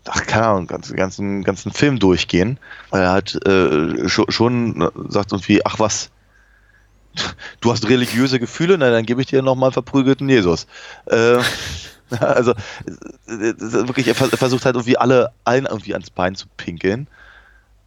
ach, 0.06 0.26
keine 0.26 0.46
Ahnung, 0.46 0.66
ganzen, 0.66 0.96
ganzen, 0.96 1.44
ganzen 1.44 1.72
Film 1.72 1.98
durchgehen. 1.98 2.58
Weil 2.90 3.02
er 3.02 3.12
halt 3.12 3.46
äh, 3.46 4.08
schon, 4.08 4.30
schon 4.30 4.90
sagt 5.08 5.32
irgendwie, 5.32 5.64
ach 5.64 5.78
was, 5.78 6.10
du 7.60 7.72
hast 7.72 7.88
religiöse 7.88 8.38
Gefühle, 8.38 8.78
na 8.78 8.90
dann 8.90 9.06
gebe 9.06 9.20
ich 9.20 9.26
dir 9.26 9.42
nochmal 9.42 9.72
verprügelten 9.72 10.28
Jesus. 10.28 10.66
Äh, 11.06 11.38
also 12.20 12.54
wirklich, 13.26 14.08
er 14.08 14.14
versucht 14.14 14.64
halt 14.64 14.76
irgendwie 14.76 14.96
alle 14.96 15.32
allen 15.44 15.66
irgendwie 15.66 15.92
ans 15.92 16.10
Bein 16.10 16.34
zu 16.34 16.46
pinkeln. 16.56 17.06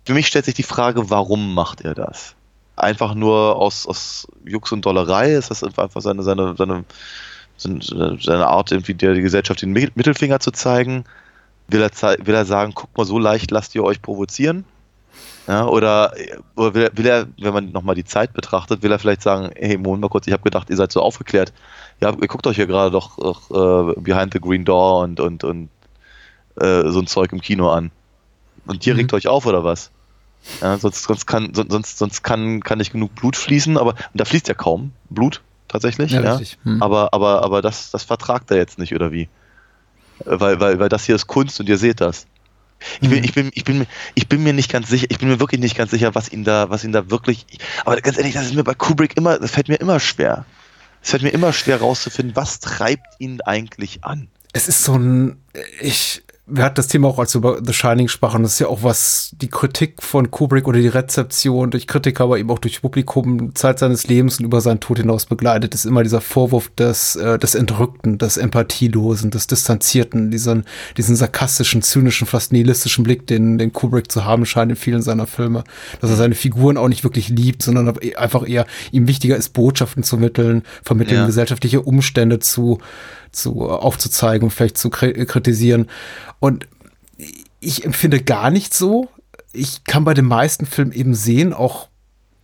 Für 0.05 0.13
mich 0.13 0.27
stellt 0.27 0.45
sich 0.45 0.55
die 0.55 0.63
Frage, 0.63 1.09
warum 1.09 1.53
macht 1.53 1.81
er 1.81 1.93
das? 1.93 2.35
Einfach 2.75 3.13
nur 3.13 3.57
aus, 3.57 3.85
aus 3.85 4.27
Jux 4.45 4.71
und 4.71 4.85
Dollerei? 4.85 5.33
Ist 5.33 5.51
das 5.51 5.63
einfach 5.63 5.89
seine, 5.95 6.23
seine, 6.23 6.55
seine, 6.57 6.85
seine 7.57 8.47
Art, 8.47 8.71
irgendwie 8.71 8.95
der 8.95 9.13
Gesellschaft 9.19 9.61
den 9.61 9.73
Mittelfinger 9.73 10.39
zu 10.39 10.51
zeigen? 10.51 11.05
Will 11.67 11.81
er, 11.81 11.91
will 12.25 12.33
er 12.33 12.45
sagen, 12.45 12.73
guck 12.73 12.95
mal, 12.97 13.05
so 13.05 13.19
leicht 13.19 13.51
lasst 13.51 13.75
ihr 13.75 13.83
euch 13.83 14.01
provozieren? 14.01 14.65
Ja, 15.47 15.65
oder, 15.65 16.13
oder 16.55 16.73
will, 16.73 16.89
will, 16.93 17.05
er, 17.07 17.27
wenn 17.39 17.53
man 17.53 17.71
nochmal 17.71 17.95
die 17.95 18.05
Zeit 18.05 18.33
betrachtet, 18.33 18.83
will 18.83 18.91
er 18.91 18.99
vielleicht 18.99 19.23
sagen, 19.23 19.51
hey, 19.55 19.77
Moment 19.77 20.01
mal 20.01 20.09
kurz, 20.09 20.27
ich 20.27 20.33
habe 20.33 20.43
gedacht, 20.43 20.69
ihr 20.69 20.75
seid 20.75 20.91
so 20.91 21.01
aufgeklärt. 21.01 21.51
Ja, 21.99 22.09
ihr 22.09 22.27
guckt 22.27 22.45
euch 22.47 22.57
hier 22.57 22.67
gerade 22.67 22.91
doch, 22.91 23.17
doch 23.17 23.49
uh, 23.49 23.99
Behind 23.99 24.33
the 24.33 24.39
Green 24.39 24.65
Door 24.65 25.01
und, 25.01 25.19
und, 25.19 25.43
und 25.43 25.69
uh, 26.61 26.89
so 26.89 26.99
ein 26.99 27.07
Zeug 27.07 27.31
im 27.33 27.41
Kino 27.41 27.71
an. 27.71 27.91
Und 28.67 28.85
ihr 28.85 28.93
mhm. 28.93 28.99
regt 28.99 29.13
euch 29.13 29.27
auf, 29.27 29.45
oder 29.45 29.63
was? 29.63 29.91
Ja, 30.61 30.77
sonst, 30.77 31.03
sonst, 31.03 31.25
kann, 31.27 31.53
sonst, 31.53 31.97
sonst 31.97 32.23
kann, 32.23 32.61
kann 32.61 32.77
nicht 32.77 32.91
genug 32.91 33.13
Blut 33.15 33.35
fließen, 33.35 33.77
aber 33.77 33.95
da 34.13 34.25
fließt 34.25 34.47
ja 34.47 34.53
kaum 34.53 34.91
Blut, 35.09 35.41
tatsächlich. 35.67 36.11
Ja, 36.11 36.21
ja. 36.21 36.39
Hm. 36.63 36.81
Aber, 36.81 37.13
aber, 37.13 37.43
aber 37.43 37.61
das, 37.61 37.91
das 37.91 38.03
vertragt 38.03 38.49
er 38.49 38.57
jetzt 38.57 38.79
nicht, 38.79 38.93
oder 38.95 39.11
wie? 39.11 39.29
Weil, 40.25 40.59
weil, 40.59 40.79
weil 40.79 40.89
das 40.89 41.05
hier 41.05 41.15
ist 41.15 41.27
Kunst 41.27 41.59
und 41.59 41.69
ihr 41.69 41.77
seht 41.77 42.01
das. 42.01 42.25
Ich 43.01 43.09
bin, 43.09 43.19
mhm. 43.19 43.23
ich, 43.23 43.33
bin, 43.33 43.51
ich, 43.53 43.63
bin, 43.63 43.87
ich 44.15 44.27
bin 44.27 44.43
mir 44.43 44.53
nicht 44.53 44.71
ganz 44.71 44.89
sicher, 44.89 45.07
ich 45.09 45.19
bin 45.19 45.29
mir 45.29 45.39
wirklich 45.39 45.61
nicht 45.61 45.75
ganz 45.75 45.91
sicher, 45.91 46.15
was 46.15 46.31
ihn 46.31 46.43
da, 46.43 46.69
was 46.69 46.83
ihn 46.83 46.91
da 46.91 47.09
wirklich. 47.09 47.45
Aber 47.85 47.99
ganz 48.01 48.17
ehrlich, 48.17 48.33
das 48.33 48.45
ist 48.45 48.55
mir 48.55 48.63
bei 48.63 48.73
Kubrick 48.73 49.17
immer, 49.17 49.39
das 49.39 49.51
fällt 49.51 49.69
mir 49.69 49.75
immer 49.75 49.99
schwer. 49.99 50.45
Es 51.03 51.11
fällt 51.11 51.23
mir 51.23 51.29
immer 51.29 51.53
schwer 51.53 51.79
rauszufinden, 51.79 52.35
was 52.35 52.59
treibt 52.59 53.07
ihn 53.19 53.41
eigentlich 53.41 54.03
an. 54.03 54.27
Es 54.53 54.67
ist 54.67 54.83
so 54.83 54.95
ein, 54.95 55.37
ich, 55.79 56.23
wir 56.51 56.63
hatten 56.65 56.75
das 56.75 56.87
Thema 56.87 57.07
auch, 57.07 57.19
als 57.19 57.33
wir 57.33 57.39
über 57.39 57.59
The 57.65 57.73
Shining 57.73 58.07
sprachen, 58.07 58.43
das 58.43 58.53
ist 58.53 58.59
ja 58.59 58.67
auch 58.67 58.83
was, 58.83 59.31
die 59.41 59.49
Kritik 59.49 60.03
von 60.03 60.29
Kubrick 60.29 60.67
oder 60.67 60.79
die 60.79 60.87
Rezeption 60.87 61.71
durch 61.71 61.87
Kritiker, 61.87 62.25
aber 62.25 62.39
eben 62.39 62.51
auch 62.51 62.59
durch 62.59 62.81
Publikum 62.81 63.55
Zeit 63.55 63.79
seines 63.79 64.07
Lebens 64.07 64.39
und 64.39 64.45
über 64.45 64.59
seinen 64.59 64.79
Tod 64.81 64.97
hinaus 64.97 65.25
begleitet, 65.25 65.73
ist 65.73 65.85
immer 65.85 66.03
dieser 66.03 66.21
Vorwurf 66.21 66.69
des, 66.75 67.15
äh, 67.15 67.39
des 67.39 67.55
Entrückten, 67.55 68.17
des 68.17 68.37
Empathielosen, 68.37 69.31
des 69.31 69.47
Distanzierten, 69.47 70.29
diesen, 70.29 70.65
diesen 70.97 71.15
sarkastischen, 71.15 71.81
zynischen, 71.81 72.27
fast 72.27 72.51
nihilistischen 72.51 73.03
Blick, 73.03 73.27
den, 73.27 73.57
den 73.57 73.71
Kubrick 73.71 74.11
zu 74.11 74.25
haben 74.25 74.45
scheint 74.45 74.71
in 74.71 74.77
vielen 74.77 75.01
seiner 75.01 75.27
Filme, 75.27 75.63
dass 76.01 76.09
er 76.09 76.17
seine 76.17 76.35
Figuren 76.35 76.77
auch 76.77 76.89
nicht 76.89 77.03
wirklich 77.03 77.29
liebt, 77.29 77.63
sondern 77.63 77.97
einfach 78.17 78.47
eher 78.47 78.65
ihm 78.91 79.07
wichtiger 79.07 79.37
ist, 79.37 79.49
Botschaften 79.53 80.03
zu 80.03 80.17
mitteln, 80.17 80.63
vermitteln, 80.83 81.21
ja. 81.21 81.25
gesellschaftliche 81.25 81.81
Umstände 81.81 82.39
zu, 82.39 82.79
zu 83.31 83.69
aufzuzeigen 83.69 84.49
vielleicht 84.49 84.77
zu 84.77 84.89
kritisieren. 84.89 85.89
Und 86.39 86.67
ich 87.59 87.85
empfinde 87.85 88.21
gar 88.21 88.49
nicht 88.49 88.73
so. 88.73 89.09
Ich 89.53 89.83
kann 89.83 90.03
bei 90.03 90.13
den 90.13 90.25
meisten 90.25 90.65
Filmen 90.65 90.91
eben 90.91 91.13
sehen, 91.13 91.53
auch 91.53 91.89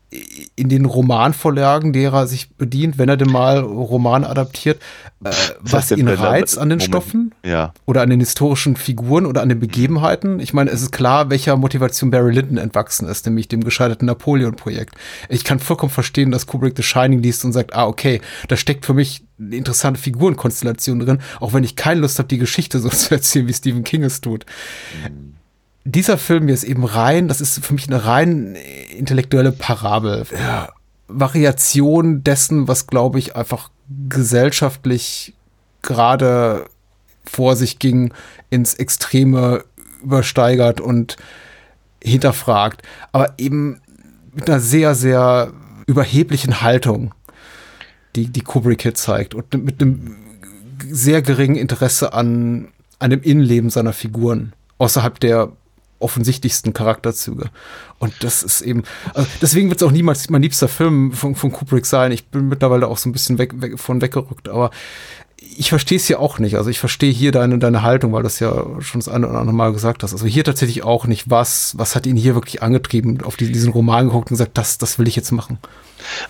in 0.09 0.69
den 0.69 0.85
Romanvorlagen, 0.85 1.91
derer 1.91 2.21
er 2.21 2.27
sich 2.27 2.49
bedient, 2.51 2.97
wenn 2.97 3.09
er 3.09 3.17
denn 3.17 3.29
mal 3.29 3.59
Roman 3.59 4.23
adaptiert, 4.23 4.81
äh, 5.23 5.31
was 5.59 5.91
ihn 5.91 6.07
reizt 6.07 6.57
an 6.57 6.69
den 6.69 6.77
Moment. 6.77 6.83
Stoffen 6.83 7.35
ja. 7.45 7.73
oder 7.85 8.03
an 8.03 8.09
den 8.09 8.21
historischen 8.21 8.77
Figuren 8.77 9.25
oder 9.25 9.41
an 9.41 9.49
den 9.49 9.59
Begebenheiten. 9.59 10.39
Ich 10.39 10.53
meine, 10.53 10.71
es 10.71 10.81
ist 10.81 10.93
klar, 10.93 11.29
welcher 11.29 11.57
Motivation 11.57 12.09
Barry 12.09 12.31
Lyndon 12.31 12.57
entwachsen 12.57 13.07
ist, 13.07 13.25
nämlich 13.25 13.49
dem 13.49 13.65
gescheiterten 13.65 14.05
Napoleon-Projekt. 14.05 14.95
Ich 15.27 15.43
kann 15.43 15.59
vollkommen 15.59 15.91
verstehen, 15.91 16.31
dass 16.31 16.47
Kubrick 16.47 16.77
The 16.77 16.83
Shining 16.83 17.21
liest 17.21 17.43
und 17.43 17.51
sagt, 17.51 17.75
ah, 17.75 17.85
okay, 17.85 18.21
da 18.47 18.55
steckt 18.55 18.85
für 18.85 18.93
mich 18.93 19.25
eine 19.39 19.57
interessante 19.57 19.99
Figurenkonstellation 19.99 20.99
drin, 20.99 21.19
auch 21.41 21.51
wenn 21.51 21.65
ich 21.65 21.75
keine 21.75 21.99
Lust 21.99 22.17
habe, 22.17 22.29
die 22.29 22.37
Geschichte 22.37 22.79
so 22.79 22.87
zu 22.89 23.13
erzählen, 23.13 23.47
wie 23.47 23.53
Stephen 23.53 23.83
King 23.83 24.03
es 24.03 24.21
tut. 24.21 24.45
Mhm 25.03 25.36
dieser 25.91 26.17
Film 26.17 26.45
hier 26.45 26.53
ist 26.53 26.63
eben 26.63 26.83
rein, 26.83 27.27
das 27.27 27.41
ist 27.41 27.63
für 27.63 27.73
mich 27.73 27.87
eine 27.87 28.05
rein 28.05 28.55
intellektuelle 28.95 29.51
Parabel. 29.51 30.25
Ja. 30.31 30.69
Variation 31.07 32.23
dessen, 32.23 32.67
was, 32.67 32.87
glaube 32.87 33.19
ich, 33.19 33.35
einfach 33.35 33.69
gesellschaftlich 34.09 35.33
gerade 35.81 36.65
vor 37.23 37.55
sich 37.55 37.79
ging, 37.79 38.13
ins 38.49 38.73
Extreme 38.73 39.63
übersteigert 40.03 40.81
und 40.81 41.15
hinterfragt. 42.03 42.81
Aber 43.13 43.35
eben 43.37 43.79
mit 44.33 44.49
einer 44.49 44.59
sehr, 44.59 44.93
sehr 44.93 45.53
überheblichen 45.85 46.61
Haltung, 46.61 47.13
die, 48.15 48.27
die 48.27 48.41
Kubrick 48.41 48.81
hier 48.81 48.93
zeigt. 48.93 49.33
Und 49.33 49.53
mit 49.63 49.81
einem 49.81 50.17
sehr 50.89 51.21
geringen 51.21 51.55
Interesse 51.55 52.13
an, 52.13 52.67
an 52.99 53.09
dem 53.09 53.21
Innenleben 53.21 53.69
seiner 53.69 53.93
Figuren. 53.93 54.53
Außerhalb 54.77 55.19
der 55.19 55.53
offensichtlichsten 55.99 56.73
Charakterzüge. 56.73 57.49
Und 57.99 58.13
das 58.23 58.43
ist 58.43 58.61
eben, 58.61 58.83
also 59.13 59.27
deswegen 59.41 59.69
wird 59.69 59.81
es 59.81 59.87
auch 59.87 59.91
niemals 59.91 60.29
mein 60.29 60.41
liebster 60.41 60.67
Film 60.67 61.11
von, 61.11 61.35
von 61.35 61.51
Kubrick 61.51 61.85
sein. 61.85 62.11
Ich 62.11 62.27
bin 62.27 62.47
mittlerweile 62.47 62.87
auch 62.87 62.97
so 62.97 63.09
ein 63.09 63.13
bisschen 63.13 63.37
weg, 63.37 63.61
weg, 63.61 63.79
von 63.79 64.01
weggerückt, 64.01 64.49
aber 64.49 64.71
ich 65.39 65.69
verstehe 65.69 65.97
es 65.97 66.07
hier 66.07 66.19
auch 66.19 66.39
nicht. 66.39 66.55
Also 66.55 66.69
ich 66.69 66.79
verstehe 66.79 67.11
hier 67.11 67.31
deine, 67.31 67.59
deine 67.59 67.83
Haltung, 67.83 68.11
weil 68.11 68.23
du 68.23 68.27
es 68.27 68.39
ja 68.39 68.81
schon 68.81 68.99
das 68.99 69.07
eine 69.07 69.27
oder 69.27 69.39
andere 69.39 69.55
Mal 69.55 69.71
gesagt 69.71 70.03
hast. 70.03 70.13
Also 70.13 70.25
hier 70.25 70.43
tatsächlich 70.43 70.83
auch 70.83 71.05
nicht, 71.05 71.29
was, 71.29 71.77
was 71.77 71.95
hat 71.95 72.05
ihn 72.07 72.15
hier 72.15 72.33
wirklich 72.33 72.63
angetrieben, 72.63 73.23
auf 73.23 73.37
diesen, 73.37 73.53
diesen 73.53 73.71
Roman 73.71 74.05
geguckt 74.05 74.31
und 74.31 74.37
gesagt, 74.37 74.57
das, 74.57 74.77
das 74.77 74.97
will 74.97 75.07
ich 75.07 75.15
jetzt 75.15 75.31
machen. 75.31 75.59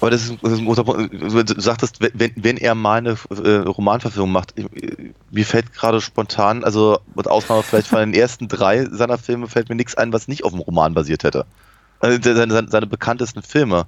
Aber 0.01 0.11
das 0.11 0.23
ist, 0.23 0.37
das 0.41 0.53
ist 0.53 0.59
ein 0.59 0.65
großer 0.65 0.83
Punkt. 0.83 1.13
Du 1.13 1.61
sagtest, 1.61 1.99
wenn, 1.99 2.31
wenn 2.35 2.57
er 2.57 2.75
mal 2.75 2.97
eine 2.97 3.17
äh, 3.43 3.57
Romanverfilmung 3.67 4.31
macht, 4.31 4.53
mir 5.31 5.45
fällt 5.45 5.73
gerade 5.73 6.01
spontan, 6.01 6.63
also 6.63 6.99
mit 7.15 7.27
Ausnahme 7.27 7.63
vielleicht 7.63 7.87
von 7.87 7.99
den 7.99 8.13
ersten 8.13 8.47
drei 8.47 8.85
seiner 8.85 9.17
Filme, 9.17 9.47
fällt 9.47 9.69
mir 9.69 9.75
nichts 9.75 9.95
ein, 9.95 10.11
was 10.11 10.27
nicht 10.27 10.43
auf 10.43 10.51
dem 10.51 10.61
Roman 10.61 10.93
basiert 10.93 11.23
hätte. 11.23 11.45
Also 11.99 12.19
seine, 12.21 12.51
seine, 12.51 12.69
seine 12.69 12.87
bekanntesten 12.87 13.41
Filme 13.41 13.85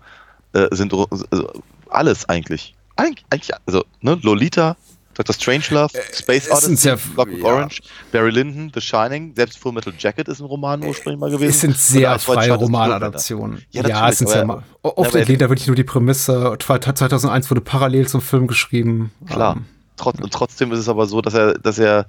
äh, 0.54 0.68
sind 0.72 0.94
also 0.94 1.52
alles 1.90 2.28
eigentlich. 2.28 2.76
Eig 2.96 3.24
eigentlich, 3.30 3.52
also 3.66 3.86
ne, 4.02 4.20
Lolita, 4.22 4.76
Dr. 5.20 5.34
Strangelove, 5.34 5.94
äh, 5.96 6.16
Space 6.16 6.50
Odyssey, 6.50 6.88
ja, 6.88 6.96
Clockwork 6.96 7.38
ja. 7.38 7.44
Orange, 7.44 7.82
Barry 8.14 8.32
Lyndon, 8.32 8.72
The 8.74 8.80
Shining, 8.80 9.36
selbst 9.36 9.60
Full 9.60 9.74
Metal 9.74 9.94
Jacket 9.98 10.30
ist 10.30 10.40
ein 10.40 10.46
Roman 10.46 10.82
ursprünglich 10.82 11.20
mal 11.20 11.30
gewesen. 11.30 11.50
Es 11.50 11.60
sind 11.60 11.78
sehr 11.78 12.18
freie 12.20 12.54
Romanadaptionen. 12.54 13.62
Ja, 13.72 13.86
ja, 13.86 14.08
es 14.08 14.20
sind 14.20 14.30
ja 14.30 14.46
mal. 14.46 14.64
Oft 14.82 15.14
entlehnt 15.16 15.42
da 15.42 15.50
wirklich 15.50 15.68
nur 15.68 15.76
die 15.76 15.84
Prämisse. 15.84 16.56
2001 16.58 17.50
wurde 17.52 17.60
parallel 17.60 18.08
zum 18.08 18.22
Film 18.22 18.48
geschrieben. 18.48 19.12
Klar. 19.28 19.58
Ähm, 19.58 19.66
Trot 19.98 20.16
trotzdem 20.32 20.72
ist 20.72 20.80
es 20.80 20.88
aber 20.88 21.06
so, 21.06 21.20
dass 21.20 21.34
er, 21.34 21.56
dass 21.56 21.78
er, 21.80 22.06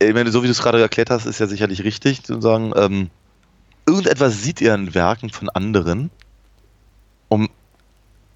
ich 0.00 0.12
meine, 0.12 0.32
so 0.32 0.42
wie 0.42 0.46
du 0.46 0.52
es 0.52 0.60
gerade 0.60 0.80
erklärt 0.80 1.10
hast, 1.10 1.26
ist 1.26 1.38
ja 1.38 1.46
sicherlich 1.46 1.84
richtig, 1.84 2.24
zu 2.24 2.40
sagen, 2.40 2.72
ähm, 2.74 3.10
irgendetwas 3.86 4.42
sieht 4.42 4.60
er 4.60 4.74
in 4.74 4.92
Werken 4.92 5.30
von 5.30 5.48
anderen, 5.50 6.10
um 7.28 7.48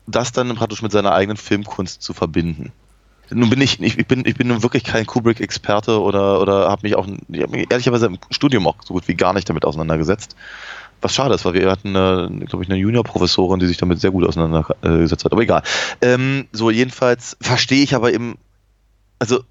das 0.06 0.30
dann 0.30 0.54
praktisch 0.54 0.82
mit 0.82 0.92
seiner 0.92 1.12
eigenen 1.12 1.36
Filmkunst 1.36 2.00
zu 2.00 2.12
verbinden. 2.12 2.70
Nun 3.31 3.51
bin 3.51 3.61
ich, 3.61 3.81
ich 3.81 4.07
bin, 4.07 4.25
ich 4.27 4.35
bin 4.35 4.49
nun 4.49 4.62
wirklich 4.62 4.85
kein 4.85 5.07
Kubrick-Experte 5.07 6.01
oder, 6.01 6.41
oder 6.41 6.68
habe 6.68 6.83
mich 6.83 6.95
auch, 6.95 7.07
ich 7.29 7.43
hab 7.43 7.51
mich 7.51 7.70
ehrlicherweise 7.70 8.07
im 8.07 8.18
Studium 8.31 8.66
auch 8.66 8.77
so 8.85 8.95
gut 8.95 9.09
wie 9.09 9.14
gar 9.14 9.33
nicht 9.33 9.49
damit 9.49 9.64
auseinandergesetzt. 9.64 10.37
Was 11.01 11.14
schade 11.14 11.35
ist, 11.35 11.45
weil 11.45 11.55
wir 11.55 11.70
hatten, 11.70 11.93
glaube 12.47 12.64
ich, 12.64 12.70
eine 12.70 12.79
Junior-Professorin, 12.79 13.61
die 13.61 13.66
sich 13.66 13.77
damit 13.77 14.01
sehr 14.01 14.11
gut 14.11 14.27
auseinandergesetzt 14.27 15.25
hat. 15.25 15.33
Aber 15.33 15.43
egal. 15.43 15.62
Ähm, 16.01 16.47
so, 16.53 16.70
jedenfalls 16.70 17.37
verstehe 17.41 17.83
ich 17.83 17.95
aber 17.95 18.12
eben, 18.12 18.37
also 19.18 19.45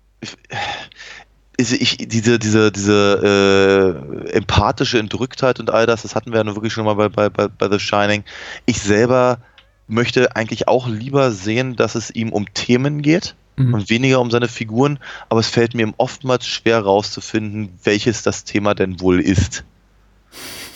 ich, 1.58 1.82
ich, 1.82 1.98
diese, 1.98 2.40
diese, 2.40 2.72
diese 2.72 4.24
äh, 4.28 4.32
empathische 4.32 5.00
Entrücktheit 5.00 5.60
und 5.60 5.70
all 5.70 5.86
das, 5.86 6.02
das 6.04 6.16
hatten 6.16 6.32
wir 6.32 6.38
ja 6.40 6.44
nur 6.44 6.56
wirklich 6.56 6.74
schon 6.74 6.86
mal 6.86 6.96
bei, 6.96 7.10
bei, 7.10 7.30
bei 7.30 7.70
The 7.70 7.80
Shining. 7.80 8.24
Ich 8.66 8.82
selber 8.82 9.40
möchte 9.88 10.36
eigentlich 10.36 10.68
auch 10.68 10.88
lieber 10.88 11.32
sehen, 11.32 11.76
dass 11.76 11.96
es 11.96 12.10
ihm 12.10 12.32
um 12.32 12.52
Themen 12.54 13.02
geht 13.02 13.36
mhm. 13.56 13.74
und 13.74 13.90
weniger 13.90 14.20
um 14.20 14.32
seine 14.32 14.48
Figuren, 14.48 15.00
aber 15.30 15.40
es 15.40 15.48
fällt 15.48 15.74
mir 15.74 15.94
oftmals 15.98 16.48
schwer 16.48 16.80
rauszufinden, 16.82 17.70
welches 17.84 18.24
das 18.24 18.44
Thema 18.44 18.74
denn 18.74 19.00
wohl 19.00 19.20
ist. 19.20 19.64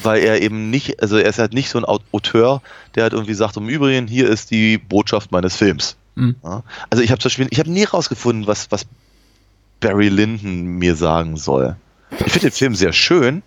Weil 0.03 0.21
er 0.21 0.41
eben 0.41 0.69
nicht, 0.69 1.01
also 1.01 1.17
er 1.17 1.29
ist 1.29 1.39
halt 1.39 1.53
nicht 1.53 1.69
so 1.69 1.79
ein 1.79 1.85
Auteur, 1.85 2.61
der 2.95 3.03
halt 3.03 3.13
irgendwie 3.13 3.33
sagt, 3.33 3.57
im 3.57 3.67
Übrigen, 3.67 4.07
hier 4.07 4.29
ist 4.29 4.51
die 4.51 4.77
Botschaft 4.77 5.31
meines 5.31 5.55
Films. 5.55 5.95
Mhm. 6.15 6.35
Ja? 6.43 6.63
Also 6.89 7.03
ich 7.03 7.11
habe 7.11 7.19
zum 7.19 7.29
Beispiel, 7.29 7.47
ich 7.49 7.59
habe 7.59 7.71
nie 7.71 7.83
rausgefunden, 7.83 8.45
was, 8.47 8.71
was 8.71 8.85
Barry 9.79 10.09
Lyndon 10.09 10.77
mir 10.77 10.95
sagen 10.95 11.37
soll. 11.37 11.75
Ich 12.11 12.31
finde 12.31 12.49
den 12.49 12.51
Film 12.51 12.75
sehr 12.75 12.93
schön. 12.93 13.41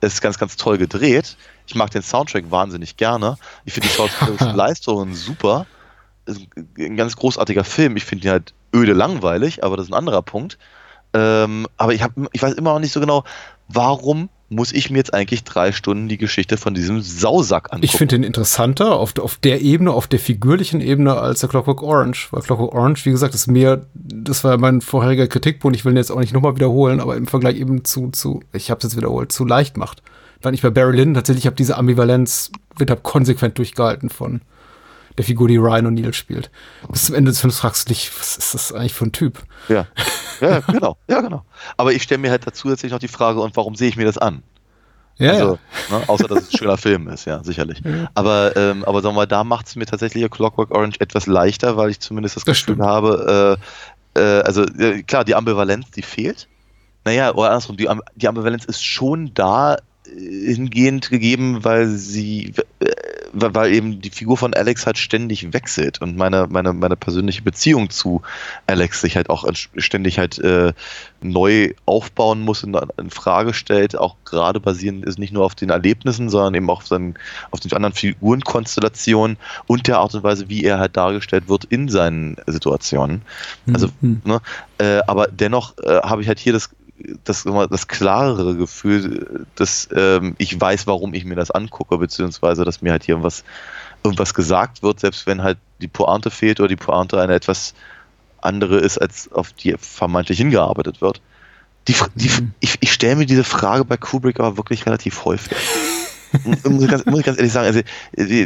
Es 0.00 0.14
ist 0.14 0.20
ganz, 0.20 0.38
ganz 0.38 0.56
toll 0.56 0.78
gedreht. 0.78 1.36
Ich 1.66 1.74
mag 1.74 1.90
den 1.90 2.02
Soundtrack 2.02 2.50
wahnsinnig 2.50 2.96
gerne. 2.96 3.36
Ich 3.64 3.72
finde 3.72 3.88
die 3.88 3.94
schauspielerischen 3.94 4.54
Leistungen 4.56 5.14
super 5.14 5.66
ist 6.28 6.46
ein 6.78 6.96
ganz 6.96 7.16
großartiger 7.16 7.64
Film. 7.64 7.96
Ich 7.96 8.04
finde 8.04 8.26
ihn 8.26 8.30
halt 8.30 8.54
öde 8.74 8.92
langweilig, 8.92 9.64
aber 9.64 9.76
das 9.76 9.86
ist 9.86 9.92
ein 9.92 9.98
anderer 9.98 10.22
Punkt. 10.22 10.58
Ähm, 11.14 11.66
aber 11.76 11.94
ich, 11.94 12.02
hab, 12.02 12.12
ich 12.32 12.42
weiß 12.42 12.54
immer 12.54 12.72
noch 12.72 12.80
nicht 12.80 12.92
so 12.92 13.00
genau, 13.00 13.24
warum 13.68 14.28
muss 14.50 14.72
ich 14.72 14.90
mir 14.90 14.98
jetzt 14.98 15.12
eigentlich 15.12 15.44
drei 15.44 15.72
Stunden 15.72 16.08
die 16.08 16.16
Geschichte 16.16 16.56
von 16.56 16.74
diesem 16.74 17.02
Sausack 17.02 17.66
angucken? 17.66 17.84
Ich 17.84 17.92
finde 17.92 18.16
ihn 18.16 18.22
interessanter 18.22 18.96
auf, 18.96 19.18
auf 19.18 19.36
der 19.36 19.60
Ebene, 19.60 19.92
auf 19.92 20.06
der 20.06 20.18
figürlichen 20.18 20.80
Ebene 20.80 21.14
als 21.14 21.40
der 21.40 21.50
Clockwork 21.50 21.82
Orange. 21.82 22.28
Weil 22.30 22.42
Clockwork 22.42 22.74
Orange, 22.74 23.04
wie 23.04 23.10
gesagt, 23.10 23.34
ist 23.34 23.46
mir, 23.46 23.86
das 23.94 24.44
war 24.44 24.56
mein 24.56 24.80
vorheriger 24.80 25.26
Kritikpunkt, 25.26 25.76
ich 25.76 25.84
will 25.84 25.92
ihn 25.92 25.98
jetzt 25.98 26.10
auch 26.10 26.20
nicht 26.20 26.32
nochmal 26.32 26.56
wiederholen, 26.56 27.00
aber 27.00 27.16
im 27.16 27.26
Vergleich 27.26 27.56
eben 27.56 27.84
zu, 27.84 28.10
zu 28.10 28.40
ich 28.52 28.70
habe 28.70 28.78
es 28.78 28.84
jetzt 28.84 28.96
wiederholt, 28.96 29.32
zu 29.32 29.44
leicht 29.44 29.76
macht. 29.76 30.02
Weil 30.40 30.54
ich 30.54 30.62
bei 30.62 30.70
Barry 30.70 30.96
Lyndon 30.96 31.14
tatsächlich 31.14 31.46
habe 31.46 31.56
diese 31.56 31.76
Ambivalenz, 31.76 32.50
wird 32.76 32.90
hab 32.90 33.02
konsequent 33.02 33.58
durchgehalten 33.58 34.08
von 34.08 34.40
der 35.18 35.24
Figur, 35.24 35.48
die 35.48 35.56
Ryan 35.56 35.88
O'Neill 35.88 36.14
spielt. 36.14 36.50
Bis 36.88 37.06
zum 37.06 37.14
Ende 37.14 37.30
des 37.30 37.40
Films 37.40 37.58
fragst 37.58 37.88
du 37.88 37.92
dich, 37.92 38.10
was 38.18 38.38
ist 38.38 38.54
das 38.54 38.72
eigentlich 38.72 38.94
für 38.94 39.04
ein 39.04 39.12
Typ? 39.12 39.42
Ja, 39.68 39.86
ja 40.40 40.60
genau, 40.60 40.96
ja, 41.08 41.20
genau. 41.20 41.44
Aber 41.76 41.92
ich 41.92 42.02
stelle 42.02 42.20
mir 42.20 42.30
halt 42.30 42.46
dazu 42.46 42.62
zusätzlich 42.62 42.92
noch 42.92 42.98
die 42.98 43.08
Frage, 43.08 43.40
und 43.40 43.56
warum 43.56 43.74
sehe 43.74 43.88
ich 43.88 43.96
mir 43.96 44.06
das 44.06 44.18
an? 44.18 44.42
Ja, 45.18 45.32
also, 45.32 45.58
ja. 45.90 45.98
Ne, 45.98 46.08
außer 46.08 46.28
dass 46.28 46.42
es 46.42 46.52
ein 46.52 46.58
schöner 46.58 46.76
Film 46.76 47.08
ist, 47.08 47.24
ja, 47.24 47.42
sicherlich. 47.42 47.80
Ja. 47.84 48.08
Aber, 48.14 48.56
ähm, 48.56 48.84
aber 48.84 49.02
sagen 49.02 49.14
wir 49.14 49.20
mal, 49.22 49.26
da 49.26 49.42
macht 49.42 49.66
es 49.66 49.76
mir 49.76 49.86
tatsächlich 49.86 50.28
Clockwork 50.30 50.70
Orange 50.70 51.00
etwas 51.00 51.26
leichter, 51.26 51.76
weil 51.76 51.90
ich 51.90 52.00
zumindest 52.00 52.36
das, 52.36 52.44
das 52.44 52.58
Gefühl 52.58 52.74
stimmt. 52.74 52.86
habe, 52.86 53.58
äh, 54.14 54.20
äh, 54.20 54.42
also 54.42 54.62
äh, 54.62 55.02
klar, 55.02 55.24
die 55.24 55.34
Ambivalenz, 55.34 55.90
die 55.90 56.02
fehlt. 56.02 56.48
Naja, 57.04 57.34
oder 57.34 57.48
andersrum, 57.48 57.76
die, 57.76 57.88
die 58.14 58.28
Ambivalenz 58.28 58.64
ist 58.64 58.84
schon 58.84 59.32
da 59.34 59.74
äh, 59.74 60.54
hingehend 60.54 61.10
gegeben, 61.10 61.64
weil 61.64 61.88
sie, 61.88 62.54
äh, 62.78 62.86
weil 63.32 63.72
eben 63.72 64.00
die 64.00 64.10
Figur 64.10 64.36
von 64.36 64.54
Alex 64.54 64.86
halt 64.86 64.98
ständig 64.98 65.52
wechselt 65.52 66.00
und 66.00 66.16
meine, 66.16 66.46
meine, 66.48 66.72
meine 66.72 66.96
persönliche 66.96 67.42
Beziehung 67.42 67.90
zu 67.90 68.22
Alex 68.66 69.00
sich 69.00 69.16
halt 69.16 69.30
auch 69.30 69.46
ständig 69.76 70.18
halt 70.18 70.38
äh, 70.38 70.72
neu 71.20 71.72
aufbauen 71.86 72.40
muss 72.40 72.64
und 72.64 72.76
in 72.98 73.10
Frage 73.10 73.54
stellt, 73.54 73.96
auch 73.96 74.16
gerade 74.24 74.60
basierend 74.60 75.04
ist 75.04 75.18
nicht 75.18 75.32
nur 75.32 75.44
auf 75.44 75.54
den 75.54 75.70
Erlebnissen, 75.70 76.28
sondern 76.28 76.54
eben 76.54 76.70
auch 76.70 76.78
auf, 76.78 76.86
seinen, 76.86 77.14
auf 77.50 77.60
den 77.60 77.72
anderen 77.72 77.94
Figurenkonstellationen 77.94 79.36
und 79.66 79.86
der 79.86 79.98
Art 79.98 80.14
und 80.14 80.22
Weise, 80.22 80.48
wie 80.48 80.64
er 80.64 80.78
halt 80.78 80.96
dargestellt 80.96 81.48
wird 81.48 81.64
in 81.64 81.88
seinen 81.88 82.36
Situationen. 82.46 83.22
Also, 83.72 83.88
mhm. 84.00 84.22
ne, 84.24 84.40
äh, 84.78 85.00
aber 85.06 85.26
dennoch 85.26 85.76
äh, 85.78 86.00
habe 86.02 86.22
ich 86.22 86.28
halt 86.28 86.38
hier 86.38 86.52
das 86.52 86.70
das, 87.24 87.44
das 87.44 87.88
klarere 87.88 88.56
Gefühl, 88.56 89.46
dass 89.54 89.88
ähm, 89.94 90.34
ich 90.38 90.60
weiß, 90.60 90.86
warum 90.86 91.14
ich 91.14 91.24
mir 91.24 91.36
das 91.36 91.50
angucke, 91.50 91.98
beziehungsweise 91.98 92.64
dass 92.64 92.82
mir 92.82 92.92
halt 92.92 93.04
hier 93.04 93.14
irgendwas, 93.14 93.44
irgendwas 94.02 94.34
gesagt 94.34 94.82
wird, 94.82 95.00
selbst 95.00 95.26
wenn 95.26 95.42
halt 95.42 95.58
die 95.80 95.88
Pointe 95.88 96.30
fehlt 96.30 96.60
oder 96.60 96.68
die 96.68 96.76
Pointe 96.76 97.20
eine 97.20 97.34
etwas 97.34 97.74
andere 98.40 98.78
ist, 98.78 98.98
als 98.98 99.30
auf 99.32 99.52
die 99.52 99.74
vermeintlich 99.78 100.38
hingearbeitet 100.38 101.00
wird. 101.00 101.20
Die, 101.88 101.94
die, 102.14 102.28
mhm. 102.28 102.52
ich 102.60 102.76
ich 102.80 102.92
stelle 102.92 103.16
mir 103.16 103.26
diese 103.26 103.44
Frage 103.44 103.84
bei 103.84 103.96
Kubrick 103.96 104.40
aber 104.40 104.56
wirklich 104.56 104.86
relativ 104.86 105.24
häufig. 105.24 105.56
muss, 106.64 106.82
ich 106.82 106.90
ganz, 106.90 107.06
muss 107.06 107.20
ich 107.20 107.26
ganz 107.26 107.38
ehrlich 107.38 107.52
sagen, 107.52 107.66
also, 107.66 107.80
die, 108.16 108.42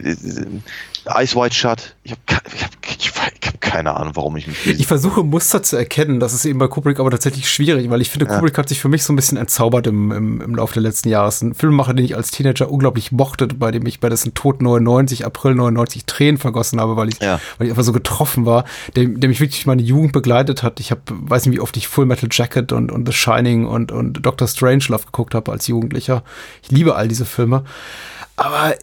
Ice 1.20 1.36
White 1.36 1.54
Shut, 1.54 1.96
ich 2.04 2.12
habe 2.12 2.22
ich 2.54 2.62
hab, 2.62 2.81
ich 3.02 3.46
hab 3.48 3.60
keine 3.60 3.96
Ahnung, 3.96 4.14
warum 4.16 4.36
ich 4.36 4.46
mich. 4.46 4.66
Ich 4.66 4.86
versuche 4.86 5.22
Muster 5.24 5.62
zu 5.62 5.76
erkennen. 5.76 6.20
Das 6.20 6.34
ist 6.34 6.44
eben 6.44 6.58
bei 6.58 6.68
Kubrick 6.68 7.00
aber 7.00 7.10
tatsächlich 7.10 7.48
schwierig, 7.50 7.88
weil 7.90 8.00
ich 8.00 8.10
finde, 8.10 8.26
ja. 8.26 8.34
Kubrick 8.34 8.58
hat 8.58 8.68
sich 8.68 8.80
für 8.80 8.88
mich 8.88 9.02
so 9.02 9.12
ein 9.12 9.16
bisschen 9.16 9.38
entzaubert 9.38 9.86
im, 9.86 10.12
im, 10.12 10.40
im 10.40 10.54
Laufe 10.54 10.74
der 10.74 10.82
letzten 10.82 11.08
Jahre. 11.08 11.32
Ein 11.40 11.54
Filmemacher, 11.54 11.94
den 11.94 12.04
ich 12.04 12.16
als 12.16 12.30
Teenager 12.30 12.70
unglaublich 12.70 13.12
mochte, 13.12 13.46
bei 13.46 13.70
dem 13.70 13.86
ich 13.86 14.00
bei 14.00 14.08
dessen 14.08 14.34
Tod 14.34 14.60
99, 14.60 15.24
April 15.24 15.54
99 15.54 16.04
Tränen 16.04 16.38
vergossen 16.38 16.80
habe, 16.80 16.96
weil 16.96 17.08
ich, 17.08 17.20
ja. 17.20 17.40
weil 17.58 17.66
ich 17.66 17.72
einfach 17.72 17.84
so 17.84 17.92
getroffen 17.92 18.46
war, 18.46 18.64
der, 18.94 19.06
der 19.06 19.28
mich 19.28 19.40
wirklich 19.40 19.66
meine 19.66 19.82
Jugend 19.82 20.12
begleitet 20.12 20.62
hat. 20.62 20.78
Ich 20.78 20.90
habe, 20.90 21.00
weiß 21.08 21.46
nicht, 21.46 21.56
wie 21.56 21.60
oft 21.60 21.76
ich 21.76 21.88
Full 21.88 22.06
Metal 22.06 22.28
Jacket 22.30 22.72
und, 22.72 22.92
und 22.92 23.06
The 23.06 23.12
Shining 23.12 23.66
und, 23.66 23.90
und 23.90 24.24
Dr. 24.24 24.46
Strangelove 24.46 25.06
geguckt 25.06 25.34
habe 25.34 25.50
als 25.50 25.66
Jugendlicher. 25.66 26.22
Ich 26.62 26.70
liebe 26.70 26.94
all 26.94 27.08
diese 27.08 27.24
Filme. 27.24 27.64
Aber 28.36 28.74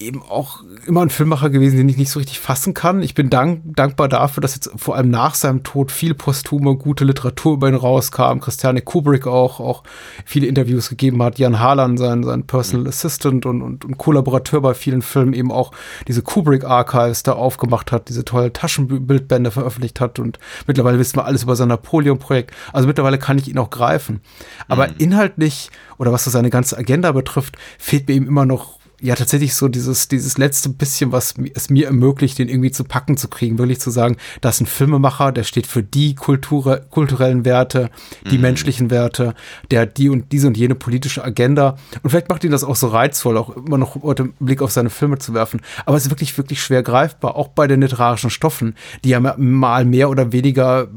eben 0.00 0.22
auch 0.22 0.62
immer 0.86 1.02
ein 1.02 1.10
Filmmacher 1.10 1.50
gewesen, 1.50 1.76
den 1.76 1.88
ich 1.88 1.96
nicht 1.96 2.10
so 2.10 2.18
richtig 2.18 2.40
fassen 2.40 2.74
kann. 2.74 3.02
Ich 3.02 3.14
bin 3.14 3.30
dank, 3.30 3.62
dankbar 3.64 4.08
dafür, 4.08 4.40
dass 4.40 4.54
jetzt 4.54 4.70
vor 4.76 4.96
allem 4.96 5.10
nach 5.10 5.34
seinem 5.34 5.62
Tod 5.64 5.90
viel 5.90 6.14
posthume, 6.14 6.76
gute 6.76 7.04
Literatur 7.04 7.54
über 7.54 7.68
ihn 7.68 7.74
rauskam. 7.74 8.40
Christiane 8.40 8.80
Kubrick 8.80 9.26
auch, 9.26 9.60
auch 9.60 9.82
viele 10.24 10.46
Interviews 10.46 10.88
gegeben 10.88 11.22
hat. 11.22 11.38
Jan 11.38 11.58
Harlan, 11.58 11.96
sein, 11.96 12.22
sein 12.22 12.44
Personal 12.44 12.82
mhm. 12.82 12.88
Assistant 12.88 13.46
und, 13.46 13.62
und, 13.62 13.84
und 13.84 13.98
Kollaborateur 13.98 14.60
bei 14.60 14.74
vielen 14.74 15.02
Filmen, 15.02 15.32
eben 15.32 15.50
auch 15.50 15.72
diese 16.06 16.22
Kubrick 16.22 16.64
Archives 16.64 17.22
da 17.22 17.32
aufgemacht 17.32 17.92
hat, 17.92 18.08
diese 18.08 18.24
tolle 18.24 18.52
Taschenbildbände 18.52 19.50
veröffentlicht 19.50 20.00
hat 20.00 20.18
und 20.18 20.38
mittlerweile 20.66 20.98
wissen 20.98 21.16
wir 21.16 21.24
alles 21.24 21.42
über 21.42 21.56
sein 21.56 21.68
Napoleon-Projekt. 21.68 22.52
Also 22.72 22.86
mittlerweile 22.86 23.18
kann 23.18 23.38
ich 23.38 23.48
ihn 23.48 23.58
auch 23.58 23.70
greifen. 23.70 24.20
Aber 24.68 24.88
mhm. 24.88 24.94
inhaltlich 24.98 25.70
oder 25.98 26.12
was 26.12 26.24
so 26.24 26.30
seine 26.30 26.50
ganze 26.50 26.78
Agenda 26.78 27.12
betrifft, 27.12 27.56
fehlt 27.78 28.08
mir 28.08 28.14
ihm 28.14 28.26
immer 28.26 28.46
noch 28.46 28.77
ja 29.00 29.14
tatsächlich 29.14 29.54
so 29.54 29.68
dieses, 29.68 30.08
dieses 30.08 30.38
letzte 30.38 30.70
bisschen, 30.70 31.12
was 31.12 31.34
es 31.54 31.70
mir 31.70 31.86
ermöglicht, 31.86 32.38
den 32.38 32.48
irgendwie 32.48 32.70
zu 32.70 32.84
packen 32.84 33.16
zu 33.16 33.28
kriegen, 33.28 33.58
wirklich 33.58 33.80
zu 33.80 33.90
sagen, 33.90 34.16
das 34.40 34.56
ist 34.56 34.60
ein 34.62 34.66
Filmemacher, 34.66 35.32
der 35.32 35.44
steht 35.44 35.66
für 35.66 35.82
die 35.82 36.14
Kultur, 36.14 36.78
kulturellen 36.90 37.44
Werte, 37.44 37.90
die 38.30 38.36
mhm. 38.36 38.42
menschlichen 38.42 38.90
Werte, 38.90 39.34
der 39.70 39.82
hat 39.82 39.98
die 39.98 40.08
und 40.08 40.32
diese 40.32 40.48
und 40.48 40.56
jene 40.56 40.74
politische 40.74 41.24
Agenda. 41.24 41.76
Und 42.02 42.10
vielleicht 42.10 42.28
macht 42.28 42.44
ihn 42.44 42.50
das 42.50 42.64
auch 42.64 42.76
so 42.76 42.88
reizvoll, 42.88 43.36
auch 43.36 43.56
immer 43.56 43.78
noch 43.78 44.02
heute 44.02 44.24
einen 44.24 44.34
Blick 44.40 44.62
auf 44.62 44.72
seine 44.72 44.90
Filme 44.90 45.18
zu 45.18 45.34
werfen. 45.34 45.60
Aber 45.86 45.96
es 45.96 46.04
ist 46.04 46.10
wirklich, 46.10 46.36
wirklich 46.36 46.60
schwer 46.60 46.82
greifbar, 46.82 47.36
auch 47.36 47.48
bei 47.48 47.66
den 47.66 47.80
literarischen 47.80 48.30
Stoffen, 48.30 48.74
die 49.04 49.10
ja 49.10 49.20
mal 49.20 49.84
mehr 49.84 50.10
oder 50.10 50.32
weniger 50.32 50.88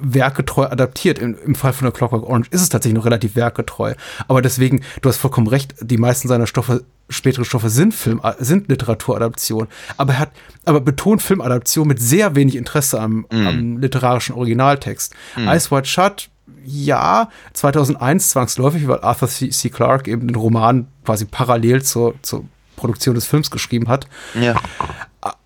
werketreu 0.00 0.66
adaptiert. 0.66 1.18
Im, 1.18 1.36
Im, 1.44 1.54
Fall 1.54 1.72
von 1.72 1.86
der 1.86 1.92
Clockwork 1.92 2.24
Orange 2.24 2.48
ist 2.50 2.62
es 2.62 2.68
tatsächlich 2.68 2.96
noch 2.96 3.04
relativ 3.04 3.36
werketreu. 3.36 3.94
Aber 4.28 4.42
deswegen, 4.42 4.82
du 5.02 5.08
hast 5.08 5.18
vollkommen 5.18 5.46
recht, 5.46 5.74
die 5.80 5.98
meisten 5.98 6.28
seiner 6.28 6.46
Stoffe 6.46 6.84
spätere 7.08 7.44
Stoffe 7.44 7.70
sind 7.70 7.94
Film, 7.94 8.20
sind 8.38 8.68
Literaturadaption, 8.68 9.68
aber 9.96 10.14
er 10.14 10.18
hat, 10.18 10.32
aber 10.64 10.80
betont 10.80 11.22
Filmadaption 11.22 11.86
mit 11.86 12.00
sehr 12.00 12.34
wenig 12.34 12.56
Interesse 12.56 13.00
am, 13.00 13.26
mm. 13.30 13.46
am 13.46 13.78
literarischen 13.78 14.34
Originaltext. 14.34 15.14
Mm. 15.36 15.48
Ice 15.48 15.70
White 15.70 15.86
Shut, 15.86 16.30
ja, 16.64 17.30
2001 17.52 18.30
zwangsläufig, 18.30 18.88
weil 18.88 19.00
Arthur 19.00 19.28
C. 19.28 19.50
C. 19.50 19.70
Clarke 19.70 20.10
eben 20.10 20.26
den 20.26 20.34
Roman 20.34 20.88
quasi 21.04 21.24
parallel 21.24 21.82
zur, 21.82 22.14
zur 22.22 22.44
Produktion 22.74 23.14
des 23.14 23.26
Films 23.26 23.50
geschrieben 23.50 23.88
hat. 23.88 24.08
Ja. 24.34 24.56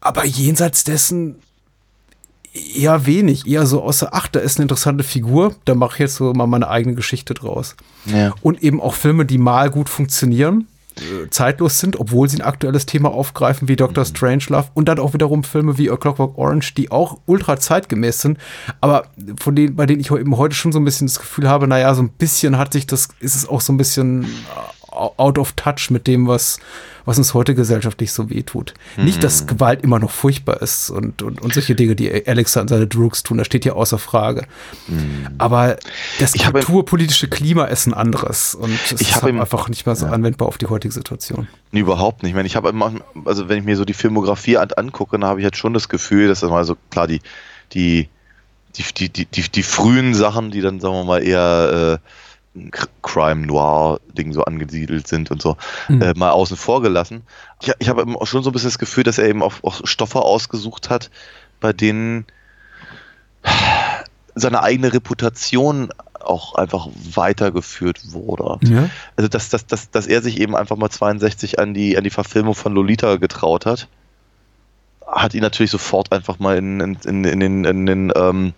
Aber 0.01 0.25
jenseits 0.25 0.85
dessen 0.85 1.37
eher 2.53 3.07
wenig, 3.07 3.47
eher 3.47 3.67
so 3.67 3.83
außer, 3.83 4.11
ach, 4.13 4.29
da 4.29 4.41
ist 4.41 4.59
eine 4.59 4.65
interessante 4.65 5.05
Figur, 5.05 5.55
da 5.65 5.75
mache 5.75 5.95
ich 5.95 5.99
jetzt 6.01 6.17
so 6.17 6.33
mal 6.33 6.47
meine 6.47 6.69
eigene 6.69 6.95
Geschichte 6.95 7.35
draus. 7.35 7.77
Ja. 8.07 8.35
Und 8.43 8.63
eben 8.63 8.81
auch 8.81 8.95
Filme, 8.95 9.25
die 9.25 9.39
mal 9.39 9.71
gut 9.71 9.89
funktionieren, 9.89 10.67
äh, 10.97 11.31
zeitlos 11.31 11.79
sind, 11.79 11.99
obwohl 11.99 12.29
sie 12.29 12.39
ein 12.39 12.47
aktuelles 12.47 12.87
Thema 12.87 13.11
aufgreifen 13.11 13.69
wie 13.69 13.77
Doctor 13.77 14.05
mhm. 14.05 14.09
Strangelove 14.09 14.69
und 14.75 14.89
dann 14.89 14.99
auch 14.99 15.15
wiederum 15.15 15.45
Filme 15.45 15.79
wie 15.79 15.91
A 15.91 15.97
Clockwork 15.97 16.37
Orange, 16.37 16.75
die 16.75 16.91
auch 16.91 17.19
ultra 17.27 17.59
zeitgemäß 17.59 18.21
sind, 18.21 18.39
aber 18.81 19.07
von 19.39 19.55
denen, 19.55 19.77
bei 19.77 19.87
denen 19.87 20.01
ich 20.01 20.11
eben 20.11 20.37
heute 20.37 20.57
schon 20.57 20.73
so 20.73 20.81
ein 20.81 20.85
bisschen 20.85 21.07
das 21.07 21.21
Gefühl 21.21 21.49
habe, 21.49 21.69
naja, 21.69 21.95
so 21.95 22.03
ein 22.03 22.11
bisschen 22.11 22.59
hat 22.59 22.73
sich 22.73 22.87
das, 22.87 23.09
ist 23.21 23.37
es 23.37 23.49
auch 23.49 23.61
so 23.61 23.73
ein 23.73 23.77
bisschen 23.77 24.27
out 24.91 25.39
of 25.39 25.53
touch 25.53 25.91
mit 25.91 26.07
dem, 26.07 26.27
was, 26.27 26.59
was 27.11 27.19
uns 27.19 27.35
heute 27.35 27.57
gesellschaftlich 27.57 28.13
so 28.13 28.31
wehtut. 28.31 28.73
Mhm. 28.97 29.05
Nicht, 29.05 29.25
dass 29.25 29.43
mhm. 29.43 29.47
Gewalt 29.49 29.83
immer 29.83 29.99
noch 29.99 30.13
furchtbar 30.13 30.63
ist 30.63 30.91
und, 30.91 31.23
und, 31.23 31.43
und 31.43 31.53
solche 31.53 31.75
Dinge, 31.75 31.97
die 31.97 32.25
Alex 32.29 32.57
und 32.57 32.69
seine 32.69 32.87
Droogs 32.87 33.25
tun, 33.25 33.39
das 33.39 33.49
steht 33.49 33.65
ja 33.65 33.73
außer 33.73 33.99
Frage. 33.99 34.47
Mhm. 34.87 35.27
Aber 35.37 35.77
das 36.21 36.37
ich 36.37 36.45
kulturpolitische 36.45 37.27
Klima 37.29 37.65
ist 37.65 37.89
ein 37.89 37.95
anderes 37.95 38.55
und 38.55 38.73
es 38.85 38.93
ist 38.93 39.25
einfach 39.25 39.69
nicht 39.69 39.87
mehr 39.87 39.97
so 39.97 40.07
ja. 40.07 40.13
anwendbar 40.13 40.47
auf 40.47 40.57
die 40.57 40.67
heutige 40.67 40.95
Situation. 40.95 41.49
Nee, 41.73 41.81
überhaupt 41.81 42.23
nicht. 42.23 42.31
Ich 42.31 42.37
meine, 42.37 42.47
ich 42.47 42.55
habe 42.55 42.69
immer, 42.69 42.93
also 43.25 43.49
wenn 43.49 43.59
ich 43.59 43.65
mir 43.65 43.77
so 43.77 43.85
die 43.85 43.93
Filmografie 43.93 44.59
an, 44.59 44.71
angucke, 44.77 45.19
dann 45.19 45.29
habe 45.29 45.41
ich 45.41 45.45
jetzt 45.45 45.59
schon 45.59 45.75
das 45.75 45.89
Gefühl, 45.89 46.29
dass 46.29 46.41
das 46.41 46.51
mal 46.51 46.65
so 46.65 46.77
klar 46.91 47.09
die, 47.09 47.23
die, 47.73 48.09
die, 48.77 48.85
die, 48.97 49.09
die, 49.09 49.27
die, 49.27 49.51
die 49.51 49.63
frühen 49.65 50.15
Sachen, 50.15 50.53
die 50.53 50.61
dann, 50.61 50.79
sagen 50.79 50.95
wir 50.95 51.05
mal, 51.05 51.25
eher 51.25 51.99
äh, 51.99 52.09
Crime 53.03 53.47
Noir 53.47 54.01
Ding 54.13 54.33
so 54.33 54.43
angesiedelt 54.45 55.07
sind 55.07 55.31
und 55.31 55.41
so 55.41 55.57
mhm. 55.89 56.03
äh, 56.03 56.15
mal 56.15 56.31
außen 56.31 56.57
vor 56.57 56.83
gelassen. 56.83 57.23
Ich, 57.61 57.73
ich 57.79 57.89
habe 57.89 58.05
auch 58.17 58.27
schon 58.27 58.43
so 58.43 58.51
ein 58.51 58.53
bisschen 58.53 58.71
das 58.71 58.79
Gefühl, 58.79 59.05
dass 59.05 59.19
er 59.19 59.29
eben 59.29 59.43
auch, 59.43 59.55
auch 59.63 59.81
Stoffe 59.85 60.21
ausgesucht 60.21 60.91
hat, 60.91 61.11
bei 61.61 61.73
denen 61.73 62.27
seine 64.35 64.63
eigene 64.63 64.93
Reputation 64.93 65.91
auch 66.21 66.55
einfach 66.55 66.89
weitergeführt 67.15 68.13
wurde. 68.13 68.59
Ja. 68.67 68.91
Also 69.17 69.29
dass, 69.29 69.49
dass, 69.49 69.67
dass, 69.67 69.91
dass 69.91 70.07
er 70.07 70.23
sich 70.23 70.41
eben 70.41 70.57
einfach 70.57 70.77
mal 70.77 70.91
62 70.91 71.59
an 71.59 71.73
die, 71.73 71.97
an 71.97 72.05
die 72.05 72.11
Verfilmung 72.11 72.55
von 72.55 72.75
Lolita 72.75 73.17
getraut 73.17 73.65
hat, 73.65 73.89
hat 75.07 75.35
ihn 75.35 75.41
natürlich 75.41 75.71
sofort 75.71 76.13
einfach 76.13 76.39
mal 76.39 76.57
in, 76.59 76.81
in, 76.81 77.25
in, 77.25 77.41
in 77.41 77.65
in 77.65 77.87
den 77.87 78.13
ähm, 78.15 78.53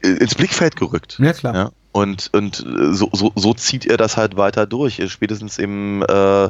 ins 0.00 0.34
Blickfeld 0.34 0.76
gerückt. 0.76 1.18
Ja, 1.18 1.32
klar. 1.32 1.54
Ja? 1.54 1.70
Und, 1.94 2.28
und 2.32 2.58
äh, 2.58 2.92
so, 2.92 3.08
so, 3.12 3.30
so 3.36 3.54
zieht 3.54 3.86
er 3.86 3.96
das 3.96 4.16
halt 4.16 4.36
weiter 4.36 4.66
durch. 4.66 5.00
Spätestens 5.06 5.58
im, 5.58 6.02
äh, 6.02 6.48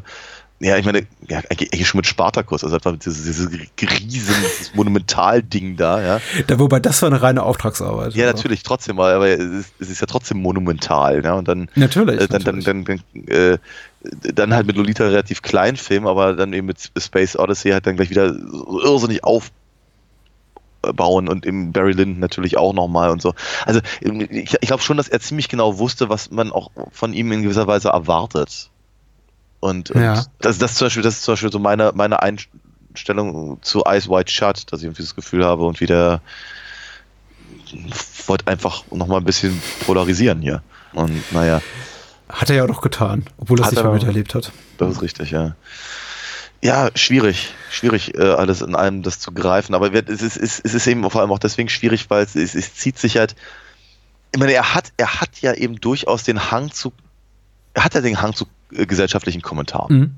ja, 0.61 0.79
ich 0.79 0.87
meine, 0.87 1.07
ja, 1.29 1.43
eigentlich 1.51 1.87
schon 1.87 1.99
mit 1.99 2.07
Spartakus, 2.07 2.65
also 2.65 2.77
einfach 2.77 2.97
dieses, 2.97 3.25
dieses 3.25 3.51
riesen 3.51 4.09
dieses 4.09 4.75
Monumentalding 4.75 5.77
da, 5.77 6.01
ja. 6.01 6.21
Da, 6.47 6.59
wobei 6.59 6.81
das 6.81 7.03
war 7.03 7.11
eine 7.11 7.21
reine 7.21 7.43
Auftragsarbeit. 7.43 8.15
Ja, 8.15 8.25
also. 8.25 8.37
natürlich, 8.37 8.63
trotzdem, 8.63 8.99
aber 8.99 9.29
es 9.29 9.41
ist, 9.41 9.75
es 9.81 9.91
ist 9.91 10.01
ja 10.01 10.07
trotzdem 10.07 10.41
monumental, 10.41 11.23
ja, 11.23 11.35
und 11.35 11.47
dann, 11.47 11.69
natürlich, 11.75 12.23
äh, 12.23 12.29
dann, 12.29 12.43
natürlich. 12.43 12.65
dann, 12.65 12.85
dann, 12.87 13.03
dann, 13.13 13.29
äh, 13.29 13.59
dann 14.33 14.55
halt 14.55 14.67
mit 14.67 14.77
Lolita 14.77 15.05
relativ 15.05 15.43
kleinen 15.43 15.77
Film, 15.77 16.07
aber 16.07 16.33
dann 16.33 16.55
eben 16.55 16.69
mit 16.69 16.91
Space 16.97 17.37
Odyssey 17.37 17.73
halt 17.73 17.87
dann 17.87 17.97
gleich 17.97 18.09
wieder 18.09 18.35
irrsinnig 18.83 19.25
auf, 19.25 19.51
bauen 20.93 21.29
und 21.29 21.47
im 21.47 21.73
Barry 21.73 21.93
Lyndon 21.93 22.21
natürlich 22.21 22.57
auch 22.57 22.73
nochmal 22.73 23.11
und 23.11 23.23
so. 23.23 23.35
Also 23.65 23.81
ich, 24.01 24.55
ich 24.61 24.69
glaube 24.69 24.83
schon, 24.83 24.97
dass 24.97 25.09
er 25.09 25.21
ziemlich 25.21 25.49
genau 25.49 25.79
wusste, 25.79 26.09
was 26.09 26.31
man 26.31 26.53
auch 26.53 26.71
von 26.93 27.13
ihm 27.13 27.33
in 27.33 27.43
gewisser 27.43 27.67
Weise 27.67 27.89
erwartet. 27.89 28.71
Und, 29.61 29.91
und 29.91 30.03
ja. 30.03 30.25
das, 30.41 30.59
das, 30.59 30.75
zum 30.75 30.87
Beispiel, 30.87 31.03
das 31.03 31.15
ist 31.15 31.23
zum 31.23 31.33
Beispiel 31.33 31.53
so 31.53 31.59
meine, 31.59 31.93
meine 31.95 32.23
Einstellung 32.23 33.59
zu 33.63 33.85
Eyes 33.85 34.09
White 34.09 34.31
Shut, 34.31 34.71
dass 34.73 34.81
ich 34.81 34.85
irgendwie 34.85 35.03
das 35.03 35.15
Gefühl 35.15 35.45
habe 35.45 35.65
und 35.65 35.81
wieder 35.81 36.21
wollte 38.27 38.47
einfach 38.47 38.85
nochmal 38.91 39.19
ein 39.19 39.25
bisschen 39.25 39.61
polarisieren 39.87 40.41
hier. 40.41 40.63
Und 40.93 41.33
naja. 41.33 41.61
Hat 42.29 42.51
er 42.51 42.57
ja 42.57 42.65
auch 42.65 42.69
noch 42.69 42.81
getan, 42.81 43.25
obwohl 43.39 43.61
er 43.61 43.67
es 43.67 43.73
nicht 43.73 43.83
mehr 43.83 43.93
miterlebt 43.93 44.35
hat. 44.35 44.53
Das 44.79 44.93
ist 44.93 45.03
richtig, 45.03 45.31
ja. 45.31 45.57
Ja, 46.65 46.89
schwierig, 46.95 47.53
schwierig, 47.71 48.15
äh, 48.15 48.23
alles 48.23 48.63
in 48.63 48.75
einem 48.75 49.03
das 49.03 49.21
zu 49.21 49.33
greifen. 49.33 49.75
Aber 49.75 49.93
es 49.93 50.23
ist, 50.23 50.39
es 50.39 50.61
ist 50.61 50.87
eben 50.87 51.09
vor 51.11 51.21
allem 51.21 51.31
auch 51.31 51.39
deswegen 51.39 51.69
schwierig, 51.69 52.09
weil 52.09 52.25
es, 52.25 52.35
es, 52.35 52.55
es 52.55 52.75
zieht 52.75 52.99
sich 52.99 53.19
halt. 53.19 53.37
Ich 54.33 54.41
meine, 54.41 54.53
er 54.53 54.75
hat, 54.75 54.91
er 54.97 55.21
hat 55.21 55.43
ja 55.43 55.53
eben 55.53 55.79
durchaus 55.79 56.23
den 56.23 56.51
Hang 56.51 56.73
zu, 56.73 56.95
er 57.75 57.85
hat 57.85 57.93
ja 57.93 58.01
den 58.01 58.23
Hang 58.23 58.35
zu 58.35 58.47
äh, 58.73 58.87
gesellschaftlichen 58.87 59.43
Kommentaren. 59.43 59.95
Mhm. 59.95 60.15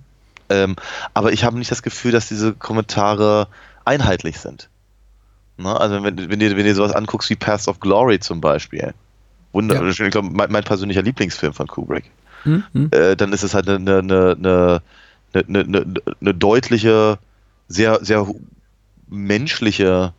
Ähm, 0.48 0.76
aber 1.14 1.32
ich 1.32 1.42
habe 1.42 1.58
nicht 1.58 1.72
das 1.72 1.82
Gefühl, 1.82 2.12
dass 2.12 2.28
diese 2.28 2.52
Kommentare 2.52 3.48
einheitlich 3.84 4.38
sind. 4.38 4.68
Ne? 5.56 5.80
Also 5.80 6.04
wenn, 6.04 6.16
wenn, 6.16 6.38
du, 6.38 6.56
wenn 6.56 6.64
du 6.64 6.74
sowas 6.76 6.92
anguckst 6.92 7.28
wie 7.28 7.34
Path 7.34 7.66
of 7.66 7.80
Glory 7.80 8.20
zum 8.20 8.40
Beispiel, 8.40 8.94
Wunder, 9.52 9.82
ja. 9.82 9.88
ich 9.88 9.96
glaube, 10.12 10.30
mein, 10.30 10.52
mein, 10.52 10.62
persönlicher 10.62 11.02
Lieblingsfilm 11.02 11.54
von 11.54 11.66
Kubrick, 11.66 12.08
mhm. 12.44 12.88
äh, 12.92 13.16
dann 13.16 13.32
ist 13.32 13.42
es 13.42 13.52
halt 13.52 13.68
eine, 13.68 13.98
eine, 13.98 14.36
eine 14.38 14.82
eine, 15.48 15.60
eine, 15.60 15.94
eine 16.20 16.34
deutliche, 16.34 17.18
sehr, 17.68 18.04
sehr 18.04 18.26
menschliche 19.08 20.12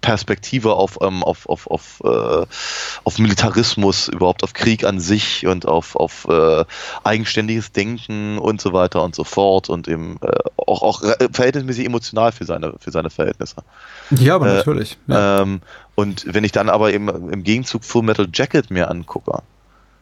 Perspektive 0.00 0.74
auf, 0.74 0.98
ähm, 1.02 1.22
auf, 1.22 1.48
auf, 1.48 1.66
auf, 1.66 2.00
äh, 2.04 2.46
auf 3.04 3.18
Militarismus, 3.18 4.08
überhaupt 4.08 4.42
auf 4.42 4.54
Krieg 4.54 4.84
an 4.84 4.98
sich 4.98 5.46
und 5.46 5.68
auf, 5.68 5.94
auf 5.94 6.26
äh, 6.28 6.64
eigenständiges 7.04 7.72
Denken 7.72 8.38
und 8.38 8.60
so 8.60 8.72
weiter 8.72 9.02
und 9.02 9.14
so 9.14 9.24
fort 9.24 9.68
und 9.68 9.88
eben 9.88 10.18
äh, 10.22 10.32
auch, 10.56 10.82
auch 10.82 11.02
verhältnismäßig 11.32 11.84
emotional 11.84 12.32
für 12.32 12.44
seine, 12.44 12.74
für 12.78 12.90
seine 12.90 13.10
Verhältnisse. 13.10 13.56
Ja, 14.10 14.36
aber 14.36 14.50
äh, 14.50 14.56
natürlich. 14.56 14.96
Ja. 15.06 15.42
Ähm, 15.42 15.60
und 15.96 16.24
wenn 16.26 16.44
ich 16.44 16.52
dann 16.52 16.70
aber 16.70 16.92
eben 16.92 17.08
im 17.30 17.44
Gegenzug 17.44 17.84
Full 17.84 18.02
Metal 18.02 18.28
Jacket 18.32 18.70
mir 18.70 18.90
angucke, 18.90 19.42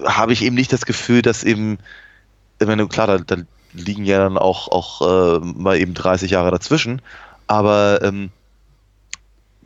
habe 0.05 0.33
ich 0.33 0.43
eben 0.43 0.55
nicht 0.55 0.73
das 0.73 0.87
Gefühl, 0.87 1.23
dass 1.23 1.43
eben, 1.43 1.79
ich 2.61 2.67
meine, 2.69 2.87
klar, 2.87 3.09
da, 3.09 3.19
da 3.19 3.43
liegen 3.73 4.05
ja 4.05 4.19
dann 4.19 4.39
auch, 4.39 4.69
auch 4.69 5.41
äh, 5.41 5.41
mal 5.41 5.79
eben 5.79 5.95
30 5.95 6.31
Jahre 6.31 6.51
dazwischen. 6.51 7.03
Aber 7.47 8.01
ähm, 8.03 8.31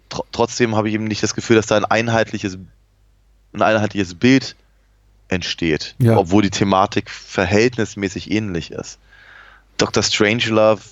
tr 0.08 0.24
trotzdem 0.32 0.76
habe 0.76 0.88
ich 0.88 0.94
eben 0.94 1.04
nicht 1.04 1.22
das 1.22 1.34
Gefühl, 1.34 1.56
dass 1.56 1.66
da 1.66 1.76
ein 1.76 1.84
einheitliches, 1.84 2.58
ein 3.52 3.62
einheitliches 3.62 4.14
Bild 4.14 4.56
entsteht, 5.28 5.94
ja. 5.98 6.16
obwohl 6.16 6.42
die 6.42 6.50
Thematik 6.50 7.10
verhältnismäßig 7.10 8.30
ähnlich 8.30 8.70
ist. 8.70 8.98
Dr. 9.78 10.02
Strangelove 10.02 10.82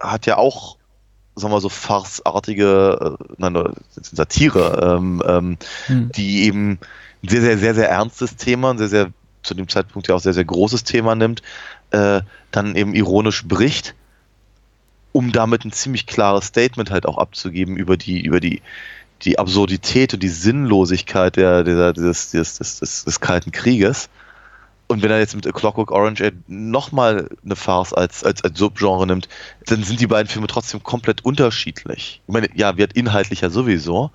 hat 0.00 0.26
ja 0.26 0.36
auch, 0.36 0.76
sagen 1.36 1.54
wir 1.54 1.60
so, 1.60 1.68
farceartige, 1.68 3.16
äh, 3.20 3.34
nein, 3.38 3.74
Satire, 3.90 4.96
ähm, 4.98 5.22
ähm, 5.26 5.58
hm. 5.86 6.12
die 6.12 6.42
eben 6.42 6.78
ein 7.22 7.28
sehr, 7.28 7.40
sehr, 7.40 7.58
sehr, 7.58 7.74
sehr 7.74 7.88
ernstes 7.88 8.36
Thema, 8.36 8.70
ein 8.70 8.78
sehr, 8.78 8.88
sehr, 8.88 9.12
zu 9.42 9.54
dem 9.54 9.68
Zeitpunkt 9.68 10.08
ja 10.08 10.14
auch 10.14 10.20
sehr, 10.20 10.34
sehr 10.34 10.44
großes 10.44 10.84
Thema 10.84 11.14
nimmt, 11.14 11.42
äh, 11.92 12.22
dann 12.50 12.76
eben 12.76 12.94
ironisch 12.94 13.44
bricht 13.46 13.94
um 15.12 15.30
damit 15.30 15.64
ein 15.64 15.72
ziemlich 15.72 16.06
klares 16.06 16.46
Statement 16.46 16.90
halt 16.90 17.06
auch 17.06 17.18
abzugeben 17.18 17.76
über 17.76 17.96
die, 17.96 18.22
über 18.22 18.40
die, 18.40 18.62
die 19.22 19.38
Absurdität 19.38 20.14
und 20.14 20.22
die 20.22 20.28
Sinnlosigkeit 20.28 21.36
der, 21.36 21.64
dieser, 21.64 21.92
dieses, 21.92 22.30
dieses, 22.30 22.58
des, 22.58 22.78
des, 22.80 23.04
des 23.04 23.20
Kalten 23.20 23.52
Krieges. 23.52 24.08
Und 24.88 25.02
wenn 25.02 25.10
er 25.10 25.20
jetzt 25.20 25.34
mit 25.34 25.46
A 25.46 25.52
Clockwork 25.52 25.90
Orange 25.90 26.32
nochmal 26.48 27.28
eine 27.44 27.56
Farce 27.56 27.94
als, 27.94 28.24
als, 28.24 28.42
als 28.44 28.58
Subgenre 28.58 29.06
nimmt, 29.06 29.28
dann 29.66 29.84
sind 29.84 30.00
die 30.00 30.06
beiden 30.06 30.28
Filme 30.28 30.48
trotzdem 30.48 30.82
komplett 30.82 31.24
unterschiedlich. 31.24 32.20
Ich 32.26 32.32
meine, 32.32 32.48
ja, 32.54 32.76
wird 32.76 32.92
inhaltlicher 32.92 33.48
sowieso, 33.48 34.10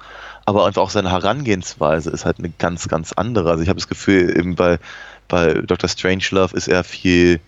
aber 0.46 0.68
einfach 0.68 0.82
auch 0.82 0.90
seine 0.92 1.10
Herangehensweise 1.10 2.12
ist 2.12 2.26
halt 2.26 2.40
eine 2.40 2.52
ganz, 2.60 2.88
ganz 2.90 3.14
andere. 3.14 3.50
Also 3.50 3.64
ich 3.64 3.70
habe 3.70 3.80
das 3.80 3.88
Gefühl, 3.88 4.38
eben 4.38 4.56
bei, 4.56 4.78
bei 5.28 5.54
Dr. 5.54 5.90
Strangelove 5.90 6.56
ist 6.56 6.68
er 6.68 6.84
viel, 6.84 7.40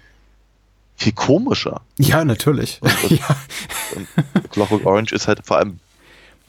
viel 1.00 1.14
komischer. 1.14 1.82
Ja, 1.98 2.26
natürlich. 2.26 2.80
Und, 2.82 3.04
und, 3.04 3.12
ja. 3.20 3.38
und 3.96 4.52
Clockwork 4.52 4.86
Orange 4.86 5.14
ist 5.14 5.28
halt 5.28 5.40
vor 5.46 5.58
allem 5.58 5.80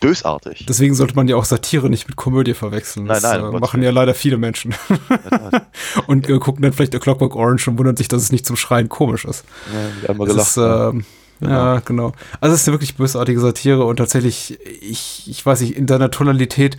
bösartig. 0.01 0.67
Deswegen 0.69 0.95
sollte 0.95 1.15
man 1.15 1.29
ja 1.29 1.37
auch 1.37 1.45
Satire 1.45 1.89
nicht 1.89 2.09
mit 2.09 2.17
Komödie 2.17 2.55
verwechseln. 2.55 3.07
Das 3.07 3.23
Nein, 3.23 3.43
nein, 3.43 3.55
äh, 3.55 3.59
machen 3.59 3.83
ja 3.83 3.91
leider 3.91 4.15
viele 4.15 4.39
Menschen. 4.39 4.75
und 6.07 6.29
äh, 6.29 6.39
gucken 6.39 6.63
dann 6.63 6.73
vielleicht 6.73 6.95
A 6.95 6.99
Clockwork 6.99 7.37
Orange 7.37 7.69
und 7.69 7.79
wundern 7.79 7.97
sich, 7.97 8.09
dass 8.09 8.23
es 8.23 8.33
nicht 8.33 8.47
zum 8.47 8.57
Schreien 8.57 8.89
komisch 8.89 9.25
ist. 9.25 9.45
Ja, 9.73 10.03
wir 10.03 10.09
haben 10.09 10.17
mal 10.17 10.27
gelacht. 10.27 10.49
ist, 10.49 10.57
ähm, 10.57 11.05
Ja, 11.41 11.81
genau. 11.81 12.13
Also 12.41 12.55
es 12.55 12.63
ist 12.63 12.69
eine 12.69 12.75
wirklich 12.75 12.97
bösartige 12.97 13.41
Satire 13.41 13.85
und 13.85 13.97
tatsächlich, 13.97 14.59
ich, 14.81 15.25
ich 15.27 15.45
weiß 15.45 15.61
nicht, 15.61 15.77
in 15.77 15.87
deiner 15.87 16.11
Tonalität, 16.11 16.77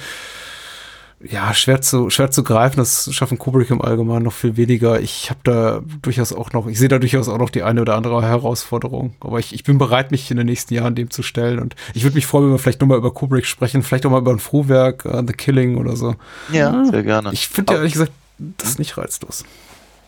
ja, 1.30 1.54
schwer 1.54 1.82
zu, 1.82 2.10
schwer 2.10 2.32
zu 2.32 2.44
greifen. 2.44 2.78
Das 2.78 3.14
schaffen 3.14 3.38
Kubrick 3.38 3.70
im 3.70 3.82
Allgemeinen 3.82 4.24
noch 4.24 4.34
viel 4.34 4.58
weniger. 4.58 5.00
Ich 5.00 5.30
habe 5.30 5.40
da 5.44 5.82
durchaus 6.02 6.34
auch 6.34 6.52
noch, 6.54 6.68
ich 6.68 6.80
sehe 6.80 6.88
da 6.88 7.00
durchaus 7.00 7.30
auch 7.30 7.38
noch 7.38 7.50
die 7.50 7.64
eine 7.64 7.82
oder 7.82 7.96
andere 7.96 8.22
Herausforderung. 8.22 9.14
Aber 9.20 9.40
ich, 9.40 9.54
ich 9.54 9.64
bin 9.64 9.78
bereit, 9.78 10.12
mich 10.12 10.32
in 10.32 10.38
den 10.38 10.48
nächsten 10.48 10.74
Jahren 10.74 10.96
dem 10.96 11.10
zu 11.12 11.24
stellen. 11.24 11.60
Und 11.60 11.76
ich 11.94 12.04
würde 12.04 12.16
mich 12.16 12.26
freuen, 12.26 12.46
wenn 12.46 12.52
wir 12.54 12.60
vielleicht 12.60 12.82
nochmal 12.82 12.98
über 12.98 13.14
Kubrick 13.14 13.46
sprechen, 13.46 13.84
vielleicht 13.84 14.06
auch 14.06 14.12
mal 14.12 14.20
über 14.22 14.32
ein 14.32 14.40
Frühwerk, 14.40 15.06
uh, 15.06 15.24
The 15.26 15.34
Killing 15.34 15.78
oder 15.78 15.96
so. 15.96 16.16
ja, 16.52 16.86
sehr 16.86 17.04
gerne. 17.04 17.32
Ich 17.34 17.48
finde 17.48 17.74
ja 17.74 17.80
ehrlich 17.80 17.94
gesagt, 17.94 18.12
das 18.58 18.70
ist 18.70 18.80
nicht 18.80 18.98
reizlos. 18.98 19.46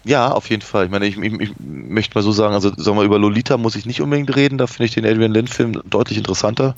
Ja, 0.06 0.32
auf 0.32 0.50
jeden 0.50 0.62
Fall. 0.62 0.86
Ich 0.86 0.92
meine, 0.92 1.06
ich, 1.06 1.18
ich, 1.18 1.40
ich 1.40 1.52
möchte 1.60 2.18
mal 2.18 2.22
so 2.22 2.34
sagen, 2.34 2.54
also 2.54 2.72
sagen 2.76 2.98
wir 2.98 3.04
über 3.04 3.20
Lolita 3.20 3.58
muss 3.58 3.76
ich 3.76 3.86
nicht 3.86 4.02
unbedingt 4.02 4.36
reden, 4.36 4.58
da 4.58 4.68
finde 4.68 4.86
ich 4.86 4.94
den 4.94 5.06
Adrian 5.06 5.32
Lynn-Film 5.32 5.82
deutlich 5.86 6.18
interessanter. 6.18 6.76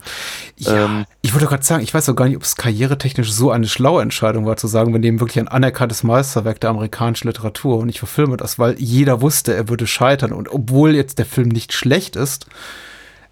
Ja, 0.57 0.85
Ähm, 0.85 1.05
ich 1.23 1.33
wollte 1.33 1.47
gerade 1.47 1.63
sagen, 1.63 1.83
ich 1.83 1.91
weiß 1.93 2.07
auch 2.09 2.15
gar 2.15 2.27
nicht, 2.27 2.37
ob 2.37 2.43
es 2.43 2.55
karrieretechnisch 2.55 3.31
so 3.31 3.49
eine 3.49 3.67
schlaue 3.67 4.03
Entscheidung 4.03 4.45
war, 4.45 4.57
zu 4.57 4.67
sagen, 4.67 4.93
wir 4.93 4.99
nehmen 4.99 5.19
wirklich 5.19 5.39
ein 5.39 5.47
anerkanntes 5.47 6.03
Meisterwerk 6.03 6.59
der 6.61 6.69
amerikanischen 6.69 7.27
Literatur 7.27 7.79
und 7.79 7.89
ich 7.89 7.97
verfilme 7.97 8.37
das, 8.37 8.59
weil 8.59 8.75
jeder 8.79 9.21
wusste, 9.21 9.55
er 9.55 9.69
würde 9.69 9.87
scheitern. 9.87 10.31
Und 10.31 10.49
obwohl 10.49 10.93
jetzt 10.93 11.17
der 11.17 11.25
Film 11.25 11.49
nicht 11.49 11.73
schlecht 11.73 12.15
ist, 12.15 12.45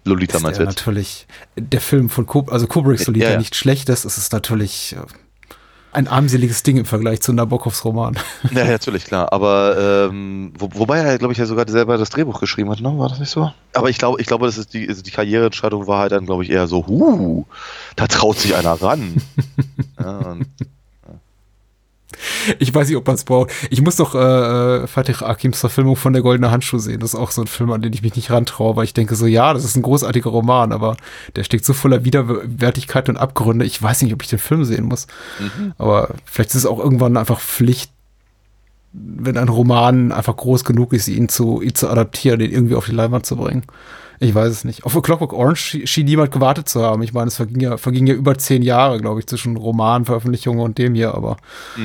Lolita 0.04 0.36
ist 0.38 0.42
meinst 0.42 0.58
du 0.60 0.64
jetzt? 0.64 0.76
natürlich 0.76 1.26
der 1.56 1.80
Film 1.80 2.10
von 2.10 2.26
Kubrick, 2.26 2.52
also 2.52 2.66
Kubricks 2.66 3.06
Lolita 3.06 3.26
Ja, 3.26 3.32
ja. 3.32 3.38
nicht 3.38 3.54
schlecht 3.54 3.88
ist, 3.88 4.04
ist 4.04 4.18
es 4.18 4.32
natürlich 4.32 4.96
äh, 4.98 5.00
ein 5.94 6.08
armseliges 6.08 6.62
Ding 6.62 6.76
im 6.76 6.84
Vergleich 6.84 7.20
zu 7.20 7.32
Nabokovs 7.32 7.84
Roman. 7.84 8.18
Ja, 8.52 8.64
natürlich, 8.64 9.04
klar. 9.04 9.32
Aber 9.32 10.08
ähm, 10.10 10.52
wo, 10.58 10.68
wobei 10.74 10.98
er, 10.98 11.18
glaube 11.18 11.32
ich, 11.32 11.38
ja 11.38 11.46
sogar 11.46 11.68
selber 11.68 11.98
das 11.98 12.10
Drehbuch 12.10 12.40
geschrieben 12.40 12.70
hat, 12.70 12.80
ne? 12.80 12.96
War 12.98 13.08
das 13.08 13.18
nicht 13.18 13.30
so? 13.30 13.52
Aber 13.72 13.90
ich 13.90 13.98
glaube, 13.98 14.20
ich 14.20 14.26
glaube, 14.26 14.46
das 14.46 14.58
ist 14.58 14.74
die, 14.74 14.88
also 14.88 15.02
die 15.02 15.10
Karriereentscheidung 15.10 15.86
war 15.86 16.00
halt 16.00 16.12
dann, 16.12 16.26
glaube 16.26 16.44
ich, 16.44 16.50
eher 16.50 16.66
so, 16.66 16.86
huh, 16.86 17.44
da 17.96 18.06
traut 18.06 18.38
sich 18.38 18.54
einer 18.54 18.72
ran. 18.72 19.16
ja, 20.00 20.18
und, 20.18 20.46
Ich 22.58 22.74
weiß 22.74 22.88
nicht, 22.88 22.96
ob 22.96 23.06
man 23.06 23.16
es 23.16 23.24
braucht. 23.24 23.50
Ich 23.70 23.82
muss 23.82 23.96
doch 23.96 24.14
äh, 24.14 24.86
Fatih 24.86 25.24
Akims 25.24 25.60
Verfilmung 25.60 25.96
von 25.96 26.12
der 26.12 26.22
Goldene 26.22 26.50
Handschuh 26.50 26.78
sehen. 26.78 27.00
Das 27.00 27.14
ist 27.14 27.20
auch 27.20 27.30
so 27.30 27.40
ein 27.42 27.46
Film, 27.46 27.70
an 27.72 27.82
den 27.82 27.92
ich 27.92 28.02
mich 28.02 28.16
nicht 28.16 28.30
rantraue, 28.30 28.76
weil 28.76 28.84
ich 28.84 28.94
denke 28.94 29.14
so, 29.14 29.26
ja, 29.26 29.52
das 29.54 29.64
ist 29.64 29.76
ein 29.76 29.82
großartiger 29.82 30.30
Roman, 30.30 30.72
aber 30.72 30.96
der 31.36 31.44
steckt 31.44 31.64
so 31.64 31.72
voller 31.72 32.04
Widerwärtigkeit 32.04 33.08
und 33.08 33.16
Abgründe. 33.16 33.64
Ich 33.64 33.82
weiß 33.82 34.02
nicht, 34.02 34.12
ob 34.14 34.22
ich 34.22 34.28
den 34.28 34.38
Film 34.38 34.64
sehen 34.64 34.84
muss. 34.84 35.06
Aber 35.78 36.10
vielleicht 36.24 36.50
ist 36.50 36.56
es 36.56 36.66
auch 36.66 36.78
irgendwann 36.78 37.16
einfach 37.16 37.40
Pflicht, 37.40 37.90
wenn 38.92 39.36
ein 39.36 39.48
Roman 39.48 40.12
einfach 40.12 40.36
groß 40.36 40.64
genug 40.64 40.92
ist, 40.92 41.08
ihn 41.08 41.28
zu, 41.28 41.60
ihn 41.60 41.74
zu 41.74 41.88
adaptieren, 41.88 42.40
ihn 42.40 42.52
irgendwie 42.52 42.76
auf 42.76 42.86
die 42.86 42.92
Leinwand 42.92 43.26
zu 43.26 43.36
bringen. 43.36 43.64
Ich 44.20 44.32
weiß 44.34 44.50
es 44.52 44.64
nicht. 44.64 44.84
Auf 44.84 44.92
Clockwork 45.02 45.32
Orange 45.32 45.80
schien- 45.86 46.04
niemand 46.06 46.30
gewartet 46.30 46.68
zu 46.68 46.80
haben. 46.82 47.02
Ich 47.02 47.12
meine, 47.12 47.26
es 47.26 47.34
verging 47.36 47.58
ja, 47.60 47.76
verging 47.76 48.06
ja 48.06 48.14
über 48.14 48.38
zehn 48.38 48.62
Jahre, 48.62 49.00
glaube 49.00 49.18
ich, 49.18 49.26
zwischen 49.26 49.56
Romanveröffentlichungen 49.56 50.60
und 50.64 50.78
dem 50.78 50.94
hier, 50.94 51.12
aber 51.14 51.36
äh, 51.76 51.80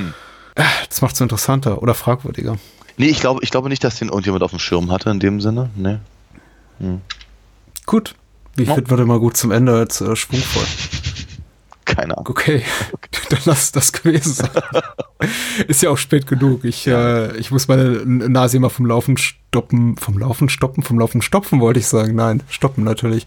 das 0.89 1.01
macht 1.01 1.15
es 1.15 1.21
interessanter 1.21 1.81
oder 1.81 1.93
fragwürdiger. 1.93 2.57
nee, 2.97 3.07
ich 3.07 3.19
glaube, 3.19 3.39
ich 3.43 3.51
glaube 3.51 3.69
nicht, 3.69 3.83
dass 3.83 3.97
den 3.99 4.09
irgendjemand 4.09 4.43
auf 4.43 4.51
dem 4.51 4.59
Schirm 4.59 4.91
hatte 4.91 5.09
in 5.09 5.19
dem 5.19 5.41
Sinne. 5.41 5.69
Nee. 5.75 5.97
Gut. 7.85 8.15
Wie 8.55 8.63
Ja. 8.63 8.75
fit 8.75 8.89
wird 8.89 8.99
immer 8.99 9.19
gut 9.19 9.37
zum 9.37 9.51
Ende 9.51 9.79
jetzt 9.79 10.01
äh, 10.01 10.15
schwungvoll. 10.15 10.65
Keine 11.85 12.13
Ahnung. 12.17 12.27
Okay, 12.29 12.63
dann 13.35 13.39
lass 13.45 13.63
es 13.63 13.71
das 13.71 13.93
gewesen 13.93 14.33
sein. 14.33 14.49
Ist 15.67 15.83
ja 15.83 15.89
auch 15.89 15.97
spät 15.97 16.25
genug. 16.25 16.63
Ich, 16.63 16.87
äh, 16.87 17.35
ich 17.37 17.51
muss 17.51 17.67
meine 17.67 18.03
Nase 18.05 18.59
mal 18.59 18.69
vom 18.69 18.85
Laufen 18.85 19.17
stoppen. 19.17 19.97
Vom 19.97 20.17
Laufen 20.17 20.49
stoppen? 20.49 20.83
Vom 20.83 20.99
Laufen 20.99 21.21
stopfen 21.21 21.59
wollte 21.59 21.79
ich 21.79 21.87
sagen. 21.87 22.15
Nein, 22.15 22.41
stoppen 22.49 22.83
natürlich. 22.83 23.25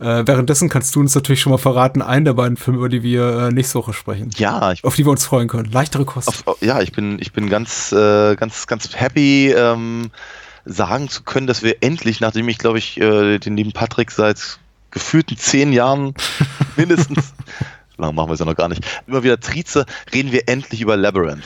Äh, 0.00 0.26
währenddessen 0.26 0.68
kannst 0.68 0.94
du 0.94 1.00
uns 1.00 1.14
natürlich 1.14 1.40
schon 1.40 1.52
mal 1.52 1.58
verraten, 1.58 2.02
einen 2.02 2.24
der 2.24 2.34
beiden 2.34 2.56
Filme, 2.56 2.78
über 2.78 2.88
die 2.88 3.02
wir 3.02 3.48
äh, 3.48 3.52
nächste 3.52 3.78
Woche 3.78 3.92
sprechen. 3.92 4.30
Ja, 4.36 4.72
ich 4.72 4.84
Auf 4.84 4.96
die 4.96 5.06
wir 5.06 5.10
uns 5.10 5.24
freuen 5.24 5.48
können. 5.48 5.70
Leichtere 5.70 6.04
Kost. 6.04 6.28
auf, 6.28 6.46
auf, 6.46 6.62
ja, 6.62 6.80
ich 6.80 6.92
bin, 6.92 7.18
ich 7.20 7.32
bin 7.32 7.48
ganz, 7.48 7.92
äh, 7.92 8.36
ganz, 8.36 8.66
ganz 8.66 8.94
happy, 8.94 9.52
ähm, 9.52 10.10
sagen 10.64 11.08
zu 11.08 11.22
können, 11.22 11.46
dass 11.46 11.62
wir 11.62 11.76
endlich, 11.82 12.20
nachdem 12.20 12.48
ich, 12.48 12.58
glaube 12.58 12.78
ich, 12.78 13.00
äh, 13.00 13.38
den 13.38 13.56
lieben 13.56 13.72
Patrick 13.72 14.10
seit 14.10 14.58
gefühlten 14.90 15.36
zehn 15.36 15.72
Jahren 15.72 16.14
mindestens, 16.76 17.32
so 17.98 18.02
lange 18.02 18.14
machen 18.14 18.28
wir 18.28 18.34
es 18.34 18.40
ja 18.40 18.46
noch 18.46 18.56
gar 18.56 18.68
nicht, 18.68 18.82
immer 19.06 19.22
wieder 19.22 19.38
trieze, 19.40 19.84
reden 20.14 20.32
wir 20.32 20.48
endlich 20.48 20.80
über 20.80 20.96
Labyrinth. 20.96 21.42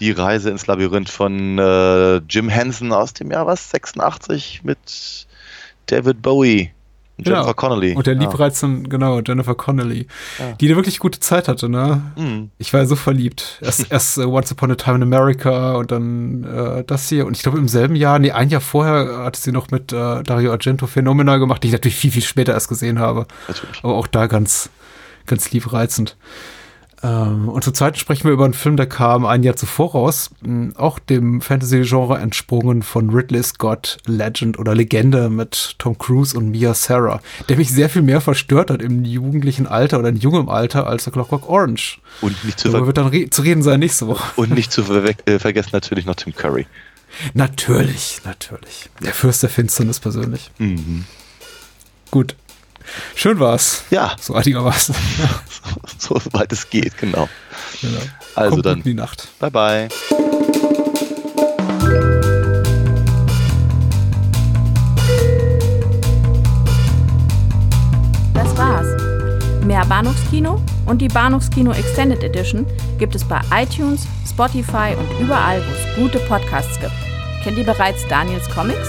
Die 0.00 0.10
Reise 0.12 0.48
ins 0.50 0.66
Labyrinth 0.66 1.10
von 1.10 1.58
äh, 1.58 2.16
Jim 2.28 2.48
Henson 2.48 2.90
aus 2.92 3.12
dem 3.12 3.30
Jahr 3.30 3.46
was? 3.46 3.70
86 3.70 4.62
mit 4.64 5.26
David 5.86 6.22
Bowie 6.22 6.70
und 7.18 7.24
Genau. 7.24 7.36
Jennifer 7.36 7.52
Connelly. 7.54 7.94
Und 7.94 8.06
der 8.06 8.14
Ja. 8.14 8.20
Liebreizung, 8.20 8.84
genau, 8.84 9.20
Jennifer 9.20 9.54
Connelly, 9.54 10.06
die 10.58 10.66
eine 10.68 10.76
wirklich 10.76 11.00
gute 11.00 11.20
Zeit 11.20 11.48
hatte, 11.48 11.68
ne? 11.68 12.00
Mhm. 12.16 12.50
Ich 12.56 12.72
war 12.72 12.80
ja 12.80 12.86
so 12.86 12.96
verliebt. 12.96 13.58
Erst, 13.60 13.86
erst 13.92 14.16
äh, 14.16 14.22
Once 14.24 14.50
Upon 14.52 14.70
a 14.70 14.74
Time 14.76 14.96
in 14.96 15.02
America 15.02 15.74
und 15.74 15.90
dann 15.92 16.44
äh, 16.44 16.84
das 16.84 17.10
hier. 17.10 17.26
Und 17.26 17.36
ich 17.36 17.42
glaube, 17.42 17.58
im 17.58 17.68
selben 17.68 17.94
Jahr, 17.94 18.18
nee, 18.18 18.30
ein 18.30 18.48
Jahr 18.48 18.62
vorher 18.62 19.18
hatte 19.24 19.38
sie 19.38 19.52
noch 19.52 19.70
mit 19.70 19.92
äh, 19.92 20.22
Dario 20.22 20.50
Argento 20.52 20.86
Phänomena 20.86 21.36
gemacht, 21.36 21.62
die 21.62 21.66
ich 21.68 21.72
natürlich 21.72 21.96
viel, 21.96 22.10
viel 22.10 22.22
später 22.22 22.54
erst 22.54 22.70
gesehen 22.70 22.98
habe. 22.98 23.26
Natürlich. 23.48 23.80
Aber 23.82 23.96
auch 23.96 24.06
da 24.06 24.26
ganz, 24.28 24.70
ganz 25.26 25.50
liebreizend. 25.50 26.16
Ähm, 27.02 27.48
und 27.48 27.64
zurzeit 27.64 27.96
sprechen 27.96 28.24
wir 28.24 28.32
über 28.32 28.44
einen 28.44 28.52
Film, 28.52 28.76
der 28.76 28.86
kam 28.86 29.24
ein 29.24 29.42
Jahr 29.42 29.56
zuvor 29.56 29.92
raus, 29.92 30.30
auch 30.76 30.98
dem 30.98 31.40
Fantasy-Genre 31.40 32.18
entsprungen 32.18 32.82
von 32.82 33.08
Ridley 33.08 33.42
Scott, 33.42 33.96
Legend 34.04 34.58
oder 34.58 34.74
Legende 34.74 35.30
mit 35.30 35.76
Tom 35.78 35.96
Cruise 35.96 36.36
und 36.36 36.50
Mia 36.50 36.74
Sarah, 36.74 37.22
der 37.48 37.56
mich 37.56 37.70
sehr 37.70 37.88
viel 37.88 38.02
mehr 38.02 38.20
verstört 38.20 38.70
hat 38.70 38.82
im 38.82 39.04
jugendlichen 39.04 39.66
Alter 39.66 39.98
oder 39.98 40.10
in 40.10 40.16
jungem 40.18 40.50
Alter 40.50 40.86
als 40.86 41.04
der 41.04 41.14
Clockwork 41.14 41.48
Orange. 41.48 42.00
Und 42.20 42.44
nicht 42.44 42.60
zu, 42.60 42.68
Darüber 42.68 42.80
ver 42.80 42.86
wird 42.88 42.98
dann 42.98 43.06
re 43.06 43.30
zu 43.30 43.40
reden 43.42 43.62
sein 43.62 43.80
nächste 43.80 44.06
Woche. 44.06 44.24
und 44.36 44.50
nicht 44.50 44.70
zu 44.70 44.82
verwe- 44.82 45.16
äh, 45.26 45.38
vergessen 45.38 45.70
natürlich 45.72 46.04
noch 46.04 46.16
Tim 46.16 46.34
Curry. 46.34 46.66
Natürlich, 47.32 48.20
natürlich. 48.24 48.90
Der 49.02 49.14
Fürst 49.14 49.42
der 49.42 49.50
Finsternis 49.50 50.00
persönlich. 50.00 50.50
Mhm. 50.58 51.06
Gut. 52.10 52.36
Schön 53.14 53.38
war's. 53.40 53.84
Ja, 53.90 54.16
So 54.20 54.34
einigermaßen. 54.34 54.94
so 55.98 56.20
weit 56.32 56.52
es 56.52 56.68
geht, 56.70 56.96
genau. 56.98 57.28
genau. 57.80 58.00
Also 58.34 58.50
Kommt 58.52 58.66
dann, 58.66 58.76
gut 58.76 58.86
in 58.86 58.92
die 58.92 58.94
Nacht. 59.00 59.28
bye 59.38 59.50
bye. 59.50 59.88
Das 68.34 68.56
war's. 68.56 68.86
Mehr 69.64 69.84
Bahnhofskino 69.86 70.60
und 70.86 70.98
die 71.00 71.08
Bahnhofskino 71.08 71.72
Extended 71.72 72.22
Edition 72.22 72.66
gibt 72.98 73.14
es 73.14 73.24
bei 73.24 73.40
iTunes, 73.54 74.06
Spotify 74.28 74.94
und 74.98 75.20
überall, 75.24 75.60
wo 75.60 75.72
es 75.72 75.96
gute 75.96 76.18
Podcasts 76.26 76.78
gibt. 76.80 76.92
Kennt 77.42 77.58
ihr 77.58 77.64
bereits 77.64 78.06
Daniels 78.08 78.48
Comics? 78.50 78.88